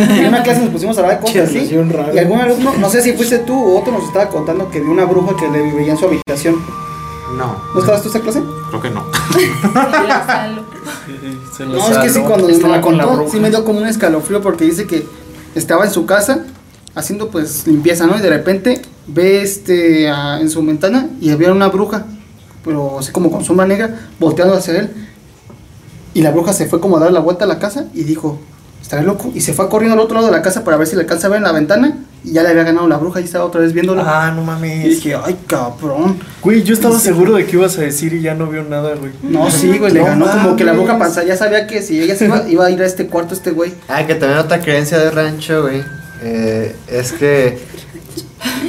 en 0.09 0.25
una 0.27 0.41
clase 0.43 0.61
nos 0.61 0.69
pusimos 0.69 0.97
a 0.97 1.01
hablar 1.01 1.17
de 1.17 1.21
cosas 1.21 1.33
Qué 1.49 1.59
así. 1.59 1.75
Y 2.13 2.17
algún 2.17 2.39
alumno, 2.39 2.73
no 2.79 2.89
sé 2.89 3.01
si 3.01 3.13
fuiste 3.13 3.39
tú 3.39 3.53
o 3.53 3.79
otro, 3.79 3.91
nos 3.93 4.03
estaba 4.05 4.29
contando 4.29 4.69
que 4.71 4.79
vio 4.79 4.91
una 4.91 5.05
bruja 5.05 5.35
que 5.35 5.47
le 5.49 5.73
veía 5.73 5.91
en 5.91 5.97
su 5.97 6.05
habitación. 6.05 6.55
No, 7.37 7.55
¿No 7.73 7.79
estabas 7.81 8.01
tú 8.01 8.07
en 8.09 8.15
esa 8.15 8.23
clase? 8.23 8.41
creo 8.69 8.81
que 8.81 8.89
no. 8.89 9.03
Se 11.55 11.65
lo 11.65 11.73
No, 11.77 11.89
es 11.89 11.97
que 11.97 12.09
sí, 12.09 12.19
cuando 12.21 12.47
me 12.47 12.57
la 12.57 12.81
con 12.81 12.97
la 12.97 13.03
contó, 13.05 13.29
sí 13.31 13.39
me 13.39 13.49
dio 13.49 13.63
como 13.65 13.79
un 13.79 13.87
escalofrío 13.87 14.41
porque 14.41 14.65
dice 14.65 14.87
que 14.87 15.05
estaba 15.55 15.85
en 15.85 15.91
su 15.91 16.05
casa 16.05 16.45
haciendo 16.95 17.29
pues 17.29 17.67
limpieza, 17.67 18.07
¿no? 18.07 18.17
Y 18.17 18.21
de 18.21 18.29
repente 18.29 18.81
ve 19.07 19.41
este 19.41 20.09
a- 20.09 20.39
en 20.39 20.49
su 20.49 20.63
ventana 20.65 21.07
y 21.21 21.29
había 21.29 21.51
una 21.51 21.67
bruja, 21.67 22.05
pero 22.67 22.99
así 22.99 23.11
como 23.11 23.31
con 23.31 23.43
sombra 23.43 23.65
negra, 23.65 23.95
volteando 24.19 24.53
hacia 24.53 24.77
él. 24.79 24.89
Y 26.13 26.21
la 26.21 26.31
bruja 26.31 26.53
se 26.53 26.67
fue 26.67 26.79
como 26.79 26.97
a 26.97 26.99
dar 26.99 27.11
la 27.11 27.19
vuelta 27.19 27.45
a 27.45 27.47
la 27.47 27.57
casa 27.59 27.85
y 27.93 28.03
dijo, 28.03 28.39
estaré 28.81 29.03
loco. 29.03 29.31
Y 29.33 29.41
se 29.41 29.53
fue 29.53 29.69
corriendo 29.69 29.93
al 29.93 29.99
otro 29.99 30.15
lado 30.15 30.27
de 30.27 30.33
la 30.33 30.41
casa 30.41 30.63
para 30.63 30.77
ver 30.77 30.87
si 30.87 30.95
le 30.95 31.01
alcanza 31.03 31.27
a 31.27 31.29
ver 31.29 31.37
en 31.37 31.43
la 31.43 31.51
ventana. 31.51 31.97
Y 32.23 32.31
ya 32.33 32.41
le 32.43 32.49
había 32.49 32.63
ganado 32.63 32.87
la 32.87 32.97
bruja 32.97 33.21
y 33.21 33.23
estaba 33.25 33.45
otra 33.45 33.61
vez 33.61 33.71
viéndola. 33.71 34.03
Ah, 34.05 34.31
no 34.31 34.41
Y 34.41 34.45
mames. 34.45 34.83
dije, 34.83 35.15
ay, 35.15 35.37
cabrón. 35.45 36.17
Güey, 36.41 36.63
yo 36.63 36.73
estaba 36.73 36.97
seguro 36.99 37.35
de 37.35 37.45
que 37.45 37.55
ibas 37.55 37.77
a 37.77 37.81
decir 37.81 38.13
y 38.13 38.21
ya 38.21 38.33
no 38.33 38.47
vio 38.47 38.63
nada, 38.63 38.95
güey. 38.95 39.11
No, 39.21 39.49
sí, 39.51 39.77
güey, 39.77 39.93
le 39.93 39.99
No 39.99 40.05
ganó 40.07 40.25
como 40.31 40.55
que 40.55 40.63
la 40.63 40.73
bruja 40.73 40.97
pasaba. 40.97 41.25
Ya 41.25 41.37
sabía 41.37 41.67
que 41.67 41.81
si 41.83 42.01
ella 42.01 42.15
se 42.15 42.25
iba, 42.25 42.49
iba 42.49 42.65
a 42.65 42.71
ir 42.71 42.81
a 42.81 42.85
este 42.85 43.07
cuarto, 43.07 43.33
este 43.35 43.51
güey. 43.51 43.73
Ah, 43.87 44.05
que 44.07 44.15
también 44.15 44.39
otra 44.39 44.59
creencia 44.59 44.97
de 44.97 45.11
rancho, 45.11 45.61
güey. 45.61 45.83
eh, 46.23 46.75
es 46.87 47.11
que. 47.13 47.59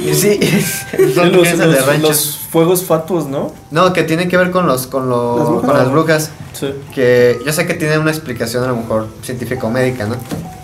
Y 0.05 0.13
Sí, 0.13 0.39
son 1.15 1.31
Los, 1.31 1.41
creencias 1.41 1.59
de 1.59 1.65
los- 1.67 1.85
rancho. 1.85 2.07
los 2.07 2.37
fuegos 2.51 2.83
fatuos, 2.83 3.27
¿no? 3.27 3.51
No, 3.71 3.93
que 3.93 4.03
tiene 4.03 4.27
que 4.27 4.37
ver 4.37 4.51
con 4.51 4.65
los 4.67 4.87
con, 4.87 5.09
los, 5.09 5.39
¿Las 5.39 5.47
brujas? 5.49 5.69
con 5.69 5.77
las 5.77 5.91
brujas. 5.91 6.31
Sí. 6.53 6.73
Que 6.93 7.39
yo 7.45 7.53
sé 7.53 7.65
que 7.67 7.73
tiene 7.75 7.97
una 7.97 8.11
explicación 8.11 8.63
a 8.63 8.67
lo 8.67 8.75
mejor 8.75 9.07
científica 9.23 9.67
o 9.67 9.69
médica, 9.69 10.05
¿no? 10.05 10.15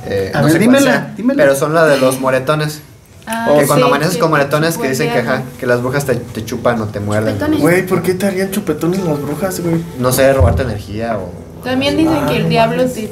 Eh, 0.08 0.32
A 0.34 0.39
no 0.41 0.45
ver, 0.45 0.53
sé 0.53 0.58
cuál 0.60 0.68
dímela, 0.76 0.91
sea, 0.91 1.14
dímela. 1.16 1.43
Pero 1.43 1.56
son 1.56 1.74
la 1.74 1.86
de 1.86 1.97
los 1.97 2.20
moretones. 2.20 2.82
Ah, 3.28 3.49
que 3.56 3.62
sí, 3.62 3.68
cuando 3.68 3.88
amaneces 3.88 4.18
con 4.18 4.30
moretones 4.30 4.78
que 4.78 4.89
dicen 4.89 5.12
que, 5.12 5.18
ajá, 5.20 5.41
que 5.60 5.66
las 5.66 5.82
brujas 5.82 6.06
te, 6.06 6.14
te 6.16 6.45
chupan 6.45 6.80
o 6.82 6.86
te 6.86 6.99
muerden. 6.99 7.38
Güey, 7.60 7.84
¿por 7.86 8.03
qué 8.03 8.14
te 8.14 8.28
harían 8.28 8.51
chupetones 8.51 8.99
las 9.03 9.20
brujas, 9.20 9.60
güey? 9.62 9.78
No 9.99 10.12
sé, 10.12 10.32
robarte 10.32 10.62
energía 10.62 11.18
o. 11.18 11.32
También 11.64 11.97
dicen 11.97 12.24
que 12.28 12.36
el 12.38 12.49
diablo 12.49 12.86
te, 12.86 13.10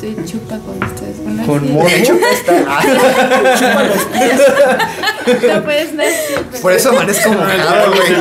te 0.00 0.14
chupa 0.24 0.58
cuando 0.58 0.86
estás 0.86 1.16
con 1.22 1.32
una 1.32 1.46
Con 1.46 1.72
modo. 1.72 1.86
De 1.88 1.96
hecho, 1.98 2.18
esta- 2.32 2.52
No 5.54 5.64
puedes 5.64 5.96
dar 5.96 6.06
siempre. 6.28 6.60
Por 6.60 6.72
eso 6.72 6.90
amanezco 6.90 7.32
mojado, 7.32 7.92
güey. 7.92 8.12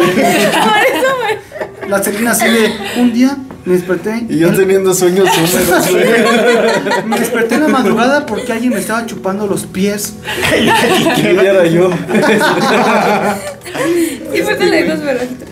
La 1.89 2.01
Celina 2.01 2.31
así 2.31 2.47
de 2.49 2.71
un 2.97 3.13
día 3.13 3.37
me 3.65 3.73
desperté 3.73 4.25
Y 4.29 4.37
yo 4.39 4.53
teniendo 4.53 4.93
sueños 4.93 5.27
húmedos, 5.37 5.89
güey. 5.91 7.03
me 7.05 7.19
desperté 7.19 7.55
en 7.55 7.61
la 7.63 7.67
madrugada 7.69 8.25
porque 8.25 8.51
alguien 8.53 8.73
me 8.73 8.79
estaba 8.79 9.05
chupando 9.05 9.47
los 9.47 9.65
pies. 9.65 10.13
¿Qué 11.15 11.29
era 11.31 11.65
yo? 11.65 11.89
Y 14.33 14.41
fue 14.41 14.55
te 14.55 14.65
le 14.65 14.83
digo 14.83 14.95
su 14.97 15.03
relojito. 15.03 15.45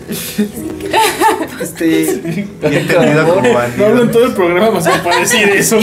Este 1.60 1.86
Bien 2.24 2.48
entendido 2.60 3.34
como 3.34 3.48
No 3.76 3.84
hablo 3.86 4.02
en 4.02 4.10
todo 4.12 4.26
el 4.26 4.32
programa 4.32 4.70
más 4.70 4.86
que 4.86 4.98
para 5.00 5.18
decir 5.20 5.48
eso. 5.50 5.78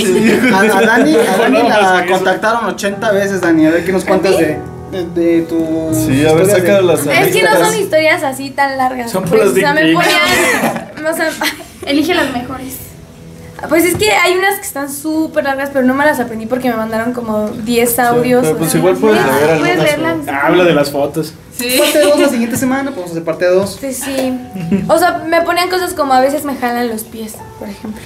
a, 0.53 0.59
a 0.59 0.81
Dani, 0.81 1.15
a 1.15 1.37
Dani 1.37 1.59
la 1.69 2.05
contactaron 2.09 2.65
80 2.65 3.11
veces, 3.11 3.41
Dani, 3.41 3.65
a 3.65 3.71
ver 3.71 3.85
qué 3.85 3.91
nos 3.91 4.05
cuentas 4.05 4.37
de, 4.37 4.57
de, 4.91 5.05
de 5.21 5.41
tu 5.43 5.89
Sí, 5.93 6.25
a 6.25 6.33
ver, 6.33 6.45
saca 6.45 6.75
de- 6.77 6.81
las 6.83 7.05
Es 7.05 7.35
que 7.35 7.43
no 7.43 7.57
son 7.65 7.77
historias 7.79 8.23
así 8.23 8.51
tan 8.51 8.77
largas. 8.77 9.11
Son 9.11 9.23
puras 9.25 9.49
o 9.49 9.53
sea, 9.53 9.73
me 9.73 9.93
ponían. 9.93 10.05
O 11.11 11.15
sea, 11.15 11.29
elige 11.85 12.13
las 12.13 12.31
mejores. 12.31 12.75
Pues 13.69 13.85
es 13.85 13.95
que 13.95 14.09
hay 14.11 14.35
unas 14.35 14.55
que 14.55 14.65
están 14.65 14.91
súper 14.91 15.43
largas, 15.43 15.69
pero 15.71 15.85
no 15.85 15.93
me 15.93 16.03
las 16.03 16.19
aprendí 16.19 16.47
porque 16.47 16.69
me 16.71 16.75
mandaron 16.77 17.13
como 17.13 17.49
10 17.49 17.99
audios. 17.99 18.41
pero 18.41 18.55
o 18.55 18.57
pues 18.57 18.73
igual 18.73 18.95
puedes 18.95 19.21
¿puedes- 19.21 19.39
leer 19.45 19.59
puedes 19.59 19.79
algunas, 19.79 19.99
leerlas? 20.17 20.27
Ah, 20.29 20.47
Habla 20.47 20.63
de 20.63 20.73
las 20.73 20.89
fotos. 20.89 21.33
Sí. 21.55 21.77
Parte 21.77 21.99
2 22.01 22.19
la 22.19 22.29
siguiente 22.29 22.57
semana, 22.57 22.89
podemos 22.89 23.11
hacer 23.11 23.23
parte 23.23 23.45
2. 23.45 23.77
Sí, 23.79 23.93
sí. 23.93 24.39
O 24.87 24.97
sea, 24.97 25.19
me 25.27 25.41
ponían 25.43 25.69
cosas 25.69 25.93
como 25.93 26.11
a 26.13 26.21
veces 26.21 26.43
me 26.43 26.55
jalan 26.55 26.89
los 26.89 27.03
pies, 27.03 27.35
por 27.59 27.69
ejemplo. 27.69 28.01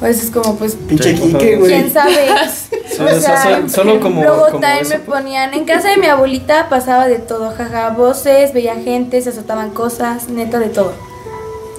O 0.00 0.04
a 0.04 0.08
veces 0.08 0.30
como 0.32 0.56
pues 0.56 0.74
Pinche 0.74 1.16
Sí, 1.16 1.22
Quique, 1.22 1.38
¿Quién 1.38 1.58
güey. 1.60 1.90
sabe? 1.90 2.30
o 3.00 3.20
sea, 3.20 3.42
sol- 3.42 3.70
solo 3.70 4.00
como- 4.00 4.22
Luego 4.22 4.46
como 4.46 4.58
también 4.60 4.82
eso. 4.84 4.94
me 4.94 4.98
ponían. 5.00 5.54
En 5.54 5.64
casa 5.64 5.90
de 5.90 5.98
mi 5.98 6.06
abuelita 6.08 6.68
pasaba 6.68 7.06
de 7.06 7.18
todo, 7.20 7.52
jaja, 7.56 7.90
voces, 7.90 8.52
veía 8.52 8.74
gente, 8.74 9.20
se 9.22 9.30
azotaban 9.30 9.70
cosas, 9.70 10.28
neta 10.28 10.58
de 10.58 10.70
todo. 10.70 10.92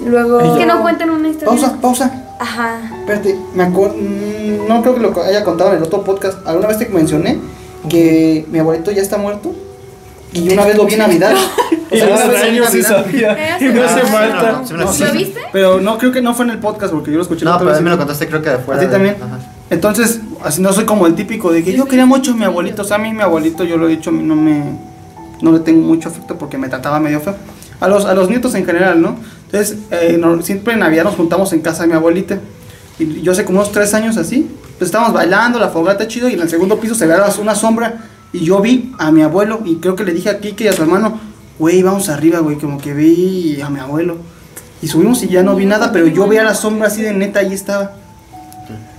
Luego. 0.04 0.40
Es 0.40 0.58
que 0.58 0.66
no 0.66 0.82
cuentan 0.82 1.10
una 1.10 1.28
historia. 1.28 1.48
Pausa, 1.48 1.76
pausa. 1.80 2.24
Ajá. 2.38 2.80
Espérate, 3.00 3.36
me 3.54 3.64
acuerdo. 3.64 3.96
No 4.68 4.80
creo 4.82 4.94
que 4.94 5.00
lo 5.00 5.22
haya 5.22 5.44
contado 5.44 5.70
en 5.72 5.78
el 5.78 5.82
otro 5.82 6.02
podcast. 6.04 6.46
Alguna 6.46 6.68
vez 6.68 6.78
te 6.78 6.88
mencioné 6.88 7.38
que 7.88 8.46
mi 8.50 8.58
abuelito 8.58 8.90
ya 8.90 9.02
está 9.02 9.18
muerto. 9.18 9.52
Y 10.32 10.44
yo 10.44 10.52
una 10.52 10.64
vez 10.64 10.76
lo 10.76 10.86
vi 10.86 10.92
en 10.94 10.98
Navidad. 11.00 11.34
O 11.92 11.96
Y 11.96 11.98
sea, 11.98 12.06
una 12.06 12.16
hace 12.18 12.28
vez 12.28 12.38
lo 12.38 12.44
vi 12.44 12.46
en 12.50 12.54
años 12.62 12.68
sí 12.70 12.82
sabía. 12.84 13.58
Y 13.60 13.64
me 13.64 13.80
Ah, 13.80 13.86
hace 13.86 14.00
falta. 14.02 14.52
no, 14.52 14.58
lo 14.60 14.76
No, 14.78 14.84
contaste. 14.86 15.04
¿Lo 15.06 15.12
viste? 15.12 15.40
Pero 15.52 15.80
no 15.80 15.98
creo 15.98 16.12
que 16.12 16.22
no 16.22 16.34
fue 16.34 16.44
en 16.44 16.52
el 16.52 16.58
podcast 16.60 16.92
porque 16.92 17.10
yo 17.10 17.16
lo 17.16 17.22
escuché 17.24 17.44
No, 17.44 17.58
pero 17.58 17.72
a 17.72 17.76
mí 17.78 17.82
me 17.82 17.90
lo 17.90 17.98
contaste 17.98 18.28
creo 18.28 18.40
que 18.40 18.50
de 18.50 18.58
fuera. 18.58 18.80
¿A 18.80 18.80
ti 18.80 18.86
de- 18.86 18.92
también? 18.92 19.16
Ajá. 19.20 19.38
Entonces, 19.70 20.20
así 20.44 20.62
no 20.62 20.72
soy 20.72 20.84
como 20.84 21.08
el 21.08 21.16
típico 21.16 21.50
de 21.50 21.64
que 21.64 21.72
yo 21.72 21.86
quería 21.86 22.06
mucho 22.06 22.30
a 22.30 22.34
mi 22.36 22.44
abuelito. 22.44 22.82
O 22.82 22.84
sea, 22.84 22.94
a 22.94 23.00
mí 23.00 23.12
mi 23.12 23.22
abuelito, 23.22 23.64
yo 23.64 23.76
lo 23.76 23.88
he 23.88 23.90
dicho, 23.90 24.10
a 24.10 24.12
mí 24.12 24.22
no 24.22 24.36
me. 24.36 24.62
No 25.42 25.50
le 25.50 25.58
tengo 25.58 25.80
mucho 25.84 26.10
afecto 26.10 26.38
porque 26.38 26.58
me 26.58 26.68
trataba 26.68 27.00
medio 27.00 27.18
feo. 27.20 27.34
A 27.80 27.88
los, 27.88 28.04
a 28.04 28.14
los 28.14 28.28
nietos 28.30 28.54
en 28.54 28.64
general, 28.64 29.02
¿no? 29.02 29.16
Entonces, 29.52 29.78
eh, 29.90 30.16
no- 30.18 30.42
siempre 30.42 30.74
en 30.74 30.80
Navidad 30.80 31.04
nos 31.04 31.16
juntamos 31.16 31.52
en 31.52 31.60
casa 31.60 31.82
de 31.82 31.88
mi 31.88 31.94
abuelita. 31.94 32.38
Y 32.98 33.22
yo 33.22 33.32
hace 33.32 33.44
como 33.44 33.58
unos 33.60 33.72
tres 33.72 33.94
años 33.94 34.16
así. 34.16 34.48
Pues 34.78 34.88
estábamos 34.88 35.12
bailando, 35.12 35.58
la 35.58 35.68
fogata 35.70 36.06
chido. 36.06 36.28
Y 36.28 36.34
en 36.34 36.40
el 36.42 36.48
segundo 36.48 36.78
piso 36.78 36.94
se 36.94 37.06
veía 37.06 37.24
una 37.40 37.54
sombra. 37.54 38.04
Y 38.32 38.44
yo 38.44 38.60
vi 38.60 38.92
a 38.98 39.10
mi 39.10 39.22
abuelo. 39.22 39.60
Y 39.64 39.76
creo 39.76 39.96
que 39.96 40.04
le 40.04 40.12
dije 40.12 40.30
a 40.30 40.38
Kike 40.38 40.64
y 40.64 40.68
a 40.68 40.72
su 40.72 40.82
hermano, 40.82 41.18
güey, 41.58 41.82
vamos 41.82 42.08
arriba, 42.08 42.38
güey. 42.40 42.56
Como 42.58 42.78
que 42.78 42.94
vi 42.94 43.60
a 43.60 43.68
mi 43.70 43.80
abuelo. 43.80 44.16
Y 44.82 44.88
subimos 44.88 45.22
y 45.22 45.28
ya 45.28 45.42
no 45.42 45.56
vi 45.56 45.66
nada. 45.66 45.90
Pero 45.92 46.06
yo 46.06 46.28
veía 46.28 46.44
la 46.44 46.54
sombra 46.54 46.86
así 46.88 47.02
de 47.02 47.12
neta, 47.12 47.40
ahí 47.40 47.52
estaba. 47.52 47.92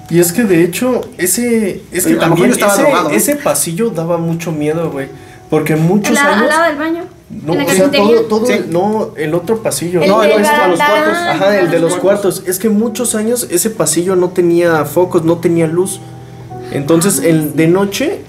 Y 0.10 0.20
es 0.20 0.34
que 0.34 0.43
de 0.43 0.64
hecho, 0.66 1.02
ese. 1.18 1.84
Es 1.91 2.06
que 2.06 2.16
también 2.16 2.47
yo 2.47 2.54
estaba 2.54 2.74
ese, 2.74 2.82
drogado, 2.82 3.10
¿no? 3.10 3.16
ese 3.16 3.36
pasillo 3.38 3.89
daba 3.91 4.18
mucho 4.18 4.52
miedo, 4.52 4.91
güey. 4.91 5.08
Porque 5.49 5.76
muchos 5.78 6.14
la- 6.14 6.24
al 6.26 6.34
años. 6.34 6.47
lado 6.49 6.64
del 6.66 6.78
baño. 6.78 7.04
No, 7.45 7.53
o 7.53 7.69
sea, 7.69 7.89
todo, 7.89 8.21
todo, 8.23 8.45
Sí. 8.45 8.65
no, 8.69 9.11
el 9.15 9.34
otro 9.34 9.63
pasillo. 9.63 10.01
El 10.01 10.09
No, 10.09 10.23
el 10.23 10.32
a 10.45 10.67
los 10.67 10.77
cuartos. 10.77 11.17
Ajá, 11.17 11.59
el 11.59 11.71
de 11.71 11.79
los 11.79 11.95
cuartos. 11.95 12.43
Es 12.45 12.59
que 12.59 12.69
muchos 12.69 13.15
años 13.15 13.47
ese 13.49 13.69
pasillo 13.69 14.15
no 14.15 14.29
tenía 14.29 14.84
focos, 14.86 15.23
no 15.23 15.38
tenía 15.38 15.67
luz. 15.67 15.99
Entonces, 16.71 17.19
el 17.23 17.55
de 17.55 17.67
noche 17.67 18.21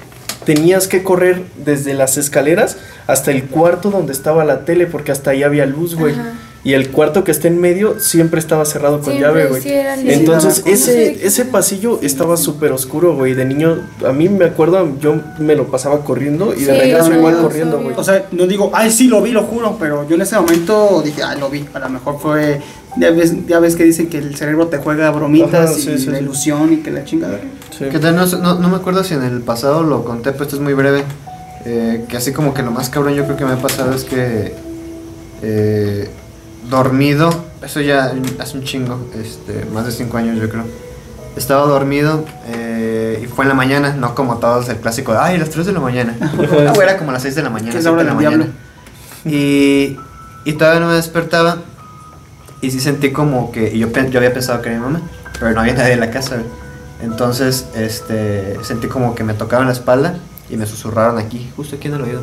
tenías 0.45 0.89
que 0.89 1.03
correr 1.03 1.43
desde 1.57 1.95
las 1.95 2.17
escaleras 2.17 2.77
hasta 3.07 3.31
el 3.31 3.45
cuarto 3.45 3.91
donde 3.91 4.13
estaba 4.13 4.45
la 4.45 4.65
tele, 4.65 4.87
porque 4.87 5.13
hasta 5.13 5.31
ahí 5.31 5.43
había 5.43 5.67
luz, 5.67 5.95
güey. 5.95 6.15
Ajá. 6.15 6.33
Y 6.65 6.75
el 6.75 6.91
cuarto 6.91 7.25
que 7.25 7.33
está 7.33 7.49
en 7.49 7.61
medio 7.61 7.99
siempre 7.99 8.39
estaba 8.39 8.65
cerrado 8.65 9.01
con 9.01 9.07
Siempre, 9.15 9.27
llave, 9.27 9.47
güey. 9.47 9.61
sí, 9.63 9.73
Entonces, 10.07 10.63
Sí, 10.65 10.71
ese, 10.71 11.27
ese 11.27 11.45
pasillo 11.45 11.99
estaba 12.03 12.37
súper 12.37 12.71
oscuro, 12.71 13.17
güey. 13.17 13.35
De 13.35 13.45
niño, 13.45 13.81
a 14.07 14.13
mí 14.13 14.29
me 14.29 14.45
acuerdo, 14.45 14.89
yo 15.01 15.17
me 15.41 15.57
lo 15.57 15.67
pasaba 15.73 16.05
corriendo 16.05 16.55
y 16.55 16.61
de 16.63 16.73
Sí, 16.73 16.81
regreso 16.81 17.11
no, 17.11 17.17
igual 17.17 17.35
no, 17.35 17.43
corriendo, 17.43 17.81
güey. 17.81 17.97
O 17.97 18.05
sea, 18.05 18.27
no 18.31 18.47
digo, 18.47 18.71
ay, 18.75 18.93
sí, 18.93 19.09
lo 19.09 19.21
vi, 19.21 19.33
lo 19.33 19.43
juro, 19.43 19.77
pero 19.81 20.09
yo 20.09 20.15
en 20.15 20.23
ese 20.23 20.37
momento 20.37 21.03
dije, 21.05 21.25
ay, 21.25 21.41
lo 21.41 21.51
vi. 21.51 21.65
A 21.75 21.81
lo 21.81 21.89
mejor 21.89 22.21
fue. 22.21 22.61
Ya 22.97 23.11
ves, 23.11 23.33
ya 23.49 23.59
ves 23.59 23.75
que 23.75 23.83
dicen 23.83 24.09
que 24.09 24.19
el 24.19 24.37
cerebro 24.37 24.69
te 24.69 24.77
juega 24.79 25.11
bromitas 25.11 25.71
Ajá, 25.71 25.81
y 25.81 25.87
la 25.87 25.99
sí. 25.99 26.23
ilusión 26.23 26.73
y 26.75 26.77
que 26.77 26.93
la 26.93 27.05
chingada. 27.05 27.41
Sí. 27.77 27.87
Que 27.87 27.99
tal, 27.99 28.15
no, 28.15 28.25
sé- 28.29 28.37
no, 28.39 28.55
no 28.61 28.69
me 28.69 28.77
acuerdo 28.77 29.03
si 29.03 29.15
en 29.15 29.23
el 29.25 29.41
pasado 29.41 29.83
lo 29.83 30.05
conté, 30.05 30.31
pero 30.31 30.45
esto 30.45 30.55
es 30.57 30.63
muy 30.63 30.75
breve. 30.75 31.03
Eh, 31.65 32.05
que 32.09 32.17
así 32.19 32.33
como 32.33 32.55
que 32.55 32.63
lo 32.63 32.71
más 32.71 32.89
cabrón 32.89 33.15
yo 33.15 33.25
creo 33.25 33.37
que 33.37 33.45
me 33.47 33.53
ha 33.53 33.57
pasado 33.57 33.95
es 33.95 34.05
que 34.05 34.55
eh, 35.43 36.09
dormido, 36.69 37.31
eso 37.63 37.81
ya 37.81 38.13
hace 38.39 38.57
un 38.57 38.65
chingo, 38.65 38.99
este, 39.15 39.65
más 39.73 39.87
de 39.87 39.93
5 39.93 40.17
años 40.17 40.39
yo 40.39 40.49
creo. 40.49 40.65
Estaba 41.37 41.67
dormido 41.67 42.25
eh, 42.47 43.21
y 43.23 43.27
fue 43.27 43.45
en 43.45 43.49
la 43.49 43.55
mañana, 43.55 43.95
no 43.95 44.15
como 44.15 44.37
todos 44.37 44.69
el 44.69 44.77
clásico 44.77 45.13
de, 45.13 45.19
ay, 45.19 45.39
las 45.39 45.51
3 45.51 45.67
de 45.67 45.73
la 45.73 45.81
mañana. 45.81 46.17
No, 46.37 46.83
era 46.83 46.99
como 46.99 47.13
las 47.13 47.23
6 47.23 47.35
de 47.35 47.43
la 47.43 47.51
mañana. 47.51 47.79
Es 47.79 47.85
la 47.85 47.93
hora 47.93 48.03
7 48.03 48.15
de 48.15 48.23
la 48.23 48.31
mañana. 48.31 48.53
Y, 49.25 49.97
y 50.45 50.53
todavía 50.55 50.81
no 50.81 50.89
me 50.89 50.95
despertaba 50.95 51.59
y 52.63 52.71
sí 52.71 52.81
sentí 52.81 53.11
como 53.11 53.51
que, 53.51 53.75
y 53.75 53.81
yo, 53.81 53.89
yo 53.91 54.19
había 54.19 54.33
pensado 54.33 54.63
que 54.63 54.69
era 54.69 54.79
mi 54.79 54.85
mamá, 54.85 55.03
pero 55.39 55.53
no 55.53 55.61
había 55.61 55.75
nadie 55.77 55.93
en 55.95 56.01
la 56.01 56.11
casa. 56.11 56.43
Entonces, 57.03 57.67
este, 57.75 58.57
sentí 58.63 58.87
como 58.87 59.15
que 59.15 59.25
me 59.25 59.35
tocaban 59.35 59.67
la 59.67 59.73
espalda 59.73 60.15
y 60.49 60.57
me 60.57 60.67
susurraron 60.67 61.19
aquí, 61.19 61.51
justo 61.57 61.77
aquí 61.77 61.89
en 61.89 61.95
el 61.95 62.03
oído. 62.03 62.23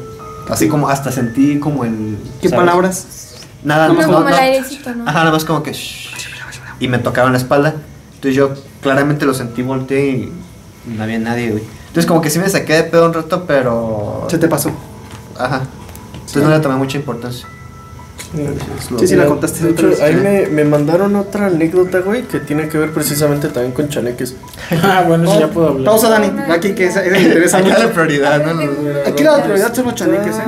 Así 0.50 0.68
como 0.68 0.90
hasta 0.90 1.12
sentí 1.12 1.60
como 1.60 1.84
el... 1.84 2.18
¿Qué 2.42 2.50
¿sabes? 2.50 2.66
palabras? 2.66 3.36
Nada, 3.64 3.88
Como, 3.88 4.02
no, 4.02 4.08
como 4.08 4.20
no, 4.22 4.30
el 4.30 4.36
airecito, 4.36 4.96
¿no? 4.96 5.04
Ajá, 5.04 5.20
nada 5.20 5.32
más 5.32 5.46
como 5.46 5.64
que... 5.64 5.74
shh, 5.74 6.10
y 6.80 6.88
me 6.88 6.98
tocaban 6.98 7.34
la 7.34 7.38
espalda. 7.38 7.76
Entonces 8.16 8.36
yo 8.36 8.54
claramente 8.82 9.26
lo 9.26 9.34
sentí, 9.34 9.62
volteé 9.62 10.10
y 10.10 10.34
no 10.86 11.04
había 11.04 11.20
nadie, 11.20 11.52
güey. 11.52 11.64
Entonces 11.88 12.06
como 12.06 12.22
que 12.22 12.30
sí 12.30 12.40
me 12.40 12.50
saqué 12.50 12.74
de 12.74 12.84
pedo 12.84 13.06
un 13.06 13.14
rato, 13.14 13.46
pero... 13.46 14.28
Se 14.30 14.38
te 14.38 14.48
pasó. 14.48 14.72
Ajá. 15.38 15.64
Entonces 16.14 16.44
no 16.44 16.50
le 16.50 16.60
tomé 16.60 16.76
mucha 16.76 16.98
importancia. 16.98 17.48
Sí, 19.00 19.08
sí, 19.08 19.16
la 19.16 19.26
contaste. 19.26 19.64
De 19.64 19.72
hecho, 19.72 19.88
otra 19.88 19.90
vez. 19.90 20.02
ahí 20.02 20.16
me, 20.16 20.46
me 20.48 20.64
mandaron 20.64 21.16
otra 21.16 21.48
anécdota, 21.48 22.00
güey, 22.02 22.24
que 22.24 22.40
tiene 22.40 22.68
que 22.70 22.78
ver 22.78 22.92
precisamente 22.92 23.48
también 23.50 23.74
con 23.74 23.90
chaneques. 23.90 24.36
Ah, 24.84 25.04
bueno, 25.08 25.24
eso 25.32 25.40
ya 25.40 25.48
puedo 25.48 25.70
hablar. 25.70 25.86
Pausa, 25.86 26.10
Dani. 26.10 26.32
Aquí 26.52 26.74
que 26.76 26.86
esa, 26.86 27.04
esa 27.04 27.12
me 27.12 27.22
interesa 27.24 27.58
Aquí 27.58 27.70
mucho. 27.70 27.84
la 27.84 27.90
prioridad, 27.92 28.46
¿no? 28.46 28.62
Aquí 29.08 29.24
la 29.24 29.42
prioridad 29.44 29.74
son 29.74 29.86
los 29.86 29.96
chaneques, 29.96 30.36
¿eh? 30.38 30.42
A 30.42 30.46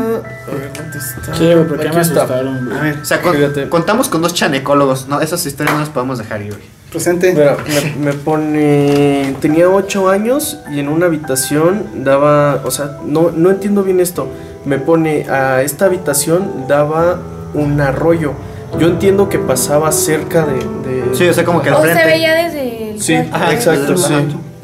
ver, 0.55 0.71
¿dónde 0.77 0.97
está? 0.99 1.33
Sí, 1.35 1.45
güey, 1.53 1.67
porque 1.67 1.89
me 1.89 2.01
está. 2.01 2.21
asustaron, 2.23 2.65
güey. 2.65 2.77
A 2.77 2.81
ver, 2.83 2.97
O 3.01 3.05
sea, 3.05 3.21
con- 3.21 3.69
contamos 3.69 4.09
con 4.09 4.21
dos 4.21 4.33
chanecólogos. 4.35 5.07
No, 5.07 5.19
esas 5.21 5.43
historias 5.45 5.73
no 5.73 5.79
las 5.79 5.89
podemos 5.89 6.19
dejar 6.19 6.41
ir, 6.43 6.49
güey. 6.53 6.63
presente. 6.91 7.33
Mira, 7.33 7.57
me, 7.99 8.05
me 8.05 8.13
pone. 8.13 9.35
Tenía 9.41 9.67
8 9.69 10.09
años 10.09 10.59
y 10.71 10.79
en 10.79 10.87
una 10.87 11.07
habitación 11.07 12.03
daba. 12.03 12.61
O 12.63 12.69
sea, 12.71 12.97
no, 13.05 13.31
no 13.35 13.49
entiendo 13.49 13.81
bien 13.83 13.99
esto. 13.99 14.27
Me 14.65 14.77
pone 14.77 15.27
a 15.29 15.63
esta 15.63 15.85
habitación 15.85 16.67
daba 16.67 17.17
un 17.53 17.79
arroyo. 17.81 18.33
Yo 18.79 18.87
entiendo 18.87 19.27
que 19.29 19.37
pasaba 19.39 19.91
cerca 19.91 20.45
de. 20.45 20.53
de- 20.55 21.15
Sí, 21.15 21.27
o 21.27 21.33
sea, 21.33 21.43
como 21.43 21.61
que 21.61 21.69
al 21.69 21.75
O 21.75 21.81
se 21.81 21.89
frente. 21.91 22.05
veía 22.05 22.33
desde 22.35 22.91
el 22.91 23.01
Sí, 23.01 23.15
ajá, 23.15 23.53
exacto, 23.53 23.97
sí. 23.97 24.13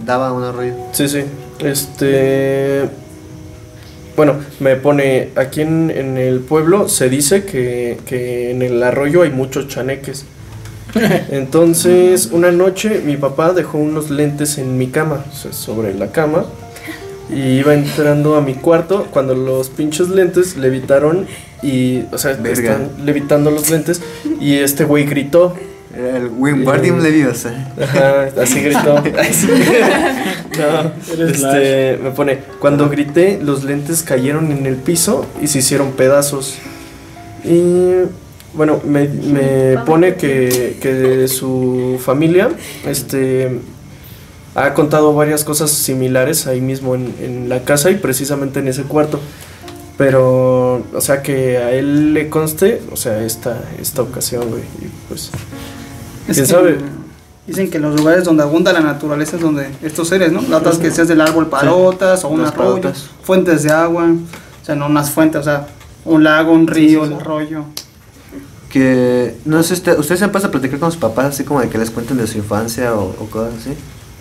Daba 0.06 0.32
un 0.32 0.44
arroyo. 0.44 0.74
Sí, 0.94 1.08
sí. 1.10 1.24
Este. 1.60 2.86
Bueno, 4.16 4.36
me 4.60 4.76
pone. 4.78 5.30
Aquí 5.36 5.62
en, 5.62 5.92
en 5.92 6.18
el 6.18 6.40
pueblo 6.40 6.88
se 6.88 7.10
dice 7.10 7.44
que, 7.44 7.98
que 8.06 8.52
en 8.52 8.62
el 8.62 8.82
arroyo 8.82 9.22
hay 9.24 9.30
muchos 9.32 9.68
chaneques. 9.68 10.26
Entonces, 11.30 12.30
una 12.32 12.52
noche 12.52 13.02
mi 13.06 13.18
papá 13.18 13.52
dejó 13.54 13.78
unos 13.78 14.10
lentes 14.10 14.58
en 14.58 14.78
mi 14.78 14.88
cama, 14.88 15.26
o 15.32 15.36
sea, 15.36 15.52
sobre 15.54 15.94
la 15.94 16.12
cama. 16.12 16.46
Y 17.30 17.60
iba 17.60 17.74
entrando 17.74 18.36
a 18.36 18.42
mi 18.42 18.54
cuarto 18.54 19.08
cuando 19.12 19.36
los 19.36 19.70
pinches 19.70 20.08
lentes 20.10 20.56
levitaron 20.56 21.28
y, 21.62 22.04
o 22.12 22.18
sea, 22.18 22.34
Verga. 22.34 22.72
están 22.72 23.06
levitando 23.06 23.52
los 23.52 23.70
lentes 23.70 24.02
y 24.40 24.56
este 24.56 24.84
güey 24.84 25.06
gritó. 25.06 25.56
Era 25.98 26.18
el 26.18 26.28
Wingardium 26.28 27.00
Leviosa. 27.00 27.72
Ajá, 27.82 28.28
así 28.40 28.62
gritó. 28.62 29.02
no, 30.60 31.26
este, 31.26 31.98
me 32.04 32.12
pone, 32.12 32.40
cuando 32.60 32.88
grité, 32.88 33.40
los 33.42 33.64
lentes 33.64 34.04
cayeron 34.04 34.52
en 34.52 34.68
el 34.68 34.76
piso 34.76 35.26
y 35.42 35.48
se 35.48 35.60
hicieron 35.60 35.94
pedazos. 35.94 36.56
Y 37.44 38.04
bueno, 38.54 38.80
me, 38.86 39.08
me 39.08 39.78
pone 39.86 40.16
que, 40.16 40.78
que 40.80 41.28
su 41.28 42.00
familia, 42.04 42.50
este, 42.86 43.60
ha 44.54 44.74
contado 44.76 45.16
varias 45.16 45.44
cosas 45.44 45.72
similares 45.72 46.46
ahí 46.46 46.62
mismo 46.62 46.94
en, 46.94 47.14
en 47.20 47.50
la 47.50 47.64
casa 47.64 47.90
y 47.90 47.96
precisamente 47.96 48.60
en 48.60 48.68
ese 48.68 48.84
cuarto. 48.84 49.20
Pero, 49.98 50.84
o 50.94 51.02
sea, 51.02 51.24
que 51.24 51.58
a 51.58 51.72
él 51.72 52.14
le 52.14 52.30
conste, 52.30 52.84
o 52.92 52.96
sea, 52.96 53.24
esta, 53.24 53.64
esta 53.82 54.04
ocasión, 54.04 54.48
güey. 54.50 54.62
Y 54.80 54.90
pues, 55.08 55.32
Es 56.28 56.36
¿Quién 56.36 56.46
sabe? 56.46 56.78
Dicen 57.48 57.70
que 57.70 57.78
en 57.78 57.84
los 57.84 57.96
lugares 57.96 58.26
donde 58.26 58.44
abunda 58.44 58.74
la 58.74 58.82
naturaleza 58.82 59.38
es 59.38 59.42
donde 59.42 59.70
estos 59.82 60.10
seres, 60.10 60.32
¿no? 60.32 60.42
La 60.50 60.58
otra 60.58 60.72
es 60.72 60.78
que 60.78 60.92
seas 60.92 61.08
del 61.08 61.22
árbol 61.22 61.48
parotas 61.48 62.24
o 62.26 62.28
un 62.28 62.42
arroyo, 62.42 62.82
parotas. 62.82 63.10
fuentes 63.24 63.64
de 63.64 63.72
agua, 63.72 64.06
o 64.62 64.66
sea, 64.66 64.76
no 64.76 64.86
unas 64.86 65.10
fuentes, 65.10 65.42
o 65.42 65.44
sea, 65.44 65.68
un 66.04 66.24
lago, 66.24 66.52
un 66.52 66.68
río, 66.68 67.04
un 67.04 67.14
arroyo. 67.14 67.64
Que, 68.70 69.38
no 69.46 69.64
sé, 69.64 69.76
usted, 69.76 69.98
¿ustedes 69.98 70.20
se 70.20 70.26
han 70.26 70.36
a 70.36 70.52
platicar 70.52 70.78
con 70.78 70.92
sus 70.92 71.00
papás 71.00 71.28
así 71.28 71.46
como 71.46 71.62
de 71.62 71.70
que 71.70 71.78
les 71.78 71.90
cuenten 71.90 72.18
de 72.18 72.28
su 72.28 72.38
infancia 72.38 72.94
o, 72.94 73.06
o 73.06 73.30
cosas 73.30 73.54
así? 73.62 73.74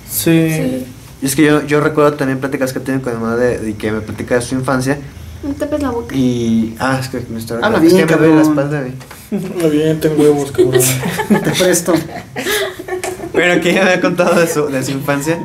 sí. 0.09 0.51
Sí. 0.51 0.87
Y 1.23 1.27
es 1.27 1.35
que 1.35 1.45
yo, 1.45 1.63
yo 1.63 1.81
recuerdo 1.81 2.13
también 2.13 2.39
pláticas 2.39 2.75
que 2.75 2.79
tienen 2.79 3.03
con 3.03 3.15
mi 3.15 3.19
mamá 3.19 3.37
de, 3.37 3.59
de 3.59 3.75
que 3.75 3.91
me 3.91 4.03
platica 4.03 4.35
de 4.35 4.43
su 4.43 4.55
infancia 4.55 4.99
No 5.47 5.53
te 5.53 5.61
tapes 5.61 5.83
la 5.83 5.91
boca. 5.91 6.15
y... 6.15 6.77
Ah, 6.81 6.99
es 7.01 7.09
que 7.09 7.23
me 7.31 7.39
estoy... 7.39 7.59
Habla 7.63 7.79
es 7.79 7.95
bien, 7.95 8.07
que 8.07 8.17
me 8.17 8.29
la 8.29 8.43
espalda, 8.43 8.81
güey. 8.81 8.93
Muy 9.31 9.71
bien, 9.71 10.01
tengo 10.01 10.23
huevos, 10.23 10.51
cabrón. 10.53 10.81
Te 11.29 11.51
presto. 11.51 11.95
Bueno, 13.33 13.63
que 13.63 13.71
ella 13.71 13.85
me 13.85 13.91
ha 13.93 14.01
contado 14.01 14.41
de 14.41 14.49
su, 14.49 14.67
de 14.67 14.83
su 14.83 14.93
infancia. 14.93 15.39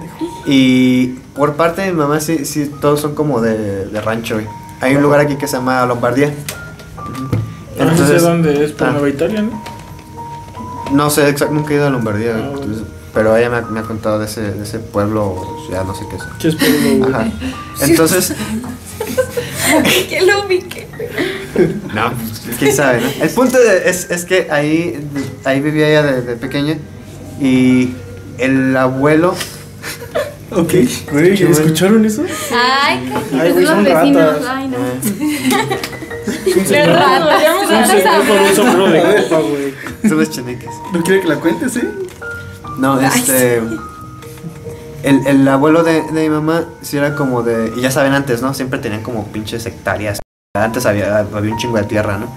Y 0.45 1.07
por 1.35 1.55
parte 1.55 1.81
de 1.81 1.91
mi 1.91 1.97
mamá, 1.97 2.19
sí, 2.19 2.45
sí, 2.45 2.71
todos 2.79 3.01
son 3.01 3.15
como 3.15 3.41
de, 3.41 3.85
de 3.85 4.01
rancho, 4.01 4.35
güey. 4.35 4.47
Hay 4.81 4.95
un 4.95 5.03
lugar 5.03 5.19
aquí 5.19 5.35
que 5.35 5.47
se 5.47 5.57
llama 5.57 5.85
Lombardía. 5.85 6.33
No 7.77 7.85
sé 7.85 7.91
Entonces, 7.91 8.21
dónde 8.23 8.65
es, 8.65 8.71
por 8.71 8.87
ah. 8.87 8.91
Nueva 8.91 9.09
Italia, 9.09 9.41
¿no? 9.43 9.63
no 10.91 11.09
sé, 11.09 11.29
exacto, 11.29 11.53
nunca 11.53 11.73
he 11.73 11.75
ido 11.77 11.87
a 11.87 11.89
Lombardía. 11.89 12.35
Ah. 12.35 12.51
Entonces, 12.53 12.83
pero 13.13 13.35
ella 13.35 13.49
me 13.49 13.57
ha, 13.57 13.61
me 13.61 13.79
ha 13.81 13.83
contado 13.83 14.19
de 14.19 14.25
ese, 14.25 14.41
de 14.41 14.63
ese 14.63 14.79
pueblo, 14.79 15.35
ya 15.69 15.83
no 15.83 15.93
sé 15.93 16.05
qué 16.09 16.15
es. 16.15 16.23
¿Qué 16.39 16.47
es 16.49 16.55
pueblo, 16.55 16.97
güey? 16.97 17.13
Ajá. 17.13 17.27
Entonces, 17.81 18.35
Que 20.09 20.21
lo 20.21 20.45
ubique. 20.45 20.87
no, 21.93 22.11
pues, 22.13 22.57
quién 22.59 22.75
sabe, 22.75 23.01
¿no? 23.01 23.23
El 23.23 23.29
punto 23.31 23.57
de- 23.59 23.89
es, 23.89 24.09
es 24.11 24.25
que 24.25 24.47
ahí, 24.51 24.99
ahí 25.45 25.59
vivía 25.61 25.87
ella 25.89 26.03
de, 26.03 26.21
de 26.21 26.35
pequeña 26.35 26.77
y 27.39 27.93
el 28.37 28.75
abuelo 28.77 29.35
Ok. 30.53 30.73
Güey, 31.11 31.41
¿escucharon 31.43 32.03
eso? 32.05 32.23
Ay, 32.53 33.09
Ay, 33.39 33.51
güey, 33.51 33.63
los 33.63 33.69
son 33.73 33.83
vecinos. 33.85 34.33
ratas. 34.33 34.45
Ay, 34.49 34.67
no. 34.67 34.77
Un 38.61 38.81
un 38.81 38.91
de 38.91 39.23
copa, 39.23 39.39
güey. 39.41 39.73
son 40.07 40.17
los 40.19 40.29
chaneques. 40.29 40.69
¿No 40.93 41.01
quiere 41.03 41.21
que 41.21 41.27
la 41.29 41.35
cuentes, 41.37 41.77
eh? 41.77 41.87
No, 42.77 42.99
este. 42.99 43.61
El, 45.03 45.25
el 45.27 45.47
abuelo 45.47 45.83
de, 45.83 46.01
de 46.03 46.21
mi 46.23 46.29
mamá, 46.29 46.65
sí 46.81 46.97
era 46.97 47.15
como 47.15 47.41
de. 47.43 47.73
Y 47.75 47.81
ya 47.81 47.91
saben 47.91 48.13
antes, 48.13 48.41
¿no? 48.41 48.53
Siempre 48.53 48.79
tenían 48.79 49.01
como 49.03 49.25
pinches 49.27 49.65
hectáreas. 49.65 50.19
Antes 50.55 50.85
había, 50.85 51.19
había 51.19 51.51
un 51.53 51.57
chingo 51.57 51.77
de 51.77 51.83
tierra, 51.83 52.17
¿no? 52.17 52.27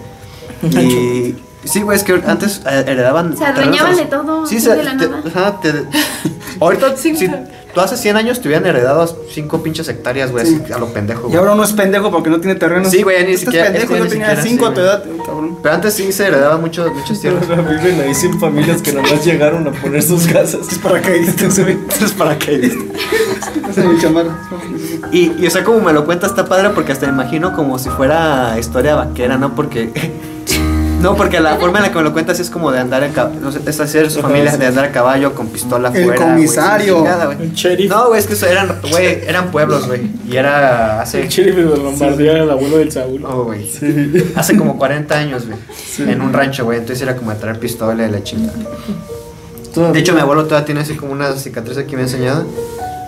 Y. 0.81 1.37
Sí, 1.65 1.81
güey, 1.81 1.97
es 1.97 2.05
que 2.05 2.13
antes 2.27 2.61
eh, 2.71 2.85
heredaban. 2.87 3.35
Se 3.37 3.45
adueñaban 3.45 3.97
de 3.97 4.05
todo, 4.05 4.47
Sí, 4.47 4.61
se, 4.61 4.77
de 4.77 4.85
la 4.85 4.97
te- 4.99 5.09
nada. 5.09 5.23
ajá, 5.27 5.61
te- 5.63 5.85
ahorita, 6.61 6.95
si 6.97 7.15
tú 7.75 7.81
hace 7.81 7.97
100 7.97 8.17
años 8.17 8.41
te 8.41 8.49
hubieran 8.49 8.67
heredado 8.67 9.07
5 9.31 9.63
pinches 9.63 9.89
hectáreas, 9.89 10.31
güey, 10.31 10.47
Sí. 10.47 10.61
así 10.65 10.73
a 10.73 10.79
lo 10.79 10.87
pendejo. 10.93 11.23
Y 11.23 11.25
güey. 11.27 11.37
ahora 11.37 11.53
uno 11.53 11.65
es 11.65 11.73
pendejo 11.73 12.11
porque 12.11 12.31
no 12.31 12.39
tiene 12.41 12.55
terreno. 12.55 12.89
Sí, 12.89 13.03
güey, 13.03 13.21
ya 13.23 13.29
ni 13.29 13.37
siquiera- 13.37 13.65
pendejo, 13.67 13.85
es 13.85 13.91
que 13.91 13.99
yo 13.99 14.05
ni 14.05 14.11
tenía 14.11 14.27
siquiera, 14.37 14.43
5 14.49 14.67
a 14.67 14.75
tu 14.75 14.81
edad, 14.81 15.05
cabrón. 15.27 15.59
Pero 15.63 15.75
antes 15.75 15.95
sí 15.95 16.13
se 16.13 16.27
heredaba 16.27 16.57
mucho, 16.57 16.91
muchas 16.95 17.21
tierras. 17.21 17.47
Viven 17.49 18.01
ahí 18.01 18.15
100 18.15 18.39
familias 18.41 18.81
que 18.81 18.93
nomás 18.93 19.25
llegaron 19.25 19.67
a 19.67 19.73
poner 19.73 20.03
sus 20.03 20.27
casas. 20.27 20.69
Es 20.71 20.79
para 20.79 21.01
que 21.03 21.11
güey. 21.19 21.79
Es 22.05 22.13
para 22.13 22.39
que 22.39 22.57
Esa 22.57 23.81
es 23.81 23.87
mi 23.87 23.99
chamarra. 24.01 24.37
Y, 25.13 25.33
y 25.43 25.47
o 25.47 25.51
sea, 25.51 25.65
como 25.65 25.81
me 25.81 25.93
lo 25.93 26.05
cuenta 26.05 26.27
está 26.27 26.45
padre 26.47 26.71
porque 26.71 26.93
hasta 26.93 27.07
me 27.07 27.13
imagino 27.13 27.55
como 27.55 27.79
si 27.79 27.89
fuera 27.91 28.57
historia 28.59 28.95
vaquera, 28.95 29.37
¿no? 29.37 29.55
Porque. 29.55 29.91
No, 31.05 31.15
porque 31.15 31.39
la 31.39 31.57
forma 31.57 31.81
en 31.81 31.83
la 31.85 31.91
que 31.91 31.99
me 31.99 32.03
lo 32.03 32.15
cuentas 32.15 32.41
es 32.41 32.49
como 32.49 32.73
de 32.73 32.81
andar 32.81 33.05
en 33.05 33.13
caballo. 33.13 33.39
No 33.39 33.53
sé, 33.53 33.61
es 33.67 33.79
hacer 33.79 34.11
su 34.11 34.23
familia 34.23 34.51
sí. 34.51 34.57
de 34.57 34.67
andar 34.67 34.87
a 34.87 34.91
caballo 34.91 35.35
con 35.35 35.49
pistola 35.49 35.91
El 35.95 36.05
fuera. 36.07 36.33
comisario. 36.33 36.97
chingada. 36.97 37.33
El 37.39 37.53
sheriff. 37.53 37.91
No, 37.91 38.09
güey, 38.09 38.21
es 38.21 38.27
que 38.27 38.33
eso 38.33 38.47
eran, 38.47 38.81
güey, 38.91 39.21
eran 39.27 39.51
pueblos, 39.51 39.87
güey. 39.87 40.01
Y 40.27 40.35
era 40.35 41.03
hace. 41.03 41.21
El 41.21 41.29
sheriff 41.29 41.57
de 41.57 41.77
Lombardía 41.77 42.33
era 42.33 42.45
el 42.45 42.51
abuelo 42.51 42.79
del 42.79 42.91
Saúl. 42.91 43.23
Oh, 43.27 43.45
güey. 43.45 43.71
Hace 44.35 44.57
como 44.57 44.79
40 44.79 45.15
años, 45.15 45.45
güey. 45.47 46.11
En 46.11 46.23
un 46.23 46.33
rancho, 46.33 46.65
güey. 46.65 46.79
Entonces 46.79 47.03
era 47.03 47.15
como 47.15 47.33
de 47.33 47.37
traer 47.37 47.59
pistola 47.59 48.07
y 48.07 48.11
la 48.11 48.23
chingada. 48.23 48.59
De 49.93 49.99
hecho, 49.99 50.15
mi 50.15 50.21
abuelo 50.21 50.45
todavía 50.45 50.65
tiene 50.65 50.81
así 50.81 50.95
como 50.95 51.13
una 51.13 51.33
cicatriz 51.33 51.77
aquí 51.77 51.97
me 51.97 52.03
ha 52.03 52.05
enseñado. 52.05 52.47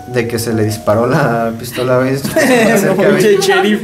De 0.07 0.25
que 0.27 0.39
se 0.39 0.53
le 0.53 0.63
disparó 0.63 1.05
la 1.05 1.51
pistola, 1.59 1.97
güey. 1.97 2.15
Pinche 2.17 3.37
sheriff. 3.41 3.81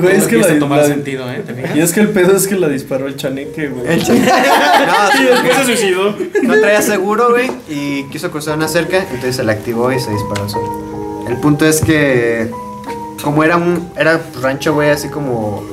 Güey, 0.00 0.16
es 0.16 0.26
que 0.28 0.36
la, 0.38 0.46
a 0.46 0.58
tomar 0.58 0.78
la- 0.82 0.86
sentido, 0.86 1.28
¿eh? 1.30 1.42
¿Te 1.44 1.52
fijas? 1.54 1.76
Y 1.76 1.80
es 1.80 1.92
que 1.92 2.00
el 2.00 2.10
pedo 2.10 2.36
es 2.36 2.46
que 2.46 2.54
la 2.56 2.68
disparó 2.68 3.08
el 3.08 3.16
chaneque, 3.16 3.68
güey. 3.68 3.86
El 3.92 4.04
ch- 4.04 4.08
No, 4.14 5.10
sí, 5.12 5.26
¿Qué 5.42 5.54
se 5.54 5.64
suicidó? 5.64 6.14
No 6.44 6.54
traía 6.60 6.80
seguro, 6.80 7.30
güey, 7.30 7.50
y 7.68 8.04
quiso 8.10 8.30
cruzar 8.30 8.56
una 8.56 8.68
cerca, 8.68 8.98
entonces 8.98 9.36
se 9.36 9.42
la 9.44 9.52
activó 9.52 9.90
y 9.92 9.98
se 9.98 10.10
disparó 10.12 10.48
solo. 10.48 11.24
El 11.28 11.36
punto 11.38 11.66
es 11.66 11.80
que, 11.80 12.50
como 13.22 13.42
era 13.42 13.56
un 13.56 13.90
era 13.96 14.20
rancho, 14.42 14.74
güey, 14.74 14.90
así 14.90 15.08
como 15.08 15.64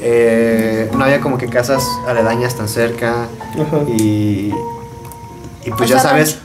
eh, 0.00 0.88
no 0.96 1.04
había 1.04 1.20
como 1.20 1.38
que 1.38 1.48
casas 1.48 1.82
aledañas 2.06 2.54
tan 2.54 2.68
cerca 2.68 3.26
y, 3.88 4.52
y 5.64 5.70
pues 5.70 5.82
O 5.82 5.84
ya 5.94 5.98
sea, 5.98 6.10
sabes. 6.10 6.38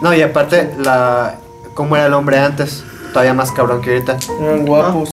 No, 0.00 0.14
y 0.14 0.22
aparte, 0.22 0.70
la 0.78 1.38
cómo 1.74 1.96
era 1.96 2.06
el 2.06 2.14
hombre 2.14 2.38
antes, 2.38 2.82
todavía 3.12 3.34
más 3.34 3.52
cabrón 3.52 3.80
que 3.82 3.90
ahorita. 3.94 4.16
Eran 4.40 4.66
guapos. 4.66 5.10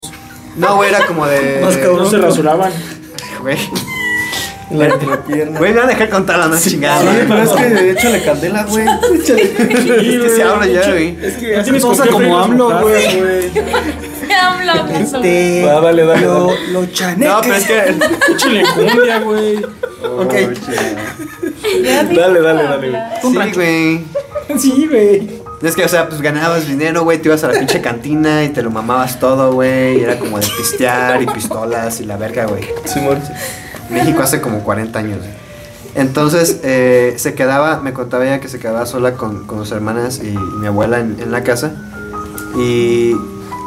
No, 0.55 0.75
güey, 0.75 0.89
era 0.89 1.05
como 1.05 1.25
de... 1.25 1.59
Más 1.63 1.77
cabrón 1.77 2.09
se 2.09 2.17
rasuraban. 2.17 2.71
Güey, 3.41 3.57
La 4.71 4.87
entrepierna. 4.87 5.57
güey, 5.57 5.71
me 5.71 5.79
van 5.79 5.87
a 5.89 5.91
dejar 5.93 6.09
contar 6.09 6.47
no 6.49 6.59
chingada. 6.59 6.99
Sí, 6.99 7.05
güey. 7.07 7.27
pero 7.27 7.43
es 7.43 7.49
que 7.51 7.89
échale 7.91 8.23
candela, 8.23 8.63
güey. 8.69 8.85
Es 9.13 9.31
que 9.31 10.29
se 10.35 10.43
habla 10.43 10.65
ya, 10.67 10.89
güey. 10.89 11.17
Es 11.23 11.33
que 11.37 11.51
Ya 11.51 11.61
así 11.61 11.71
tienes 11.71 12.01
qué 12.01 12.09
como 12.09 12.39
AMLO, 12.39 12.69
mojar. 12.69 12.83
güey. 12.83 13.51
AMLO. 14.41 14.87
Este. 14.99 15.63
Va, 15.65 15.79
dale, 15.81 16.05
dale, 16.05 16.21
Lo, 16.25 16.47
dale. 16.47 16.67
lo. 16.71 16.81
No, 16.81 17.41
pero 17.41 17.55
es 17.55 17.65
que... 17.65 17.79
Échale 18.33 18.63
cumbia, 18.75 19.19
güey. 19.21 19.55
Ok. 20.03 20.33
Dale, 21.83 22.41
dale, 22.41 22.41
dale. 22.41 22.77
güey. 22.81 22.95
Sí, 23.21 23.51
güey. 23.53 24.05
Sí, 24.59 24.87
güey. 24.89 25.38
Es 25.61 25.75
que, 25.75 25.83
o 25.83 25.87
sea, 25.89 26.07
pues 26.07 26.21
ganabas 26.21 26.67
dinero, 26.67 27.03
güey, 27.03 27.17
te 27.17 27.27
ibas 27.27 27.43
a 27.43 27.47
la 27.47 27.59
pinche 27.59 27.81
cantina 27.81 28.43
y 28.45 28.49
te 28.49 28.61
lo 28.61 28.71
mamabas 28.71 29.19
todo, 29.19 29.53
güey. 29.53 29.97
y 29.99 30.03
Era 30.03 30.17
como 30.17 30.39
de 30.39 30.47
pistear 30.57 31.21
y 31.21 31.25
pistolas 31.27 31.99
y 31.99 32.05
la 32.05 32.15
verga, 32.17 32.45
güey. 32.45 32.63
Simón. 32.85 33.19
México 33.89 34.21
hace 34.23 34.39
como 34.39 34.59
40 34.63 34.97
años. 34.99 35.17
güey. 35.19 35.29
Entonces, 35.95 36.59
eh, 36.63 37.15
se 37.17 37.33
quedaba, 37.33 37.81
me 37.81 37.91
contaba 37.93 38.23
ella 38.25 38.39
que 38.39 38.47
se 38.47 38.59
quedaba 38.59 38.85
sola 38.85 39.13
con, 39.13 39.45
con 39.47 39.59
sus 39.59 39.71
hermanas 39.73 40.21
y, 40.23 40.27
y 40.29 40.37
mi 40.37 40.67
abuela 40.67 40.99
en, 40.99 41.17
en 41.19 41.31
la 41.31 41.43
casa. 41.43 41.71
Y 42.57 43.15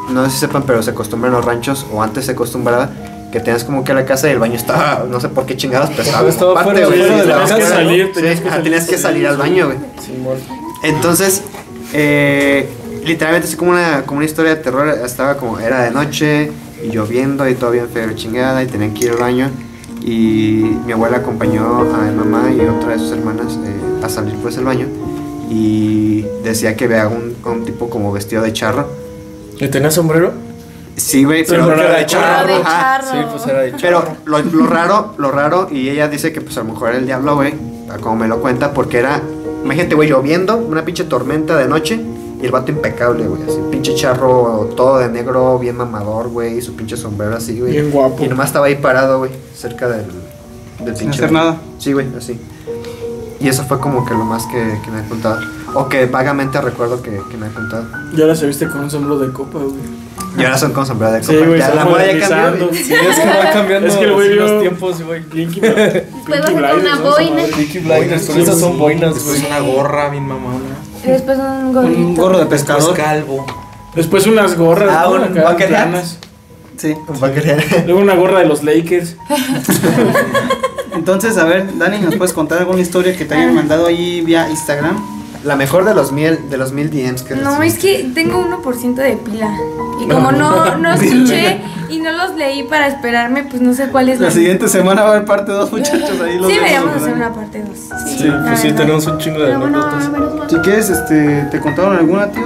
no 0.09 0.25
sé 0.25 0.31
si 0.31 0.37
sepan, 0.39 0.63
pero 0.63 0.81
se 0.81 0.91
acostumbra 0.91 1.27
en 1.29 1.35
los 1.35 1.45
ranchos, 1.45 1.85
o 1.91 2.01
antes 2.01 2.25
se 2.25 2.31
acostumbraba, 2.31 2.89
que 3.31 3.39
tenías 3.39 3.63
como 3.63 3.83
que 3.83 3.93
la 3.93 4.05
casa 4.05 4.27
y 4.29 4.31
el 4.31 4.39
baño 4.39 4.55
estaba, 4.55 5.05
no 5.09 5.19
sé 5.19 5.29
por 5.29 5.45
qué 5.45 5.55
chingados, 5.57 5.89
pero 5.95 6.03
estaba, 6.27 6.63
fuera, 6.63 6.79
de 6.89 6.97
la 7.25 7.45
Tenías 7.45 7.49
casa. 7.51 7.67
salir, 7.69 8.13
Tenías 8.13 8.39
que 8.39 8.43
sí, 8.45 8.49
salir. 8.49 8.63
tenías 8.63 8.87
que 8.87 8.97
salir 8.97 9.27
al 9.27 9.37
baño, 9.37 9.65
güey. 9.67 9.77
Entonces, 10.83 11.43
eh, 11.93 12.67
literalmente 13.05 13.47
es 13.47 13.55
como 13.55 13.71
una, 13.71 14.03
como 14.05 14.17
una 14.17 14.25
historia 14.25 14.55
de 14.55 14.61
terror. 14.61 14.87
Estaba 14.89 15.37
como, 15.37 15.59
era 15.59 15.83
de 15.83 15.91
noche 15.91 16.51
y 16.83 16.89
lloviendo 16.89 17.47
y 17.47 17.55
todo 17.55 17.71
bien 17.71 17.87
feo 17.89 18.11
chingada 18.13 18.61
y 18.63 18.67
tenían 18.67 18.93
que 18.93 19.05
ir 19.05 19.11
al 19.11 19.17
baño. 19.17 19.49
Y 20.01 20.75
mi 20.85 20.91
abuela 20.91 21.17
acompañó 21.17 21.79
a 21.79 22.01
mi 22.01 22.15
mamá 22.15 22.51
y 22.51 22.59
otra 22.61 22.91
de 22.91 22.99
sus 22.99 23.11
hermanas 23.11 23.57
eh, 23.63 24.03
a 24.03 24.09
salir 24.09 24.35
pues 24.41 24.55
del 24.55 24.65
baño. 24.65 24.87
Y 25.49 26.25
decía 26.43 26.75
que 26.75 26.87
vea 26.87 27.07
un, 27.07 27.35
a 27.45 27.49
un 27.49 27.63
tipo 27.63 27.89
como 27.89 28.11
vestido 28.11 28.41
de 28.41 28.51
charro. 28.51 28.87
¿Y 29.59 29.67
tenía 29.67 29.91
sombrero? 29.91 30.33
Sí, 30.95 31.23
güey, 31.23 31.45
pero 31.47 31.65
Pero 31.67 31.79
era 31.79 31.89
era 31.89 31.99
de 31.99 32.05
charro. 32.05 32.63
charro. 32.63 33.07
Sí, 33.11 33.17
pues 33.31 33.47
era 33.47 33.61
de 33.61 33.73
Pero 33.81 34.03
lo, 34.25 34.39
lo 34.41 34.67
raro, 34.67 35.13
lo 35.17 35.31
raro, 35.31 35.67
y 35.71 35.89
ella 35.89 36.07
dice 36.07 36.31
que 36.33 36.41
pues 36.41 36.55
a 36.57 36.61
lo 36.63 36.73
mejor 36.73 36.89
era 36.89 36.97
el 36.99 37.05
diablo, 37.05 37.35
güey, 37.35 37.53
a 37.89 37.97
como 37.97 38.15
me 38.17 38.27
lo 38.27 38.41
cuenta, 38.41 38.73
porque 38.73 38.99
era, 38.99 39.21
imagínate, 39.63 39.95
güey, 39.95 40.09
lloviendo, 40.09 40.57
una 40.57 40.83
pinche 40.85 41.03
tormenta 41.05 41.57
de 41.57 41.67
noche, 41.67 41.99
y 42.41 42.45
el 42.45 42.51
vato 42.51 42.71
impecable, 42.71 43.25
güey, 43.25 43.41
así, 43.43 43.57
pinche 43.71 43.95
charro, 43.95 44.69
todo 44.75 44.99
de 44.99 45.09
negro, 45.09 45.57
bien 45.59 45.77
mamador, 45.77 46.27
güey, 46.29 46.57
y 46.57 46.61
su 46.61 46.75
pinche 46.75 46.97
sombrero 46.97 47.35
así, 47.35 47.59
güey. 47.59 47.71
Bien 47.71 47.91
guapo. 47.91 48.23
Y 48.23 48.27
nomás 48.27 48.47
estaba 48.47 48.65
ahí 48.65 48.75
parado, 48.75 49.19
güey, 49.19 49.31
cerca 49.55 49.87
del, 49.87 50.05
del 50.83 50.95
Sin 50.95 51.07
pinche. 51.07 51.19
hacer 51.23 51.31
nada. 51.31 51.57
Sí, 51.77 51.93
güey, 51.93 52.07
así. 52.17 52.39
Y 53.39 53.47
eso 53.47 53.63
fue 53.63 53.79
como 53.79 54.05
que 54.05 54.13
lo 54.13 54.23
más 54.25 54.45
que, 54.45 54.79
que 54.83 54.91
me 54.91 54.99
ha 54.99 55.09
contado. 55.09 55.39
O 55.75 55.89
que 55.89 56.05
vagamente 56.05 56.59
recuerdo 56.61 57.01
que, 57.01 57.19
que 57.31 57.37
me 57.37 57.47
ha 57.47 57.49
contado. 57.49 57.85
Y 58.15 58.21
ahora 58.21 58.35
se 58.35 58.45
viste 58.45 58.67
con 58.67 58.81
un 58.81 58.91
sombrero 58.91 59.19
de 59.19 59.31
copa, 59.33 59.59
güey. 59.59 60.03
Y 60.37 60.43
ahora 60.43 60.57
son 60.57 60.71
con 60.73 60.85
sombrero 60.85 61.13
de 61.13 61.23
Sí, 61.23 61.33
copa. 61.33 61.47
güey, 61.47 61.59
Ya 61.59 61.75
la 61.75 61.85
moda 61.85 62.11
ya 62.11 62.27
cambió. 62.29 62.69
Sí, 62.73 62.93
es 62.93 63.19
que 63.19 63.27
va 63.27 63.51
cambiando 63.51 63.87
Es 63.87 63.95
que 63.95 64.03
el 64.05 64.13
güey 64.13 64.35
los 64.35 64.61
tiempos, 64.61 65.01
güey. 65.03 65.23
Pinky, 65.23 65.59
Después 65.61 66.41
va 66.41 66.69
a 66.69 66.75
una 66.75 66.95
boina. 66.97 67.43
Blinders, 67.45 68.25
con 68.25 68.39
esas 68.39 68.59
son 68.59 68.77
boinas, 68.77 69.23
güey. 69.23 69.45
una 69.45 69.59
gorra 69.59 70.09
bien 70.09 70.27
mamona. 70.27 70.59
Y 71.03 71.07
después 71.07 71.37
un 71.37 71.73
gorrito. 71.73 71.99
Un 71.99 72.15
gorro 72.15 72.39
de 72.39 72.45
pescador. 72.45 72.95
calvo. 72.95 73.45
Después 73.95 74.25
unas 74.27 74.57
gorras. 74.57 74.89
Ah, 74.91 75.09
un 75.09 75.27
planas. 75.57 76.17
Sí. 76.77 76.95
Luego 77.85 77.99
una 78.01 78.15
gorra 78.15 78.39
de 78.39 78.45
los 78.45 78.63
Lakers. 78.63 79.15
Entonces, 80.95 81.37
a 81.37 81.45
ver, 81.45 81.77
Dani, 81.77 81.99
¿nos 81.99 82.15
puedes 82.15 82.33
contar 82.33 82.59
alguna 82.59 82.79
historia 82.81 83.15
que 83.15 83.25
te 83.25 83.33
hayan 83.35 83.55
mandado 83.55 83.87
ahí 83.87 84.21
vía 84.21 84.49
Instagram? 84.49 85.12
La 85.43 85.55
mejor 85.55 85.83
de 85.85 85.93
los 85.93 86.11
mil, 86.11 86.49
de 86.49 86.57
los 86.57 86.71
mil 86.71 86.89
DMs 86.89 87.23
que 87.23 87.35
No, 87.35 87.57
recibí. 87.59 87.67
es 87.67 87.77
que 88.03 88.11
tengo 88.13 88.45
1% 88.63 88.95
de 88.95 89.17
pila. 89.17 89.49
Y 90.01 90.07
como 90.07 90.31
no, 90.31 90.77
no 90.77 90.93
escuché 90.93 91.61
y 91.89 91.99
no 91.99 92.11
los 92.13 92.35
leí 92.35 92.63
para 92.63 92.87
esperarme, 92.87 93.43
pues 93.43 93.61
no 93.61 93.73
sé 93.73 93.89
cuál 93.89 94.09
es 94.09 94.19
La 94.19 94.31
siguiente 94.31 94.67
semana 94.67 95.03
va 95.03 95.09
a 95.09 95.11
haber 95.15 95.25
parte 95.25 95.51
2, 95.51 95.71
muchachos. 95.71 96.19
Ahí 96.21 96.37
los 96.39 96.47
Sí, 96.47 96.55
deberíamos 96.55 96.95
hacer 96.95 97.13
una 97.13 97.33
parte 97.33 97.61
2. 97.63 97.77
Sí, 98.17 98.31
pues 98.47 98.59
sí, 98.59 98.71
tenemos 98.71 99.05
un 99.05 99.17
chingo 99.19 99.39
de 99.39 99.55
bueno, 99.57 99.83
anécdotas. 99.85 100.51
Si 100.51 100.57
quieres, 100.59 100.89
este, 100.89 101.47
¿te 101.51 101.59
contaron 101.59 101.97
alguna, 101.97 102.31
tío? 102.31 102.43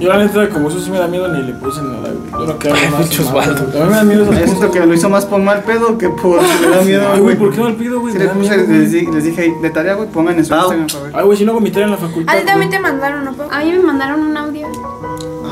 Yo 0.00 0.08
la 0.08 0.18
neta, 0.18 0.48
como 0.50 0.68
eso 0.68 0.80
sí 0.80 0.90
me 0.90 0.98
da 0.98 1.06
miedo, 1.08 1.28
ni 1.28 1.42
le 1.42 1.52
puse 1.54 1.82
nada, 1.82 1.98
güey. 2.10 2.30
Yo 2.46 2.52
no 2.52 2.58
quiero 2.58 2.76
más. 2.90 3.00
pinche 3.00 3.22
Osvaldo. 3.22 3.62
A 3.62 3.84
mí 3.84 3.90
me 3.90 3.96
da 3.96 4.04
miedo 4.04 4.22
esas 4.24 4.34
Yo 4.38 4.44
siento 4.46 4.66
cosas. 4.66 4.70
que 4.80 4.86
lo 4.86 4.94
hizo 4.94 5.08
más 5.08 5.26
por 5.26 5.40
mal 5.40 5.62
pedo 5.62 5.98
que 5.98 6.08
por 6.08 6.40
le 6.62 6.68
da 6.76 6.82
miedo, 6.82 7.08
Ay, 7.12 7.20
güey. 7.20 7.36
¿por 7.36 7.50
qué 7.52 7.58
no 7.60 7.68
le 7.68 7.74
pido, 7.74 8.00
güey? 8.00 8.12
Sí, 8.12 8.18
Me 8.18 8.24
les, 8.24 8.32
da 8.34 8.38
puse, 8.40 8.50
miedo, 8.56 8.66
güey. 8.66 8.78
les, 8.80 8.92
di- 8.92 9.06
les 9.06 9.24
dije 9.24 9.54
de 9.60 9.70
tarea, 9.70 9.94
güey, 9.94 10.08
pongan 10.08 10.38
en 10.38 10.44
su 10.44 10.50
Pau. 10.50 10.60
Instagram 10.72 10.86
para 10.88 11.02
ver. 11.04 11.12
Ay, 11.16 11.24
güey, 11.24 11.38
si 11.38 11.44
no 11.44 11.52
vomitar 11.54 11.82
en 11.82 11.90
la 11.90 11.96
facultad. 11.96 12.34
A 12.34 12.38
ti 12.40 12.46
también 12.46 12.68
güey. 12.70 12.80
te 12.82 12.82
mandaron, 12.82 13.24
¿no? 13.24 13.32
Pau? 13.32 13.48
A 13.50 13.58
mí 13.64 13.72
me 13.72 13.78
mandaron 13.80 14.20
un 14.20 14.36
audio. 14.36 14.66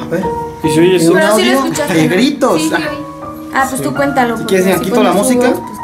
A 0.02 0.08
ver. 0.08 0.22
Y 0.64 0.68
si 0.70 0.80
oyes 0.80 1.08
un 1.08 1.14
Pero 1.14 1.26
sí 1.36 1.42
lo 1.44 1.50
audio 1.50 1.52
escuchaste, 1.64 1.94
de 1.94 2.08
¿no? 2.08 2.14
gritos. 2.14 2.62
Sí, 2.62 2.68
sí, 2.68 2.74
Ah, 2.74 2.90
oí. 2.90 2.96
Ah, 3.54 3.66
pues 3.70 3.80
tú 3.82 3.94
cuéntalo. 3.94 4.36
Si 4.36 4.42
porque 4.42 4.62
quieres, 4.62 4.80
quito 4.80 5.02
la 5.02 5.12
pones 5.12 5.22
música. 5.22 5.48
voz, 5.50 5.60
pues. 5.60 5.75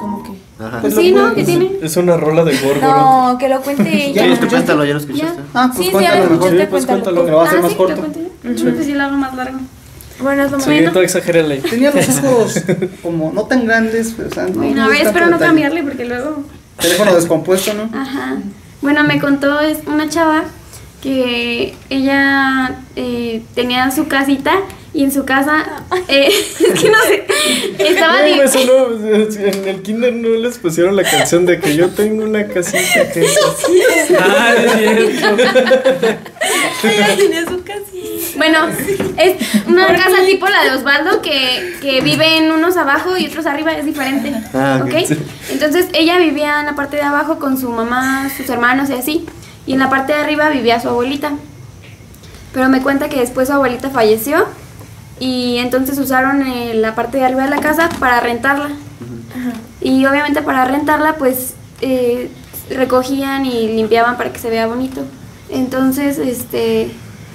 Ajá. 0.63 0.81
Pues 0.81 0.95
Sí, 0.95 1.11
lo 1.11 1.17
¿no? 1.17 1.23
puedes- 1.33 1.37
¿Qué 1.37 1.45
tiene? 1.59 1.73
Es 1.83 1.97
una 1.97 2.17
rola 2.17 2.45
de 2.45 2.57
Gorgoroth. 2.59 2.83
No, 2.83 3.37
que 3.39 3.49
lo 3.49 3.61
cuente 3.63 3.85
¿Ya 4.15 4.23
ella. 4.23 4.27
lo 4.27 4.33
escuchaste? 4.35 4.57
Cuéntalo, 4.57 4.85
ya 4.85 4.93
lo 4.95 4.99
escuchaste. 5.01 5.41
Ah, 5.55 5.71
pues 5.75 5.79
Sí, 5.79 5.85
sí, 5.85 5.91
cuéntalo 5.93 6.23
ya 6.23 6.51
Sí, 6.51 6.67
pues 6.71 6.87
cuéntalo. 6.87 6.87
cuéntalo. 6.87 7.25
Que 7.25 7.31
lo 7.31 7.37
va 7.37 7.43
a 7.43 7.47
hacer 7.47 7.59
Ah, 7.59 7.63
más 7.63 7.71
sí, 7.73 7.77
corto. 7.77 8.07
Pues 8.43 8.87
sí, 8.87 8.93
lo 8.95 9.03
hago 9.03 9.17
más 9.17 9.35
largo. 9.35 9.59
Bueno, 10.21 10.45
es 10.45 10.51
lo 10.53 10.61
Sí, 10.61 10.85
tú 10.93 10.99
exagérale. 11.01 11.57
Tenía 11.59 11.91
los 11.91 12.09
ojos 12.25 12.63
como 13.03 13.33
no 13.33 13.43
tan 13.45 13.67
grandes, 13.67 14.15
pero 14.17 14.29
o 14.29 14.33
sea, 14.33 14.45
no. 14.45 14.51
Bueno, 14.53 14.83
a 14.83 14.85
no 14.87 14.91
ver, 14.91 15.07
espero 15.07 15.27
no 15.27 15.39
cambiarle 15.39 15.83
porque 15.83 16.05
luego. 16.05 16.45
Teléfono 16.81 17.15
descompuesto, 17.15 17.75
¿no? 17.75 17.89
Ajá. 17.99 18.37
Bueno, 18.83 19.05
me 19.05 19.21
contó 19.21 19.61
es 19.61 19.79
una 19.87 20.09
chava 20.09 20.45
que 21.03 21.75
ella 21.91 22.77
eh, 22.97 23.43
tenía 23.55 23.91
su 23.91 24.07
casita 24.07 24.53
y 24.95 25.05
en 25.05 25.13
su 25.13 25.25
casa, 25.25 25.65
eh, 26.09 26.29
es 26.61 26.81
que 26.81 26.91
no 26.91 26.99
sé, 27.03 27.27
estaba 27.79 28.19
sonó, 28.49 28.89
en 28.93 29.69
el 29.69 29.83
kinder 29.83 30.13
no 30.13 30.29
les 30.29 30.59
pusieron 30.59 30.97
la 30.97 31.03
canción 31.03 31.47
de 31.47 31.59
que 31.61 31.75
yo 31.75 31.89
tengo 31.91 32.25
una 32.25 32.47
casita 32.47 33.11
que 33.11 33.27
Ah, 34.21 34.55
es 34.55 34.73
cierto. 34.73 35.39
Ella 36.85 37.17
tenía 37.17 37.47
su 37.47 37.65
casita. 37.65 38.37
Bueno, 38.37 38.59
es 39.17 39.37
una 39.67 39.87
casa 39.87 40.27
tipo 40.27 40.47
la 40.47 40.65
de 40.65 40.71
Osvaldo 40.73 41.23
que, 41.23 41.75
que 41.81 42.03
viven 42.03 42.51
unos 42.53 42.77
abajo 42.77 43.17
y 43.17 43.27
otros 43.27 43.47
arriba, 43.47 43.73
es 43.73 43.87
diferente. 43.87 44.35
Ah, 44.53 44.83
ok. 44.83 44.89
¿ok? 44.89 45.19
Entonces 45.51 45.87
ella 45.95 46.19
vivía 46.19 46.61
en 46.61 46.67
la 46.67 46.75
parte 46.75 46.97
de 46.97 47.03
abajo 47.03 47.39
con 47.39 47.59
su 47.59 47.71
mamá, 47.71 48.31
sus 48.37 48.49
hermanos 48.51 48.91
y 48.91 48.95
así. 48.95 49.27
Y 49.67 49.73
en 49.73 49.79
la 49.79 49.89
parte 49.89 50.13
de 50.13 50.19
arriba 50.19 50.51
vivía 50.51 50.81
su 50.81 50.89
abuelita. 50.89 51.33
Pero 52.53 52.69
me 52.69 52.83
cuenta 52.83 53.09
que 53.09 53.21
después 53.21 53.49
su 53.49 53.55
abuelita 53.55 53.89
falleció 53.89 54.47
y 55.23 55.59
entonces 55.59 56.01
usaron 56.01 56.45
eh, 56.45 56.75
la 56.75 56.97
parte 56.97 57.19
de 57.19 57.25
arriba 57.25 57.45
de 57.45 57.51
la 57.51 57.61
casa 57.61 57.89
para 58.01 58.19
rentarla. 58.19 58.71
Y 59.81 60.05
obviamente 60.05 60.43
para 60.43 60.65
rentarla 60.65 61.15
pues 61.15 61.55
eh, 61.81 62.29
recogían 62.69 63.47
y 63.47 63.69
limpiaban 63.69 64.17
para 64.17 64.33
que 64.33 64.41
se 64.41 64.51
vea 64.51 64.67
bonito. 64.67 65.03
Entonces, 65.49 66.19
este, 66.19 66.91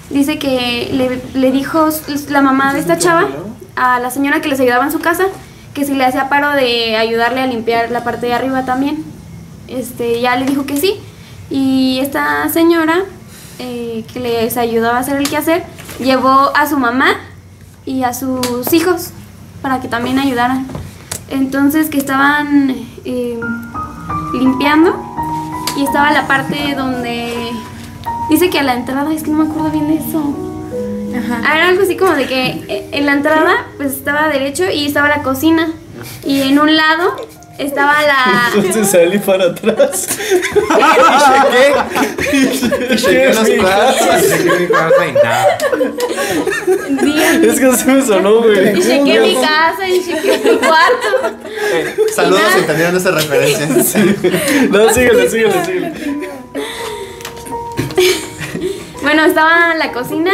dice 0.10 0.38
que 0.38 0.90
le, 0.92 1.40
le 1.40 1.52
dijo 1.54 1.88
la 2.28 2.42
mamá 2.42 2.74
de 2.74 2.82
esta 2.82 2.98
chava 2.98 3.26
a 3.78 4.02
la 4.02 4.12
señora 4.12 4.42
que 4.42 4.50
les 4.50 4.60
ayudaba 4.60 4.84
en 4.84 4.92
su 4.92 5.00
casa 5.00 5.24
que 5.74 5.86
si 5.86 5.94
le 5.94 6.04
hacía 6.04 6.28
paro 6.28 6.52
de 6.52 6.98
ayudarle 6.98 7.40
a 7.40 7.48
limpiar 7.48 7.90
la 7.90 8.04
parte 8.04 8.26
de 8.26 8.34
arriba 8.34 8.66
también. 8.66 9.06
Este, 9.70 10.20
ya 10.20 10.36
le 10.36 10.46
dijo 10.46 10.66
que 10.66 10.76
sí. 10.76 10.96
Y 11.50 12.00
esta 12.02 12.50
señora 12.50 13.06
eh, 13.60 14.04
que 14.12 14.20
les 14.20 14.58
ayudaba 14.58 14.98
a 14.98 15.00
hacer 15.00 15.16
el 15.16 15.30
quehacer 15.30 15.64
llevó 16.00 16.52
a 16.54 16.68
su 16.68 16.78
mamá 16.78 17.16
y 17.88 18.04
a 18.04 18.14
sus 18.14 18.72
hijos 18.74 19.10
para 19.64 19.80
que 19.80 19.88
también 19.88 20.20
ayudaran. 20.20 20.68
Entonces 21.30 21.90
que 21.90 21.98
estaban 21.98 22.76
eh, 23.06 23.40
limpiando 24.34 24.96
y 25.78 25.84
estaba 25.84 26.12
la 26.12 26.28
parte 26.28 26.76
donde 26.76 27.50
dice 28.30 28.50
que 28.50 28.60
a 28.60 28.64
la 28.64 28.76
entrada, 28.76 29.12
es 29.14 29.24
que 29.24 29.32
no 29.32 29.44
me 29.44 29.50
acuerdo 29.50 29.72
bien 29.72 29.88
de 29.88 29.96
eso. 29.96 30.22
Ajá. 31.18 31.42
Ah, 31.46 31.58
Era 31.58 31.70
algo 31.70 31.82
así 31.84 31.96
como 31.98 32.12
de 32.12 32.28
que 32.28 32.48
eh, 32.68 32.90
en 32.92 33.06
la 33.06 33.14
entrada 33.14 33.66
pues 33.78 33.94
estaba 33.94 34.28
derecho 34.28 34.66
y 34.70 34.86
estaba 34.86 35.08
la 35.08 35.24
cocina 35.24 35.70
y 36.26 36.42
en 36.42 36.60
un 36.60 36.76
lado 36.76 37.16
estaba 37.58 38.02
la... 38.04 38.52
Entonces 38.56 38.90
salí 38.92 39.18
para 39.20 39.46
atrás. 39.46 40.08
Chequé 42.96 43.34
los 43.34 43.50
platos. 43.50 44.24
Díganme. 47.02 47.48
Es 47.48 47.60
que 47.60 47.66
así 47.66 47.86
me 47.90 48.06
sonó, 48.06 48.42
güey. 48.42 48.78
Y 48.78 48.82
chequé 48.82 49.20
mi 49.20 49.36
casa 49.36 49.88
y 49.88 50.04
chequé 50.06 50.38
mi 50.44 50.58
cuarto. 50.58 51.38
Saludos 52.16 52.40
Y 52.42 52.44
si 52.44 52.50
nada. 52.50 52.58
entendieron 52.60 52.98
esa 52.98 53.12
referencia. 53.12 53.68
No, 54.70 54.94
síguele, 54.94 55.30
síguele, 55.30 55.66
síguele. 55.66 55.94
Bueno, 59.02 59.26
estaba 59.26 59.76
la 59.76 59.92
cocina. 59.92 60.32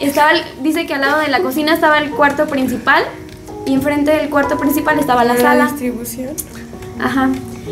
Estaba, 0.00 0.32
el- 0.32 0.44
dice 0.62 0.86
que 0.86 0.94
al 0.94 1.00
lado 1.02 1.20
de 1.20 1.28
la 1.28 1.40
cocina 1.40 1.74
estaba 1.74 1.98
el 1.98 2.10
cuarto 2.10 2.46
principal. 2.46 3.04
Y 3.68 3.74
enfrente 3.74 4.10
del 4.12 4.30
cuarto 4.30 4.56
principal 4.58 4.98
estaba 4.98 5.24
la 5.24 5.34
La 5.34 5.40
sala. 5.40 5.64
distribución. 5.66 6.30
Ajá. 7.00 7.28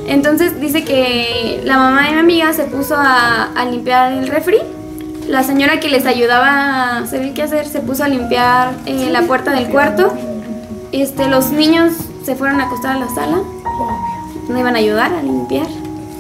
Entonces 0.07 0.61
dice 0.61 0.85
que 0.85 1.63
la 1.65 1.79
mamá 1.79 2.03
de 2.07 2.13
mi 2.13 2.19
amiga 2.19 2.53
se 2.53 2.65
puso 2.65 2.95
a, 2.97 3.45
a 3.57 3.65
limpiar 3.65 4.13
el 4.13 4.29
refri. 4.29 4.59
La 5.27 5.43
señora 5.43 5.81
que 5.81 5.89
les 5.89 6.07
ayudaba 6.07 6.47
a 6.49 6.99
hacer 6.99 7.23
el 7.23 7.33
quehacer 7.35 7.67
se 7.67 7.81
puso 7.81 8.05
a 8.05 8.09
limpiar 8.09 8.75
eh, 8.85 9.09
la 9.11 9.23
puerta 9.23 9.53
del 9.53 9.69
cuarto. 9.69 10.13
Este, 10.93 11.29
los 11.29 11.51
niños 11.51 11.95
se 12.25 12.37
fueron 12.37 12.61
a 12.61 12.65
acostar 12.67 12.97
a 12.97 13.01
la 13.01 13.09
sala. 13.09 13.39
No 14.49 14.59
iban 14.59 14.77
a 14.77 14.79
ayudar 14.79 15.13
a 15.13 15.23
limpiar. 15.23 15.67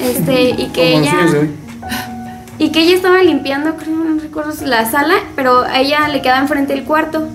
Este, 0.00 0.50
y 0.50 0.68
que 0.72 0.96
ella 0.96 1.14
y 2.58 2.70
que 2.70 2.80
ella 2.80 2.94
estaba 2.94 3.22
limpiando, 3.22 3.76
creo, 3.76 3.94
no 3.94 4.18
recuerdo 4.20 4.52
si 4.52 4.64
la 4.64 4.90
sala, 4.90 5.14
pero 5.36 5.60
a 5.60 5.78
ella 5.80 6.08
le 6.08 6.22
quedaba 6.22 6.40
enfrente 6.40 6.72
el 6.72 6.84
cuarto. 6.84 7.28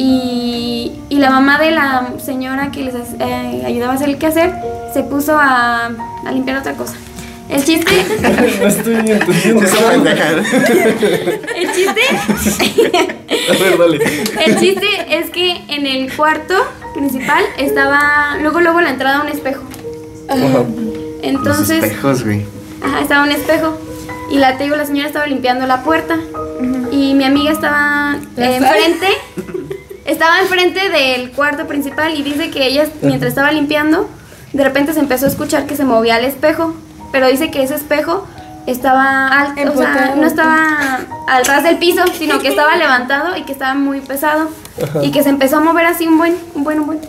Y, 0.00 0.92
y 1.08 1.16
la 1.18 1.28
mamá 1.30 1.58
de 1.58 1.72
la 1.72 2.12
señora 2.24 2.70
que 2.70 2.84
les 2.84 2.94
eh, 2.94 3.62
ayudaba 3.66 3.94
a 3.94 3.96
hacer 3.96 4.08
el 4.08 4.16
quehacer 4.16 4.54
se 4.94 5.02
puso 5.02 5.36
a, 5.36 5.86
a 6.24 6.32
limpiar 6.32 6.58
otra 6.60 6.74
cosa. 6.74 6.94
El 7.48 7.64
chiste, 7.64 7.90
No 8.60 8.68
estoy 8.68 8.94
entendiendo. 8.94 9.62
Esa 9.64 9.90
pendeja. 9.90 10.28
el 11.56 11.72
chiste, 11.72 12.00
A 13.50 13.52
ver, 13.60 13.76
dale. 13.78 13.98
el 14.46 14.58
chiste 14.60 14.86
es 15.08 15.30
que 15.30 15.62
en 15.68 15.84
el 15.84 16.14
cuarto 16.14 16.54
principal 16.94 17.42
estaba, 17.56 18.36
luego 18.40 18.60
luego 18.60 18.80
la 18.80 18.90
entrada 18.90 19.18
a 19.18 19.22
un 19.22 19.28
espejo. 19.28 19.64
Ajá. 20.28 20.62
Entonces, 21.22 21.82
espejos, 21.82 22.22
güey. 22.24 22.44
Ajá, 22.84 23.00
estaba 23.00 23.24
un 23.24 23.32
espejo. 23.32 23.76
Y 24.30 24.38
la 24.38 24.58
te 24.58 24.64
digo, 24.64 24.76
la 24.76 24.86
señora 24.86 25.08
estaba 25.08 25.26
limpiando 25.26 25.66
la 25.66 25.82
puerta. 25.82 26.18
Y 26.92 27.14
mi 27.14 27.24
amiga 27.24 27.50
estaba 27.50 28.16
¿La 28.36 28.50
eh, 28.50 28.56
enfrente. 28.58 29.08
Estaba 30.08 30.40
enfrente 30.40 30.88
del 30.88 31.30
cuarto 31.32 31.66
principal 31.66 32.14
y 32.14 32.22
dice 32.22 32.50
que 32.50 32.66
ella, 32.66 32.88
mientras 33.02 33.28
estaba 33.28 33.52
limpiando, 33.52 34.08
de 34.54 34.64
repente 34.64 34.94
se 34.94 35.00
empezó 35.00 35.26
a 35.26 35.28
escuchar 35.28 35.66
que 35.66 35.76
se 35.76 35.84
movía 35.84 36.18
el 36.18 36.24
espejo. 36.24 36.74
Pero 37.12 37.28
dice 37.28 37.50
que 37.50 37.62
ese 37.62 37.74
espejo 37.74 38.26
estaba 38.66 39.28
alto, 39.28 39.72
o 39.72 39.76
sea, 39.76 40.14
no 40.16 40.26
estaba 40.26 41.00
al 41.26 41.44
ras 41.44 41.62
del 41.62 41.76
piso, 41.76 42.02
sino 42.18 42.38
que 42.38 42.48
estaba 42.48 42.76
levantado 42.76 43.36
y 43.36 43.42
que 43.44 43.52
estaba 43.52 43.74
muy 43.74 44.00
pesado. 44.00 44.48
Y 45.02 45.10
que 45.10 45.22
se 45.22 45.28
empezó 45.28 45.58
a 45.58 45.60
mover 45.60 45.84
así 45.84 46.06
un 46.06 46.16
buen, 46.16 46.36
un 46.54 46.64
buen, 46.64 46.80
un 46.80 46.86
buen. 46.86 47.00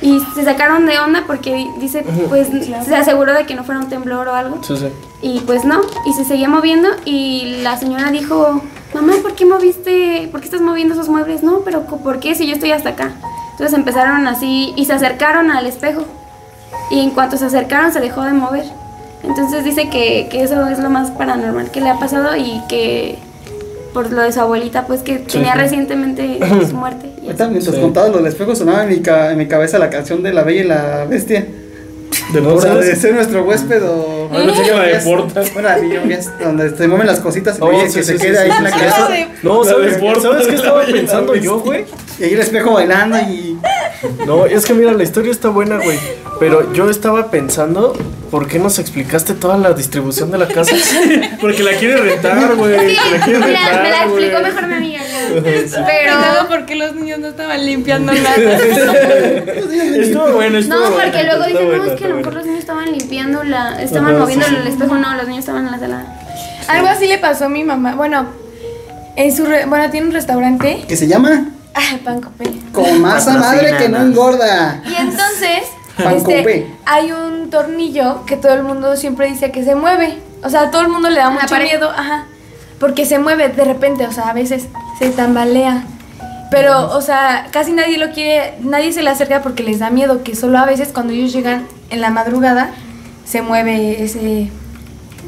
Y 0.00 0.20
se 0.34 0.44
sacaron 0.44 0.86
de 0.86 0.98
onda 0.98 1.24
porque 1.26 1.66
dice, 1.80 2.04
pues 2.28 2.48
se 2.84 2.94
aseguró 2.94 3.32
de 3.32 3.46
que 3.46 3.54
no 3.56 3.64
fuera 3.64 3.80
un 3.80 3.88
temblor 3.88 4.28
o 4.28 4.34
algo. 4.34 4.62
Sí, 4.62 4.76
sí. 4.76 4.88
Y 5.22 5.40
pues 5.40 5.64
no, 5.64 5.80
y 6.06 6.12
se 6.12 6.24
seguía 6.24 6.48
moviendo 6.48 6.88
y 7.04 7.58
la 7.62 7.76
señora 7.76 8.10
dijo, 8.10 8.62
mamá, 8.94 9.14
¿por 9.22 9.34
qué 9.34 9.44
moviste, 9.44 10.28
por 10.30 10.40
qué 10.40 10.46
estás 10.46 10.60
moviendo 10.60 10.94
esos 10.94 11.08
muebles? 11.08 11.42
No, 11.42 11.60
pero 11.64 11.82
¿por 11.82 12.20
qué 12.20 12.34
si 12.34 12.46
yo 12.46 12.54
estoy 12.54 12.70
hasta 12.72 12.90
acá? 12.90 13.12
Entonces 13.52 13.76
empezaron 13.76 14.26
así 14.26 14.72
y 14.76 14.84
se 14.86 14.92
acercaron 14.92 15.50
al 15.50 15.66
espejo 15.66 16.04
y 16.90 17.00
en 17.00 17.10
cuanto 17.10 17.36
se 17.36 17.44
acercaron 17.46 17.92
se 17.92 18.00
dejó 18.00 18.22
de 18.22 18.32
mover. 18.32 18.64
Entonces 19.22 19.64
dice 19.64 19.88
que, 19.90 20.28
que 20.30 20.42
eso 20.42 20.66
es 20.68 20.78
lo 20.78 20.90
más 20.90 21.10
paranormal 21.12 21.70
que 21.70 21.80
le 21.80 21.88
ha 21.90 21.98
pasado 21.98 22.36
y 22.36 22.60
que 22.68 23.16
por 23.94 24.10
lo 24.12 24.22
de 24.22 24.32
su 24.32 24.40
abuelita, 24.40 24.86
pues 24.86 25.02
que 25.02 25.18
tenía 25.18 25.52
sí. 25.52 25.58
recientemente 25.58 26.38
su 26.68 26.76
muerte. 26.76 27.10
y 27.22 27.26
Ahorita 27.26 27.48
mientras 27.48 27.74
Sí. 27.76 27.80
contaba 27.80 28.08
lo 28.08 28.16
del 28.18 28.26
espejo 28.26 28.54
sonaba 28.56 28.82
en 28.84 28.88
mi, 28.90 29.00
ca- 29.00 29.30
en 29.32 29.38
mi 29.38 29.46
cabeza 29.46 29.78
la 29.78 29.88
canción 29.88 30.22
de 30.22 30.32
La 30.34 30.42
Bella 30.42 30.60
y 30.60 30.64
la 30.66 31.04
Bestia. 31.08 31.46
De 32.32 32.40
O 32.40 32.60
sea, 32.60 32.74
de 32.76 32.96
ser 32.96 33.14
nuestro 33.14 33.44
huésped 33.44 33.82
o... 33.84 34.28
Ah, 34.32 34.42
pensé 34.46 34.62
que 34.62 34.70
la 34.70 34.82
de 34.82 34.98
Porta. 35.00 35.42
Bueno, 35.52 35.68
la 35.68 35.76
de 35.78 35.88
Young 35.88 36.08
Guest, 36.08 36.30
donde 36.40 36.76
se 36.76 36.88
mueven 36.88 37.06
las 37.06 37.20
cositas 37.20 37.56
Oh, 37.60 37.66
oye, 37.66 37.88
sí, 37.88 37.96
que 37.98 38.02
sí, 38.04 38.12
se 38.12 38.18
sí, 38.18 38.26
queda 38.26 38.44
sí, 38.44 38.50
ahí 38.50 38.56
en 38.56 38.64
la 38.64 38.70
casa. 38.70 39.08
No, 39.42 39.64
¿sabes. 39.64 39.98
¿sabes 40.22 40.46
qué 40.46 40.54
estaba 40.54 40.84
y 40.88 40.92
pensando 40.92 41.34
yo, 41.34 41.60
güey? 41.60 41.84
Y 42.18 42.24
ahí 42.24 42.32
el 42.34 42.40
espejo 42.40 42.72
bailando 42.72 43.18
y... 43.18 43.58
No, 44.26 44.44
es 44.46 44.64
que 44.66 44.74
mira, 44.74 44.92
la 44.92 45.02
historia 45.02 45.30
está 45.32 45.48
buena, 45.48 45.78
güey. 45.78 45.98
Pero 46.38 46.72
yo 46.74 46.90
estaba 46.90 47.30
pensando, 47.30 47.96
¿por 48.30 48.46
qué 48.46 48.58
nos 48.58 48.78
explicaste 48.78 49.34
toda 49.34 49.56
la 49.56 49.72
distribución 49.72 50.30
de 50.30 50.38
la 50.38 50.46
casa? 50.48 50.74
Porque 51.40 51.62
la 51.62 51.72
quiere 51.72 51.96
rentar, 51.96 52.54
güey. 52.56 52.90
Sí, 52.90 52.96
La 53.12 53.24
quiere 53.24 53.38
mira, 53.40 53.82
me 53.82 53.90
la 53.90 54.04
explicó 54.04 54.40
mejor 54.40 54.66
mi 54.66 54.74
amiga. 54.74 55.00
ya. 55.00 55.28
Pero 55.34 55.86
Pero 55.86 56.48
¿por 56.48 56.66
qué 56.66 56.74
los 56.76 56.94
niños 56.94 57.18
no 57.20 57.28
estaban 57.28 57.64
limpiando 57.64 58.12
nada? 58.12 58.34
Estuvo 59.96 60.32
bueno, 60.32 60.58
estuvo 60.58 60.78
No, 60.78 60.90
bueno, 60.90 61.04
porque 61.10 61.24
luego 61.24 61.44
dicen, 61.46 61.66
bueno, 61.66 61.84
no, 61.84 61.92
es 61.92 61.98
que 61.98 62.04
a 62.04 62.08
lo 62.08 62.16
mejor 62.16 62.34
los 62.34 62.44
niños 62.46 62.58
estaban 62.60 62.92
limpiando 62.92 63.44
la, 63.44 63.82
estaban 63.82 64.10
Ajá, 64.10 64.18
moviendo 64.20 64.46
sí. 64.46 64.54
el 64.60 64.66
espejo, 64.68 64.96
no, 64.96 65.14
los 65.14 65.26
niños 65.26 65.40
estaban 65.40 65.64
en 65.66 65.72
la 65.72 65.78
sala. 65.78 66.04
Algo 66.68 66.86
así 66.88 67.06
le 67.06 67.18
pasó 67.18 67.46
a 67.46 67.48
mi 67.48 67.64
mamá. 67.64 67.94
Bueno, 67.94 68.26
en 69.16 69.34
su 69.36 69.44
re- 69.46 69.66
bueno, 69.66 69.90
tiene 69.90 70.06
un 70.06 70.12
restaurante. 70.12 70.84
¿Qué 70.88 70.96
se 70.96 71.06
llama? 71.06 71.48
Ah, 71.74 71.98
pan 72.04 72.20
copé. 72.20 72.50
Con 72.72 73.00
masa 73.00 73.36
madre 73.38 73.76
que 73.76 73.88
no 73.88 73.98
engorda. 74.02 74.82
Y 74.86 74.94
entonces, 74.94 75.62
Pan 75.96 76.16
este, 76.16 76.38
copé. 76.38 76.66
hay 76.86 77.12
un 77.12 77.50
tornillo 77.50 78.24
que 78.26 78.36
todo 78.36 78.52
el 78.54 78.62
mundo 78.62 78.96
siempre 78.96 79.28
dice 79.28 79.50
que 79.52 79.64
se 79.64 79.74
mueve. 79.74 80.18
O 80.42 80.50
sea, 80.50 80.70
todo 80.70 80.82
el 80.82 80.88
mundo 80.88 81.08
le 81.10 81.16
da 81.16 81.28
¿En 81.28 81.34
la 81.34 81.40
mucho 81.42 81.46
pared? 81.54 81.66
miedo, 81.66 81.90
ajá. 81.90 82.26
Porque 82.78 83.06
se 83.06 83.18
mueve 83.18 83.48
de 83.48 83.64
repente, 83.64 84.06
o 84.06 84.12
sea, 84.12 84.28
a 84.28 84.32
veces 84.32 84.66
se 84.98 85.10
tambalea. 85.10 85.84
Pero, 86.50 86.94
o 86.96 87.00
sea, 87.00 87.48
casi 87.50 87.72
nadie 87.72 87.98
lo 87.98 88.10
quiere, 88.12 88.54
nadie 88.60 88.92
se 88.92 89.02
le 89.02 89.10
acerca 89.10 89.42
porque 89.42 89.62
les 89.62 89.78
da 89.80 89.90
miedo, 89.90 90.22
que 90.22 90.36
solo 90.36 90.58
a 90.58 90.66
veces 90.66 90.90
cuando 90.92 91.12
ellos 91.12 91.32
llegan 91.32 91.66
en 91.90 92.00
la 92.00 92.10
madrugada 92.10 92.70
se 93.24 93.42
mueve 93.42 94.02
ese 94.04 94.50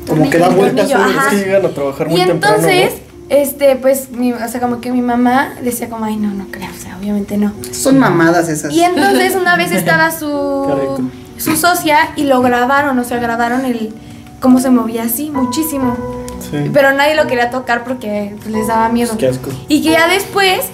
Como 0.06 0.28
que 0.30 0.38
da 0.38 0.48
el 0.48 0.54
vueltas 0.54 0.88
que 1.30 1.36
llegan 1.36 1.64
a 1.64 1.68
trabajar 1.70 2.08
muy 2.08 2.20
Y 2.20 2.24
temprano, 2.26 2.56
entonces, 2.56 2.92
¿no? 2.92 3.05
Este, 3.28 3.76
pues, 3.76 4.10
mi, 4.10 4.32
o 4.32 4.48
sea, 4.48 4.60
como 4.60 4.80
que 4.80 4.92
mi 4.92 5.02
mamá 5.02 5.54
decía 5.62 5.88
como, 5.88 6.04
ay, 6.04 6.16
no, 6.16 6.32
no 6.32 6.46
creo, 6.50 6.70
o 6.70 6.80
sea, 6.80 6.96
obviamente 6.96 7.36
no. 7.36 7.52
Son 7.72 7.98
mamadas 7.98 8.48
esas. 8.48 8.72
Y 8.72 8.82
entonces 8.82 9.34
una 9.34 9.56
vez 9.56 9.72
estaba 9.72 10.10
Qué 10.10 10.18
su, 10.18 10.66
rico. 10.80 11.00
su 11.38 11.56
socia 11.56 12.10
y 12.16 12.24
lo 12.24 12.40
grabaron, 12.40 12.98
o 12.98 13.04
sea, 13.04 13.18
grabaron 13.18 13.64
el 13.64 13.94
cómo 14.40 14.60
se 14.60 14.70
movía 14.70 15.04
así, 15.04 15.30
muchísimo. 15.30 15.96
Sí. 16.50 16.70
Pero 16.72 16.92
nadie 16.92 17.16
lo 17.16 17.26
quería 17.26 17.50
tocar 17.50 17.82
porque 17.84 18.36
pues, 18.36 18.50
les 18.50 18.68
daba 18.68 18.88
miedo. 18.88 19.16
Qué 19.18 19.28
asco. 19.28 19.50
Y 19.68 19.82
que 19.82 19.90
ya 19.90 20.06
después, 20.06 20.66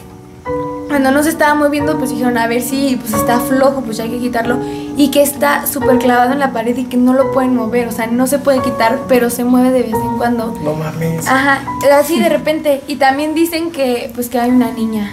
cuando 0.89 1.11
no 1.11 1.23
se 1.23 1.31
estaba 1.31 1.55
moviendo, 1.55 1.97
pues 1.99 2.11
dijeron, 2.11 2.37
a 2.37 2.47
ver 2.47 2.61
si 2.61 2.97
pues 3.01 3.15
está 3.15 3.41
flojo, 3.41 3.81
pues 3.81 3.97
ya 3.97 4.05
hay 4.05 4.11
que 4.11 4.19
quitarlo. 4.19 4.59
Y 4.97 5.11
que 5.11 5.23
está 5.23 5.67
súper 5.67 5.99
clavado 5.99 6.33
en 6.33 6.39
la 6.39 6.53
pared 6.53 6.77
y 6.77 6.85
que 6.85 6.97
no 6.97 7.13
lo 7.15 7.33
pueden 7.33 7.55
mover, 7.57 7.89
o 7.89 7.93
sea, 7.93 8.07
no 8.07 8.27
se 8.27 8.39
puede 8.39 8.61
quitar, 8.61 9.01
pero 9.09 9.31
se 9.31 9.45
mueve 9.45 9.71
de 9.71 9.83
vez 9.83 9.95
en 9.95 10.19
cuando. 10.19 10.55
No 10.63 10.75
mames. 10.75 11.27
Ajá, 11.27 11.63
así 11.99 12.21
de 12.21 12.29
repente. 12.29 12.83
Y 12.87 12.97
también 12.97 13.35
dicen 13.35 13.71
que 13.71 14.11
pues 14.15 14.29
que 14.29 14.39
hay 14.39 14.51
una 14.51 14.71
niña 14.71 15.11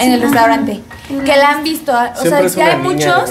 en 0.00 0.12
el 0.12 0.20
restaurante. 0.20 0.80
Que 1.08 1.36
la 1.36 1.50
han 1.50 1.64
visto. 1.64 1.92
O 1.92 2.20
Siempre 2.20 2.46
es 2.46 2.52
sea, 2.52 2.66
ya 2.66 2.72
hay 2.76 2.82
niña, 2.82 3.18
muchos. 3.18 3.30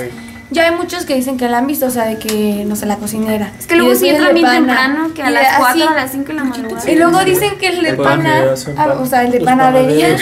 Ya 0.50 0.64
hay 0.64 0.76
muchos 0.76 1.06
que 1.06 1.14
dicen 1.14 1.38
que 1.38 1.50
la 1.50 1.58
han 1.58 1.68
visto, 1.68 1.88
o 1.88 1.90
sea, 1.90 2.06
de 2.06 2.18
que, 2.18 2.64
no 2.66 2.78
sé, 2.78 2.86
la 2.86 2.96
cocinera. 2.96 3.52
Es 3.60 3.68
que 3.68 3.76
luego 3.76 3.94
sí 3.96 4.08
entran 4.08 4.34
bien 4.34 4.48
temprano, 4.48 5.14
que 5.14 5.22
a 5.22 5.30
Y 5.30 5.34
las 5.34 5.46
así. 5.46 5.80
4 5.82 5.90
a 5.90 5.94
las 5.94 6.12
5 6.12 6.28
de 6.28 6.34
la 6.34 6.44
madrugada. 6.46 6.90
Y 6.90 6.96
luego 6.96 7.20
dicen 7.26 7.58
que 7.58 7.68
el 7.68 7.84
de 7.84 7.90
El 7.90 7.98
pana, 7.98 8.46
ah, 8.78 8.96
o 8.98 9.06
sea, 9.06 9.24
el 9.24 9.32
de 9.32 9.42
panadería, 9.42 10.16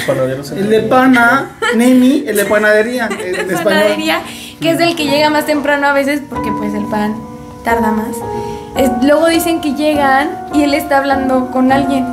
El 0.56 0.70
de 0.70 0.80
pana, 0.82 1.52
Nemi, 1.76 2.24
el 2.26 2.38
de 2.38 2.46
panadería. 2.46 3.08
El 3.08 3.48
de 3.48 3.56
panadería, 3.56 4.22
que 4.62 4.72
es 4.72 4.80
el 4.80 4.96
que 4.96 5.06
llega 5.06 5.30
más 5.30 5.46
temprano 5.46 5.88
a 5.88 5.94
veces 5.94 6.22
porque 6.30 6.52
pues 6.52 6.74
el 6.74 6.86
pan 6.86 7.16
tarda 7.64 7.92
más. 7.92 8.16
Es- 8.78 8.92
luego 9.04 9.28
dicen 9.28 9.62
que 9.62 9.74
llegan 9.74 10.30
y 10.54 10.64
él 10.64 10.74
está 10.74 10.98
hablando 10.98 11.52
con 11.52 11.72
alguien. 11.72 12.06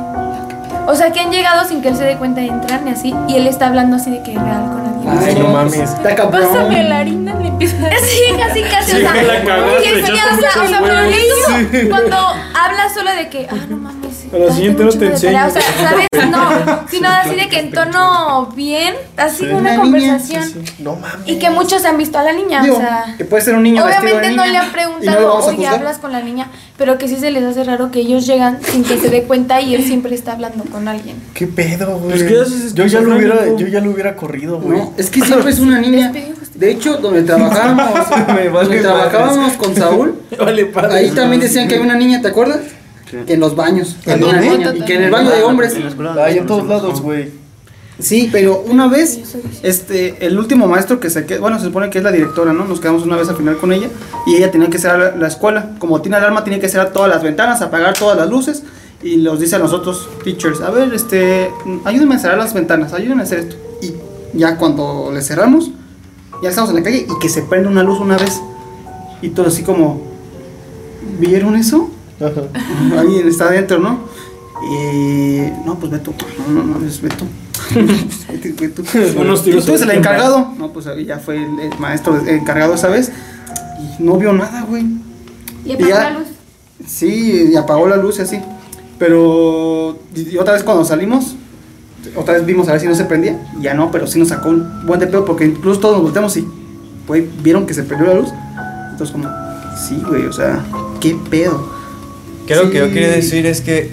O 0.85 0.95
sea, 0.95 1.11
que 1.11 1.19
han 1.21 1.31
llegado 1.31 1.65
sin 1.67 1.81
que 1.81 1.89
él 1.89 1.95
se 1.95 2.03
dé 2.03 2.17
cuenta 2.17 2.41
de 2.41 2.47
entrar 2.47 2.81
ni 2.81 2.91
así 2.91 3.13
y 3.27 3.35
él 3.35 3.47
está 3.47 3.67
hablando 3.67 3.95
así 3.95 4.11
de 4.11 4.21
que 4.23 4.33
es 4.33 4.41
real 4.41 4.63
con 4.71 4.81
alguien. 4.85 5.27
Ay, 5.27 5.35
no 5.35 5.47
mames. 5.49 5.73
Está 5.79 6.15
cabrón. 6.15 6.41
Pásame 6.41 6.83
la 6.83 6.99
harina, 6.99 7.33
le 7.39 7.47
empieza 7.47 7.77
a 7.85 7.89
decir. 7.89 8.09
Sí, 8.09 8.33
casi, 8.37 8.61
casi. 8.63 8.91
Sí, 8.91 8.97
o 8.97 8.99
sea, 8.99 9.23
la 9.23 9.43
cagaste, 9.43 9.83
y 9.85 9.87
es- 9.99 10.09
echaste 10.09 10.45
o 10.47 10.51
sea, 10.51 10.63
o 10.63 10.67
sea, 10.67 10.79
pero 10.81 10.93
huevos. 10.95 11.13
es 11.15 11.79
como 11.79 11.89
cuando 11.89 12.17
habla 12.17 12.89
solo 12.93 13.11
de 13.15 13.29
que, 13.29 13.47
ah, 13.49 13.55
no 13.69 13.77
mames, 13.77 14.02
A 14.33 14.37
la 14.37 14.51
siguiente 14.53 14.83
no 14.83 14.89
te 14.91 15.05
enseño. 15.07 15.47
O 15.47 15.49
sea, 15.51 15.61
¿sabes? 15.61 16.07
No, 16.33 16.49
sino 16.89 17.09
así 17.09 17.35
de 17.35 17.47
que 17.47 17.59
en 17.59 17.71
tono 17.71 18.47
bien, 18.55 18.95
así 19.17 19.43
una, 19.45 19.57
Una 19.57 19.69
niña, 19.71 19.81
conversación. 19.83 20.65
No 20.79 20.95
mames. 20.95 21.27
Y 21.27 21.37
que 21.37 21.49
muchos 21.51 21.85
han 21.85 21.97
visto 21.97 22.17
a 22.17 22.23
la 22.23 22.33
niña, 22.33 22.63
Digo, 22.63 22.77
o 22.77 22.79
sea. 22.79 23.13
que 23.17 23.25
puede 23.25 23.43
ser 23.43 23.53
un 23.55 23.61
niño 23.63 23.85
vestido 23.85 24.05
de 24.05 24.11
Obviamente 24.13 24.35
no 24.35 24.43
niña, 24.43 24.51
le 24.53 24.57
han 24.57 24.65
no 24.67 24.73
preguntado, 24.73 25.27
a 25.29 25.45
oye, 25.45 25.67
hablas 25.67 25.97
con 25.99 26.11
la 26.11 26.21
niña, 26.21 26.47
pero 26.77 26.97
que 26.97 27.07
sí 27.07 27.17
se 27.17 27.29
les 27.29 27.43
hace 27.43 27.63
raro 27.65 27.91
que 27.91 27.99
ellos 27.99 28.25
llegan 28.25 28.59
sin 28.63 28.83
que 28.83 28.97
se 28.97 29.09
dé 29.09 29.23
cuenta 29.23 29.61
y 29.61 29.75
él 29.75 29.83
siempre 29.83 30.15
está 30.15 30.31
hablando 30.31 30.63
con 30.63 30.87
alguien. 30.87 31.17
¿Qué 31.35 31.45
pedo, 31.45 31.99
güey? 31.99 32.11
Pues, 32.17 32.23
¿qué 32.23 32.39
haces 32.41 32.73
yo 32.73 32.85
ya 32.87 33.01
lo 33.01 33.15
hubiera, 33.15 33.45
yo 33.55 33.67
ya 33.67 33.79
lo 33.81 33.91
hubiera 33.91 34.15
corrido, 34.15 34.59
güey. 34.59 34.79
No, 34.79 34.93
es 34.97 35.09
que 35.11 35.21
siempre 35.21 35.51
es 35.51 35.59
una 35.59 35.79
niña. 35.81 36.07
Justicia. 36.07 36.33
De 36.55 36.71
hecho, 36.71 36.97
donde 36.97 37.21
trabajábamos, 37.23 38.09
Me 38.27 38.49
vale 38.49 38.67
donde 38.69 38.81
trabajábamos 38.81 39.53
con 39.53 39.75
Saúl, 39.75 40.19
Vale, 40.39 40.65
padre. 40.67 40.95
ahí 40.95 41.11
también 41.11 41.41
decían 41.41 41.67
que 41.67 41.75
había 41.75 41.85
una 41.85 41.95
niña, 41.97 42.21
¿te 42.21 42.29
acuerdas? 42.29 42.59
Que 43.25 43.33
en 43.33 43.39
los 43.39 43.55
baños. 43.55 43.97
una 44.05 44.17
dónde? 44.17 44.77
Y 44.77 44.81
que 44.85 44.95
en 44.95 45.03
el 45.03 45.11
baño 45.11 45.31
de 45.31 45.43
hombres. 45.43 45.75
En 45.75 45.83
la 45.83 45.89
escuela. 45.89 46.15
Ay, 46.23 46.37
en 46.39 46.45
todos 46.45 46.67
lados, 46.67 47.01
güey. 47.01 47.43
Sí, 47.99 48.27
pero 48.31 48.59
una 48.67 48.87
vez, 48.87 49.19
este, 49.61 50.25
el 50.25 50.37
último 50.37 50.67
maestro 50.67 50.99
que 50.99 51.11
se 51.11 51.25
quedó, 51.25 51.41
bueno, 51.41 51.59
se 51.59 51.65
supone 51.65 51.91
que 51.91 51.99
es 51.99 52.03
la 52.03 52.11
directora, 52.11 52.51
¿no? 52.51 52.65
Nos 52.65 52.79
quedamos 52.79 53.03
una 53.03 53.15
vez 53.15 53.29
a 53.29 53.35
final 53.35 53.57
con 53.57 53.71
ella 53.71 53.87
y 54.25 54.35
ella 54.35 54.49
tenía 54.49 54.69
que 54.69 54.79
cerrar 54.79 54.99
la, 54.99 55.15
la 55.15 55.27
escuela. 55.27 55.75
Como 55.77 56.01
tiene 56.01 56.17
alarma, 56.17 56.43
tiene 56.43 56.59
que 56.59 56.67
cerrar 56.67 56.91
todas 56.91 57.09
las 57.09 57.21
ventanas, 57.21 57.61
apagar 57.61 57.93
todas 57.93 58.17
las 58.17 58.29
luces 58.29 58.63
y 59.03 59.17
nos 59.17 59.39
dice 59.39 59.57
a 59.57 59.59
nosotros, 59.59 60.09
teachers, 60.23 60.61
a 60.61 60.71
ver, 60.71 60.93
este, 60.93 61.51
ayúdenme 61.83 62.15
a 62.15 62.19
cerrar 62.19 62.37
las 62.37 62.53
ventanas, 62.53 62.93
ayúdenme 62.93 63.21
a 63.21 63.25
hacer 63.25 63.39
esto. 63.39 63.55
Y 63.81 63.93
ya 64.37 64.57
cuando 64.57 65.11
le 65.13 65.21
cerramos, 65.21 65.71
ya 66.41 66.49
estamos 66.49 66.69
en 66.69 66.77
la 66.77 66.83
calle 66.83 67.05
y 67.09 67.19
que 67.19 67.27
se 67.27 67.41
prende 67.43 67.67
una 67.67 67.83
luz 67.83 67.99
una 67.99 68.17
vez. 68.17 68.41
Y 69.21 69.29
todo 69.29 69.47
así 69.47 69.63
como, 69.63 70.01
¿vieron 71.19 71.55
eso? 71.55 71.89
Ajá. 72.19 72.99
Alguien 72.99 73.27
está 73.27 73.45
adentro, 73.45 73.79
¿no? 73.79 73.99
Y 74.71 75.41
no, 75.65 75.75
pues 75.79 75.91
Beto, 75.91 76.13
no, 76.47 76.63
no, 76.63 76.79
no, 76.79 76.85
es 76.87 77.01
Beto. 77.01 77.25
Vete, 78.29 78.53
Beto. 78.53 78.83
Unos 79.19 79.43
tiros 79.43 79.63
¿Y 79.63 79.65
tú 79.65 79.71
eres 79.73 79.81
el 79.81 79.89
en 79.89 79.91
el 79.91 79.97
encargado? 79.99 80.53
No, 80.57 80.71
pues 80.71 80.87
ahí 80.87 81.05
ya 81.05 81.19
fue 81.19 81.37
el, 81.37 81.59
el 81.59 81.79
maestro 81.79 82.17
encargado 82.27 82.73
esa 82.75 82.87
vez. 82.87 83.11
Y 83.99 84.03
no 84.03 84.17
vio 84.17 84.31
nada, 84.33 84.61
güey. 84.63 84.83
Y 85.65 85.69
Y 85.69 85.73
apagó 85.73 85.89
ya- 85.89 86.03
la 86.03 86.19
luz. 86.19 86.27
Sí, 86.85 87.49
y 87.51 87.55
apagó 87.55 87.87
la 87.87 87.97
luz 87.97 88.19
y 88.19 88.21
así. 88.21 88.39
Pero 88.99 89.97
y 90.15 90.29
y 90.35 90.37
otra 90.37 90.53
vez 90.53 90.63
cuando 90.63 90.85
salimos, 90.85 91.35
otra 92.15 92.35
vez 92.35 92.45
vimos 92.45 92.67
a 92.69 92.73
ver 92.73 92.81
si 92.81 92.87
no 92.87 92.95
se 92.95 93.05
prendía. 93.05 93.39
Ya 93.59 93.73
no, 93.73 93.91
pero 93.91 94.07
sí 94.07 94.19
nos 94.19 94.29
sacó 94.29 94.49
un 94.49 94.85
buen 94.85 94.99
de 94.99 95.07
pedo 95.07 95.25
porque 95.25 95.45
incluso 95.45 95.79
todos 95.79 95.95
nos 95.95 96.03
volteamos 96.03 96.35
y 96.37 96.47
güey, 97.07 97.27
vieron 97.41 97.65
que 97.65 97.73
se 97.73 97.83
prendió 97.83 98.07
la 98.13 98.19
luz. 98.21 98.29
Entonces 98.91 99.11
como, 99.11 99.27
sí, 99.77 100.01
güey, 100.07 100.25
o 100.25 100.33
sea, 100.33 100.63
qué 101.01 101.17
pedo. 101.29 101.72
Que 102.47 102.55
lo 102.55 102.69
que 102.69 102.77
yo 102.79 102.85
Sí. 102.87 102.93
quería 102.93 103.09
decir 103.11 103.45
es 103.45 103.61
que 103.61 103.91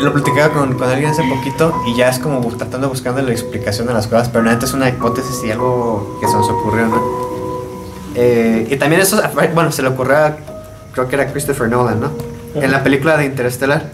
lo 0.00 0.12
platicaba 0.12 0.52
con, 0.52 0.74
con 0.74 0.88
alguien 0.88 1.10
hace 1.10 1.22
poquito 1.24 1.74
y 1.86 1.96
ya 1.96 2.08
es 2.08 2.18
como 2.18 2.40
tratando 2.48 2.86
de 2.86 2.92
buscando 2.92 3.22
la 3.22 3.32
explicación 3.32 3.86
de 3.86 3.94
las 3.94 4.06
cosas, 4.06 4.28
pero 4.28 4.44
neta 4.44 4.66
es 4.66 4.72
una 4.74 4.88
hipótesis 4.88 5.42
y 5.44 5.50
algo 5.50 6.18
que 6.20 6.26
se 6.28 6.34
nos 6.34 6.48
ocurrió, 6.50 6.86
¿no? 6.86 7.02
Eh, 8.14 8.68
y 8.70 8.76
también 8.76 9.00
eso, 9.02 9.20
bueno, 9.54 9.72
se 9.72 9.82
le 9.82 9.88
ocurrió 9.88 10.16
a, 10.16 10.36
creo 10.92 11.08
que 11.08 11.16
era 11.16 11.30
Christopher 11.32 11.68
Nolan, 11.68 12.00
¿no? 12.00 12.10
En 12.54 12.70
la 12.72 12.82
película 12.82 13.16
de 13.16 13.26
Interstellar, 13.26 13.90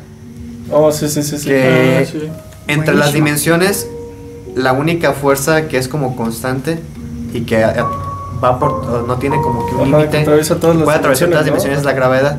Oh, 0.70 0.90
sí, 0.93 1.09
sí, 1.09 1.23
sí. 1.23 1.36
sí. 1.39 1.48
Que- 1.48 1.98
Ah, 2.02 2.10
sí. 2.10 2.28
entre 2.69 2.94
las 2.94 3.12
dimensiones, 3.12 3.86
la 4.55 4.73
única 4.73 5.12
fuerza 5.12 5.69
que 5.69 5.77
es 5.77 5.86
como 5.89 6.16
constante 6.16 6.78
y 7.35 7.43
que 7.43 7.62
a- 7.64 7.86
va 8.43 8.59
por, 8.59 8.85
no 9.06 9.16
tiene 9.19 9.40
como 9.40 9.66
que 9.66 9.74
un 9.74 9.90
límite, 9.90 10.19
atraviesa 10.19 10.59
todas 10.59 10.77
las 10.77 10.85
puede 10.85 10.98
atravesar 10.98 11.28
todas 11.28 11.40
las 11.40 11.44
dimensiones, 11.47 11.78
es 11.78 11.85
la 11.85 11.93
gravedad. 11.93 12.36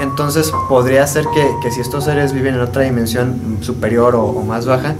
Entonces 0.00 0.52
podría 0.68 1.06
ser 1.06 1.24
que, 1.34 1.48
que 1.62 1.70
si 1.70 1.80
estos 1.80 2.04
seres 2.04 2.32
viven 2.32 2.54
en 2.54 2.60
otra 2.60 2.82
dimensión 2.82 3.58
superior 3.60 4.14
o, 4.14 4.24
o 4.24 4.42
más 4.44 4.66
baja, 4.66 4.94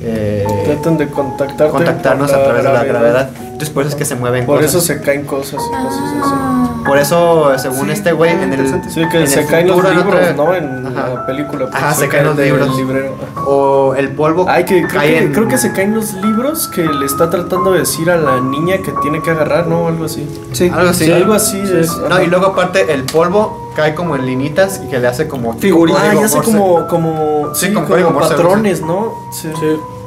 eh, 0.00 0.46
Tratan 0.64 0.96
de 0.96 1.08
contactarnos 1.08 2.32
a 2.32 2.44
través 2.44 2.62
de 2.62 2.72
la 2.72 2.84
gravedad. 2.84 3.30
Entonces 3.58 3.74
por 3.74 3.82
eso 3.82 3.90
es 3.90 3.96
que 3.96 4.04
se 4.04 4.14
mueven 4.14 4.46
Por 4.46 4.58
cosas. 4.58 4.70
eso 4.70 4.80
se 4.80 5.00
caen 5.00 5.24
cosas 5.24 5.54
y 5.54 5.82
cosas 5.84 6.00
así. 6.00 6.32
Ah. 6.32 6.54
Por 6.86 6.96
eso, 6.96 7.58
según 7.58 7.86
Sí, 7.86 7.90
este 7.92 8.12
güey, 8.12 8.30
en 8.30 8.52
el. 8.52 8.68
Sí, 8.88 9.00
que 9.10 9.18
en 9.22 9.26
se 9.26 9.40
el 9.40 9.46
caen 9.48 9.66
los 9.66 9.76
futuro, 9.78 9.94
libros, 9.96 10.14
otra- 10.14 10.32
¿no? 10.32 10.54
En 10.54 10.86
Ajá. 10.86 11.08
la 11.08 11.26
película. 11.26 11.66
pues, 11.68 11.74
Ajá, 11.74 11.92
se 11.92 12.08
caen 12.08 12.26
los 12.26 12.36
del 12.36 12.46
libros. 12.52 12.76
librero. 12.76 13.14
O 13.46 13.94
el 13.96 14.10
polvo 14.10 14.46
Ay, 14.48 14.64
que 14.64 14.86
creo, 14.86 15.00
cae 15.00 15.08
que 15.10 15.18
en- 15.18 15.32
creo 15.32 15.48
que 15.48 15.58
se 15.58 15.72
caen 15.72 15.92
los 15.92 16.14
libros 16.14 16.68
que 16.68 16.84
le 16.84 17.04
está 17.04 17.28
tratando 17.30 17.72
de 17.72 17.80
decir 17.80 18.08
a 18.12 18.16
la 18.16 18.40
niña 18.40 18.76
que 18.78 18.92
tiene 19.02 19.20
que 19.22 19.30
agarrar, 19.32 19.66
¿no? 19.66 19.88
Algo 19.88 20.04
así. 20.04 20.24
Sí. 20.52 20.70
Algo 20.72 20.90
así. 20.90 21.06
Sí, 21.06 21.12
algo 21.12 21.34
así 21.34 21.60
Sí. 21.66 21.72
es. 21.80 21.96
No, 22.08 22.22
y 22.22 22.26
luego 22.28 22.46
aparte 22.46 22.92
el 22.94 23.02
polvo 23.06 23.72
cae 23.74 23.96
como 23.96 24.14
en 24.14 24.24
linitas 24.24 24.80
y 24.84 24.88
que 24.88 25.00
le 25.00 25.08
hace 25.08 25.26
como 25.26 25.54
Figuritas. 25.58 26.00
Ah, 26.04 26.14
ya 26.14 26.20
Morse. 26.20 26.38
como, 26.42 26.86
como, 26.86 27.54
Sí, 27.56 27.66
sí, 27.66 27.72
como 27.74 27.88
como, 27.88 28.20
patrones, 28.20 28.82
¿no? 28.82 29.14
Sí. 29.32 29.48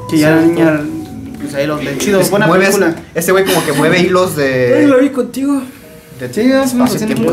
Que 0.09 0.17
ya 0.17 0.31
la 0.31 0.41
niña, 0.41 0.81
pues 1.51 1.61
ahí 1.61 1.67
los 1.67 1.79
de 1.83 1.97
chido, 1.97 2.19
Es- 2.21 2.29
buena 2.29 2.47
mueves- 2.47 2.75
película. 2.77 2.95
Ese 3.13 3.31
güey 3.31 3.45
como 3.45 3.63
que 3.65 3.73
mueve 3.73 3.99
hilos 3.99 4.31
Ay, 4.37 4.85
lo 4.87 4.97
de, 4.97 5.01
vi 5.03 5.09
contigo. 5.09 5.61
de 6.19 6.33
Sí, 6.33 6.41
y 6.41 6.51
haciendo 6.51 7.05
tiempo. 7.15 7.31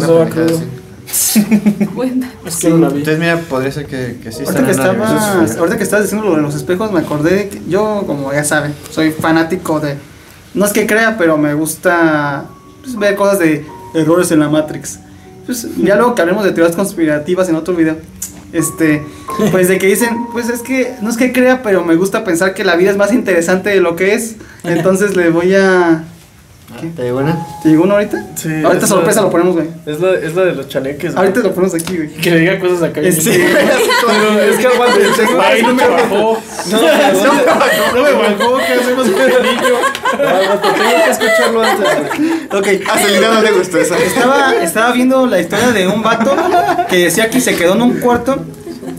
Cuenta. 1.94 2.30
Es 2.46 2.56
que 2.56 2.68
no 2.70 2.78
la 2.78 2.88
vi. 2.88 2.98
Entonces 2.98 3.18
mira, 3.18 3.38
podría 3.48 3.72
ser 3.72 3.86
que, 3.86 4.18
que 4.22 4.30
sí 4.32 4.42
Ahorita 4.44 4.64
que, 4.64 4.70
estabas, 4.72 5.56
ahorita 5.56 5.76
que 5.78 5.82
estabas 5.84 6.04
diciendo 6.04 6.28
lo 6.28 6.36
de 6.36 6.42
los 6.42 6.54
espejos, 6.54 6.92
me 6.92 7.00
acordé 7.00 7.48
que 7.48 7.60
yo, 7.68 8.04
como 8.06 8.32
ya 8.32 8.44
saben, 8.44 8.74
soy 8.90 9.10
fanático 9.12 9.80
de. 9.80 9.94
No 10.54 10.64
es 10.66 10.72
que 10.72 10.86
crea, 10.86 11.16
pero 11.18 11.36
me 11.38 11.54
gusta 11.54 12.44
pues, 12.82 12.96
ver 12.96 13.16
cosas 13.16 13.38
de 13.38 13.64
errores 13.94 14.30
en 14.32 14.40
la 14.40 14.48
Matrix. 14.48 14.98
Pues, 15.46 15.66
ya 15.78 15.96
luego 15.96 16.14
que 16.14 16.22
hablemos 16.22 16.44
de 16.44 16.52
teorías 16.52 16.76
conspirativas 16.76 17.48
en 17.48 17.54
otro 17.56 17.74
video. 17.74 17.96
Este, 18.52 19.02
pues 19.50 19.68
de 19.68 19.78
que 19.78 19.86
dicen, 19.86 20.26
pues 20.32 20.48
es 20.48 20.60
que 20.60 20.94
no 21.02 21.10
es 21.10 21.16
que 21.16 21.32
crea, 21.32 21.62
pero 21.62 21.84
me 21.84 21.96
gusta 21.96 22.24
pensar 22.24 22.54
que 22.54 22.64
la 22.64 22.76
vida 22.76 22.90
es 22.90 22.96
más 22.96 23.12
interesante 23.12 23.70
de 23.70 23.80
lo 23.80 23.96
que 23.96 24.14
es. 24.14 24.36
Entonces 24.64 25.16
le 25.16 25.30
voy 25.30 25.54
a. 25.54 26.04
¿Te 26.94 27.02
digo 27.02 27.18
una? 27.18 27.34
¿Te 27.62 27.70
llegó 27.70 27.84
uno 27.84 27.94
ahorita? 27.94 28.22
Sí, 28.36 28.48
ahorita 28.62 28.84
es 28.84 28.88
sorpresa 28.90 29.20
la- 29.20 29.26
lo 29.26 29.30
ponemos, 29.32 29.54
güey. 29.54 29.68
Es 29.86 30.00
la, 30.00 30.12
es 30.12 30.34
la 30.34 30.44
de 30.44 30.52
los 30.54 30.68
chaneques. 30.68 31.12
güey. 31.14 31.16
Ahorita 31.26 31.40
lo 31.48 31.54
ponemos 31.54 31.74
aquí, 31.74 31.96
güey. 31.96 32.08
Que 32.12 32.30
le 32.30 32.38
diga 32.40 32.58
cosas 32.58 32.82
acá. 32.82 33.00
Este, 33.00 33.30
Pero 34.06 34.40
es 34.42 34.56
que 34.58 34.66
aguante, 34.66 35.00
Ay, 35.40 35.62
no 35.62 35.74
me 35.74 35.88
bajó. 35.88 36.38
No, 36.70 36.76
no, 36.82 37.94
no 37.94 38.02
me 38.02 38.12
bajó, 38.12 38.56
¿qué 38.58 38.72
hacemos 38.74 39.08
con 39.08 39.20
el 39.22 39.42
niño? 39.42 39.74
Aguanta, 40.12 40.74
tengo 40.74 41.04
que 41.04 41.10
escucharlo 41.10 41.62
antes. 41.62 41.86
güey. 42.50 42.78
ok, 42.80 42.88
A 42.90 42.98
Celina 42.98 43.28
no 43.32 43.42
le 43.42 43.50
gustó 43.52 43.78
esa. 43.78 43.98
Estaba, 43.98 44.54
estaba 44.56 44.92
viendo 44.92 45.26
la 45.26 45.40
historia 45.40 45.70
de 45.72 45.86
un 45.88 46.02
vato 46.02 46.36
que 46.90 46.96
decía 47.04 47.30
que 47.30 47.40
se 47.40 47.56
quedó 47.56 47.74
en 47.74 47.82
un 47.82 48.00
cuarto 48.00 48.44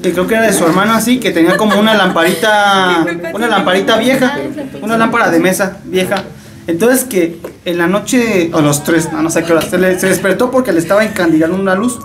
que 0.01 0.11
creo 0.13 0.25
que 0.27 0.33
era 0.35 0.43
de 0.43 0.53
su 0.53 0.63
hermano 0.65 0.93
así, 0.93 1.19
que 1.19 1.31
tenía 1.31 1.55
como 1.57 1.77
una 1.79 1.93
lamparita, 1.93 3.05
una 3.33 3.47
lamparita 3.47 3.97
vieja, 3.97 4.37
una 4.81 4.97
lámpara 4.97 5.29
de 5.29 5.39
mesa 5.39 5.77
vieja. 5.83 6.23
Entonces 6.69 7.03
que 7.05 7.39
en 7.65 7.77
la 7.77 7.87
noche, 7.87 8.51
o 8.53 8.61
los 8.61 8.83
tres, 8.83 9.11
no, 9.11 9.21
no 9.21 9.29
sé 9.29 9.43
qué 9.43 9.53
hora, 9.53 9.61
se, 9.61 9.77
le- 9.77 9.99
se 9.99 10.07
despertó 10.07 10.51
porque 10.51 10.71
le 10.71 10.79
estaba 10.79 11.03
encandilando 11.03 11.57
una 11.57 11.75
luz. 11.75 11.99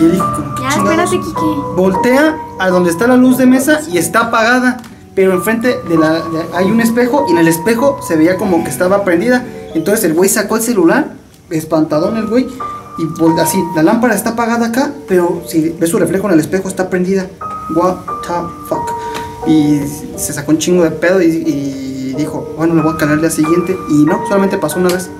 Y 0.00 0.04
él 0.04 0.12
dijo, 0.12 0.32
como, 0.34 0.54
¿qué 0.54 0.62
Ya, 0.62 0.68
espérate, 0.70 1.18
Kike. 1.20 1.40
Voltea 1.76 2.36
a 2.58 2.68
donde 2.70 2.90
está 2.90 3.06
la 3.06 3.16
luz 3.16 3.38
de 3.38 3.46
mesa 3.46 3.80
y 3.92 3.98
está 3.98 4.20
apagada. 4.20 4.78
Pero 5.14 5.32
enfrente 5.34 5.76
de 5.88 5.98
la 5.98 6.12
de- 6.12 6.46
hay 6.54 6.70
un 6.70 6.80
espejo 6.80 7.26
y 7.28 7.32
en 7.32 7.38
el 7.38 7.48
espejo 7.48 7.98
se 8.06 8.16
veía 8.16 8.36
como 8.38 8.64
que 8.64 8.70
estaba 8.70 9.04
prendida. 9.04 9.44
Entonces 9.74 10.04
el 10.04 10.14
güey 10.14 10.30
sacó 10.30 10.56
el 10.56 10.62
celular, 10.62 11.12
espantadón 11.50 12.16
el 12.16 12.26
güey, 12.28 12.46
y 12.98 13.40
así, 13.40 13.58
la 13.74 13.82
lámpara 13.82 14.14
está 14.14 14.30
apagada 14.30 14.66
acá, 14.66 14.90
pero 15.08 15.42
si 15.46 15.70
ves 15.78 15.90
su 15.90 15.98
reflejo 15.98 16.28
en 16.28 16.34
el 16.34 16.40
espejo 16.40 16.68
está 16.68 16.88
prendida. 16.88 17.26
What 17.74 17.96
the 18.22 18.32
fuck. 18.68 18.90
Y 19.46 19.80
se 20.16 20.32
sacó 20.32 20.52
un 20.52 20.58
chingo 20.58 20.84
de 20.84 20.90
pedo 20.92 21.20
y, 21.20 21.26
y 21.26 21.81
dijo, 22.14 22.54
bueno, 22.56 22.74
le 22.74 22.82
voy 22.82 22.94
a 22.94 22.96
calar 22.96 23.18
la 23.18 23.30
siguiente. 23.30 23.76
Y 23.90 24.04
no, 24.04 24.20
solamente 24.26 24.58
pasó 24.58 24.78
una 24.78 24.88
vez. 24.90 25.10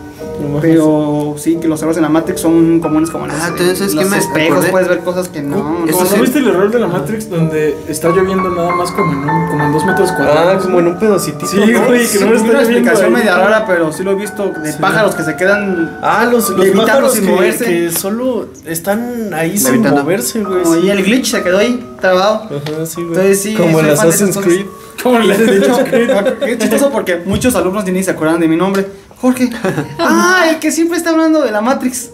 Pero 0.60 1.34
sí, 1.38 1.56
que 1.56 1.68
los 1.68 1.80
errores 1.80 1.98
en 1.98 2.02
la 2.02 2.08
Matrix 2.08 2.40
son 2.40 2.80
comunes 2.80 3.10
como 3.10 3.26
en 3.26 3.30
Ah, 3.30 3.34
los, 3.36 3.48
entonces, 3.60 3.78
¿sabes 3.78 3.94
los 3.94 4.04
qué 4.04 4.10
me 4.10 4.16
espejos, 4.18 4.50
acordé? 4.56 4.70
puedes 4.70 4.88
ver 4.88 4.98
cosas 5.00 5.28
que 5.28 5.40
no. 5.40 5.56
No, 5.56 5.86
sí. 5.86 6.14
¿No 6.16 6.20
viste 6.22 6.38
el 6.40 6.48
error 6.48 6.70
de 6.70 6.78
la 6.80 6.88
Matrix 6.88 7.30
donde 7.30 7.76
está 7.88 8.08
lloviendo 8.08 8.50
nada 8.50 8.74
más 8.74 8.90
como 8.90 9.12
en, 9.12 9.18
un- 9.18 9.48
como 9.48 9.64
en 9.64 9.72
dos 9.72 9.84
metros 9.84 10.10
Ah, 10.12 10.16
cuadrados? 10.16 10.64
como 10.64 10.80
en 10.80 10.86
un 10.88 10.98
pedacito. 10.98 11.46
Sí, 11.46 11.58
güey, 11.58 12.08
que 12.08 12.18
no 12.18 12.26
me 12.26 12.38
Sí, 12.38 12.42
está 12.44 12.50
una 12.50 12.60
explicación 12.60 13.06
ahí. 13.06 13.12
media 13.12 13.36
rara, 13.36 13.66
pero 13.66 13.92
sí 13.92 14.02
lo 14.02 14.12
he 14.12 14.14
visto 14.16 14.48
de 14.62 14.72
Sí. 14.72 14.78
pájaros 14.80 15.14
que 15.14 15.22
se 15.22 15.36
quedan 15.36 15.98
Ah, 16.02 16.26
los, 16.30 16.50
los 16.50 16.66
pájaros 16.70 17.12
sin 17.14 17.24
que, 17.24 17.30
moverse. 17.30 17.64
que 17.64 17.90
solo 17.92 18.46
están 18.66 19.32
ahí 19.34 19.56
sin 19.58 19.80
moverse, 19.82 20.42
güey. 20.42 20.64
sí. 20.64 20.86
y 20.86 20.90
el 20.90 21.04
glitch 21.04 21.30
se 21.30 21.42
quedó 21.42 21.58
ahí 21.58 21.86
trabado. 22.00 22.44
Ajá, 22.46 22.86
sí, 22.86 22.96
güey. 23.02 23.08
Entonces 23.08 23.42
sí, 23.42 23.54
como 23.54 23.78
en 23.80 23.90
Assassin's. 23.90 24.36
Creed. 24.38 24.66
Como 25.02 25.18
le 25.18 25.36
De 25.36 25.58
hecho, 25.58 25.84
qué 26.40 26.58
chistoso 26.58 26.90
porque 26.90 27.16
muchos 27.24 27.54
alumnos 27.54 27.84
ni 27.84 28.02
se 28.02 28.10
acuerdan 28.10 28.40
de 28.40 28.48
mi 28.48 28.56
nombre. 28.56 28.86
Jorge. 29.20 29.50
Ah, 29.98 30.46
el 30.50 30.58
que 30.58 30.72
siempre 30.72 30.96
está 30.98 31.10
hablando 31.10 31.42
de 31.42 31.50
la 31.52 31.60
Matrix. 31.60 32.10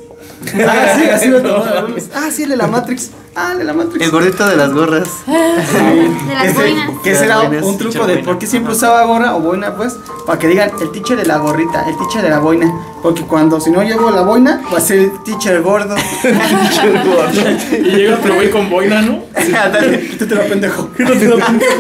Ah, 0.66 0.96
sí, 0.98 1.08
así 1.08 1.28
lo 1.28 1.40
tomaba. 1.42 1.86
Ah, 2.14 2.28
sí, 2.30 2.42
el 2.42 2.50
de 2.50 2.56
la 2.56 2.66
Matrix. 2.66 3.10
Ah, 3.40 3.52
el 3.52 3.58
de 3.58 3.64
la 3.64 3.72
Matrix. 3.72 4.04
El 4.04 4.10
gordito 4.10 4.48
de 4.48 4.56
las 4.56 4.72
gorras. 4.72 5.08
De 5.26 6.34
las 6.34 6.54
boinas. 6.54 6.90
que 7.04 7.14
Boinas, 7.14 7.62
un 7.64 7.78
truco 7.78 7.92
teacher 7.92 8.16
de 8.16 8.22
por 8.24 8.38
qué 8.38 8.46
siempre 8.48 8.72
usaba 8.74 9.04
gorra 9.04 9.36
o 9.36 9.40
boina, 9.40 9.76
pues, 9.76 9.96
para 10.26 10.38
que 10.38 10.48
digan 10.48 10.70
el 10.80 10.90
teacher 10.90 11.16
de 11.16 11.24
la 11.24 11.38
gorrita, 11.38 11.84
el 11.88 11.96
teacher 11.96 12.22
de 12.22 12.30
la 12.30 12.38
boina. 12.40 12.66
Porque 13.02 13.22
cuando 13.22 13.60
si 13.60 13.70
no 13.70 13.82
llevo 13.84 14.10
la 14.10 14.22
boina, 14.22 14.60
va 14.72 14.78
a 14.78 14.80
ser 14.80 14.98
el 15.04 15.22
teacher 15.22 15.62
gordo. 15.62 15.94
Y 17.72 17.76
llega 17.90 18.16
otro 18.16 18.34
güey 18.34 18.50
con 18.50 18.68
boina, 18.68 19.00
¿no? 19.02 19.20
Quítate 19.36 20.34
la 20.34 20.42
pendejo. 20.42 20.90
Quítate 20.96 21.28
la 21.28 21.46
pendejo. 21.46 21.72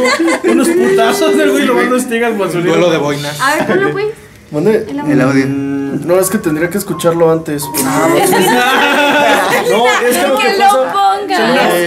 Unos 0.52 0.68
putazos 0.68 1.36
del 1.36 1.50
güey 1.50 1.64
lo 1.66 1.74
van 1.74 1.92
a 1.92 1.96
hostigar 1.96 2.32
al 2.32 2.38
basurero. 2.38 2.70
Duelo 2.70 2.90
de 2.90 2.98
boinas. 2.98 3.40
A 3.40 3.56
ver, 3.56 3.66
ponlo, 3.66 3.90
pues. 3.92 4.06
Mande. 4.52 4.86
El 4.88 5.20
audio. 5.20 5.46
No, 5.48 6.18
es 6.20 6.30
que 6.30 6.38
tendría 6.38 6.70
que 6.70 6.78
escucharlo 6.78 7.30
antes. 7.30 7.64
porque- 7.64 7.82
No, 7.82 8.16
es 8.18 8.30
que 10.16 10.26
lo 10.26 10.38
que 10.38 10.44
pasa. 10.58 11.17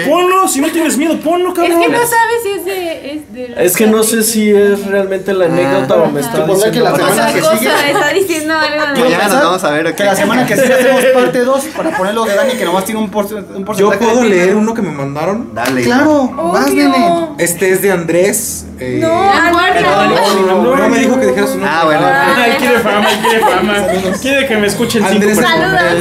Ponlo, 0.10 0.48
si 0.48 0.62
no 0.62 0.68
tienes 0.70 0.98
miedo, 0.98 1.20
ponlo, 1.20 1.50
Es 1.50 1.56
cabrón. 1.56 1.82
que 1.82 1.90
no 1.90 1.98
sabes 2.00 2.44
si 2.44 2.50
es 2.50 2.66
de. 2.66 3.14
Es 3.14 3.34
de 3.34 3.66
Es 3.66 3.76
que 3.78 3.88
no 3.88 4.04
sé 4.04 4.24
si 4.24 4.50
es 4.50 4.86
realmente 4.86 5.34
la 5.34 5.46
anécdota 5.46 5.96
o 5.96 6.08
me 6.10 6.20
está 6.22 6.40
Que 6.40 6.42
ponle 6.42 6.64
que 6.64 6.70
diciendo. 6.72 6.90
la 6.90 6.96
semana 6.96 7.14
Otra 7.22 7.34
que 7.34 7.40
cosa, 7.40 7.58
sigue. 7.58 7.92
está 7.92 8.08
diciendo 8.14 8.54
algo 8.58 8.86
nos 9.32 9.44
vamos 9.44 9.64
a 9.64 9.72
ver. 9.72 9.96
Que 9.96 10.04
la 10.04 10.16
semana 10.16 10.46
que 10.46 10.58
sigue 10.58 10.74
hacemos 10.74 11.06
parte 11.14 11.40
2 11.40 11.64
para 11.76 11.98
ponerlo 11.98 12.26
de 12.26 12.36
Dani 12.36 12.54
que 12.54 12.66
nomás 12.66 12.86
tiene 12.86 13.00
un, 13.02 13.12
porce- 13.12 13.36
un 13.36 13.60
Yo 13.60 13.66
porcentaje. 13.66 13.98
puedo 14.06 14.24
leer 14.24 14.56
uno 14.56 14.74
que 14.74 14.82
me 14.82 14.92
mandaron. 14.92 15.54
Dale. 15.54 15.82
Claro, 15.84 16.32
vas, 16.54 16.72
nene. 16.74 17.28
Este 17.38 17.72
es 17.72 17.82
de 17.82 17.92
Andrés. 17.92 18.66
eh, 18.80 19.02
Ah, 19.06 19.50
guarda. 19.52 20.78
no 20.78 20.90
me 20.90 21.00
dijo 21.00 21.20
que 21.20 21.28
dijera 21.28 21.48
su 21.48 21.54
nombre. 21.54 21.70
Ah, 21.72 21.86
bueno. 21.86 22.02
Ah, 22.06 22.46
él 22.48 22.58
quiere 22.58 22.80
fama, 22.80 23.10
él 23.12 23.20
quiere 23.20 23.40
fama. 23.40 23.74
Quiere 24.22 24.48
que 24.48 24.58
me 24.58 24.68
escuchen 24.68 25.04
cinco 25.04 25.14
Andrés 25.16 25.38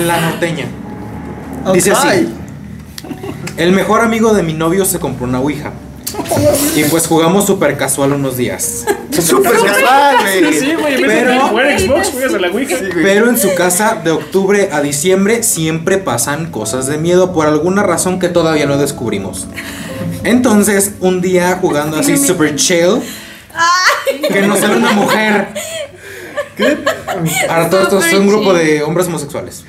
la 0.07 0.21
norteña. 0.21 0.67
Dice 1.75 1.93
así. 1.93 2.35
El 3.61 3.73
mejor 3.73 4.01
amigo 4.01 4.33
de 4.33 4.43
mi 4.43 4.55
novio 4.55 4.85
se 4.85 4.99
compró 4.99 5.27
una 5.27 5.41
ouija. 5.41 5.73
Y 6.75 6.85
pues 6.85 7.07
jugamos 7.07 7.47
súper 7.47 7.77
casual 7.77 8.13
unos 8.13 8.37
días. 8.37 8.85
Súper 9.21 9.53
casual, 9.53 10.17
güey. 10.21 10.53
Sí, 10.59 10.75
güey, 10.75 11.01
Pero- 11.03 11.31
de 11.33 11.39
jugar 11.41 11.79
Xbox, 11.81 12.09
juegas 12.11 12.35
a 12.35 12.39
la 12.39 12.49
Ouija. 12.49 12.77
Pero 12.95 13.29
en 13.29 13.39
su 13.39 13.55
casa 13.55 14.01
de 14.03 14.11
octubre 14.11 14.71
a 14.73 14.81
diciembre 14.81 15.43
siempre 15.43 15.99
pasan 15.99 16.51
cosas 16.51 16.87
de 16.87 16.99
miedo 16.99 17.33
por 17.33 17.47
alguna 17.47 17.83
razón 17.83 18.19
que 18.19 18.29
todavía 18.29 18.67
no 18.67 18.79
descubrimos. 18.79 19.47
Entonces, 20.25 20.93
un 21.01 21.21
día 21.21 21.59
jugando 21.61 21.99
así 21.99 22.17
super 22.17 22.57
chill, 22.57 23.03
que 24.33 24.43
nos 24.43 24.59
sale 24.59 24.77
una 24.77 24.93
mujer. 24.93 25.49
Ahora 27.49 27.71
todos 27.71 27.85
estos 27.85 28.05
son 28.07 28.23
un 28.23 28.29
grupo 28.29 28.53
de 28.55 28.83
hombres 28.83 29.07
homosexuales. 29.07 29.65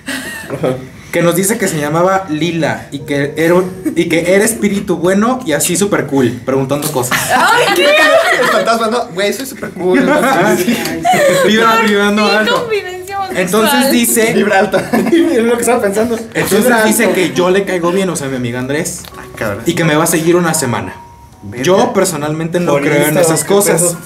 Que 1.11 1.21
nos 1.21 1.35
dice 1.35 1.57
que 1.57 1.67
se 1.67 1.77
llamaba 1.77 2.25
Lila 2.29 2.87
y 2.91 2.99
que 2.99 3.33
era, 3.35 3.55
y 3.95 4.05
que 4.07 4.33
era 4.33 4.45
espíritu 4.45 4.95
bueno 4.97 5.39
y 5.45 5.51
así 5.51 5.75
super 5.75 6.05
cool, 6.07 6.39
preguntando 6.45 6.89
cosas. 6.91 7.19
El 8.41 8.47
fantasma, 8.47 8.87
no, 8.87 9.07
güey, 9.13 9.33
soy 9.33 9.45
súper 9.45 9.71
cool. 9.71 9.99
Vibra- 11.47 11.81
vibrando 11.85 12.25
alto. 12.25 12.69
Entonces 13.35 13.91
dice, 13.91 14.33
Vibra 14.33 14.59
alta. 14.59 14.89
es 15.11 15.43
lo 15.43 15.55
que 15.55 15.61
estaba 15.61 15.81
pensando. 15.81 16.17
entonces 16.33 16.83
dice 16.85 17.11
que 17.11 17.33
yo 17.33 17.49
le 17.49 17.63
caigo 17.65 17.91
bien, 17.91 18.09
o 18.09 18.15
sea, 18.15 18.27
mi 18.27 18.35
amiga 18.37 18.59
Andrés. 18.59 19.03
Cabrón. 19.35 19.63
y 19.65 19.73
que 19.73 19.83
me 19.83 19.95
va 19.95 20.03
a 20.03 20.07
seguir 20.07 20.35
una 20.35 20.53
semana. 20.53 20.95
Yo 21.63 21.93
personalmente 21.93 22.59
no 22.59 22.75
creo 22.77 23.07
en 23.07 23.17
esas 23.17 23.43
¿qué 23.43 23.53
cosas. 23.53 23.81
pedo? 23.81 23.97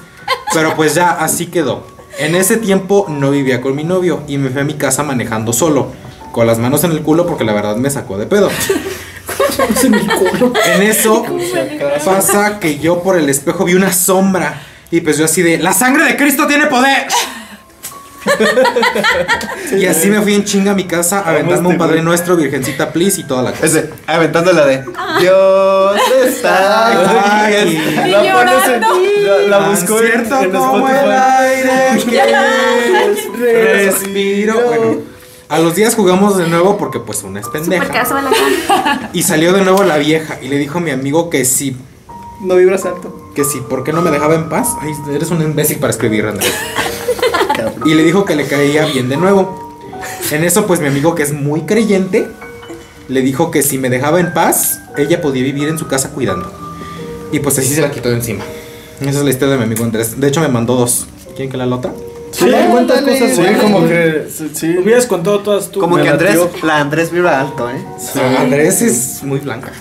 Pero 0.53 0.75
pues 0.75 0.95
ya, 0.95 1.11
así 1.11 1.47
quedó. 1.47 1.85
En 2.17 2.35
ese 2.35 2.55
tiempo 2.57 3.07
no 3.09 3.31
vivía 3.31 3.59
con 3.61 3.75
mi 3.75 3.83
novio 3.83 4.23
y 4.27 4.37
me 4.37 4.49
fui 4.49 4.61
a 4.61 4.63
mi 4.63 4.75
casa 4.75 5.03
manejando 5.03 5.51
solo, 5.51 5.91
con 6.35 6.45
las 6.45 6.59
manos 6.59 6.83
en 6.83 6.91
el 6.91 7.01
culo 7.01 7.25
porque 7.25 7.45
la 7.45 7.53
verdad 7.53 7.77
me 7.77 7.89
sacó 7.89 8.17
de 8.17 8.25
pedo. 8.25 8.49
En 10.65 10.83
eso 10.83 11.25
pasa 12.03 12.59
que 12.59 12.77
yo 12.77 13.01
por 13.01 13.17
el 13.17 13.29
espejo 13.29 13.63
vi 13.63 13.73
una 13.73 13.93
sombra 13.93 14.61
y 14.91 14.99
pues 14.99 15.17
yo 15.17 15.23
así 15.23 15.41
de, 15.41 15.59
la 15.59 15.71
sangre 15.71 16.03
de 16.03 16.17
Cristo 16.17 16.45
tiene 16.45 16.65
poder. 16.65 17.07
y 19.79 19.85
así 19.85 20.09
me 20.09 20.21
fui 20.21 20.33
en 20.33 20.43
chinga 20.43 20.71
a 20.71 20.75
mi 20.75 20.83
casa 20.83 21.23
aventando 21.25 21.69
un 21.69 21.77
Padre 21.77 22.01
Nuestro, 22.01 22.35
Virgencita 22.35 22.91
Please 22.91 23.21
y 23.21 23.23
toda 23.23 23.41
la 23.41 23.51
cosa. 23.51 23.65
Ese, 23.65 23.89
aventando 24.05 24.51
la 24.51 24.65
de 24.65 24.83
Dios 25.21 26.01
está 26.25 26.87
aquí. 27.47 27.77
Y 28.07 28.09
La 28.09 28.33
pones 28.33 28.67
en-. 28.67 29.49
La, 29.49 29.59
la 29.59 29.69
buscó 29.69 30.01
en, 30.01 30.05
cierto 30.05 30.41
en 30.41 30.51
como 30.51 30.89
el 30.89 31.11
aire 31.11 32.03
que 33.37 33.73
respiro. 33.73 34.61
Bueno, 34.67 35.14
a 35.49 35.59
los 35.59 35.75
días 35.75 35.95
jugamos 35.95 36.37
de 36.37 36.47
nuevo 36.47 36.77
porque 36.77 36.99
pues 36.99 37.23
una 37.23 37.39
es 37.39 37.45
Super 37.45 37.61
pendeja. 37.61 37.87
casual. 37.89 38.25
Y 39.13 39.23
salió 39.23 39.53
de 39.53 39.61
nuevo 39.63 39.83
la 39.83 39.97
vieja 39.97 40.39
y 40.41 40.47
le 40.47 40.57
dijo 40.57 40.77
a 40.79 40.81
mi 40.81 40.91
amigo 40.91 41.29
que 41.29 41.45
sí, 41.45 41.75
No 42.41 42.55
vibras 42.55 42.85
alto. 42.85 43.31
que 43.35 43.43
sí, 43.43 43.61
¿por 43.69 43.83
qué 43.83 43.93
no 43.93 44.01
me 44.01 44.11
dejaba 44.11 44.35
en 44.35 44.49
paz? 44.49 44.69
Ay, 44.81 44.91
eres 45.13 45.29
un 45.31 45.41
imbécil 45.41 45.77
para 45.77 45.91
escribir, 45.91 46.25
Andrés. 46.25 46.53
Y 47.85 47.93
le 47.93 48.03
dijo 48.03 48.25
que 48.25 48.35
le 48.35 48.47
caía 48.47 48.85
bien 48.85 49.07
de 49.09 49.17
nuevo. 49.17 49.79
En 50.31 50.43
eso 50.43 50.65
pues 50.65 50.79
mi 50.79 50.87
amigo 50.87 51.13
que 51.15 51.23
es 51.23 51.33
muy 51.33 51.61
creyente 51.61 52.27
le 53.07 53.21
dijo 53.21 53.51
que 53.51 53.61
si 53.61 53.77
me 53.77 53.89
dejaba 53.89 54.19
en 54.19 54.33
paz, 54.33 54.79
ella 54.97 55.21
podía 55.21 55.43
vivir 55.43 55.67
en 55.69 55.77
su 55.77 55.87
casa 55.87 56.09
cuidando. 56.11 56.51
Y 57.31 57.39
pues 57.39 57.57
así 57.59 57.73
se 57.73 57.81
la 57.81 57.91
quitó 57.91 58.09
de 58.09 58.15
encima. 58.15 58.43
Esa 58.99 59.09
es 59.19 59.23
la 59.23 59.29
historia 59.29 59.53
de 59.53 59.57
mi 59.59 59.65
amigo 59.65 59.83
Andrés. 59.83 60.19
De 60.19 60.27
hecho 60.27 60.41
me 60.41 60.47
mandó 60.47 60.75
dos. 60.75 61.05
¿Quieren 61.35 61.51
que 61.51 61.57
la 61.57 61.65
lota? 61.65 61.91
Sí, 62.35 62.51
¿Cuántas 62.69 63.01
cosas 63.01 63.35
Sí, 63.35 63.43
como 63.61 63.87
que. 63.87 64.27
Sí. 64.53 64.77
Hubieras 64.77 65.05
contado 65.05 65.39
todas 65.39 65.69
tú. 65.69 65.79
Como 65.79 65.95
que 65.95 66.09
Andrés, 66.09 66.37
la 66.63 66.79
Andrés 66.79 67.11
vibra 67.11 67.39
alto, 67.39 67.69
¿eh? 67.69 67.83
Andrés 68.37 68.81
es 68.81 69.23
muy 69.23 69.39
blanca. 69.39 69.71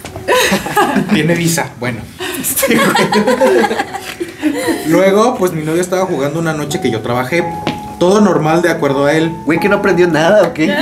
Tiene 1.13 1.35
visa. 1.35 1.71
Bueno. 1.81 2.01
Luego, 4.87 5.37
pues 5.37 5.53
mi 5.53 5.63
novio 5.65 5.81
estaba 5.81 6.07
jugando 6.07 6.39
una 6.39 6.53
noche 6.53 6.81
que 6.81 6.91
yo 6.91 7.01
trabajé. 7.01 7.45
Todo 7.99 8.21
normal 8.21 8.63
de 8.63 8.71
acuerdo 8.71 9.07
a 9.07 9.15
él. 9.15 9.33
Güey, 9.47 9.59
que 9.59 9.69
no 9.69 9.77
aprendió 9.77 10.07
nada, 10.07 10.43
¿o 10.49 10.55
qué? 10.55 10.73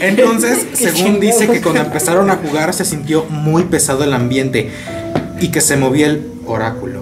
Entonces, 0.00 0.66
según 0.74 1.20
dice 1.20 1.48
que 1.48 1.62
cuando 1.62 1.80
empezaron 1.80 2.30
a 2.30 2.36
jugar 2.36 2.74
se 2.74 2.84
sintió 2.84 3.24
muy 3.26 3.64
pesado 3.64 4.04
el 4.04 4.12
ambiente 4.12 4.70
y 5.40 5.48
que 5.48 5.60
se 5.60 5.76
movía 5.76 6.06
el 6.06 6.26
oráculo. 6.46 7.00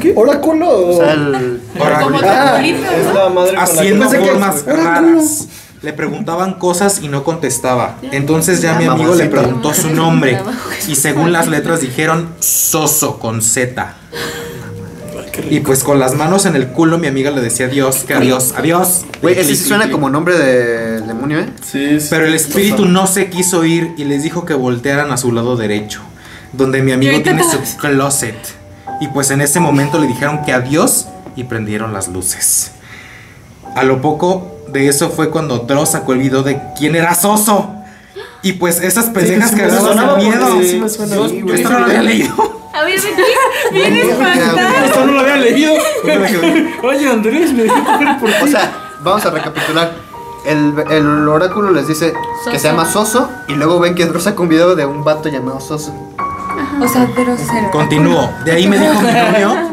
¿Qué? 0.00 0.12
¿Oráculo? 0.16 0.88
O 0.88 0.96
sea, 0.96 1.12
el... 1.12 1.60
Oráculo. 1.78 2.18
Ah, 2.22 2.62
Es 2.62 3.14
la 3.14 3.28
madre 3.28 3.56
Haciendo 3.56 4.08
formas 4.08 4.64
raras. 4.66 5.48
Le 5.82 5.94
preguntaban 5.94 6.54
cosas 6.54 7.00
y 7.02 7.08
no 7.08 7.24
contestaba. 7.24 7.96
Entonces 8.12 8.60
ya 8.60 8.74
mi 8.74 8.84
amigo 8.84 9.14
le 9.14 9.26
preguntó 9.26 9.72
su 9.72 9.90
nombre. 9.90 10.38
Y 10.88 10.94
según 10.94 11.32
las 11.32 11.46
letras 11.46 11.80
dijeron 11.80 12.30
Soso 12.40 13.18
con 13.18 13.42
Z. 13.42 13.94
Y 15.48 15.60
pues 15.60 15.84
con 15.84 15.98
las 15.98 16.14
manos 16.14 16.44
en 16.46 16.56
el 16.56 16.68
culo 16.68 16.98
mi 16.98 17.06
amiga 17.06 17.30
le 17.30 17.40
decía 17.40 17.66
adiós, 17.66 18.04
que 18.06 18.14
adiós, 18.14 18.54
adiós. 18.56 19.04
Güey, 19.22 19.38
ese 19.38 19.54
sí 19.54 19.64
suena 19.64 19.90
como 19.90 20.10
nombre 20.10 20.36
de 20.36 21.00
demonio, 21.00 21.40
¿eh? 21.40 21.46
Sí, 21.62 22.00
sí. 22.00 22.08
Pero 22.10 22.26
el 22.26 22.34
espíritu 22.34 22.84
no 22.86 23.06
se 23.06 23.30
quiso 23.30 23.64
ir 23.64 23.94
y 23.96 24.04
les 24.04 24.22
dijo 24.22 24.44
que 24.44 24.54
voltearan 24.54 25.10
a 25.12 25.16
su 25.16 25.32
lado 25.32 25.56
derecho, 25.56 26.00
donde 26.52 26.82
mi 26.82 26.92
amigo 26.92 27.22
tiene 27.22 27.42
su 27.42 27.76
closet. 27.78 28.59
Y 29.00 29.08
pues 29.08 29.30
en 29.30 29.40
ese 29.40 29.60
momento 29.60 29.98
le 29.98 30.06
dijeron 30.06 30.44
que 30.44 30.52
adiós 30.52 31.06
y 31.36 31.44
prendieron 31.44 31.92
las 31.92 32.08
luces. 32.08 32.72
A 33.74 33.82
lo 33.82 34.00
poco 34.02 34.56
de 34.68 34.88
eso 34.88 35.10
fue 35.10 35.30
cuando 35.30 35.58
Dross 35.60 35.90
sacó 35.90 36.12
el 36.12 36.18
video 36.18 36.42
de 36.42 36.60
quién 36.78 36.94
era 36.96 37.14
Soso. 37.14 37.74
Y 38.42 38.52
pues 38.54 38.80
esas 38.80 39.06
pendejas 39.06 39.50
sí 39.50 39.56
que 39.56 39.66
daban 39.66 40.16
miedo. 40.18 40.46
porque 40.48 40.66
sí 40.68 40.76
me 40.78 40.88
suena. 40.88 41.16
Yo- 41.16 41.28
Sí, 41.28 41.42
yo 41.46 41.54
esto 41.54 41.68
no 41.70 41.78
lo 41.80 41.84
había 41.86 42.02
leído. 42.02 42.60
A 42.72 42.82
ver, 42.84 43.00
ven, 43.00 43.08
Bien 43.72 43.96
espantado. 43.96 44.58
Esto 44.86 45.06
no 45.06 45.12
lo 45.12 45.20
había 45.20 45.36
leído. 45.36 45.72
Oye, 46.82 47.08
Andrés, 47.10 47.52
me 47.52 47.64
dejó 47.64 47.84
coger 47.84 48.18
por 48.18 48.30
O 48.30 48.46
sea, 48.46 48.72
vamos 49.02 49.24
a 49.26 49.30
recapitular. 49.30 49.92
El, 50.46 50.74
el 50.90 51.28
oráculo 51.28 51.70
les 51.70 51.86
dice 51.86 52.14
que 52.50 52.58
se 52.58 52.68
llama 52.68 52.90
Soso 52.90 53.28
y 53.48 53.54
luego 53.54 53.78
ven 53.78 53.94
que 53.94 54.06
Dross 54.06 54.22
saca 54.24 54.40
un 54.40 54.48
video 54.48 54.74
de 54.74 54.86
un 54.86 55.04
vato 55.04 55.28
llamado 55.28 55.60
Soso. 55.60 55.92
O 56.80 56.88
sea, 56.88 57.06
grosero. 57.06 57.70
Continúo. 57.70 58.30
De 58.44 58.52
ahí 58.52 58.68
me 58.68 58.78
dijo 58.78 59.00
mi 59.00 59.12
novio 59.12 59.70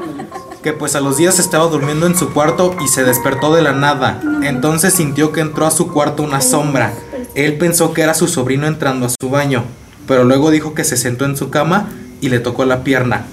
que 0.67 0.73
pues 0.73 0.95
a 0.95 0.99
los 0.99 1.15
días 1.17 1.39
estaba 1.39 1.65
durmiendo 1.67 2.07
en 2.07 2.17
su 2.17 2.33
cuarto 2.33 2.75
y 2.83 2.89
se 2.89 3.03
despertó 3.03 3.55
de 3.55 3.61
la 3.61 3.71
nada. 3.71 4.19
Entonces 4.43 4.93
sintió 4.93 5.31
que 5.31 5.39
entró 5.39 5.65
a 5.65 5.71
su 5.71 5.87
cuarto 5.91 6.23
una 6.23 6.41
sombra. 6.41 6.93
Él 7.35 7.57
pensó 7.57 7.93
que 7.93 8.01
era 8.01 8.13
su 8.13 8.27
sobrino 8.27 8.67
entrando 8.67 9.05
a 9.05 9.09
su 9.09 9.29
baño, 9.29 9.63
pero 10.07 10.23
luego 10.23 10.51
dijo 10.51 10.73
que 10.73 10.83
se 10.83 10.97
sentó 10.97 11.23
en 11.25 11.37
su 11.37 11.49
cama 11.49 11.87
y 12.19 12.29
le 12.29 12.39
tocó 12.39 12.65
la 12.65 12.83
pierna, 12.83 13.27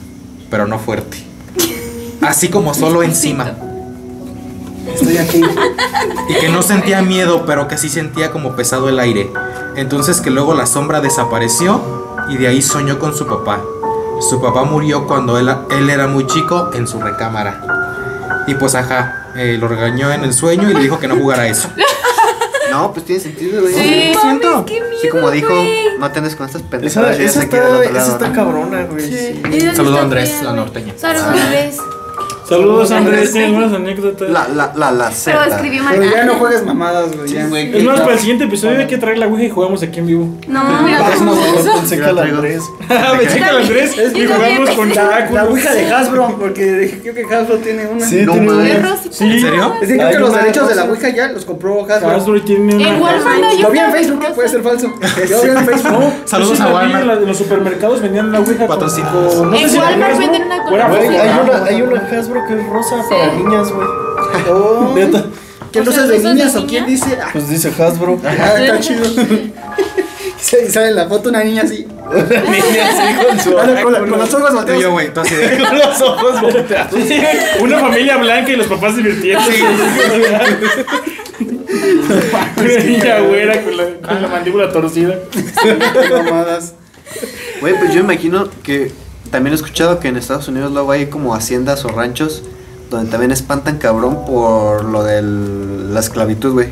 pero 0.50 0.68
no 0.68 0.78
fuerte. 0.78 1.24
Así 2.20 2.48
como 2.48 2.74
solo 2.74 3.02
encima. 3.02 3.54
Estoy 4.86 5.16
aquí. 5.16 5.42
Y 6.28 6.34
que 6.34 6.48
no 6.50 6.62
sentía 6.62 7.02
miedo, 7.02 7.46
pero 7.46 7.66
que 7.66 7.78
sí 7.78 7.88
sentía 7.88 8.30
como 8.30 8.54
pesado 8.54 8.88
el 8.88 8.98
aire. 9.00 9.30
Entonces 9.76 10.20
que 10.20 10.30
luego 10.30 10.54
la 10.54 10.66
sombra 10.66 11.00
desapareció 11.00 12.03
y 12.30 12.36
de 12.36 12.46
ahí 12.48 12.62
soñó 12.62 12.98
con 12.98 13.14
su 13.14 13.26
papá. 13.26 13.60
Su 14.20 14.40
papá 14.40 14.64
murió 14.64 15.06
cuando 15.06 15.38
él, 15.38 15.50
él 15.70 15.90
era 15.90 16.06
muy 16.06 16.26
chico 16.26 16.70
en 16.74 16.86
su 16.86 17.00
recámara. 17.00 17.60
Y 18.46 18.54
pues 18.54 18.74
ajá, 18.74 19.32
eh, 19.36 19.56
lo 19.58 19.68
regañó 19.68 20.12
en 20.12 20.24
el 20.24 20.32
sueño 20.32 20.70
y 20.70 20.74
le 20.74 20.80
dijo 20.80 20.98
que 20.98 21.08
no 21.08 21.16
jugara 21.16 21.46
eso. 21.46 21.68
No, 22.70 22.92
pues 22.92 23.06
tiene 23.06 23.20
sentido, 23.20 23.60
güey. 23.60 23.72
Sí, 23.72 24.12
Lo 24.14 24.20
siento. 24.20 24.50
mames, 24.50 24.64
qué 24.66 24.82
Sí, 25.00 25.08
como 25.08 25.30
dijo, 25.30 25.46
güey. 25.54 25.96
no 25.96 26.10
te 26.10 26.18
andes 26.18 26.34
con 26.34 26.46
estas 26.46 26.62
pendejadas. 26.62 27.20
esa 27.20 27.42
está, 27.44 28.32
cabrona, 28.32 28.82
güey. 28.86 29.06
sí. 29.06 29.40
¿Y 29.44 29.58
dónde 29.60 29.76
Saludos 29.76 29.98
a 30.00 30.02
Andrés, 30.02 30.42
la 30.42 30.52
norteña. 30.54 30.92
Saludos 30.96 31.26
Andrés. 31.28 31.76
Saludos, 32.48 32.90
Andrés. 32.90 33.32
Tienes 33.32 33.52
buenas 33.52 33.72
anécdotas. 33.72 34.28
La, 34.30 34.48
la, 34.48 34.72
la, 34.76 34.90
la 34.92 35.04
Pero 35.24 35.40
Z. 35.40 35.46
escribió 35.54 35.82
mal. 35.82 35.96
Pero 35.98 36.10
ya 36.10 36.24
no 36.24 36.34
juegues 36.34 36.64
mamadas, 36.64 37.16
güey. 37.16 37.28
ya. 37.30 37.44
Es 37.46 37.84
más, 37.84 38.00
para 38.00 38.12
el 38.12 38.18
siguiente 38.18 38.44
episodio 38.44 38.78
hay 38.78 38.86
que 38.86 38.98
traer 38.98 39.18
la 39.18 39.26
ouija 39.26 39.44
y 39.44 39.50
jugamos 39.50 39.82
aquí 39.82 39.98
en 40.00 40.06
vivo. 40.06 40.28
No, 40.46 40.62
Yo 40.88 41.74
pensé 41.74 41.98
que 41.98 42.04
el 42.08 42.18
Andrés. 42.18 42.62
Me 42.88 43.26
checa 43.26 43.50
el 43.50 43.56
Andrés 43.58 43.98
Es 43.98 44.14
y 44.16 44.26
jugamos 44.26 44.70
con 44.70 44.88
La, 44.94 45.28
la 45.30 45.44
ouija 45.44 45.72
de 45.74 45.92
Hasbro, 45.92 46.36
porque 46.38 47.00
creo 47.02 47.14
que 47.14 47.34
Hasbro 47.34 47.56
tiene 47.58 47.86
una. 47.86 48.06
Sí, 48.06 48.22
No 48.24 48.32
tiene 48.32 48.50
una. 48.50 48.96
Sí. 49.10 49.24
¿En 49.24 49.40
serio? 49.40 49.74
Es 49.80 49.88
que 49.88 49.94
creo 49.96 50.06
Hay 50.06 50.12
que 50.14 50.20
los 50.20 50.30
una 50.30 50.38
derechos 50.40 50.68
de 50.68 50.74
la 50.74 50.84
ouija 50.84 51.08
ya 51.10 51.28
los 51.28 51.44
compró 51.44 51.84
Hasbro. 51.90 52.10
Hasbro 52.10 52.42
tiene 52.42 52.74
una. 52.74 52.88
En 52.88 53.02
Walmart 53.02 53.42
hay 53.44 53.58
Lo 53.62 53.70
vi 53.70 53.78
en 53.78 53.84
una 53.84 53.92
Facebook, 53.94 54.20
rosa. 54.22 54.34
puede 54.34 54.48
ser 54.48 54.62
falso. 54.62 54.94
Yo 55.28 55.42
vi 55.42 55.48
en 55.50 55.66
Facebook. 55.66 55.92
No, 55.92 56.12
Saludos 56.26 56.60
a 56.60 56.66
la 56.68 56.74
Walmart. 56.74 57.00
en 57.02 57.06
la- 57.08 57.14
los 57.16 57.36
supermercados 57.38 58.02
vendían 58.02 58.32
la 58.32 58.40
ouija. 58.40 58.66
Patrocina. 58.66 59.10
con- 59.10 59.50
No 59.50 59.56
sé 59.56 59.62
En 59.64 59.70
si 59.70 59.78
Walmart 59.78 60.02
Hasbro 60.12 60.18
venden 60.18 60.42
una 60.44 60.56
o 60.64 60.74
era 60.74 60.88
Güey, 60.88 61.00
Hasbro. 61.16 61.22
hay 61.22 61.30
una, 61.48 61.64
hay 61.66 61.82
una 61.82 62.18
Hasbro 62.20 62.33
que 62.46 62.54
es 62.60 62.66
rosa 62.68 62.96
para 63.08 63.32
niñas, 63.32 63.72
güey. 63.72 63.86
Oh, 64.50 64.92
Neta. 64.94 65.24
¿Qué 65.72 65.80
O 65.80 65.84
sea, 65.92 66.02
de 66.04 66.08
¿luces 66.18 66.22
de 66.22 66.34
niñas 66.34 66.54
o 66.54 66.58
niña? 66.60 66.68
quién 66.70 66.86
dice? 66.86 67.18
Ah, 67.20 67.28
Pues 67.32 67.48
dice 67.48 67.68
Hasbro. 67.82 68.20
ah, 68.24 68.54
está 68.60 68.80
chido. 68.80 69.04
Y 70.66 70.70
sale 70.70 70.88
en 70.88 70.96
la 70.96 71.08
foto 71.08 71.30
una 71.30 71.42
niña 71.42 71.62
así. 71.62 71.86
Niña 71.86 72.88
así 72.90 73.26
con 73.26 73.40
su 73.40 73.52
con, 73.54 73.74
la- 73.74 73.82
con 73.82 74.10
los 74.10 74.34
ojos 74.34 74.50
yo, 74.78 74.90
volteados. 74.90 74.90
güey, 74.90 75.10
con 75.58 75.78
los 75.78 76.00
ojos 76.02 76.40
volteados. 76.42 77.00
Una 77.60 77.78
familia 77.80 78.18
blanca 78.18 78.52
y 78.52 78.56
los 78.56 78.66
papás 78.66 78.94
divirtiéndose. 78.96 79.62
Una 82.56 82.78
niña 82.84 83.20
güera 83.20 83.62
con 83.62 83.76
la, 83.76 83.84
con 84.06 84.22
la 84.22 84.28
mandíbula 84.28 84.70
torcida. 84.72 85.18
Mamadas. 86.24 86.74
Güey, 87.60 87.74
pues 87.78 87.92
yo 87.94 88.00
imagino 88.00 88.48
que 88.62 88.92
también 89.34 89.52
he 89.52 89.56
escuchado 89.56 89.98
que 89.98 90.06
en 90.06 90.16
Estados 90.16 90.46
Unidos 90.46 90.70
luego 90.72 90.92
hay 90.92 91.06
como 91.06 91.34
haciendas 91.34 91.84
o 91.84 91.88
ranchos 91.88 92.44
donde 92.88 93.10
también 93.10 93.32
espantan 93.32 93.78
cabrón 93.78 94.24
por 94.24 94.84
lo 94.84 95.02
de 95.02 95.22
la 95.22 95.98
esclavitud, 95.98 96.52
güey. 96.52 96.68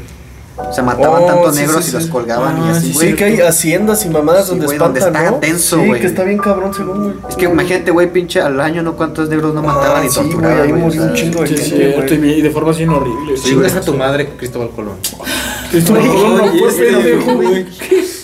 O 0.57 0.73
sea, 0.73 0.85
mataban 0.85 1.25
Oh, 1.25 1.27
tanto 1.27 1.53
sí, 1.53 1.59
negros 1.63 1.85
sí, 1.85 1.91
y 1.91 1.95
los 1.95 2.05
sí. 2.05 2.11
colgaban 2.11 2.57
y 2.59 2.61
Ah, 2.69 2.71
así, 2.71 2.89
sí, 2.89 2.93
güey. 2.93 3.11
Sí, 3.11 3.17
que 3.17 3.25
hay 3.25 3.41
haciendas 3.41 4.05
y 4.05 4.11
mamadas 4.11 4.45
Sí, 4.45 4.51
donde 4.51 4.67
donde 4.67 5.01
espantan, 5.01 5.25
está 5.25 5.31
¿no? 5.33 5.37
tenso, 5.39 5.81
sí, 5.81 5.87
güey. 5.89 6.01
que 6.01 6.07
está 6.07 6.23
bien 6.23 6.39
cabrón 6.39 6.73
según, 6.73 7.03
güey. 7.03 7.15
Es 7.29 7.35
que 7.35 7.45
imagínate, 7.47 7.91
güey, 7.91 8.13
pinche 8.13 8.41
al 8.41 8.61
año, 8.61 8.81
¿no? 8.85 8.95
¿Cuántos 8.95 9.29
negros 9.29 9.55
no 9.55 9.63
mataban 9.63 10.03
Ah, 10.03 10.07
y 10.07 10.09
sí, 10.11 10.21
güey, 10.21 10.31
torturaban, 10.31 10.61
ahí 10.63 10.69
güey? 10.71 10.83
Murió 10.83 11.03
un 11.03 11.15
chingo 11.15 11.41
de 11.41 11.47
Sí, 11.49 11.57
gente, 11.57 12.27
y 12.27 12.43
de 12.43 12.51
formas 12.51 12.77
bien 12.79 12.91
horribles. 12.91 13.43
Chingas 13.43 13.75
a 13.75 13.81
tu 13.81 13.95
madre, 13.95 14.29
Cristóbal 14.39 14.71
Colón. 14.71 14.95
Cristóbal 15.73 16.07
Colón 16.07 16.37
no 16.37 16.47
fue 16.53 16.73
pendejo, 16.73 17.35
güey. 17.35 17.67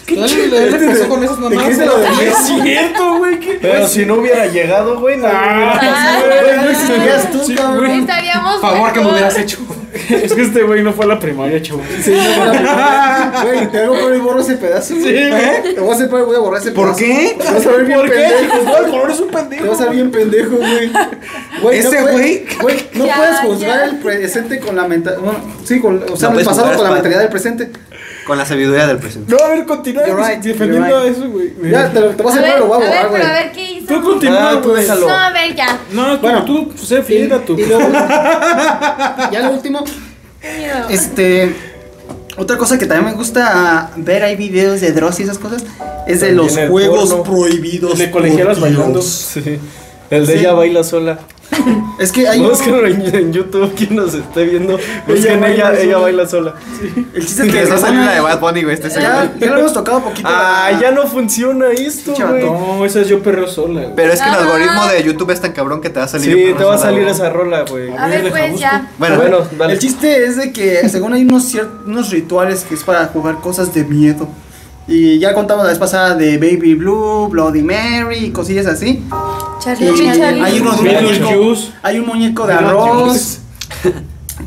¿Qué 0.08 0.86
pasó 0.88 1.08
con 1.08 1.22
esas 1.24 1.38
mamás? 1.38 1.68
Es 1.78 2.36
cierto, 2.62 3.18
güey. 3.18 3.38
¿qué? 3.40 3.58
Pero 3.60 3.86
si 3.86 4.06
no 4.06 4.14
hubiera 4.14 4.46
llegado, 4.46 4.98
güey, 5.00 5.16
no 5.18 5.28
Ah, 5.30 6.20
güey, 6.24 6.70
existirías 6.70 7.30
tú, 7.30 7.44
Sí, 7.44 7.54
cabrón. 7.54 7.78
güey. 7.86 8.00
Estaríamos. 8.00 8.60
Favor 8.60 8.92
que 8.92 9.00
me 9.00 9.10
hubieras 9.12 9.38
hecho. 9.38 9.58
Es 10.08 10.32
que 10.34 10.42
este 10.42 10.62
güey 10.62 10.82
no 10.82 10.92
fue 10.92 11.06
a 11.06 11.08
la 11.08 11.18
primaria, 11.18 11.60
chavo. 11.62 11.80
Sí, 12.02 12.12
no, 12.12 12.52
no, 12.52 13.42
Güey, 13.42 13.70
te 13.70 13.78
hago 13.82 13.98
por 13.98 14.14
y 14.14 14.18
borro 14.18 14.40
ese 14.40 14.54
pedazo. 14.56 14.94
Sí, 14.94 15.02
Te 15.02 15.80
voy 15.80 15.90
a 15.90 15.94
hacer 15.94 16.08
voy 16.08 16.36
a 16.36 16.38
borrar 16.38 16.60
ese 16.60 16.70
pedazo. 16.72 16.88
¿Por 16.92 16.96
qué? 16.96 17.36
Te 17.40 17.50
vas 17.52 17.66
a 17.66 17.70
ver 17.70 17.84
bien 17.86 17.98
¿Por 18.00 18.08
qué? 18.10 18.14
pendejo. 18.16 18.52
Cristóbal 18.54 18.90
Colón 18.90 19.10
es 19.10 19.20
un 19.20 19.28
Te 19.28 19.34
vas 19.34 19.46
pendejo. 19.48 19.72
a 19.74 19.84
ver 19.86 19.90
bien 19.94 20.10
pendejo, 20.10 20.56
güey. 20.56 20.90
Güey, 21.62 21.78
Ese 21.78 22.02
güey. 22.02 22.44
Güey, 22.60 22.76
no 22.94 23.04
puedes 23.06 23.38
juzgar 23.40 23.78
ya. 23.78 23.84
el 23.86 23.96
presente 23.98 24.60
con 24.60 24.76
la 24.76 24.86
mentalidad. 24.86 25.22
Bueno, 25.22 25.40
sí, 25.64 25.80
con, 25.80 26.04
o 26.12 26.16
sea, 26.16 26.30
No 26.30 26.38
el 26.38 26.44
pasado 26.44 26.72
con 26.74 26.82
la 26.84 26.88
el 26.88 26.94
mentalidad 26.94 27.20
del 27.20 27.30
presente. 27.30 27.70
Con 28.28 28.38
la 28.38 28.44
sabiduría 28.46 28.86
del 28.86 28.98
presente. 28.98 29.34
No, 29.34 29.42
a 29.42 29.48
ver, 29.48 29.64
continúa 29.64 30.04
right, 30.04 30.40
defendiendo 30.40 31.02
right. 31.02 31.16
eso, 31.16 31.28
güey. 31.30 31.50
Ya, 31.70 31.90
te, 31.92 31.98
lo- 32.00 32.10
te 32.10 32.22
vas 32.22 32.36
a 32.36 32.38
A 32.38 32.42
ver, 32.42 32.58
lo 32.60 32.66
voy 32.66 32.74
a 32.84 32.86
a 32.86 32.90
ver, 32.90 32.90
borrar, 32.90 33.08
güey. 33.10 33.22
a 33.22 33.32
ver 33.32 33.52
qué 33.52 33.72
hizo. 33.72 33.86
Tú 33.86 34.02
continúa, 34.02 34.50
Ah, 34.50 34.60
tú 34.62 34.72
déjalo. 34.74 35.08
No, 35.08 35.14
a 35.14 35.30
ver, 35.32 35.54
ya. 35.56 35.78
No, 35.92 36.14
tú, 36.16 36.20
Bueno. 36.20 36.44
tú, 36.44 36.68
pues, 36.68 36.80
sé 36.82 37.02
fiel 37.02 37.32
a 37.32 37.38
tu. 37.40 37.58
Y 37.58 37.64
luego, 37.66 37.88
ya 39.32 39.40
lo 39.42 39.50
último, 39.52 39.82
este. 40.90 41.54
Otra 42.36 42.56
cosa 42.56 42.78
que 42.78 42.86
también 42.86 43.06
me 43.10 43.12
gusta 43.18 43.90
ver, 43.96 44.22
hay 44.22 44.36
videos 44.36 44.80
de 44.80 44.92
Dross 44.92 45.18
y 45.18 45.24
esas 45.24 45.38
cosas, 45.38 45.64
es 46.06 46.20
de 46.20 46.28
También 46.28 46.36
los 46.36 46.68
juegos 46.70 47.08
porno. 47.10 47.24
prohibidos. 47.24 47.98
De 47.98 48.06
Dios. 48.06 48.60
bailando. 48.60 49.02
Sí. 49.02 49.58
El 50.10 50.26
de 50.26 50.32
Sí. 50.34 50.38
ella 50.38 50.52
baila 50.52 50.84
sola. 50.84 51.18
Es 51.98 52.12
que 52.12 52.28
hay. 52.28 52.40
Búsquenlo 52.40 52.86
en, 52.86 53.14
en 53.14 53.32
YouTube, 53.32 53.74
quien 53.74 53.96
nos 53.96 54.14
esté 54.14 54.44
viendo. 54.44 54.78
Busquen 55.06 55.42
ella, 55.44 55.72
ella 55.72 55.82
sola. 55.94 55.98
baila 55.98 56.26
sola. 56.28 56.54
El 57.14 57.26
chiste 57.26 57.42
es 57.46 57.52
Que 57.52 57.58
que 57.64 57.64
no 57.68 57.74
se 57.76 57.80
salió 57.82 57.98
van 57.98 58.06
la 58.06 58.12
de 58.12 58.18
a- 58.18 58.22
Bad 58.22 58.40
Bunny, 58.40 58.62
güey. 58.62 58.74
Este 58.74 58.88
Ya, 58.90 59.32
ya 59.38 59.46
lo 59.50 59.58
hemos 59.58 59.72
tocado 59.72 60.02
poquito. 60.04 60.28
Ah, 60.30 60.68
la- 60.72 60.80
ya 60.80 60.90
no 60.92 61.06
funciona 61.08 61.70
esto, 61.70 62.14
Chato. 62.14 62.30
güey. 62.32 62.44
No, 62.44 62.84
esa 62.84 63.00
es 63.00 63.08
yo 63.08 63.20
perreo 63.20 63.48
sola, 63.48 63.80
güey. 63.82 63.94
Pero 63.96 64.12
es 64.12 64.20
que 64.22 64.28
el 64.28 64.34
algoritmo 64.34 64.86
de 64.86 65.02
YouTube 65.02 65.30
es 65.32 65.40
tan 65.40 65.52
cabrón 65.52 65.80
que 65.80 65.90
te 65.90 65.98
va 65.98 66.04
a 66.04 66.08
salir. 66.08 66.32
Sí, 66.34 66.54
te 66.56 66.64
va 66.64 66.74
a 66.74 66.78
salir 66.78 67.08
esa 67.08 67.30
rola, 67.30 67.64
güey. 67.68 67.90
A 67.96 68.06
ver, 68.06 68.30
pues 68.30 68.60
ya. 68.60 68.90
Bueno, 68.98 69.16
Bueno, 69.16 69.38
dale. 69.58 69.72
El 69.72 69.78
chiste 69.80 70.24
es 70.24 70.36
de 70.36 70.52
que 70.52 70.88
según 70.88 71.14
hay 71.14 71.22
unos, 71.22 71.52
unos 71.86 72.10
rituales 72.10 72.64
que 72.68 72.74
es 72.74 72.84
para 72.84 73.06
jugar 73.06 73.40
cosas 73.40 73.74
de 73.74 73.84
miedo. 73.84 74.28
Y 74.88 75.18
ya 75.18 75.34
contamos 75.34 75.64
la 75.64 75.70
vez 75.70 75.78
pasada 75.78 76.14
de 76.14 76.38
Baby 76.38 76.74
Blue, 76.74 77.28
Bloody 77.28 77.62
Mary 77.62 78.16
y 78.26 78.30
cosillas 78.30 78.66
así. 78.66 79.04
Charlie, 79.60 79.90
Y 79.90 80.18
Charlie. 80.18 80.42
hay 80.42 80.60
unos 80.60 80.80
muñecos, 80.82 81.72
hay 81.82 81.98
un 81.98 82.06
muñeco 82.06 82.46
de 82.46 82.54
arroz 82.54 83.40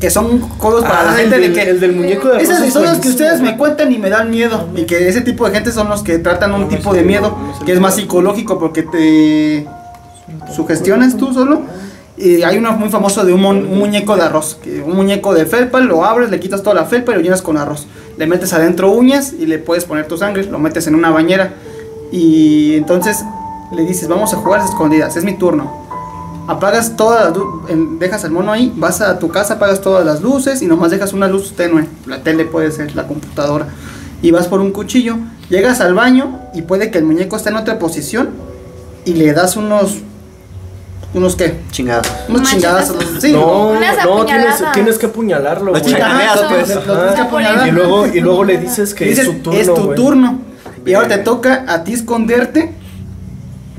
que 0.00 0.10
son 0.10 0.40
juegos 0.40 0.82
para 0.82 1.04
la 1.04 1.12
Ah, 1.12 1.14
gente 1.14 1.36
el 1.36 1.42
de 1.42 1.48
del, 1.48 1.54
que 1.56 1.70
el 1.70 1.80
del 1.80 1.92
muñeco 1.92 2.28
de 2.28 2.34
arroz 2.36 2.42
esas 2.48 2.60
es 2.62 2.68
historias 2.68 2.98
que 2.98 3.08
ustedes 3.08 3.40
me 3.40 3.56
cuentan 3.56 3.92
y 3.92 3.98
me 3.98 4.10
dan 4.10 4.30
miedo 4.30 4.68
y 4.74 4.82
que 4.82 5.08
ese 5.08 5.20
tipo 5.20 5.46
de 5.48 5.54
gente 5.54 5.70
son 5.70 5.88
los 5.88 6.02
que 6.02 6.18
tratan 6.18 6.54
un 6.54 6.68
tipo 6.68 6.92
de 6.92 7.02
miedo 7.02 7.36
que 7.64 7.72
es 7.72 7.78
más 7.78 7.94
psicológico 7.94 8.58
porque 8.58 8.82
te 8.82 9.66
sugestionas 10.56 11.16
tú 11.16 11.32
solo 11.32 11.62
y 12.16 12.42
hay 12.42 12.58
uno 12.58 12.72
muy 12.72 12.88
famoso 12.90 13.24
de 13.24 13.32
un, 13.32 13.40
muñeco 13.40 14.16
de 14.16 14.22
arroz 14.22 14.58
que 14.62 14.82
un 14.82 14.94
muñeco 14.94 15.32
de 15.32 15.46
felpa 15.46 15.80
lo 15.80 16.04
abres 16.04 16.30
le 16.30 16.38
quitas 16.40 16.62
toda 16.62 16.74
la 16.74 16.84
felpa 16.84 17.12
y 17.12 17.14
lo 17.16 17.20
llenas 17.20 17.42
con 17.42 17.56
arroz. 17.56 17.86
Le 18.18 18.26
metes 18.26 18.52
adentro 18.52 18.90
uñas 18.90 19.32
y 19.32 19.46
le 19.46 19.58
puedes 19.58 19.84
poner 19.84 20.06
tu 20.06 20.18
sangre 20.18 20.44
lo 20.44 20.58
metes 20.58 20.86
en 20.86 20.94
una 20.94 21.10
bañera. 21.10 21.54
Y 22.10 22.74
entonces 22.76 23.24
le 23.74 23.82
dices 23.84 24.08
vamos 24.08 24.34
a 24.34 24.36
jugar 24.36 24.60
a 24.60 24.64
escondidas 24.64 25.16
es 25.16 25.24
mi 25.24 25.34
turno 25.38 25.82
apagas 26.46 26.96
todas 26.96 27.36
las 27.36 27.98
dejas 27.98 28.24
al 28.24 28.32
mono 28.32 28.52
ahí, 28.52 28.72
vas 28.76 29.00
a 29.00 29.18
tu 29.18 29.28
casa, 29.28 29.54
apagas 29.54 29.80
todas 29.80 30.04
las 30.04 30.22
luces 30.22 30.62
y 30.62 30.66
nomás 30.66 30.90
dejas 30.90 31.12
una 31.12 31.28
luz 31.28 31.54
tenue, 31.54 31.86
la 32.06 32.22
tele 32.22 32.44
puede 32.44 32.70
ser, 32.72 32.94
la 32.94 33.06
computadora, 33.06 33.68
y 34.22 34.30
vas 34.30 34.48
por 34.48 34.60
un 34.60 34.72
cuchillo, 34.72 35.16
llegas 35.48 35.80
al 35.80 35.94
baño 35.94 36.40
y 36.54 36.62
puede 36.62 36.90
que 36.90 36.98
el 36.98 37.04
muñeco 37.04 37.36
esté 37.36 37.50
en 37.50 37.56
otra 37.56 37.78
posición 37.78 38.30
y 39.04 39.14
le 39.14 39.32
das 39.32 39.56
unos, 39.56 39.98
unos 41.14 41.36
qué, 41.36 41.54
chingada. 41.70 42.02
unos 42.28 42.48
chingadas, 42.50 42.90
Machetazos. 42.90 43.22
sí, 43.22 43.32
No, 43.32 43.74
no, 43.74 44.24
tienes, 44.24 44.54
tienes 44.72 44.98
que 44.98 45.06
apuñalarlo, 45.06 45.72
Ajá, 45.74 45.82
pues. 45.82 45.92
lo- 45.92 46.48
lo 46.48 46.48
tienes 46.64 46.78
que 46.78 46.90
Ajá. 46.90 47.22
apuñalar. 47.24 47.68
Y 47.68 47.70
luego, 47.70 48.06
y 48.06 48.20
luego 48.20 48.44
le 48.44 48.58
dices 48.58 48.94
que 48.94 49.04
Dices, 49.06 49.26
es 49.26 49.32
su 49.32 49.38
turno, 49.42 49.58
es 49.60 49.66
tu 49.74 49.82
güey. 49.82 49.96
turno. 49.96 50.38
Y 50.86 50.94
ahora 50.94 51.08
te 51.08 51.18
toca 51.18 51.64
a 51.68 51.84
ti 51.84 51.92
esconderte. 51.92 52.72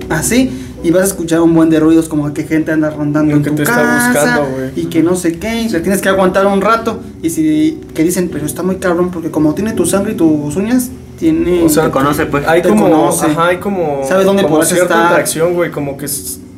Así. 0.09 0.59
Y 0.83 0.91
vas 0.91 1.03
a 1.03 1.05
escuchar 1.05 1.39
un 1.39 1.53
buen 1.53 1.69
de 1.69 1.79
ruidos 1.79 2.09
como 2.09 2.33
que 2.33 2.43
gente 2.43 2.71
anda 2.73 2.89
rondando 2.89 3.31
Lo 3.31 3.37
en 3.37 3.43
que 3.43 3.49
tu 3.51 3.55
te 3.57 3.63
está 3.63 3.75
casa. 3.75 4.11
buscando, 4.11 4.51
güey. 4.55 4.71
y 4.75 4.85
que 4.87 5.01
no 5.01 5.15
sé 5.15 5.39
qué. 5.39 5.61
Y 5.61 5.69
le 5.69 5.79
tienes 5.79 6.01
que 6.01 6.09
aguantar 6.09 6.45
un 6.45 6.59
rato. 6.61 6.99
Y 7.21 7.29
si 7.29 7.79
que 7.93 8.03
dicen, 8.03 8.29
pero 8.31 8.45
está 8.45 8.63
muy 8.63 8.75
cabrón 8.77 9.09
porque 9.09 9.31
como 9.31 9.53
tiene 9.53 9.71
tu 9.73 9.85
sangre 9.85 10.11
y 10.11 10.15
tus 10.15 10.55
uñas, 10.57 10.89
tiene. 11.17 11.63
O 11.63 11.69
sea, 11.69 11.85
Te 11.85 11.91
conoce, 11.91 12.25
pues. 12.25 12.45
Hay 12.47 12.61
Te 12.61 12.67
como, 12.69 12.89
conoce. 12.89 13.27
ajá, 13.27 13.47
hay 13.47 13.57
como, 13.57 14.01
Sabe 14.05 14.25
dónde 14.25 14.43
como 14.43 14.61
cierta 14.63 14.83
estar. 14.85 15.03
interacción, 15.03 15.53
güey, 15.53 15.71
como 15.71 15.95
que 15.95 16.07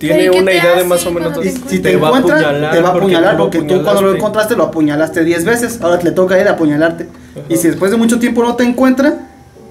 tiene 0.08 0.26
¿y 0.26 0.30
qué 0.32 0.40
una 0.42 0.52
idea 0.54 0.76
de 0.76 0.84
más 0.84 1.06
o 1.06 1.12
menos. 1.12 1.40
te 1.40 1.52
si 1.52 1.80
te, 1.80 1.92
Te 1.92 1.98
va 1.98 2.08
a 2.08 2.18
encuentra, 2.18 2.38
apuñalar 2.38 2.72
te 2.72 2.82
va 2.82 2.90
a 2.90 2.92
porque 2.94 3.06
apuñalar 3.16 3.36
lo 3.36 3.44
porque 3.44 3.62
tú 3.62 3.84
cuando 3.84 4.02
lo 4.02 4.16
encontraste 4.16 4.56
lo 4.56 4.64
apuñalaste 4.64 5.24
10 5.24 5.46
veces. 5.46 5.80
Ahora 5.82 6.00
te 6.00 6.12
toca 6.12 6.40
ir 6.40 6.48
a 6.48 6.52
apuñalarte. 6.52 7.08
Y 7.50 7.58
si 7.58 7.68
después 7.68 7.92
de 7.92 7.98
mucho 7.98 8.20
tiempo 8.20 8.44
no 8.44 8.56
te 8.56 8.64
encuentra, 8.64 9.14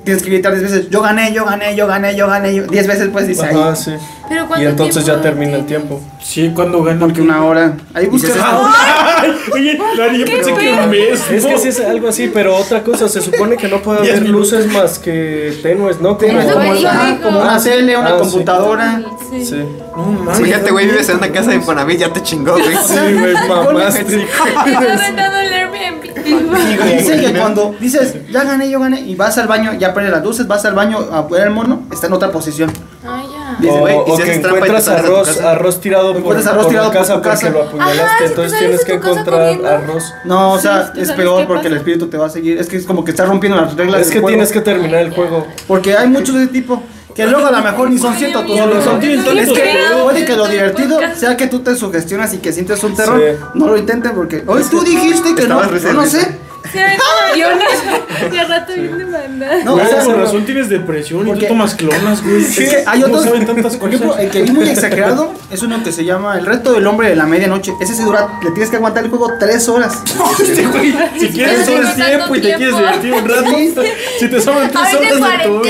tienes 0.04 0.22
que 0.22 0.30
gritar 0.30 0.52
10 0.52 0.62
veces: 0.62 0.90
Yo 0.90 1.00
gané, 1.00 1.32
yo 1.32 1.44
gané, 1.44 1.74
yo 1.76 1.86
gané, 1.86 2.14
yo 2.16 2.26
gané. 2.26 2.54
yo-". 2.54 2.66
10 2.66 2.86
veces, 2.86 3.08
pues 3.12 3.26
dice 3.26 3.46
ahí. 3.46 3.56
Ajá, 3.56 3.76
sí. 3.76 3.92
Pero 4.28 4.44
Y 4.44 4.46
¿cuánto 4.46 4.68
entonces 4.70 5.04
ya 5.04 5.20
termina 5.20 5.56
el 5.56 5.66
tiempo. 5.66 6.00
Sí, 6.22 6.50
cuando 6.54 6.82
gana. 6.82 7.00
Porque 7.00 7.20
una 7.20 7.44
hora. 7.44 7.76
Ahí 7.92 8.06
buscas. 8.06 8.32
Ay, 8.42 9.30
Oye, 9.52 9.78
Lari, 9.96 10.18
yo 10.20 10.24
pensé 10.26 10.54
que 10.54 10.72
un 10.72 10.90
mes. 10.90 11.30
Es 11.30 11.44
que 11.46 11.58
sí 11.58 11.68
es 11.68 11.80
algo 11.80 12.08
así, 12.08 12.30
pero 12.32 12.56
otra 12.56 12.82
cosa, 12.82 13.08
se 13.08 13.20
supone 13.20 13.56
que 13.56 13.68
no 13.68 13.82
puede 13.82 13.98
haber 14.10 14.22
minutos. 14.22 14.52
luces 14.52 14.72
más 14.72 14.98
que 14.98 15.58
tenues, 15.62 16.00
¿no? 16.00 16.16
Como, 16.16 16.32
una 16.32 17.54
Ah, 17.54 17.58
sí. 17.60 17.68
tele, 17.70 17.96
una 17.96 18.10
Ah, 18.14 18.16
computadora. 18.18 19.02
Sí. 19.30 19.44
Sí. 19.44 19.64
No 19.96 20.02
mames. 20.06 20.38
Fíjate, 20.38 20.70
güey, 20.70 20.86
vives 20.86 21.08
en 21.10 21.18
una 21.18 21.30
casa 21.30 21.50
de 21.50 21.56
Infonavit, 21.56 21.98
ya 22.00 22.12
te 22.12 22.22
chingó, 22.22 22.52
güey. 22.52 22.64
Sí, 22.86 22.94
güey, 23.18 23.34
mamaste. 23.48 24.22
Está 24.22 24.96
rentando 24.96 25.38
el 25.40 25.52
Airbnb. 25.52 26.04
Y 26.26 26.96
dice 26.96 27.20
que 27.20 27.38
cuando 27.38 27.74
dices, 27.78 28.14
ya 28.30 28.44
gané, 28.44 28.70
yo 28.70 28.80
gané, 28.80 29.00
y 29.00 29.14
vas 29.14 29.36
al 29.36 29.46
baño, 29.48 29.74
ya 29.74 29.92
prendes 29.92 30.14
las 30.14 30.24
luces, 30.24 30.46
vas 30.46 30.64
al 30.64 30.74
baño 30.74 30.98
a 31.12 31.22
ver 31.22 31.42
el 31.48 31.50
mono, 31.50 31.82
está 31.92 32.06
en 32.06 32.14
otra 32.14 32.30
posición. 32.32 32.70
Ay, 33.06 33.24
ya. 33.30 33.33
Dice, 33.58 33.72
O, 33.72 33.78
güey, 33.80 33.96
que 34.16 34.22
haces 34.22 34.42
trampa 34.42 34.58
y 34.58 34.60
te 34.62 34.66
encuentras 34.66 34.84
sales 34.84 35.02
de 35.02 35.08
tu 35.08 35.14
arroz, 35.16 35.28
casa. 35.28 35.50
arroz 35.50 35.80
tirado 35.80 36.12
por, 36.14 36.36
arroz 36.36 36.62
por 36.64 36.68
tirado 36.68 36.86
la 36.88 36.92
por 36.92 37.00
casa 37.00 37.14
tu 37.16 37.22
casa. 37.22 37.40
porque 37.46 37.58
lo 37.58 37.64
apuñalaste, 37.64 38.24
entonces 38.26 38.58
tienes 38.58 38.84
que 38.84 38.98
casa 38.98 39.10
encontrar 39.10 39.66
arroz. 39.66 40.14
No, 40.24 40.52
o 40.52 40.58
sea, 40.58 40.86
Sí, 40.86 40.90
¿tú 40.94 41.00
es 41.00 41.12
peor 41.12 41.46
porque 41.46 41.66
el 41.68 41.74
espíritu 41.76 42.06
te 42.08 42.16
va 42.16 42.26
a 42.26 42.30
seguir. 42.30 42.58
Es 42.58 42.68
que 42.68 42.76
es 42.76 42.84
como 42.86 43.04
que 43.04 43.10
está 43.12 43.24
rompiendo 43.26 43.60
las 43.60 43.74
reglas 43.76 44.00
Es 44.00 44.06
del 44.08 44.14
que 44.14 44.20
juego. 44.20 44.28
tienes 44.36 44.52
que 44.52 44.60
terminar 44.60 45.00
el 45.00 45.12
juego. 45.14 45.46
Porque 45.66 45.96
hay 45.96 46.08
muchos 46.08 46.34
de 46.36 46.44
ese 46.44 46.52
tipo. 46.52 46.82
Que 47.14 47.26
luego 47.26 47.46
a 47.46 47.52
lo 47.52 47.62
mejor 47.62 47.90
ni 47.90 47.96
son 47.98 48.12
ciertos 48.16 48.44
son 48.82 49.00
Es 49.00 49.52
que 49.52 49.76
puede 50.02 50.24
que 50.24 50.34
lo 50.36 50.48
divertido 50.48 50.98
sea 51.16 51.36
que 51.36 51.46
tú 51.46 51.60
te 51.60 51.76
sugestionas 51.76 52.34
y 52.34 52.38
que 52.38 52.52
sientes 52.52 52.82
un 52.82 52.96
terror. 52.96 53.20
Sí. 53.20 53.44
No 53.54 53.68
lo 53.68 53.76
intenten 53.76 54.12
porque. 54.16 54.42
Hoy 54.46 54.62
tú 54.68 54.82
dijiste 54.82 55.32
que 55.36 55.46
no. 55.46 55.62
No 55.62 56.06
sé. 56.06 56.38
Se 56.72 56.78
ven 56.78 56.98
aviones. 57.30 57.68
Y 58.32 58.36
al 58.38 58.48
rato 58.48 58.72
bien 58.74 58.98
demandada. 58.98 59.64
No, 59.64 59.72
Güey, 59.74 59.86
o 59.86 59.88
sea, 59.88 60.02
por 60.04 60.16
razón 60.18 60.44
tienes 60.46 60.68
depresión 60.68 61.28
y 61.28 61.32
tú 61.38 61.46
tomas 61.46 61.74
clonas, 61.74 62.22
güey. 62.22 62.42
Es 62.44 62.56
que 62.58 62.84
hay 62.86 63.00
¿Cómo 63.02 63.14
otros. 63.16 63.24
saben 63.30 63.46
tantas 63.46 63.76
Por 63.76 63.88
ejemplo, 63.88 64.10
cosas? 64.10 64.24
el 64.24 64.30
que 64.30 64.42
vi 64.42 64.50
muy 64.50 64.68
exagerado 64.68 65.34
es 65.50 65.62
uno 65.62 65.82
que 65.84 65.92
se 65.92 66.04
llama 66.04 66.38
El 66.38 66.46
reto 66.46 66.72
del 66.72 66.86
hombre 66.86 67.10
de 67.10 67.16
la 67.16 67.26
medianoche. 67.26 67.72
Ese 67.80 67.94
se 67.94 68.02
dura. 68.02 68.38
Le 68.42 68.50
tienes 68.52 68.70
que 68.70 68.76
aguantar 68.76 69.04
el 69.04 69.10
juego 69.10 69.30
tres 69.38 69.68
horas. 69.68 70.02
Este 70.40 70.66
güey, 70.66 70.94
si 71.18 71.28
quieres 71.28 71.68
el 71.68 71.82
pasando 71.82 72.06
tiempo 72.06 72.36
y 72.36 72.40
te 72.40 72.54
quieres 72.54 72.74
tiempo. 72.74 72.78
divertir 72.80 73.12
un 73.12 73.28
rato, 73.28 73.82
si 74.18 74.28
te 74.28 74.40
sobran 74.40 74.70
tres 74.70 74.94
horas 74.94 75.38
de 75.38 75.44
tu. 75.44 75.62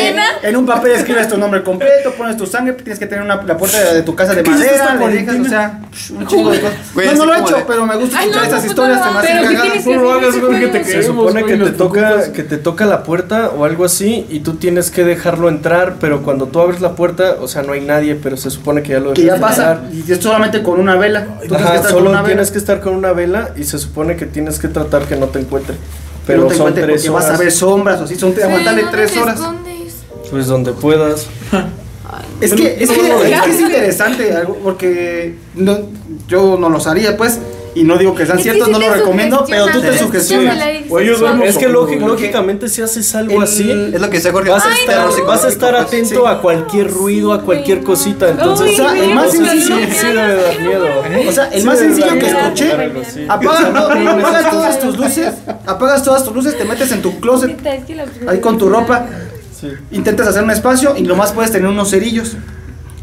En 0.47 0.57
un 0.57 0.67
papel 0.67 0.93
escribes 0.93 1.29
tu 1.29 1.37
nombre 1.39 1.63
completo, 1.63 2.13
pones 2.15 2.37
tu 2.37 2.47
sangre, 2.47 2.73
tienes 2.75 2.99
que 2.99 3.07
tener 3.07 3.25
una, 3.25 3.43
la 3.43 3.57
puerta 3.57 3.81
de, 3.81 3.95
de 3.95 4.03
tu 4.03 4.15
casa 4.15 4.35
de 4.35 4.43
¿Qué 4.43 4.51
es 4.51 4.61
esta 4.61 4.95
madera, 4.95 5.07
le 5.11 5.17
dejas, 5.23 5.41
o 5.41 5.49
sea, 5.49 5.81
un 6.17 6.27
chingo 6.27 6.51
de 6.51 6.61
cosas. 6.61 6.77
Güey, 6.95 7.07
no, 7.09 7.15
no 7.15 7.25
lo 7.27 7.35
he 7.35 7.41
hecho, 7.41 7.57
de- 7.57 7.65
pero 7.67 7.87
me 7.87 7.97
gusta 7.97 8.19
Ay, 8.19 8.29
escuchar 8.29 8.41
no, 8.43 8.45
estas 8.49 8.65
no, 8.65 8.71
historias, 8.71 9.01
pero 9.23 9.49
¿qué 9.49 9.57
tienes 9.57 9.87
No 9.87 10.03
lo 10.03 10.13
hagas, 10.13 10.41
güey, 10.41 10.61
que 10.61 10.84
Se 10.85 11.03
supone 11.03 11.45
que 11.45 11.57
te 11.57 11.71
toca 11.73 12.33
que 12.33 12.43
te 12.43 12.57
toca 12.59 12.87
la 12.87 13.03
puerta 13.03 13.51
o 13.51 13.65
algo 13.65 13.85
así 13.85 14.27
y 14.31 14.41
tú 14.41 14.55
tienes 14.55 14.91
que 14.91 15.05
dejarlo 15.05 15.49
entrar, 15.49 15.97
pero 16.01 16.23
cuando 16.23 16.47
tú 16.47 16.61
abres 16.61 16.81
la 16.81 16.95
puerta, 16.95 17.37
o 17.41 17.49
sea, 17.49 17.63
no 17.63 17.73
hay 17.73 17.81
nadie, 17.81 18.15
pero 18.15 18.37
se 18.37 18.51
supone 18.51 18.83
que 18.83 18.91
ya 18.91 19.01
lo 19.01 19.15
Que 19.15 19.25
ya 19.25 19.39
pasa, 19.41 19.73
entrar. 19.83 19.91
y 19.95 20.13
es 20.13 20.19
solamente 20.19 20.63
con 20.63 20.79
una 20.81 20.97
vela. 20.97 21.25
Tú 21.27 21.49
tienes 21.49 21.61
Ajá, 21.61 21.71
que 21.71 21.77
estar 21.77 21.91
solo 21.91 22.05
con 22.05 22.11
una 22.13 22.23
vela. 22.23 22.29
tienes 22.35 22.51
que 22.51 22.59
estar 22.59 22.81
con 22.81 22.95
una 22.95 23.13
vela 23.13 23.51
y 23.57 23.65
se 23.65 23.79
supone 23.79 24.17
que 24.17 24.27
tienes 24.27 24.59
que 24.59 24.69
tratar 24.69 25.03
que 25.07 25.17
no 25.17 25.27
te 25.29 25.39
encuentre. 25.41 25.77
Pero 26.27 26.43
no 26.43 26.47
te 26.49 26.55
son 26.57 26.69
encuentres 26.69 26.87
tres 26.87 27.03
porque 27.03 27.11
horas. 27.17 27.29
vas 27.31 27.39
a 27.39 27.43
ver 27.43 27.53
sombras 27.53 28.01
o 28.01 28.05
así, 28.05 28.15
son 28.17 28.31
aguantarle 28.43 28.83
¿dónde 28.83 28.97
tres 28.97 29.17
horas. 29.17 29.35
escondes? 29.41 29.95
Pues 30.31 30.47
donde 30.47 30.73
puedas. 30.73 31.27
Es 32.41 32.53
que, 32.53 32.77
es 32.83 32.91
que, 32.91 33.33
es 33.33 33.41
que 33.43 33.51
es 33.51 33.61
interesante, 33.61 34.33
algo, 34.33 34.57
porque 34.63 35.37
no, 35.55 35.79
yo 36.29 36.57
no 36.59 36.69
los 36.69 36.87
haría, 36.87 37.17
pues, 37.17 37.39
y 37.75 37.83
no 37.83 37.97
digo 37.99 38.15
que 38.15 38.25
sean 38.25 38.39
ciertos, 38.39 38.69
no 38.69 38.79
lo 38.79 38.93
recomiendo, 38.93 39.45
pero 39.49 39.67
tú 39.69 39.81
te 39.81 39.99
sugestionas, 39.99 40.59
yo 40.89 41.19
duermo 41.19 41.45
Es 41.45 41.59
que 41.59 41.69
lógicamente 41.69 42.69
si 42.69 42.83
haces 42.83 43.15
algo 43.15 43.41
así, 43.43 43.71
Es 43.71 44.01
lo 44.01 44.11
que 44.11 44.21
Jorge. 44.21 44.51
vas 44.51 44.65
a 44.65 44.73
es 44.73 44.81
estar, 44.81 45.09
vas 45.27 45.45
a 45.45 45.49
estar 45.49 45.75
pues. 45.75 45.87
atento 45.87 46.21
sí. 46.21 46.27
a 46.27 46.39
cualquier 46.39 46.91
ruido, 46.91 47.33
a 47.33 47.43
cualquier 47.43 47.83
cosita. 47.83 48.31
Entonces, 48.31 48.73
o 48.73 48.77
sea, 48.89 48.97
el 49.05 49.15
más 49.15 49.33
sencillo- 49.33 49.77
sí 49.91 50.07
debe 50.07 50.43
dar 50.43 50.61
miedo. 50.61 50.87
O 51.29 51.33
sea, 51.33 51.47
el 51.49 51.61
Sí 51.61 51.67
más 51.67 51.79
sencillo 51.79 52.19
que 52.19 52.27
escuché, 52.27 52.73
apagas, 53.29 53.73
to- 53.73 53.91
apagas 54.11 54.51
todas 54.51 54.81
tus 54.81 54.97
luces, 54.99 55.35
apagas 55.67 56.03
todas 56.03 56.25
tus 56.25 56.35
luces, 56.35 56.57
te 56.57 56.65
metes 56.65 56.93
en 56.93 57.03
tu 57.03 57.19
closet, 57.21 57.59
ahí 58.29 58.39
con 58.41 58.57
tu 58.59 58.69
ropa, 58.69 59.07
intentas 59.91 60.29
hacer 60.29 60.43
un 60.45 60.51
espacio 60.51 60.95
y 60.97 61.05
lo 61.05 61.17
más 61.17 61.33
puedes 61.33 61.51
tener 61.51 61.69
unos 61.69 61.91
cerillos. 61.91 62.37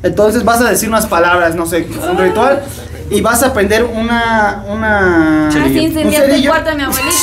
Entonces 0.03 0.43
vas 0.43 0.61
a 0.61 0.69
decir 0.69 0.89
unas 0.89 1.05
palabras, 1.05 1.55
no 1.55 1.65
sé, 1.67 1.87
un 2.09 2.17
ritual, 2.17 2.63
y 3.11 3.21
vas 3.21 3.43
a 3.43 3.53
prender 3.53 3.83
una, 3.83 4.63
una, 4.67 5.47
Así 5.49 5.79
incendiaste 5.79 6.35
el 6.35 6.47
cuarto 6.47 6.69
de 6.71 6.75
mi 6.77 6.83
abuelita. 6.83 7.11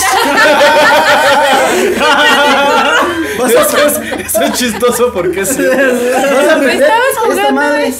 Vas 3.38 3.54
a, 3.54 3.60
Eso 3.62 3.76
es, 3.86 4.00
eso 4.26 4.42
es 4.42 4.52
chistoso 4.54 5.12
porque 5.12 5.46
sí. 5.46 5.62
vas 5.62 6.52
a 6.52 6.58
prender 6.58 6.82
estabas 6.82 7.38
esta 7.38 7.52
madre. 7.52 7.94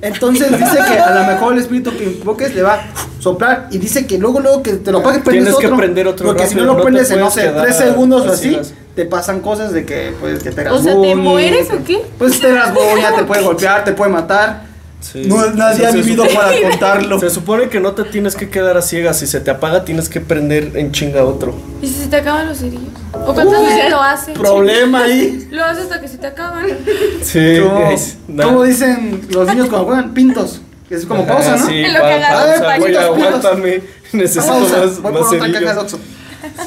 Entonces 0.00 0.58
dice 0.58 0.78
que 0.88 0.98
a 0.98 1.14
lo 1.20 1.26
mejor 1.32 1.52
el 1.52 1.60
espíritu 1.60 1.96
que 1.96 2.04
invoques 2.04 2.54
le 2.56 2.62
va 2.62 2.74
a 2.74 2.82
soplar 3.20 3.68
y 3.70 3.78
dice 3.78 4.06
que 4.06 4.18
luego 4.18 4.40
luego 4.40 4.60
que 4.62 4.72
te 4.74 4.90
lo 4.90 4.98
apague 4.98 5.20
prendes 5.20 5.44
Tienes 5.44 5.60
que 5.60 5.66
otro. 5.66 5.76
prender 5.78 6.08
otro 6.08 6.26
Porque 6.26 6.46
si 6.48 6.56
no 6.56 6.62
rápido, 6.62 6.66
lo 6.66 6.72
no 6.72 6.78
te 6.78 6.82
prendes 6.82 7.10
en 7.12 7.20
no 7.20 7.30
sé, 7.30 7.52
tres 7.62 7.76
segundos 7.76 8.26
o 8.26 8.32
así 8.32 8.48
así, 8.48 8.56
las- 8.56 8.72
te 8.96 9.04
pasan 9.06 9.40
cosas 9.40 9.72
de 9.72 9.86
que 9.86 10.12
pues 10.20 10.42
que 10.42 10.50
te 10.50 10.68
O 10.68 10.82
sea, 10.82 11.00
¿te 11.00 11.14
mueres 11.14 11.70
o 11.70 11.84
qué? 11.84 12.02
Pues 12.18 12.40
te 12.40 12.52
rasguña, 12.52 13.14
te 13.14 13.22
puede 13.22 13.42
golpear, 13.42 13.84
te 13.84 13.92
puede 13.92 14.10
matar. 14.10 14.64
Sí. 15.02 15.24
No, 15.26 15.44
nadie 15.50 15.78
Se- 15.80 15.86
ha 15.86 15.90
vivido 15.90 16.24
supone- 16.24 16.34
para 16.38 16.70
contarlo. 16.70 17.18
Se 17.20 17.28
supone 17.30 17.68
que 17.68 17.80
no 17.80 17.92
te 17.92 18.04
tienes 18.04 18.34
que 18.36 18.48
quedar 18.48 18.76
a 18.76 18.82
ciegas. 18.82 19.18
Si 19.18 19.26
se 19.26 19.40
te 19.40 19.50
apaga, 19.50 19.84
tienes 19.84 20.08
que 20.08 20.20
prender 20.20 20.72
en 20.76 20.92
chinga 20.92 21.24
otro. 21.24 21.54
¿Y 21.82 21.88
si 21.88 21.94
se 21.94 22.06
te 22.06 22.16
acaban 22.16 22.46
los 22.48 22.58
cerillos? 22.58 22.84
¿O 23.12 23.34
cuántas 23.34 23.60
veces 23.62 23.90
lo 23.90 24.00
haces? 24.00 24.38
Problema 24.38 25.02
ahí. 25.04 25.48
Lo 25.50 25.64
haces 25.64 25.84
hasta 25.84 26.00
que 26.00 26.08
se 26.08 26.18
te 26.18 26.26
acaban. 26.28 26.66
Sí, 27.22 27.58
Como, 27.60 28.42
como 28.48 28.62
dicen 28.64 29.20
los 29.30 29.46
niños 29.48 29.68
cuando 29.68 29.86
juegan 29.86 30.14
pintos, 30.14 30.60
que 30.88 30.94
es 30.96 31.04
como 31.06 31.26
pausa, 31.26 31.54
Ajá, 31.54 31.64
¿no? 31.64 31.68
Sí, 31.68 31.84
En 31.84 31.94
lo 31.94 32.00
pa- 32.00 32.06
que 32.08 32.14
agarras 32.14 32.60
pausa, 32.60 32.78
güey, 32.78 32.96
aguántame. 32.96 33.82
Necesito 34.12 34.46
Pausa, 34.52 34.76
más, 34.78 35.02
voy 35.02 35.12
más 35.12 35.22
por 35.22 35.34
otra 35.36 35.52
caja 35.52 35.74
de 35.74 35.80
Oxxo. 35.80 35.98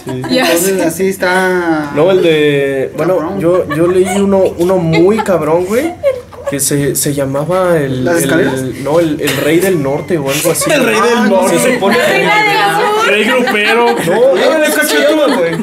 Sí. 0.06 0.22
Ya 0.32 0.46
Entonces 0.52 0.82
así 0.86 1.08
está. 1.08 1.92
No, 1.96 2.10
el 2.12 2.22
de. 2.24 2.94
Bueno, 2.98 3.18
Cabrón. 3.18 3.40
yo, 3.40 3.68
yo 3.76 3.88
leí 3.88 4.20
uno, 4.20 4.42
uno 4.58 4.78
muy 4.78 5.18
cabrón, 5.20 5.66
güey. 5.66 5.94
Que 6.50 6.60
se, 6.60 6.96
se 6.96 7.14
llamaba 7.14 7.78
el. 7.78 8.06
¿Las 8.06 8.24
el- 8.24 8.84
no, 8.84 9.00
el, 9.00 9.20
el 9.20 9.38
rey 9.38 9.60
del 9.60 9.82
norte 9.82 10.18
o 10.18 10.30
algo 10.30 10.52
así. 10.52 10.70
El 10.72 10.84
rey 10.86 10.96
Ah, 11.00 11.06
del 11.22 11.30
no, 11.30 11.42
norte. 11.42 11.60
Se 11.60 11.74
supone 11.74 11.98
que. 11.98 13.10
Rey 13.12 13.24
grupero. 13.24 13.86
No, 13.88 14.76
cacho 14.76 14.88
se 14.88 15.02
llama, 15.02 15.36
güey. 15.36 15.54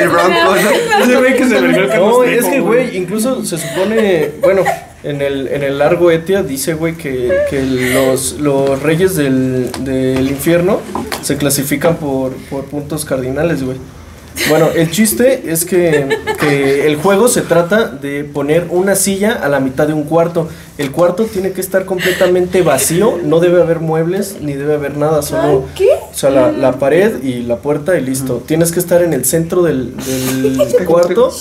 El 0.00 0.08
bronco, 0.08 0.56
¿no? 0.56 1.04
Ese 1.04 1.16
güey 1.16 1.36
que 1.36 1.44
se 1.48 1.60
vergó 1.60 1.78
el 1.80 2.00
No, 2.00 2.24
es 2.24 2.44
que, 2.46 2.60
güey, 2.60 2.96
incluso 2.96 3.44
se 3.44 3.58
supone, 3.58 4.30
bueno, 4.40 4.62
en 5.02 5.20
el, 5.22 5.48
en 5.48 5.62
el 5.62 5.78
largo 5.78 6.10
Etia 6.10 6.42
dice, 6.42 6.74
güey, 6.74 6.94
que, 6.94 7.32
que 7.50 7.62
los, 7.62 8.32
los 8.40 8.80
reyes 8.82 9.16
del, 9.16 9.70
del 9.80 10.28
infierno 10.28 10.80
se 11.22 11.36
clasifican 11.36 11.96
por, 11.96 12.32
por 12.50 12.64
puntos 12.64 13.04
cardinales, 13.04 13.62
güey. 13.62 13.78
Bueno, 14.48 14.68
el 14.74 14.90
chiste 14.90 15.50
es 15.52 15.64
que, 15.64 16.08
que 16.40 16.86
el 16.86 16.96
juego 16.96 17.28
se 17.28 17.42
trata 17.42 17.86
de 17.86 18.24
poner 18.24 18.66
una 18.70 18.96
silla 18.96 19.32
a 19.32 19.48
la 19.48 19.60
mitad 19.60 19.86
de 19.86 19.92
un 19.92 20.04
cuarto. 20.04 20.48
El 20.78 20.90
cuarto 20.90 21.24
tiene 21.24 21.52
que 21.52 21.60
estar 21.60 21.84
completamente 21.84 22.62
vacío, 22.62 23.18
no 23.22 23.40
debe 23.40 23.60
haber 23.62 23.80
muebles 23.80 24.36
ni 24.40 24.54
debe 24.54 24.74
haber 24.74 24.96
nada, 24.96 25.22
solo 25.22 25.64
o 26.12 26.14
sea, 26.14 26.30
la, 26.30 26.50
la 26.50 26.72
pared 26.78 27.22
y 27.22 27.42
la 27.42 27.56
puerta 27.56 27.96
y 27.96 28.00
listo. 28.00 28.42
Tienes 28.46 28.72
que 28.72 28.80
estar 28.80 29.02
en 29.02 29.12
el 29.12 29.24
centro 29.24 29.62
del, 29.62 29.94
del 29.96 30.58
cuarto 30.86 31.32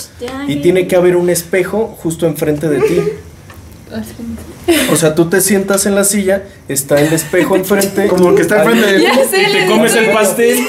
y 0.47 0.57
tiene 0.57 0.88
que 0.88 0.95
haber 0.95 1.15
un 1.15 1.30
espejo 1.30 1.97
justo 2.01 2.27
enfrente 2.27 2.68
de 2.69 2.81
ti. 2.81 2.99
O 4.91 4.95
sea, 4.95 5.15
tú 5.15 5.29
te 5.29 5.41
sientas 5.41 5.85
en 5.85 5.95
la 5.95 6.03
silla, 6.03 6.43
está 6.67 7.01
el 7.01 7.11
espejo 7.13 7.55
enfrente. 7.55 8.07
Como 8.07 8.35
que 8.35 8.43
está 8.43 8.63
enfrente 8.63 8.93
de 8.93 8.99
ti. 8.99 9.05
Y 9.41 9.53
te 9.53 9.67
comes 9.67 9.95
el 9.95 10.11
pastel 10.11 10.59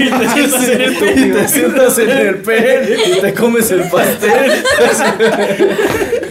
y 0.00 0.10
te 0.10 0.28
sientas 0.28 0.68
en 0.68 0.80
el 0.80 0.92
y 1.18 1.32
te 1.32 1.48
sientas 1.48 1.98
en 1.98 2.10
el 2.10 2.36
pen 2.36 2.88
y 3.06 3.20
te 3.20 3.34
comes 3.34 3.70
el 3.70 3.82
pastel. 3.82 4.64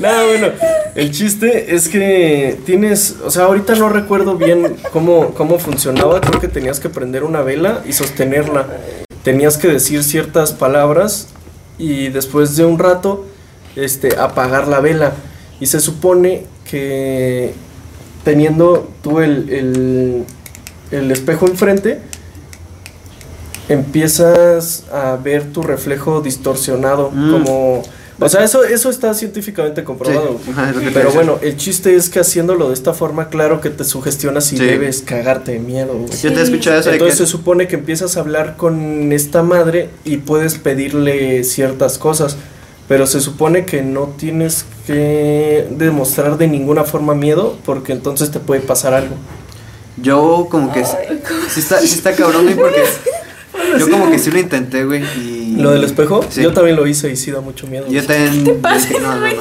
Nada, 0.01 0.25
bueno, 0.25 0.47
el 0.95 1.11
chiste 1.11 1.75
es 1.75 1.87
que 1.87 2.57
tienes, 2.65 3.17
o 3.23 3.29
sea, 3.29 3.43
ahorita 3.43 3.75
no 3.75 3.89
recuerdo 3.89 4.35
bien 4.35 4.77
cómo, 4.91 5.33
cómo 5.35 5.59
funcionaba, 5.59 6.19
creo 6.21 6.41
que 6.41 6.47
tenías 6.47 6.79
que 6.79 6.89
prender 6.89 7.23
una 7.23 7.41
vela 7.41 7.81
y 7.87 7.93
sostenerla. 7.93 8.65
Tenías 9.23 9.57
que 9.57 9.67
decir 9.67 10.03
ciertas 10.03 10.51
palabras 10.53 11.27
y 11.77 12.09
después 12.09 12.55
de 12.55 12.65
un 12.65 12.79
rato, 12.79 13.27
este, 13.75 14.17
apagar 14.17 14.67
la 14.67 14.79
vela. 14.79 15.13
Y 15.61 15.67
se 15.67 15.79
supone 15.79 16.43
que 16.69 17.53
teniendo 18.25 18.89
tú 19.01 19.19
el, 19.21 19.49
el, 19.49 20.23
el 20.91 21.11
espejo 21.11 21.47
enfrente, 21.47 21.99
empiezas 23.69 24.83
a 24.91 25.15
ver 25.17 25.45
tu 25.53 25.61
reflejo 25.61 26.21
distorsionado 26.21 27.09
Mm. 27.13 27.31
como 27.31 27.83
o 28.19 28.29
sea 28.29 28.43
eso 28.43 28.63
eso 28.63 28.89
está 28.89 29.13
científicamente 29.13 29.83
comprobado 29.83 30.39
Sí, 30.43 30.51
ajá, 30.51 30.73
pero 30.93 31.11
bueno 31.11 31.39
el 31.41 31.57
chiste 31.57 31.95
es 31.95 32.09
que 32.09 32.19
haciéndolo 32.19 32.67
de 32.67 32.73
esta 32.75 32.93
forma 32.93 33.29
claro 33.29 33.61
que 33.61 33.69
te 33.69 33.83
sugestionas 33.83 34.51
y 34.53 34.57
Sí. 34.57 34.65
debes 34.65 35.01
cagarte 35.01 35.53
de 35.53 35.59
miedo 35.59 35.93
güey. 35.93 36.09
Yo 36.21 36.33
te 36.33 36.41
eso 36.41 36.91
de 36.91 36.97
que 36.97 37.03
entonces 37.03 37.17
se 37.17 37.25
supone 37.25 37.67
que 37.67 37.75
empiezas 37.75 38.17
a 38.17 38.19
hablar 38.19 38.57
con 38.57 39.11
esta 39.11 39.41
madre 39.41 39.89
y 40.05 40.17
puedes 40.17 40.55
pedirle 40.55 41.43
ciertas 41.43 41.97
cosas 41.97 42.35
pero 42.91 43.07
se 43.07 43.22
supone 43.22 43.63
que 43.63 43.81
no 43.84 44.13
tienes 44.18 44.65
que 44.85 45.65
demostrar 45.69 46.38
de 46.38 46.49
ninguna 46.49 46.84
forma 46.84 47.15
miedo 47.15 47.57
porque 47.63 47.93
entonces 47.93 48.31
te 48.31 48.41
puede 48.41 48.59
pasar 48.59 48.93
algo. 48.93 49.15
Yo 49.95 50.49
como 50.51 50.73
que 50.73 50.84
sí 50.84 51.61
está, 51.61 51.80
sí 51.80 51.95
está 51.95 52.11
cabrón, 52.11 52.43
güey, 52.43 52.55
porque 52.57 52.84
yo 53.80 53.89
como 53.89 54.11
que 54.11 54.19
sí 54.19 54.30
lo 54.30 54.39
intenté, 54.39 54.84
güey, 54.84 55.03
y... 55.15 55.55
lo 55.57 55.72
del 55.72 55.85
espejo 55.85 56.19
Sí. 56.27 56.43
yo 56.43 56.51
también 56.51 56.76
lo 56.76 56.85
hice 56.85 57.09
y 57.09 57.15
sí 57.15 57.31
da 57.31 57.39
mucho 57.39 57.65
miedo. 57.65 57.85
Yo 57.88 58.05
también... 58.05 58.43
te 58.43 58.53
pasa, 58.55 58.89
dije, 58.89 58.99
no, 58.99 59.15
no, 59.15 59.26
no. 59.26 59.31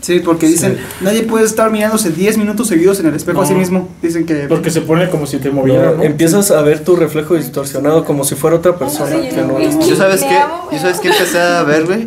Sí, 0.00 0.20
porque 0.20 0.46
dicen, 0.46 0.78
nadie 1.00 1.24
puede 1.24 1.44
estar 1.44 1.70
mirándose 1.70 2.10
10 2.10 2.38
minutos 2.38 2.68
seguidos 2.68 3.00
en 3.00 3.06
el 3.06 3.14
espejo 3.14 3.42
a 3.42 3.46
sí 3.46 3.54
mismo. 3.54 3.88
Dicen 4.00 4.24
que 4.24 4.46
Porque 4.48 4.70
se 4.70 4.80
pone 4.80 5.10
como 5.10 5.26
si 5.26 5.38
te 5.38 5.50
moviera, 5.50 5.92
¿no? 5.92 6.02
Empiezas 6.02 6.50
a 6.52 6.62
ver 6.62 6.84
tu 6.84 6.96
reflejo 6.96 7.34
distorsionado 7.34 8.04
como 8.04 8.24
si 8.24 8.36
fuera 8.36 8.56
otra 8.56 8.78
persona 8.78 9.20
que 9.28 9.42
no. 9.42 9.58
Yo 9.58 9.96
sabes 9.96 10.22
qué, 10.22 10.38
yo 10.70 10.78
sabes 10.78 11.00
qué 11.00 11.08
empecé 11.08 11.40
a 11.40 11.62
ver, 11.64 11.86
güey, 11.86 12.06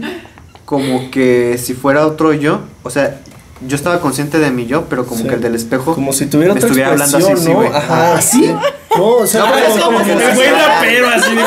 como 0.70 1.10
que 1.10 1.58
si 1.58 1.74
fuera 1.74 2.06
otro 2.06 2.32
yo, 2.32 2.60
o 2.84 2.92
sea, 2.92 3.22
yo 3.66 3.76
estaba 3.76 4.00
consciente 4.02 4.38
de 4.38 4.52
mi 4.52 4.68
yo, 4.68 4.86
pero 4.86 5.08
como 5.08 5.24
Sí. 5.24 5.28
que 5.28 5.34
el 5.34 5.42
del 5.42 5.56
espejo 5.56 5.96
Como 5.96 6.14
si 6.14 6.28
tuviera 6.28 6.54
me 6.54 6.60
otra 6.60 6.68
estuviera 6.68 6.92
hablando 6.92 7.18
así, 7.18 7.52
güey. 7.52 7.68
Ajá. 7.70 8.14
Ah, 8.18 8.22
¿sí? 8.22 8.56
No, 8.96 9.04
o 9.06 9.26
sea, 9.26 9.46
No, 9.46 9.52
pero 9.52 9.66
es 9.66 9.84
como, 9.84 9.98
como 9.98 10.06
que 10.06 10.14
si- 10.30 10.36
güey 10.36 10.50
rapero 10.52 11.08
así 11.10 11.36
de 11.36 11.42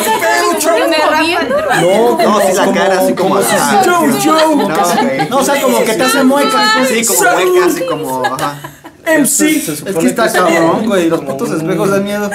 No, 1.82 2.18
No, 2.18 2.40
sí, 2.40 2.52
la 2.52 2.72
cara 2.72 3.00
así 3.00 3.12
como. 3.14 3.40
si- 3.40 3.46
ah, 3.56 3.82
no, 5.30 5.38
o 5.38 5.44
sea, 5.44 5.62
como 5.62 5.84
que 5.84 5.92
te 5.94 6.02
hace 6.02 6.24
muecas. 6.24 6.68
Sí, 6.88 7.04
como 7.06 7.20
mueca, 7.32 7.66
así 7.66 7.86
como. 7.86 8.22
Ajá. 8.24 8.71
MC. 9.06 9.60
Se 9.60 9.72
Es 9.72 9.82
que 9.82 10.06
está 10.06 10.26
es 10.26 10.32
cabrón, 10.32 10.86
güey. 10.86 11.08
Los 11.08 11.20
putos 11.22 11.50
espejos 11.50 11.90
dan 11.90 12.04
miedo. 12.04 12.30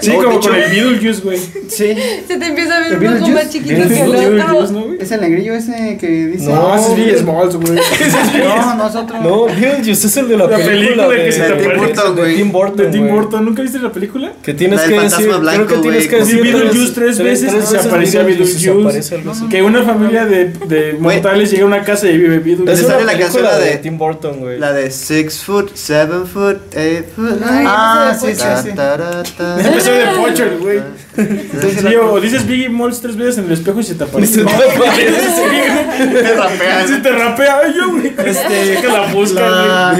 Sí, 0.00 0.10
como 0.12 0.38
con 0.40 0.54
el 0.54 0.70
Beetlejuice, 0.70 1.22
güey. 1.22 1.38
Sí. 1.38 1.96
Se 2.28 2.36
te 2.36 2.46
empieza 2.46 2.76
a 2.76 2.80
ver 2.80 2.88
¿El 2.88 2.94
un 2.94 3.00
Beetlejuice? 3.00 3.32
más 3.32 3.50
chiquito 3.50 3.88
que 3.88 4.00
el 4.02 4.40
otro. 4.40 4.94
Es 5.00 5.10
el 5.10 5.20
negrillo 5.22 5.54
ese 5.54 5.96
que 5.98 6.26
dice. 6.26 6.50
No, 6.52 6.74
ese 6.76 6.90
es 6.90 6.96
Big 6.96 7.18
Smalls, 7.18 7.56
güey. 7.56 7.78
No, 8.44 8.74
nosotros. 8.74 9.20
No, 9.22 9.46
Beetlejuice 9.46 10.06
es 10.06 10.16
el 10.18 10.28
de 10.28 10.36
la, 10.36 10.46
La 10.46 10.56
película, 10.58 11.08
de, 11.08 11.24
que 11.24 11.32
se 11.32 11.40
te 11.40 11.46
de 11.46 11.52
aparece. 11.54 11.76
Burton, 11.86 12.16
de 12.16 12.34
Tim 12.34 12.52
Burton. 12.52 12.76
De 12.76 12.86
Tim. 12.92 13.08
Burton. 13.08 13.44
¿Nunca 13.46 13.62
viste 13.62 13.78
la 13.78 13.90
película? 13.92 14.32
Que 14.42 14.52
tienes 14.52 14.80
que 14.82 14.94
fantasma 14.96 15.18
decir, 15.26 15.40
blanco, 15.40 15.66
creo 15.66 15.80
que 15.80 15.88
tienes 15.88 16.08
que 16.08 16.16
decir 16.16 16.42
Beetlejuice 16.42 16.92
tres 16.94 17.18
veces 17.18 17.54
y 17.54 17.66
se 17.66 17.78
aparecía 17.78 18.22
Beetlejuice. 18.22 19.48
Que 19.48 19.62
una 19.62 19.82
familia 19.82 20.26
de, 20.26 20.96
mortales 21.00 21.50
llega 21.50 21.64
a 21.64 21.66
una 21.66 21.82
casa 21.82 22.06
y 22.08 22.18
vive 22.18 22.38
Beetlejuice. 22.40 22.82
sale 22.82 23.04
una 23.04 23.12
la 23.14 23.18
canción, 23.18 23.44
de- 23.60 23.76
Tim 23.78 23.96
Burton, 23.96 24.40
güey. 24.40 24.58
La 24.58 24.72
de 24.72 24.90
Six 24.90 25.42
foot, 25.42 25.53
seven 25.74 26.26
foot, 26.26 26.58
eight 26.76 27.06
foot. 27.14 27.40
Ay, 27.44 27.64
Ah, 27.66 28.16
sí, 28.18 28.34
sí, 28.34 28.42
sí. 28.62 28.68
Empezó 28.70 29.92
de 29.92 30.06
Pocho, 30.16 30.44
el 30.44 30.58
güey. 30.58 30.80
Sí, 31.16 31.94
o 31.96 32.20
dices 32.20 32.46
Biggie 32.46 32.68
Malls 32.68 33.00
tres 33.00 33.16
veces 33.16 33.38
en 33.38 33.44
el 33.46 33.52
espejo 33.52 33.80
y 33.80 33.84
se 33.84 33.94
te 33.94 34.04
aparece. 34.04 34.34
Se 34.34 34.44
te 34.44 34.50
aparece. 34.76 36.12
Te 36.22 36.34
rapeas. 36.34 36.90
Si 36.90 37.02
te 37.02 37.10
rapea, 37.12 37.60
ay, 37.64 37.74
yo, 37.76 37.90
güey. 37.90 38.06
Este, 38.24 38.78
que 38.80 38.88
la 38.88 39.12
busca, 39.12 39.96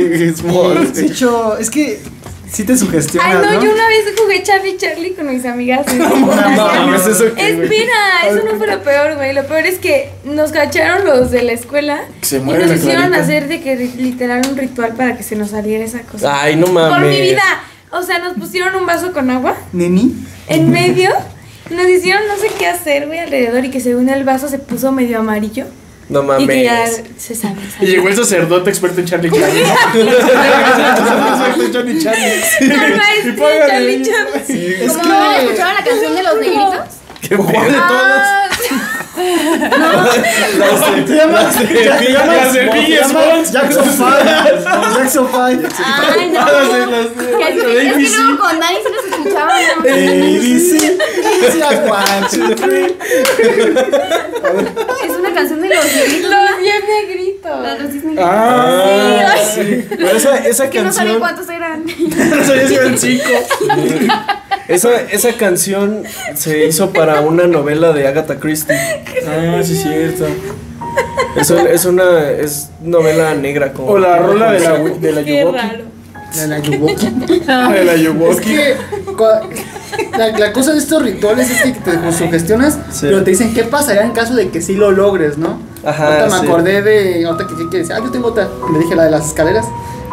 hecho, 0.98 1.56
es 1.59 1.70
que 1.70 2.01
sí 2.55 2.64
te 2.64 2.76
sugestionas, 2.76 3.28
Ay, 3.28 3.43
no, 3.43 3.52
¿no? 3.55 3.64
yo 3.64 3.72
una 3.72 3.89
vez 3.89 4.05
jugué 4.16 4.43
Charlie 4.43 4.76
Charlie 4.76 5.14
con 5.14 5.28
mis 5.28 5.44
amigas. 5.44 5.86
No 5.97 6.16
mames, 6.16 7.06
eso 7.06 7.35
que, 7.35 7.55
güey. 7.55 7.64
Espera, 7.64 8.28
eso 8.28 8.44
no 8.44 8.56
fue 8.56 8.66
lo 8.66 8.82
peor, 8.82 9.16
güey. 9.16 9.32
Lo 9.35 9.44
peor 9.47 9.66
es 9.66 9.78
que 9.78 10.10
nos 10.24 10.52
cacharon 10.52 11.05
los 11.05 11.31
de 11.31 11.43
la 11.43 11.52
escuela 11.52 12.02
Se 12.22 12.39
y 12.39 12.40
nos 12.40 12.70
hicieron 12.70 13.12
hacer 13.14 13.48
de 13.48 13.60
que 13.60 13.76
literal 13.97 14.43
un 14.48 14.56
ritual 14.56 14.94
para 14.94 15.16
que 15.16 15.22
se 15.22 15.36
nos 15.36 15.51
saliera 15.51 15.85
esa 15.85 16.01
cosa. 16.02 16.43
Ay, 16.43 16.56
no 16.56 16.68
mames. 16.68 16.98
Por 16.98 17.09
mi 17.09 17.20
vida. 17.20 17.43
O 17.90 18.02
sea, 18.02 18.18
nos 18.18 18.35
pusieron 18.35 18.74
un 18.74 18.86
vaso 18.86 19.12
con 19.12 19.31
agua 19.31 19.56
Neni. 19.72 20.14
en 20.48 20.70
medio. 20.70 21.10
Nos 21.70 21.89
hicieron 21.89 22.22
no 22.28 22.36
sé 22.36 22.48
qué 22.59 22.66
hacer, 22.66 23.06
güey, 23.06 23.18
alrededor. 23.20 23.64
Y 23.64 23.70
que 23.70 23.81
según 23.81 24.09
el 24.09 24.24
vaso 24.24 24.48
se 24.48 24.59
puso 24.59 24.93
medio 24.93 25.18
amarillo. 25.18 25.66
No 26.09 26.22
mames. 26.22 26.44
Y 26.44 26.47
que 26.48 26.62
ya 26.64 26.86
se 27.16 27.35
sabe. 27.35 27.56
Y 27.81 27.86
llegó 27.86 28.09
el 28.09 28.16
sacerdote 28.16 28.70
experto 28.70 29.01
en 29.01 29.06
Charlie 29.06 29.31
Charlie. 29.31 29.62
Experto 31.48 31.64
en 31.64 31.72
Charlie 31.72 32.02
Charlie. 32.02 32.43
El 32.60 32.97
maestro 32.97 33.31
Y 33.31 33.32
póngale 33.32 33.66
Charlie 33.68 33.94
ahí. 33.94 34.02
Charlie. 34.02 34.85
Es 34.85 34.93
¿Cómo 34.93 35.09
no 35.09 35.32
escucharon 35.36 35.74
la 35.74 35.85
canción 35.85 36.14
de 36.14 36.22
los 36.22 36.35
negritos? 36.36 36.86
Qué 37.22 37.36
pedo. 37.36 37.47
Ah, 37.51 38.48
Se 41.06 41.14
llama. 41.14 41.42
Las 41.42 42.52
de 42.52 42.62
Biggie 42.72 43.04
Smalls. 43.04 43.52
Jackson 43.52 43.84
5. 43.84 44.06
Jackson 44.96 45.28
5. 45.32 45.40
Ay, 45.40 46.30
no. 46.30 46.40
Las 46.40 46.72
de- 46.72 46.86
las 46.86 47.16
de- 47.16 47.32
es, 47.32 47.56
las 47.56 47.66
de 47.66 47.92
que 47.94 48.08
luego 48.16 48.38
con 48.38 48.54
Dani 48.60 48.76
sí 48.76 48.88
nos 48.92 49.04
escuchaban. 49.04 49.62
¿no? 49.62 49.90
ABC. 49.90 50.70
Sí, 51.52 51.58
one, 51.90 52.26
two, 52.30 52.54
three. 52.56 52.88
Es 55.04 55.10
una 55.18 55.30
canción 55.34 55.60
de 55.60 55.68
los 55.74 55.84
negritos. 55.84 56.30
Los 56.30 56.58
bien 56.60 56.82
negritos. 56.86 57.62
La 57.62 57.74
de 57.74 57.78
los 57.80 57.92
diez 57.92 58.04
negritos. 58.04 58.26
Ah, 58.28 59.34
sí. 59.54 59.84
Pero 59.90 60.08
esa, 60.16 60.36
esa 60.38 60.70
que 60.70 60.82
no 60.82 60.92
sabía 60.92 61.18
canción. 61.18 61.20
cuántos 61.20 61.48
eran. 61.48 61.84
no 62.30 62.44
sabía 62.44 62.68
si 62.68 62.74
eran 62.74 62.98
cinco. 62.98 63.24
Esa, 64.68 65.00
esa 65.10 65.32
canción 65.36 66.04
se 66.34 66.66
hizo 66.66 66.90
para 66.92 67.20
una 67.20 67.46
novela 67.46 67.92
de 67.92 68.06
Agatha 68.06 68.36
Christie. 68.38 68.74
Ah, 69.28 69.60
sí, 69.62 69.72
es 69.74 69.82
cierto. 69.82 70.26
Es, 71.36 71.50
un- 71.50 71.66
es 71.66 71.84
una 71.84 72.30
es 72.30 72.70
novela 72.82 73.34
negra 73.34 73.72
como. 73.72 73.88
O 73.88 73.98
la 73.98 74.16
rola 74.18 74.52
de 74.52 74.60
la, 74.60 74.72
de 74.78 75.12
la 75.12 75.24
Qué 75.24 75.40
Yuwoki. 75.40 75.58
raro. 75.58 75.84
La 76.36 76.46
la 76.46 76.58
Yuwoki. 76.60 77.06
De 77.10 77.84
la 77.84 77.94
Es 77.94 78.00
Yuwoki. 78.00 78.40
que 78.44 78.76
cua- 79.16 79.42
la, 80.16 80.28
la 80.38 80.52
cosa 80.52 80.72
de 80.72 80.78
estos 80.78 81.02
rituales 81.02 81.50
es 81.50 81.62
que 81.62 81.72
te 81.72 82.12
sugestionas, 82.12 82.74
Sí. 82.90 83.00
pero 83.02 83.22
te 83.22 83.30
dicen 83.32 83.52
qué 83.54 83.64
pasaría 83.64 84.02
en 84.02 84.12
caso 84.12 84.34
de 84.34 84.48
que 84.48 84.60
sí 84.62 84.74
lo 84.74 84.90
logres, 84.90 85.36
¿no? 85.38 85.60
Ajá, 85.84 86.06
Ahorita 86.06 86.24
me 86.36 86.40
sí. 86.40 86.46
acordé 86.46 86.82
de. 86.82 87.24
Ahorita 87.26 87.46
que, 87.46 87.70
que 87.70 87.78
decía, 87.78 87.96
ah, 87.96 88.00
yo 88.02 88.10
tengo 88.10 88.28
otra. 88.28 88.48
Le 88.72 88.78
dije 88.78 88.94
la 88.96 89.04
de 89.04 89.10
las 89.10 89.26
escaleras. 89.28 89.66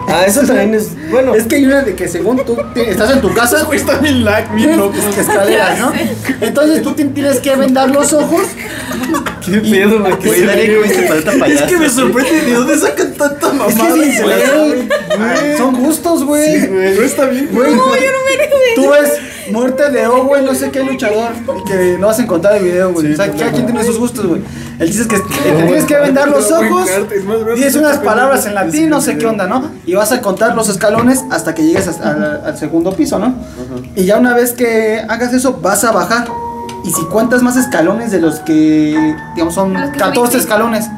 Ah, 0.07 0.23
eso 0.25 0.41
también 0.41 0.73
es. 0.75 0.89
Bueno, 1.09 1.33
Es 1.35 1.45
que 1.45 1.55
hay 1.55 1.65
una 1.65 1.81
de 1.83 1.95
que 1.95 2.07
según 2.07 2.37
tú 2.45 2.57
te- 2.73 2.89
estás 2.91 3.11
en 3.11 3.21
tu 3.21 3.33
casa, 3.33 3.63
Güey, 3.63 3.79
está 3.79 3.97
bien 3.99 4.23
lag, 4.25 4.53
bien 4.53 4.77
loco. 4.77 4.93
escaleras, 5.17 5.79
¿no? 5.79 5.91
Entonces 6.41 6.81
tú 6.81 6.93
te 6.93 7.05
tienes 7.05 7.39
que 7.39 7.55
vendar 7.55 7.89
los 7.89 8.11
ojos. 8.13 8.41
qué 9.45 9.57
pedo, 9.59 9.99
güey. 9.99 10.19
qué 10.19 10.77
Güey, 10.77 11.07
paleta 11.07 11.31
payaso. 11.39 11.63
Es 11.65 11.71
que 11.71 11.77
me 11.77 11.89
sorprende 11.89 12.41
de 12.41 12.53
dónde 12.53 12.77
sacan 12.77 13.13
tanta 13.13 13.47
Es 13.47 13.75
mamada. 13.75 13.95
que 13.95 14.11
sí, 14.11 14.21
güey. 14.21 15.57
Son 15.57 15.75
gustos, 15.75 16.23
güey. 16.23 16.67
No 16.69 17.01
está 17.03 17.25
bien. 17.25 17.49
Güey, 17.51 17.73
Tú 18.75 18.89
ves 18.89 19.11
muerte 19.51 19.89
de 19.91 20.07
Owen, 20.07 20.45
no 20.45 20.55
sé 20.55 20.71
qué 20.71 20.83
luchador, 20.83 21.31
y 21.59 21.63
que 21.69 21.97
no 21.99 22.07
vas 22.07 22.19
a 22.19 22.23
encontrar 22.23 22.55
el 22.55 22.63
video, 22.63 22.93
güey. 22.93 23.11
o 23.11 23.15
sea, 23.15 23.29
cada 23.31 23.51
quien 23.51 23.65
tiene 23.65 23.83
sus 23.83 23.97
gustos, 23.99 24.25
güey. 24.25 24.41
El 24.79 24.87
chiste 24.87 25.15
es 25.15 25.21
que 25.21 25.27
te 25.43 25.51
tienes 25.63 25.83
que 25.85 25.97
vendar 25.97 26.29
los 26.29 26.51
ojos, 26.51 26.89
dices 27.55 27.75
unas 27.75 27.97
palabras 27.97 28.45
en 28.45 28.55
latín, 28.55 28.89
no 28.89 29.01
sé 29.01 29.17
qué 29.17 29.25
onda, 29.25 29.45
¿no? 29.47 29.71
Y 29.85 29.93
vas 29.93 30.11
a 30.11 30.21
contar 30.21 30.55
los 30.55 30.69
escalones 30.69 31.23
hasta 31.29 31.53
que 31.53 31.63
llegues 31.63 31.87
al 31.87 32.57
segundo 32.57 32.93
piso, 32.95 33.19
¿no? 33.19 33.35
Y 33.95 34.05
ya 34.05 34.17
una 34.17 34.33
vez 34.33 34.53
que 34.53 35.01
hagas 35.07 35.33
eso, 35.33 35.59
vas 35.61 35.83
a 35.83 35.91
bajar. 35.91 36.27
Y 36.83 36.91
si 36.91 37.05
cuentas 37.05 37.43
más 37.43 37.57
escalones 37.57 38.11
de 38.11 38.19
los 38.19 38.39
que, 38.39 39.15
digamos, 39.35 39.53
son 39.53 39.73
que 39.73 39.97
14 39.97 40.15
subiste. 40.15 40.37
escalones, 40.37 40.89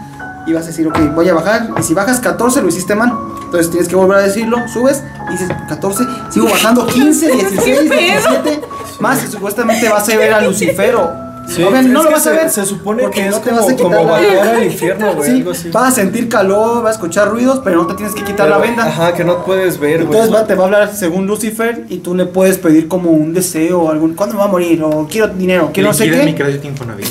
y 0.46 0.54
vas 0.54 0.64
a 0.64 0.68
decir, 0.68 0.88
ok, 0.88 0.98
voy 1.14 1.30
a 1.30 1.34
bajar. 1.34 1.70
Y 1.80 1.84
si 1.84 1.94
bajas 1.94 2.20
14, 2.20 2.62
lo 2.62 2.70
hiciste 2.70 2.96
mal. 2.96 3.14
Entonces 3.44 3.70
tienes 3.70 3.88
que 3.88 3.96
volver 3.96 4.18
a 4.18 4.22
decirlo, 4.22 4.58
subes, 4.68 5.04
y 5.30 5.32
dices 5.34 5.50
14, 5.70 6.06
sigo 6.30 6.50
bajando 6.50 6.88
15, 6.88 7.32
16, 7.32 7.90
17, 7.90 8.62
más 9.00 9.24
y 9.24 9.28
supuestamente 9.28 9.90
vas 9.90 10.08
a 10.10 10.18
ver 10.18 10.34
a 10.34 10.42
Lucifero. 10.42 11.33
Sí, 11.48 11.62
no 11.90 12.04
lo 12.04 12.12
vas 12.12 12.26
a 12.28 12.32
ver. 12.32 12.50
se 12.50 12.66
supone 12.66 13.10
que 13.12 13.28
es 13.28 13.32
no 13.32 13.40
te 13.42 13.50
como, 13.50 13.62
vas 13.62 13.70
a 13.70 13.76
quitar 13.76 13.92
como 13.92 14.06
la- 14.06 14.12
bajar 14.12 14.56
al 14.56 14.64
infierno, 14.64 15.14
güey. 15.14 15.44
Sí, 15.56 15.70
vas 15.72 15.88
a 15.88 15.92
sentir 15.92 16.30
calor, 16.30 16.82
vas 16.84 16.92
a 16.92 16.94
escuchar 16.94 17.30
ruidos, 17.30 17.62
pero 17.64 17.78
no 17.82 17.88
te 17.88 17.94
tienes 17.96 18.16
que 18.16 18.24
quitar 18.24 18.50
la 18.50 18.58
venda. 18.58 18.86
Ajá, 18.86 19.14
que 19.14 19.24
no 19.24 19.44
puedes 19.46 19.80
ver, 19.80 20.06
güey. 20.06 20.18
Entonces 20.20 20.34
va, 20.34 20.48
te 20.48 20.56
va 20.56 20.64
a 20.64 20.66
hablar 20.68 20.96
según 20.96 21.28
Lucifer 21.28 21.86
y 21.90 21.98
tú 21.98 22.16
le 22.16 22.26
puedes 22.26 22.58
pedir 22.58 22.88
como 22.88 23.12
un 23.12 23.34
deseo 23.34 23.82
o 23.82 23.92
algún 23.92 24.14
¿cuándo 24.16 24.36
me 24.36 24.40
va 24.40 24.46
a 24.46 24.52
morir? 24.52 24.82
o 24.84 25.08
quiero 25.10 25.28
dinero, 25.28 25.70
quiero 25.74 25.90
no 25.90 25.94
sé 25.94 26.06
Liquiden 26.06 26.26
mi 26.26 26.34
qué. 26.34 26.44
crédito 26.44 26.68
Infonavit. 26.68 27.08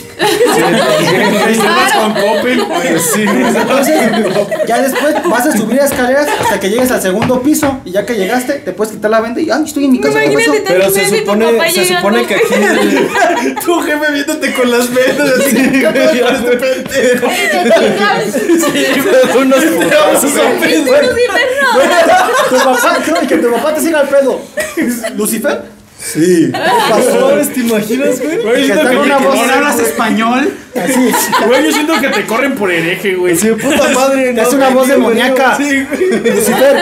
Entonces, 2.64 3.96
ya 4.66 4.80
después 4.82 5.14
vas 5.28 5.46
a 5.46 5.56
subir 5.56 5.78
escaleras 5.78 6.26
hasta 6.40 6.60
que 6.60 6.68
llegues 6.70 6.90
al 6.90 7.00
segundo 7.00 7.42
piso 7.42 7.80
y 7.84 7.92
ya 7.92 8.04
que 8.06 8.14
llegaste 8.14 8.54
te 8.54 8.72
puedes 8.72 8.92
quitar 8.94 9.10
la 9.10 9.20
venda 9.20 9.40
y 9.40 9.50
ay, 9.50 9.62
estoy 9.64 9.84
en 9.86 9.92
mi 9.92 10.00
casa. 10.00 10.20
¿qué 10.20 10.26
pasó?". 10.30 10.40
Imagínate 10.54 10.64
Pero 10.72 10.90
se 10.90 11.18
supone, 11.18 11.70
se 11.72 11.84
supone 11.94 12.26
que 12.26 12.34
aquí. 12.34 12.44
Tu 13.64 13.80
jefe 13.80 14.12
viéndote 14.26 14.52
con 14.54 14.70
las 14.70 14.92
vendas 14.92 15.28
así. 15.38 15.56
¿Qué 15.56 15.88
pedo 15.92 16.24
con 16.26 16.34
este 16.34 16.56
pendejo? 16.56 17.26
unos 19.38 19.64
putazos. 19.64 20.32
Tu 22.48 22.56
papá, 22.56 22.98
creo 23.04 23.20
que 23.28 23.36
tu 23.38 23.52
papá 23.52 23.74
te 23.74 23.80
siga 23.80 24.00
al 24.00 24.08
pedo. 24.08 24.40
¿Lucifer? 25.16 25.62
Sí. 25.98 26.50
¿Qué 26.52 26.58
pasó? 26.90 27.30
¿Te 27.54 27.60
imaginas, 27.60 28.20
güey? 28.20 28.38
Que 28.38 28.66
que 28.66 28.72
una 28.96 29.18
te 29.18 29.24
voz- 29.24 29.50
hablas 29.50 29.78
español? 29.78 30.52
Así. 30.74 31.12
Güey, 31.46 31.64
yo 31.64 31.72
siento 31.72 32.00
que 32.00 32.08
te 32.08 32.24
corren 32.24 32.54
por 32.54 32.70
hereje, 32.70 33.14
güey. 33.14 33.36
Sí, 33.36 33.48
puta 33.50 33.88
madre. 33.90 34.32
Te 34.32 34.40
hace 34.40 34.56
una 34.56 34.70
voz 34.70 34.88
demoníaca. 34.88 35.56
Sí, 35.56 35.84
güey. 35.84 36.34
Lucifer. 36.34 36.76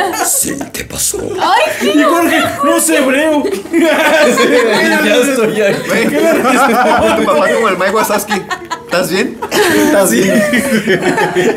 Y 1.82 2.02
Jorge, 2.02 2.38
no 2.64 2.80
sé 2.80 2.98
hebreo. 2.98 3.42
ya 3.72 5.16
estoy 5.16 5.60
ahí. 5.60 5.76
Güey, 5.86 6.06
tu 7.16 7.24
papá 7.24 7.48
como 7.54 7.68
el 7.68 7.76
Mike 7.78 7.90
Wazowski. 7.90 8.42
¿Estás 8.84 9.08
bien? 9.08 9.38
¿Estás 9.86 10.10
bien? 10.10 10.42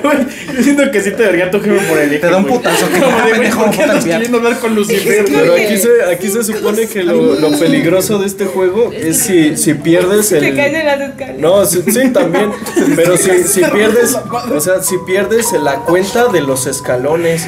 Güey, 0.04 0.18
Yo 0.56 0.64
siento 0.64 0.92
que 0.92 1.02
sí 1.02 1.12
te 1.12 1.24
daría 1.24 1.50
tu 1.50 1.60
jefe 1.60 1.84
por 1.88 1.98
hereje. 1.98 2.20
Te 2.20 2.28
da 2.28 2.38
un 2.38 2.46
putazo, 2.46 2.88
que 2.92 3.00
Como 3.00 3.18
de, 3.26 3.34
güey, 3.34 3.50
¿por 3.50 3.72
qué 3.72 3.84
andas 3.84 4.06
queriendo 4.06 4.38
hablar 4.38 4.60
con 4.60 4.76
Lucifer? 4.76 5.26
Pero 5.26 5.54
aquí 5.56 5.78
se, 5.78 5.90
aquí 6.12 6.30
se 6.30 6.44
supone 6.44 6.86
que 6.88 7.04
lo, 7.04 7.40
lo 7.40 7.58
peligroso 7.58 8.20
de 8.20 8.28
este 8.28 8.46
juego 8.46 8.92
es 8.94 9.18
si, 9.18 9.58
si 9.58 9.74
pierdes 9.74 10.30
Te 10.30 10.40
caes 10.54 10.74
el. 10.74 10.76
en 10.76 10.86
las 10.86 11.02
escaleras. 11.02 11.40
No, 11.40 11.66
sí, 11.66 11.82
sí, 11.88 12.10
también. 12.24 12.52
Pero 12.96 13.18
si, 13.18 13.44
si 13.44 13.64
pierdes, 13.64 14.18
o 14.54 14.60
sea, 14.60 14.82
si 14.82 14.98
pierdes 15.00 15.52
la 15.54 15.78
cuenta 15.82 16.28
de 16.28 16.42
los 16.42 16.66
escalones 16.68 17.48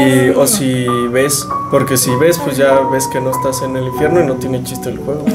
y, 0.00 0.30
o 0.30 0.46
si 0.46 0.86
ves 1.10 1.46
Porque 1.70 1.96
si 1.96 2.14
ves, 2.16 2.38
pues 2.38 2.56
ya 2.56 2.80
ves 2.90 3.06
que 3.08 3.20
no 3.20 3.30
estás 3.30 3.62
en 3.62 3.76
el 3.76 3.84
infierno 3.84 4.20
y 4.20 4.26
no 4.26 4.34
tiene 4.34 4.62
chiste 4.64 4.90
el 4.90 4.98
juego. 4.98 5.24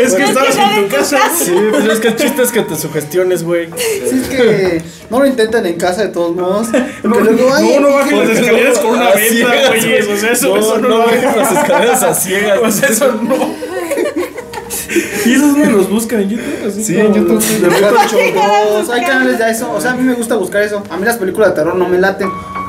Es 0.00 0.14
que 0.14 0.22
estabas 0.22 0.56
en 0.56 0.88
tu 0.88 0.96
casa. 0.96 1.18
Sí, 1.36 1.52
pues 1.70 1.84
es 1.84 2.00
que 2.00 2.08
el 2.08 2.16
chiste 2.16 2.42
es 2.42 2.52
que 2.52 2.62
te 2.62 2.76
sugestiones, 2.76 3.42
güey. 3.42 3.68
Sí, 4.08 4.20
es 4.22 4.28
que 4.28 4.82
no 5.10 5.18
lo 5.18 5.26
intentan 5.26 5.66
en 5.66 5.76
casa 5.76 6.02
de 6.02 6.08
todos 6.08 6.34
modos. 6.36 6.68
Porque 7.02 7.30
luego, 7.32 7.58
No, 7.58 7.80
no 7.80 7.94
bajen 7.94 8.18
las 8.18 8.38
escaleras 8.38 8.78
con 8.78 8.90
una 8.92 9.08
a 9.08 9.14
venta, 9.14 9.28
ciegas, 9.28 9.68
güeyes. 9.68 10.08
O 10.10 10.16
sea, 10.16 10.32
eso 10.32 10.48
no, 10.48 10.60
eso 10.60 10.78
no, 10.78 10.88
no 10.88 11.02
hagan. 11.02 11.36
las 11.36 11.52
escaleras 11.52 12.02
a 12.02 12.14
ciegas. 12.14 12.58
O 12.62 12.70
sea, 12.70 12.88
eso 12.88 13.12
no. 13.12 13.69
¿Y 15.26 15.32
esos 15.34 15.56
no 15.56 15.70
los 15.70 15.90
buscan 15.90 16.20
en 16.20 16.30
YouTube? 16.30 16.66
Así 16.66 16.84
Sí, 16.84 16.98
en 16.98 17.12
YouTube. 17.12 17.42
De 17.42 17.68
repente 17.68 18.34
dos, 18.70 18.90
hay 18.92 19.04
canales 19.04 19.38
de 19.38 19.50
eso. 19.50 19.70
O 19.72 19.80
sea, 19.80 19.92
a 19.92 19.94
mí 19.94 20.02
me 20.02 20.14
gusta 20.14 20.36
buscar 20.36 20.62
eso. 20.62 20.82
A 20.90 20.96
mí 20.96 21.04
las 21.04 21.16
películas 21.16 21.50
de 21.50 21.56
terror 21.56 21.74
no 21.74 21.88
me 21.88 21.98
laten. 21.98 22.28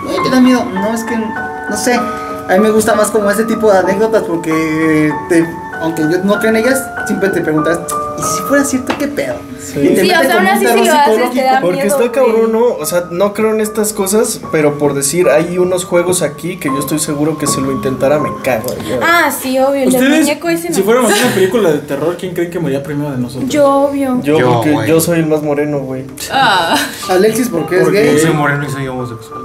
Ay, 0.09 0.17
te 0.23 0.29
da 0.29 0.39
miedo. 0.41 0.65
No, 0.65 0.93
es 0.93 1.03
que, 1.03 1.15
no 1.17 1.77
sé. 1.77 1.93
A 1.93 2.53
mí 2.53 2.59
me 2.59 2.71
gusta 2.71 2.95
más 2.95 3.09
como 3.11 3.29
ese 3.29 3.45
tipo 3.45 3.71
de 3.71 3.77
anécdotas 3.79 4.23
porque, 4.23 5.13
te, 5.29 5.47
aunque 5.79 6.01
yo 6.03 6.23
no 6.23 6.37
creo 6.39 6.49
en 6.49 6.57
ellas, 6.57 6.83
siempre 7.05 7.29
te 7.29 7.41
preguntas, 7.41 7.79
¿y 8.21 8.37
si 8.37 8.43
fuera 8.43 8.63
cierto 8.63 8.93
qué 8.97 9.07
pedo? 9.07 9.35
Y 9.75 9.89
te 9.89 10.01
Sí, 10.01 10.11
o 10.11 10.21
sea, 10.23 10.37
aún 10.37 10.47
así 10.47 10.63
lo 10.63 10.71
haces 10.71 11.31
te 11.33 11.43
da 11.43 11.61
Porque 11.61 11.83
miedo, 11.83 11.99
está 11.99 12.11
cabrón. 12.11 12.51
¿no? 12.51 12.65
O 12.79 12.85
sea, 12.85 13.05
no 13.11 13.33
creo 13.33 13.53
en 13.53 13.61
estas 13.61 13.93
cosas, 13.93 14.41
pero 14.51 14.77
por 14.77 14.93
decir, 14.93 15.29
hay 15.29 15.57
unos 15.57 15.85
juegos 15.85 16.21
aquí 16.21 16.57
que 16.57 16.69
yo 16.69 16.79
estoy 16.79 16.99
seguro 16.99 17.37
que 17.37 17.47
si 17.47 17.61
lo 17.61 17.71
intentara 17.71 18.19
me 18.19 18.29
cago. 18.43 18.73
ya. 18.87 18.99
Ah, 19.01 19.31
sí, 19.31 19.57
obvio. 19.59 19.83
El 19.83 20.09
muñeco 20.09 20.49
ese 20.49 20.69
no. 20.69 20.75
si 20.75 20.81
fuéramos 20.83 21.11
una 21.11 21.31
película 21.35 21.71
de 21.71 21.79
terror, 21.79 22.15
¿quién 22.19 22.33
creen 22.33 22.49
que 22.51 22.59
moriría 22.59 22.83
primero 22.83 23.11
de 23.11 23.17
nosotros? 23.17 23.49
Yo, 23.49 23.67
obvio. 23.69 24.19
Yo, 24.23 24.39
Yo, 24.39 24.53
porque 24.63 24.87
yo 24.87 24.99
soy 24.99 25.19
el 25.19 25.27
más 25.27 25.41
moreno, 25.43 25.79
güey. 25.79 26.05
Ah, 26.31 26.75
Alexis, 27.09 27.49
porque 27.49 27.77
es 27.77 27.83
Porque- 27.83 28.05
Yo 28.05 28.11
gay. 28.13 28.19
soy 28.21 28.33
moreno 28.33 28.65
y 28.67 28.69
soy 28.71 28.87
homosexual. 28.87 29.41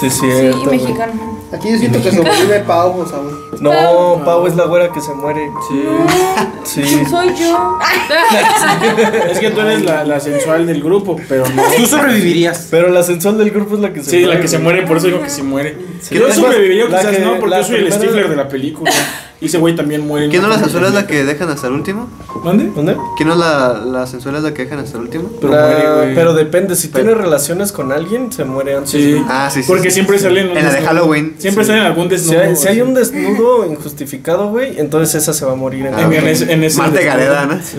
Sí, 0.00 0.10
Sí, 0.10 0.20
cierto. 0.20 0.58
y 0.60 0.64
güey. 0.64 0.78
mexicano. 0.80 1.34
Aquí 1.52 1.70
yo 1.70 1.78
siento 1.78 2.02
que 2.02 2.10
sobrevive 2.10 2.60
Pau, 2.60 2.98
o 3.00 3.06
sea, 3.06 3.18
güey. 3.18 3.34
No, 3.60 4.24
Pau 4.24 4.46
es 4.48 4.56
la 4.56 4.64
güera 4.64 4.90
que 4.90 5.00
se 5.00 5.12
muere. 5.14 5.48
Sí. 6.64 6.82
Sí. 6.84 7.04
Soy 7.08 7.28
yo. 7.36 7.78
Es 9.30 9.38
que 9.38 9.50
tú 9.50 9.60
eres 9.60 9.82
la, 9.82 10.04
la 10.04 10.20
sensual 10.20 10.66
del 10.66 10.82
grupo, 10.82 11.16
pero 11.28 11.44
no. 11.54 11.62
Tú 11.76 11.86
sobrevivirías. 11.86 12.68
Pero 12.70 12.88
la 12.90 13.02
sensual 13.02 13.38
del 13.38 13.50
grupo 13.50 13.74
es 13.76 13.80
la 13.80 13.92
que 13.92 14.02
se 14.02 14.10
Sí, 14.10 14.16
muere. 14.18 14.34
la 14.34 14.40
que 14.40 14.48
se 14.48 14.58
muere, 14.58 14.82
por 14.86 14.96
eso 14.98 15.06
digo 15.06 15.22
que 15.22 15.30
se 15.30 15.42
muere. 15.42 15.76
Sí. 16.00 16.14
Yo 16.14 16.32
sobreviviría 16.32 16.86
quizás 16.86 17.06
que- 17.06 17.18
no, 17.20 17.38
porque 17.38 17.56
yo 17.56 17.64
soy 17.64 17.76
el 17.76 17.92
Stifler 17.92 18.28
de 18.28 18.36
la 18.36 18.48
película. 18.48 18.90
Y 19.44 19.48
ese 19.48 19.58
güey 19.58 19.76
también 19.76 20.06
muere. 20.06 20.30
¿Quién 20.30 20.40
no 20.42 20.48
la 20.48 20.58
sensual 20.58 20.84
es 20.86 20.94
la 20.94 21.06
que 21.06 21.22
dejan 21.24 21.50
hasta 21.50 21.66
el 21.66 21.74
último? 21.74 22.08
¿Dónde? 22.42 22.70
¿Dónde? 22.74 22.96
¿Quién 23.16 23.28
no 23.28 23.34
la, 23.36 23.74
la 23.84 24.06
sensual 24.06 24.36
es 24.36 24.42
la 24.42 24.54
que 24.54 24.64
dejan 24.64 24.78
hasta 24.78 24.96
el 24.96 25.02
último? 25.04 25.30
Pero 25.40 25.52
La- 25.52 25.66
muere, 25.66 25.92
güey. 25.96 26.14
pero 26.14 26.32
depende, 26.34 26.74
si 26.76 26.88
Pero- 26.88 27.04
tiene 27.04 27.20
relaciones 27.20 27.70
con 27.72 27.92
alguien, 27.92 28.32
se 28.32 28.44
muere 28.44 28.74
antes. 28.76 28.90
Sí. 28.90 29.22
Ah, 29.28 29.50
sí, 29.52 29.62
sí. 29.62 29.68
Porque 29.68 29.90
sí, 29.90 29.94
siempre 29.96 30.16
sí. 30.18 30.24
salen 30.24 30.56
En 30.56 30.64
la 30.64 30.72
de 30.72 30.80
Halloween. 30.82 31.34
Siempre 31.38 31.62
Sí. 31.64 31.68
salen 31.68 31.84
algún 31.84 32.04
Si 32.04 32.10
desnudo. 32.10 32.40
hay, 32.40 32.56
si 32.56 32.68
hay 32.68 32.80
un 32.80 32.94
desnudo 32.94 33.66
injustificado, 33.70 34.48
güey, 34.48 34.78
entonces 34.80 35.14
esa 35.22 35.32
se 35.34 35.44
va 35.44 35.52
a 35.52 35.56
morir 35.56 35.84
en 35.86 35.94
Ah, 35.94 36.00
En, 36.02 36.10
la 36.10 36.16
en 36.16 36.28
ese, 36.28 36.52
en 36.52 36.64
ese 36.64 36.78
Marte 36.78 36.98
desnudo. 37.04 37.16
Gareda, 37.18 37.46
¿no? 37.46 37.60
sí, 37.62 37.76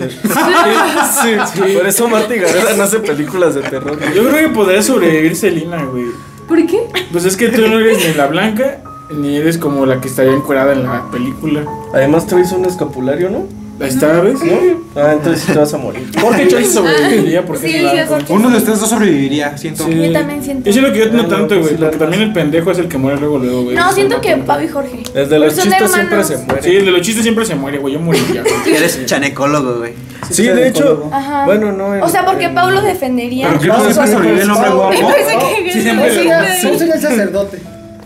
sí. 1.54 1.74
Por 1.76 1.86
eso 1.86 2.08
Marta 2.08 2.34
y 2.34 2.38
Gareda 2.38 2.74
no 2.76 2.82
hace 2.84 3.00
películas 3.00 3.54
de 3.56 3.62
terror. 3.62 3.98
Yo 4.14 4.28
creo 4.28 4.48
que 4.48 4.54
podría 4.54 4.82
sobrevivir 4.82 5.34
Selina, 5.36 5.84
güey. 5.84 6.04
¿Por 6.46 6.64
qué? 6.66 6.78
Pues 7.10 7.24
es 7.24 7.36
que 7.36 7.48
tú 7.48 7.62
no 7.66 7.78
eres 7.80 7.98
ni 8.06 8.14
la 8.14 8.26
blanca, 8.28 8.78
ni 9.10 9.36
eres 9.36 9.58
como 9.58 9.86
la 9.86 10.00
que 10.00 10.08
estaría 10.08 10.32
encuerada 10.32 10.72
en 10.72 10.84
la 10.84 11.10
película. 11.10 11.62
Además 11.94 12.26
traes 12.26 12.52
un 12.52 12.64
escapulario, 12.64 13.30
¿no? 13.30 13.44
Ahí 13.78 13.90
está, 13.90 14.20
¿ves? 14.22 14.38
Ah, 14.96 15.12
entonces 15.12 15.42
sí 15.44 15.52
te 15.52 15.58
vas 15.58 15.74
a 15.74 15.76
morir. 15.76 16.08
Jorge 16.18 16.48
Chance 16.48 16.70
sobreviviría 16.70 17.44
porque 17.44 17.68
Sí, 17.68 17.76
es. 17.76 18.08
Jorge. 18.08 18.32
Uno 18.32 18.48
de 18.48 18.56
ustedes 18.56 18.80
dos 18.80 18.88
sobreviviría, 18.88 19.58
siento. 19.58 19.84
Sí. 19.84 20.02
Yo 20.02 20.12
también 20.12 20.42
siento. 20.42 20.64
Yo 20.64 20.72
siento 20.72 20.92
que 20.94 20.98
yo 21.00 21.06
no 21.12 21.18
Ah, 21.18 21.22
no, 21.24 21.28
tanto, 21.28 21.48
pues 21.48 21.60
güey, 21.60 21.76
porque 21.76 21.84
la 21.84 21.98
también 21.98 22.22
el 22.22 22.32
pendejo 22.32 22.70
es 22.70 22.78
el 22.78 22.88
que 22.88 22.96
muere 22.96 23.20
luego, 23.20 23.38
luego, 23.38 23.64
güey. 23.64 23.76
No, 23.76 23.92
siento 23.92 24.18
que 24.22 24.34
Pau 24.38 24.62
y 24.62 24.68
Jorge. 24.68 25.02
El 25.14 25.28
de 25.28 25.38
los 25.38 25.52
Porque 25.52 25.68
chistes 25.68 25.92
siempre 25.92 26.24
se 26.24 26.38
muere. 26.38 26.62
Sí, 26.62 26.74
el 26.76 26.84
de 26.86 26.90
los 26.90 27.00
chistes 27.02 27.22
siempre 27.22 27.44
se 27.44 27.54
muere, 27.54 27.76
güey. 27.76 27.92
Yo 27.92 28.00
moriría. 28.00 28.42
Eres 28.66 29.04
chanecólogo, 29.04 29.74
güey. 29.80 29.92
Sí, 30.30 30.44
de 30.44 30.68
hecho. 30.68 31.10
Ajá. 31.12 31.44
Bueno, 31.44 31.70
no. 31.70 31.94
en- 31.94 32.02
O 32.02 32.08
sea, 32.08 32.24
porque 32.24 32.46
en- 32.46 32.54
Pau 32.54 32.70
lo 32.70 32.80
defendería. 32.80 33.48
Pero 33.60 33.60
que 33.76 33.92
siempre 33.92 34.06
sobrevive 34.14 34.40
el 34.42 34.50
hombre 34.50 34.70
guapo. 34.70 34.90
Me 34.94 35.02
parece 35.02 35.36
que 35.64 35.72
Sí, 35.74 35.82
siempre 35.82 36.10
Sí, 36.12 36.16
lo- 36.28 36.32
sí. 36.60 36.66
¿Cómo 36.66 36.78
sería 36.78 36.94
el 36.94 37.00
sacerdote? 37.02 37.58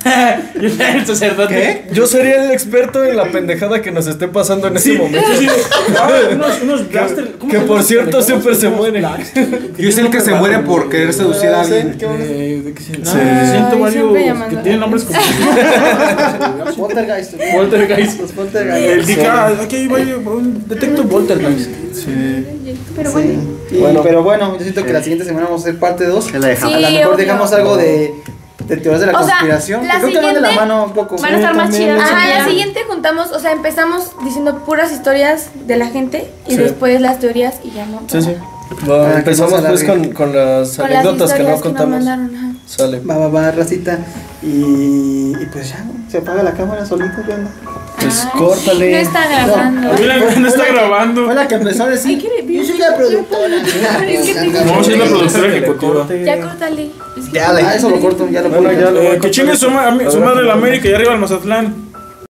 Yo 0.61 0.69
era 0.69 0.95
el 0.95 1.07
sacerdote. 1.07 1.85
Yo 1.93 2.07
sería 2.07 2.45
el 2.45 2.51
experto 2.53 3.05
en 3.05 3.17
la 3.17 3.25
pendejada 3.27 3.83
que 3.83 3.91
nos 3.91 4.07
esté 4.07 4.29
pasando 4.29 4.69
en 4.69 4.77
ese 4.77 4.93
Sí, 4.93 4.99
momento. 4.99 5.29
sí, 5.39 5.47
sí. 5.47 5.55
Ah, 5.99 6.11
unos, 6.35 6.63
unos 6.63 6.89
blaster. 6.91 7.33
¿cómo 7.39 7.53
que 7.53 7.59
se 7.59 7.65
por 7.65 7.83
cierto 7.83 8.23
siempre 8.23 8.55
se 8.55 8.67
Unos 8.69 8.79
muere. 8.79 8.99
blaster. 9.01 9.49
Yo 9.77 9.89
es 9.89 9.99
el 9.99 10.11
que 10.11 10.21
se 10.21 10.35
muere 10.35 10.59
por 10.61 10.89
querer 10.89 11.13
seducir 11.13 11.49
a 11.51 11.61
alguien. 11.63 11.97
Eh, 12.01 12.63
¿de 12.65 12.73
qué 12.75 12.83
se- 12.83 12.99
No, 12.99 13.05
Sí. 13.11 13.19
siento 13.51 13.79
varios 13.79 14.49
que 14.49 14.57
tienen 14.57 14.81
nombres 14.81 15.05
como 15.05 15.19
Poltergeist. 16.77 17.35
Poltergeist. 17.53 18.21
Los 18.21 18.33
Poltergeist. 18.33 19.09
El 19.11 19.61
aquí 19.61 19.77
hay 19.77 20.13
un 20.25 20.65
detecto 20.67 21.05
Poltergeist. 21.09 21.71
Pero 22.97 23.13
bueno. 23.13 23.33
Bueno. 23.71 24.03
pero 24.03 24.23
bueno, 24.23 24.55
yo 24.57 24.63
siento 24.63 24.85
que 24.85 24.93
la 24.93 25.01
siguiente 25.03 25.25
semana 25.25 25.47
vamos 25.47 25.63
a 25.63 25.69
hacer 25.69 25.79
parte 25.79 26.05
2. 26.05 26.27
Que 26.33 26.39
la 26.39 26.49
dejamos. 26.49 26.79
Sí, 26.79 26.85
a 26.85 26.91
lo 26.91 26.99
mejor 26.99 27.17
dejamos 27.17 27.53
algo 27.53 27.77
de, 27.77 28.13
de 28.71 28.77
teorías 28.79 29.01
de 29.01 29.13
la 29.13 29.19
O 29.19 29.23
sea, 29.25 29.35
conspiración. 29.39 29.87
la 29.87 29.95
que 29.95 30.01
creo 30.01 30.11
que 30.21 30.27
van 30.27 30.35
de 30.35 30.41
la 30.41 30.53
mano 30.53 30.85
un 30.85 30.93
poco. 30.93 31.17
van 31.19 31.35
a 31.35 31.37
estar 31.37 31.55
más 31.55 31.71
también. 31.71 31.95
chidas. 31.97 32.11
Ajá, 32.11 32.29
la 32.39 32.45
siguiente 32.47 32.81
juntamos, 32.89 33.31
o 33.33 33.39
sea, 33.41 33.53
empezamos 33.53 34.13
diciendo 34.25 34.59
puras 34.65 34.93
historias 34.93 35.49
de 35.67 35.77
la 35.77 35.87
gente 35.89 36.31
y 36.47 36.53
Sí. 36.53 36.57
después 36.57 37.01
las 37.01 37.19
teorías 37.19 37.57
y 37.65 37.71
ya 37.73 37.87
no. 37.87 38.01
Sí, 38.07 38.23
sí. 38.23 38.35
Que 38.87 39.15
empezamos 39.17 39.61
no 39.63 39.69
pues 39.69 39.83
con, 39.85 40.13
con 40.13 40.35
las 40.35 40.77
Con 40.77 40.89
las 40.91 40.99
anécdotas 41.05 41.33
que 41.33 41.43
no 41.43 41.45
historias 41.45 41.47
que 41.47 41.53
nos 41.53 41.61
contamos. 41.63 41.91
mandaron, 42.05 42.37
ajá. 42.37 42.50
Sale. 42.71 43.01
Va, 43.01 43.17
va, 43.19 43.29
va, 43.29 43.51
racita. 43.51 43.99
Y, 44.43 45.33
y 45.33 45.47
pues 45.53 45.71
ya, 45.71 45.85
se 46.09 46.19
apaga 46.19 46.45
la 46.45 46.53
cámara 46.53 46.87
solita, 46.87 47.21
¿qué 47.27 47.33
onda? 47.33 47.51
Pues 47.99 48.25
Ay, 48.25 48.39
córtale. 48.39 48.93
No 48.93 48.99
está 48.99 49.29
grabando. 49.29 49.93
Mira, 49.99 50.19
no 50.39 50.49
está 50.49 50.65
grabando. 50.67 51.25
Fue 51.25 51.35
la 51.35 51.49
que 51.49 51.55
empezó 51.57 51.83
a 51.83 51.89
decir. 51.89 52.23
Yo 52.49 52.65
soy 52.65 52.79
la 52.79 52.97
productora. 52.97 53.57
No, 54.67 54.81
es 54.81 54.89
la 54.99 55.05
productora 55.05 55.49
ejecutiva. 55.49 56.07
Ya 56.25 56.41
córtale. 56.41 56.91
Ya, 57.33 57.75
eso 57.75 57.91
lo 57.91 58.01
corto, 58.01 58.29
ya 58.29 58.43
lo 58.43 58.69
a 58.69 58.73
Eh, 58.73 59.19
que 59.21 59.31
chingue 59.33 59.57
su 59.57 59.69
madre 59.71 60.45
la 60.45 60.53
América 60.53 60.89
y 60.89 60.95
arriba 60.95 61.13
el 61.15 61.19
Mazatlán. 61.19 61.90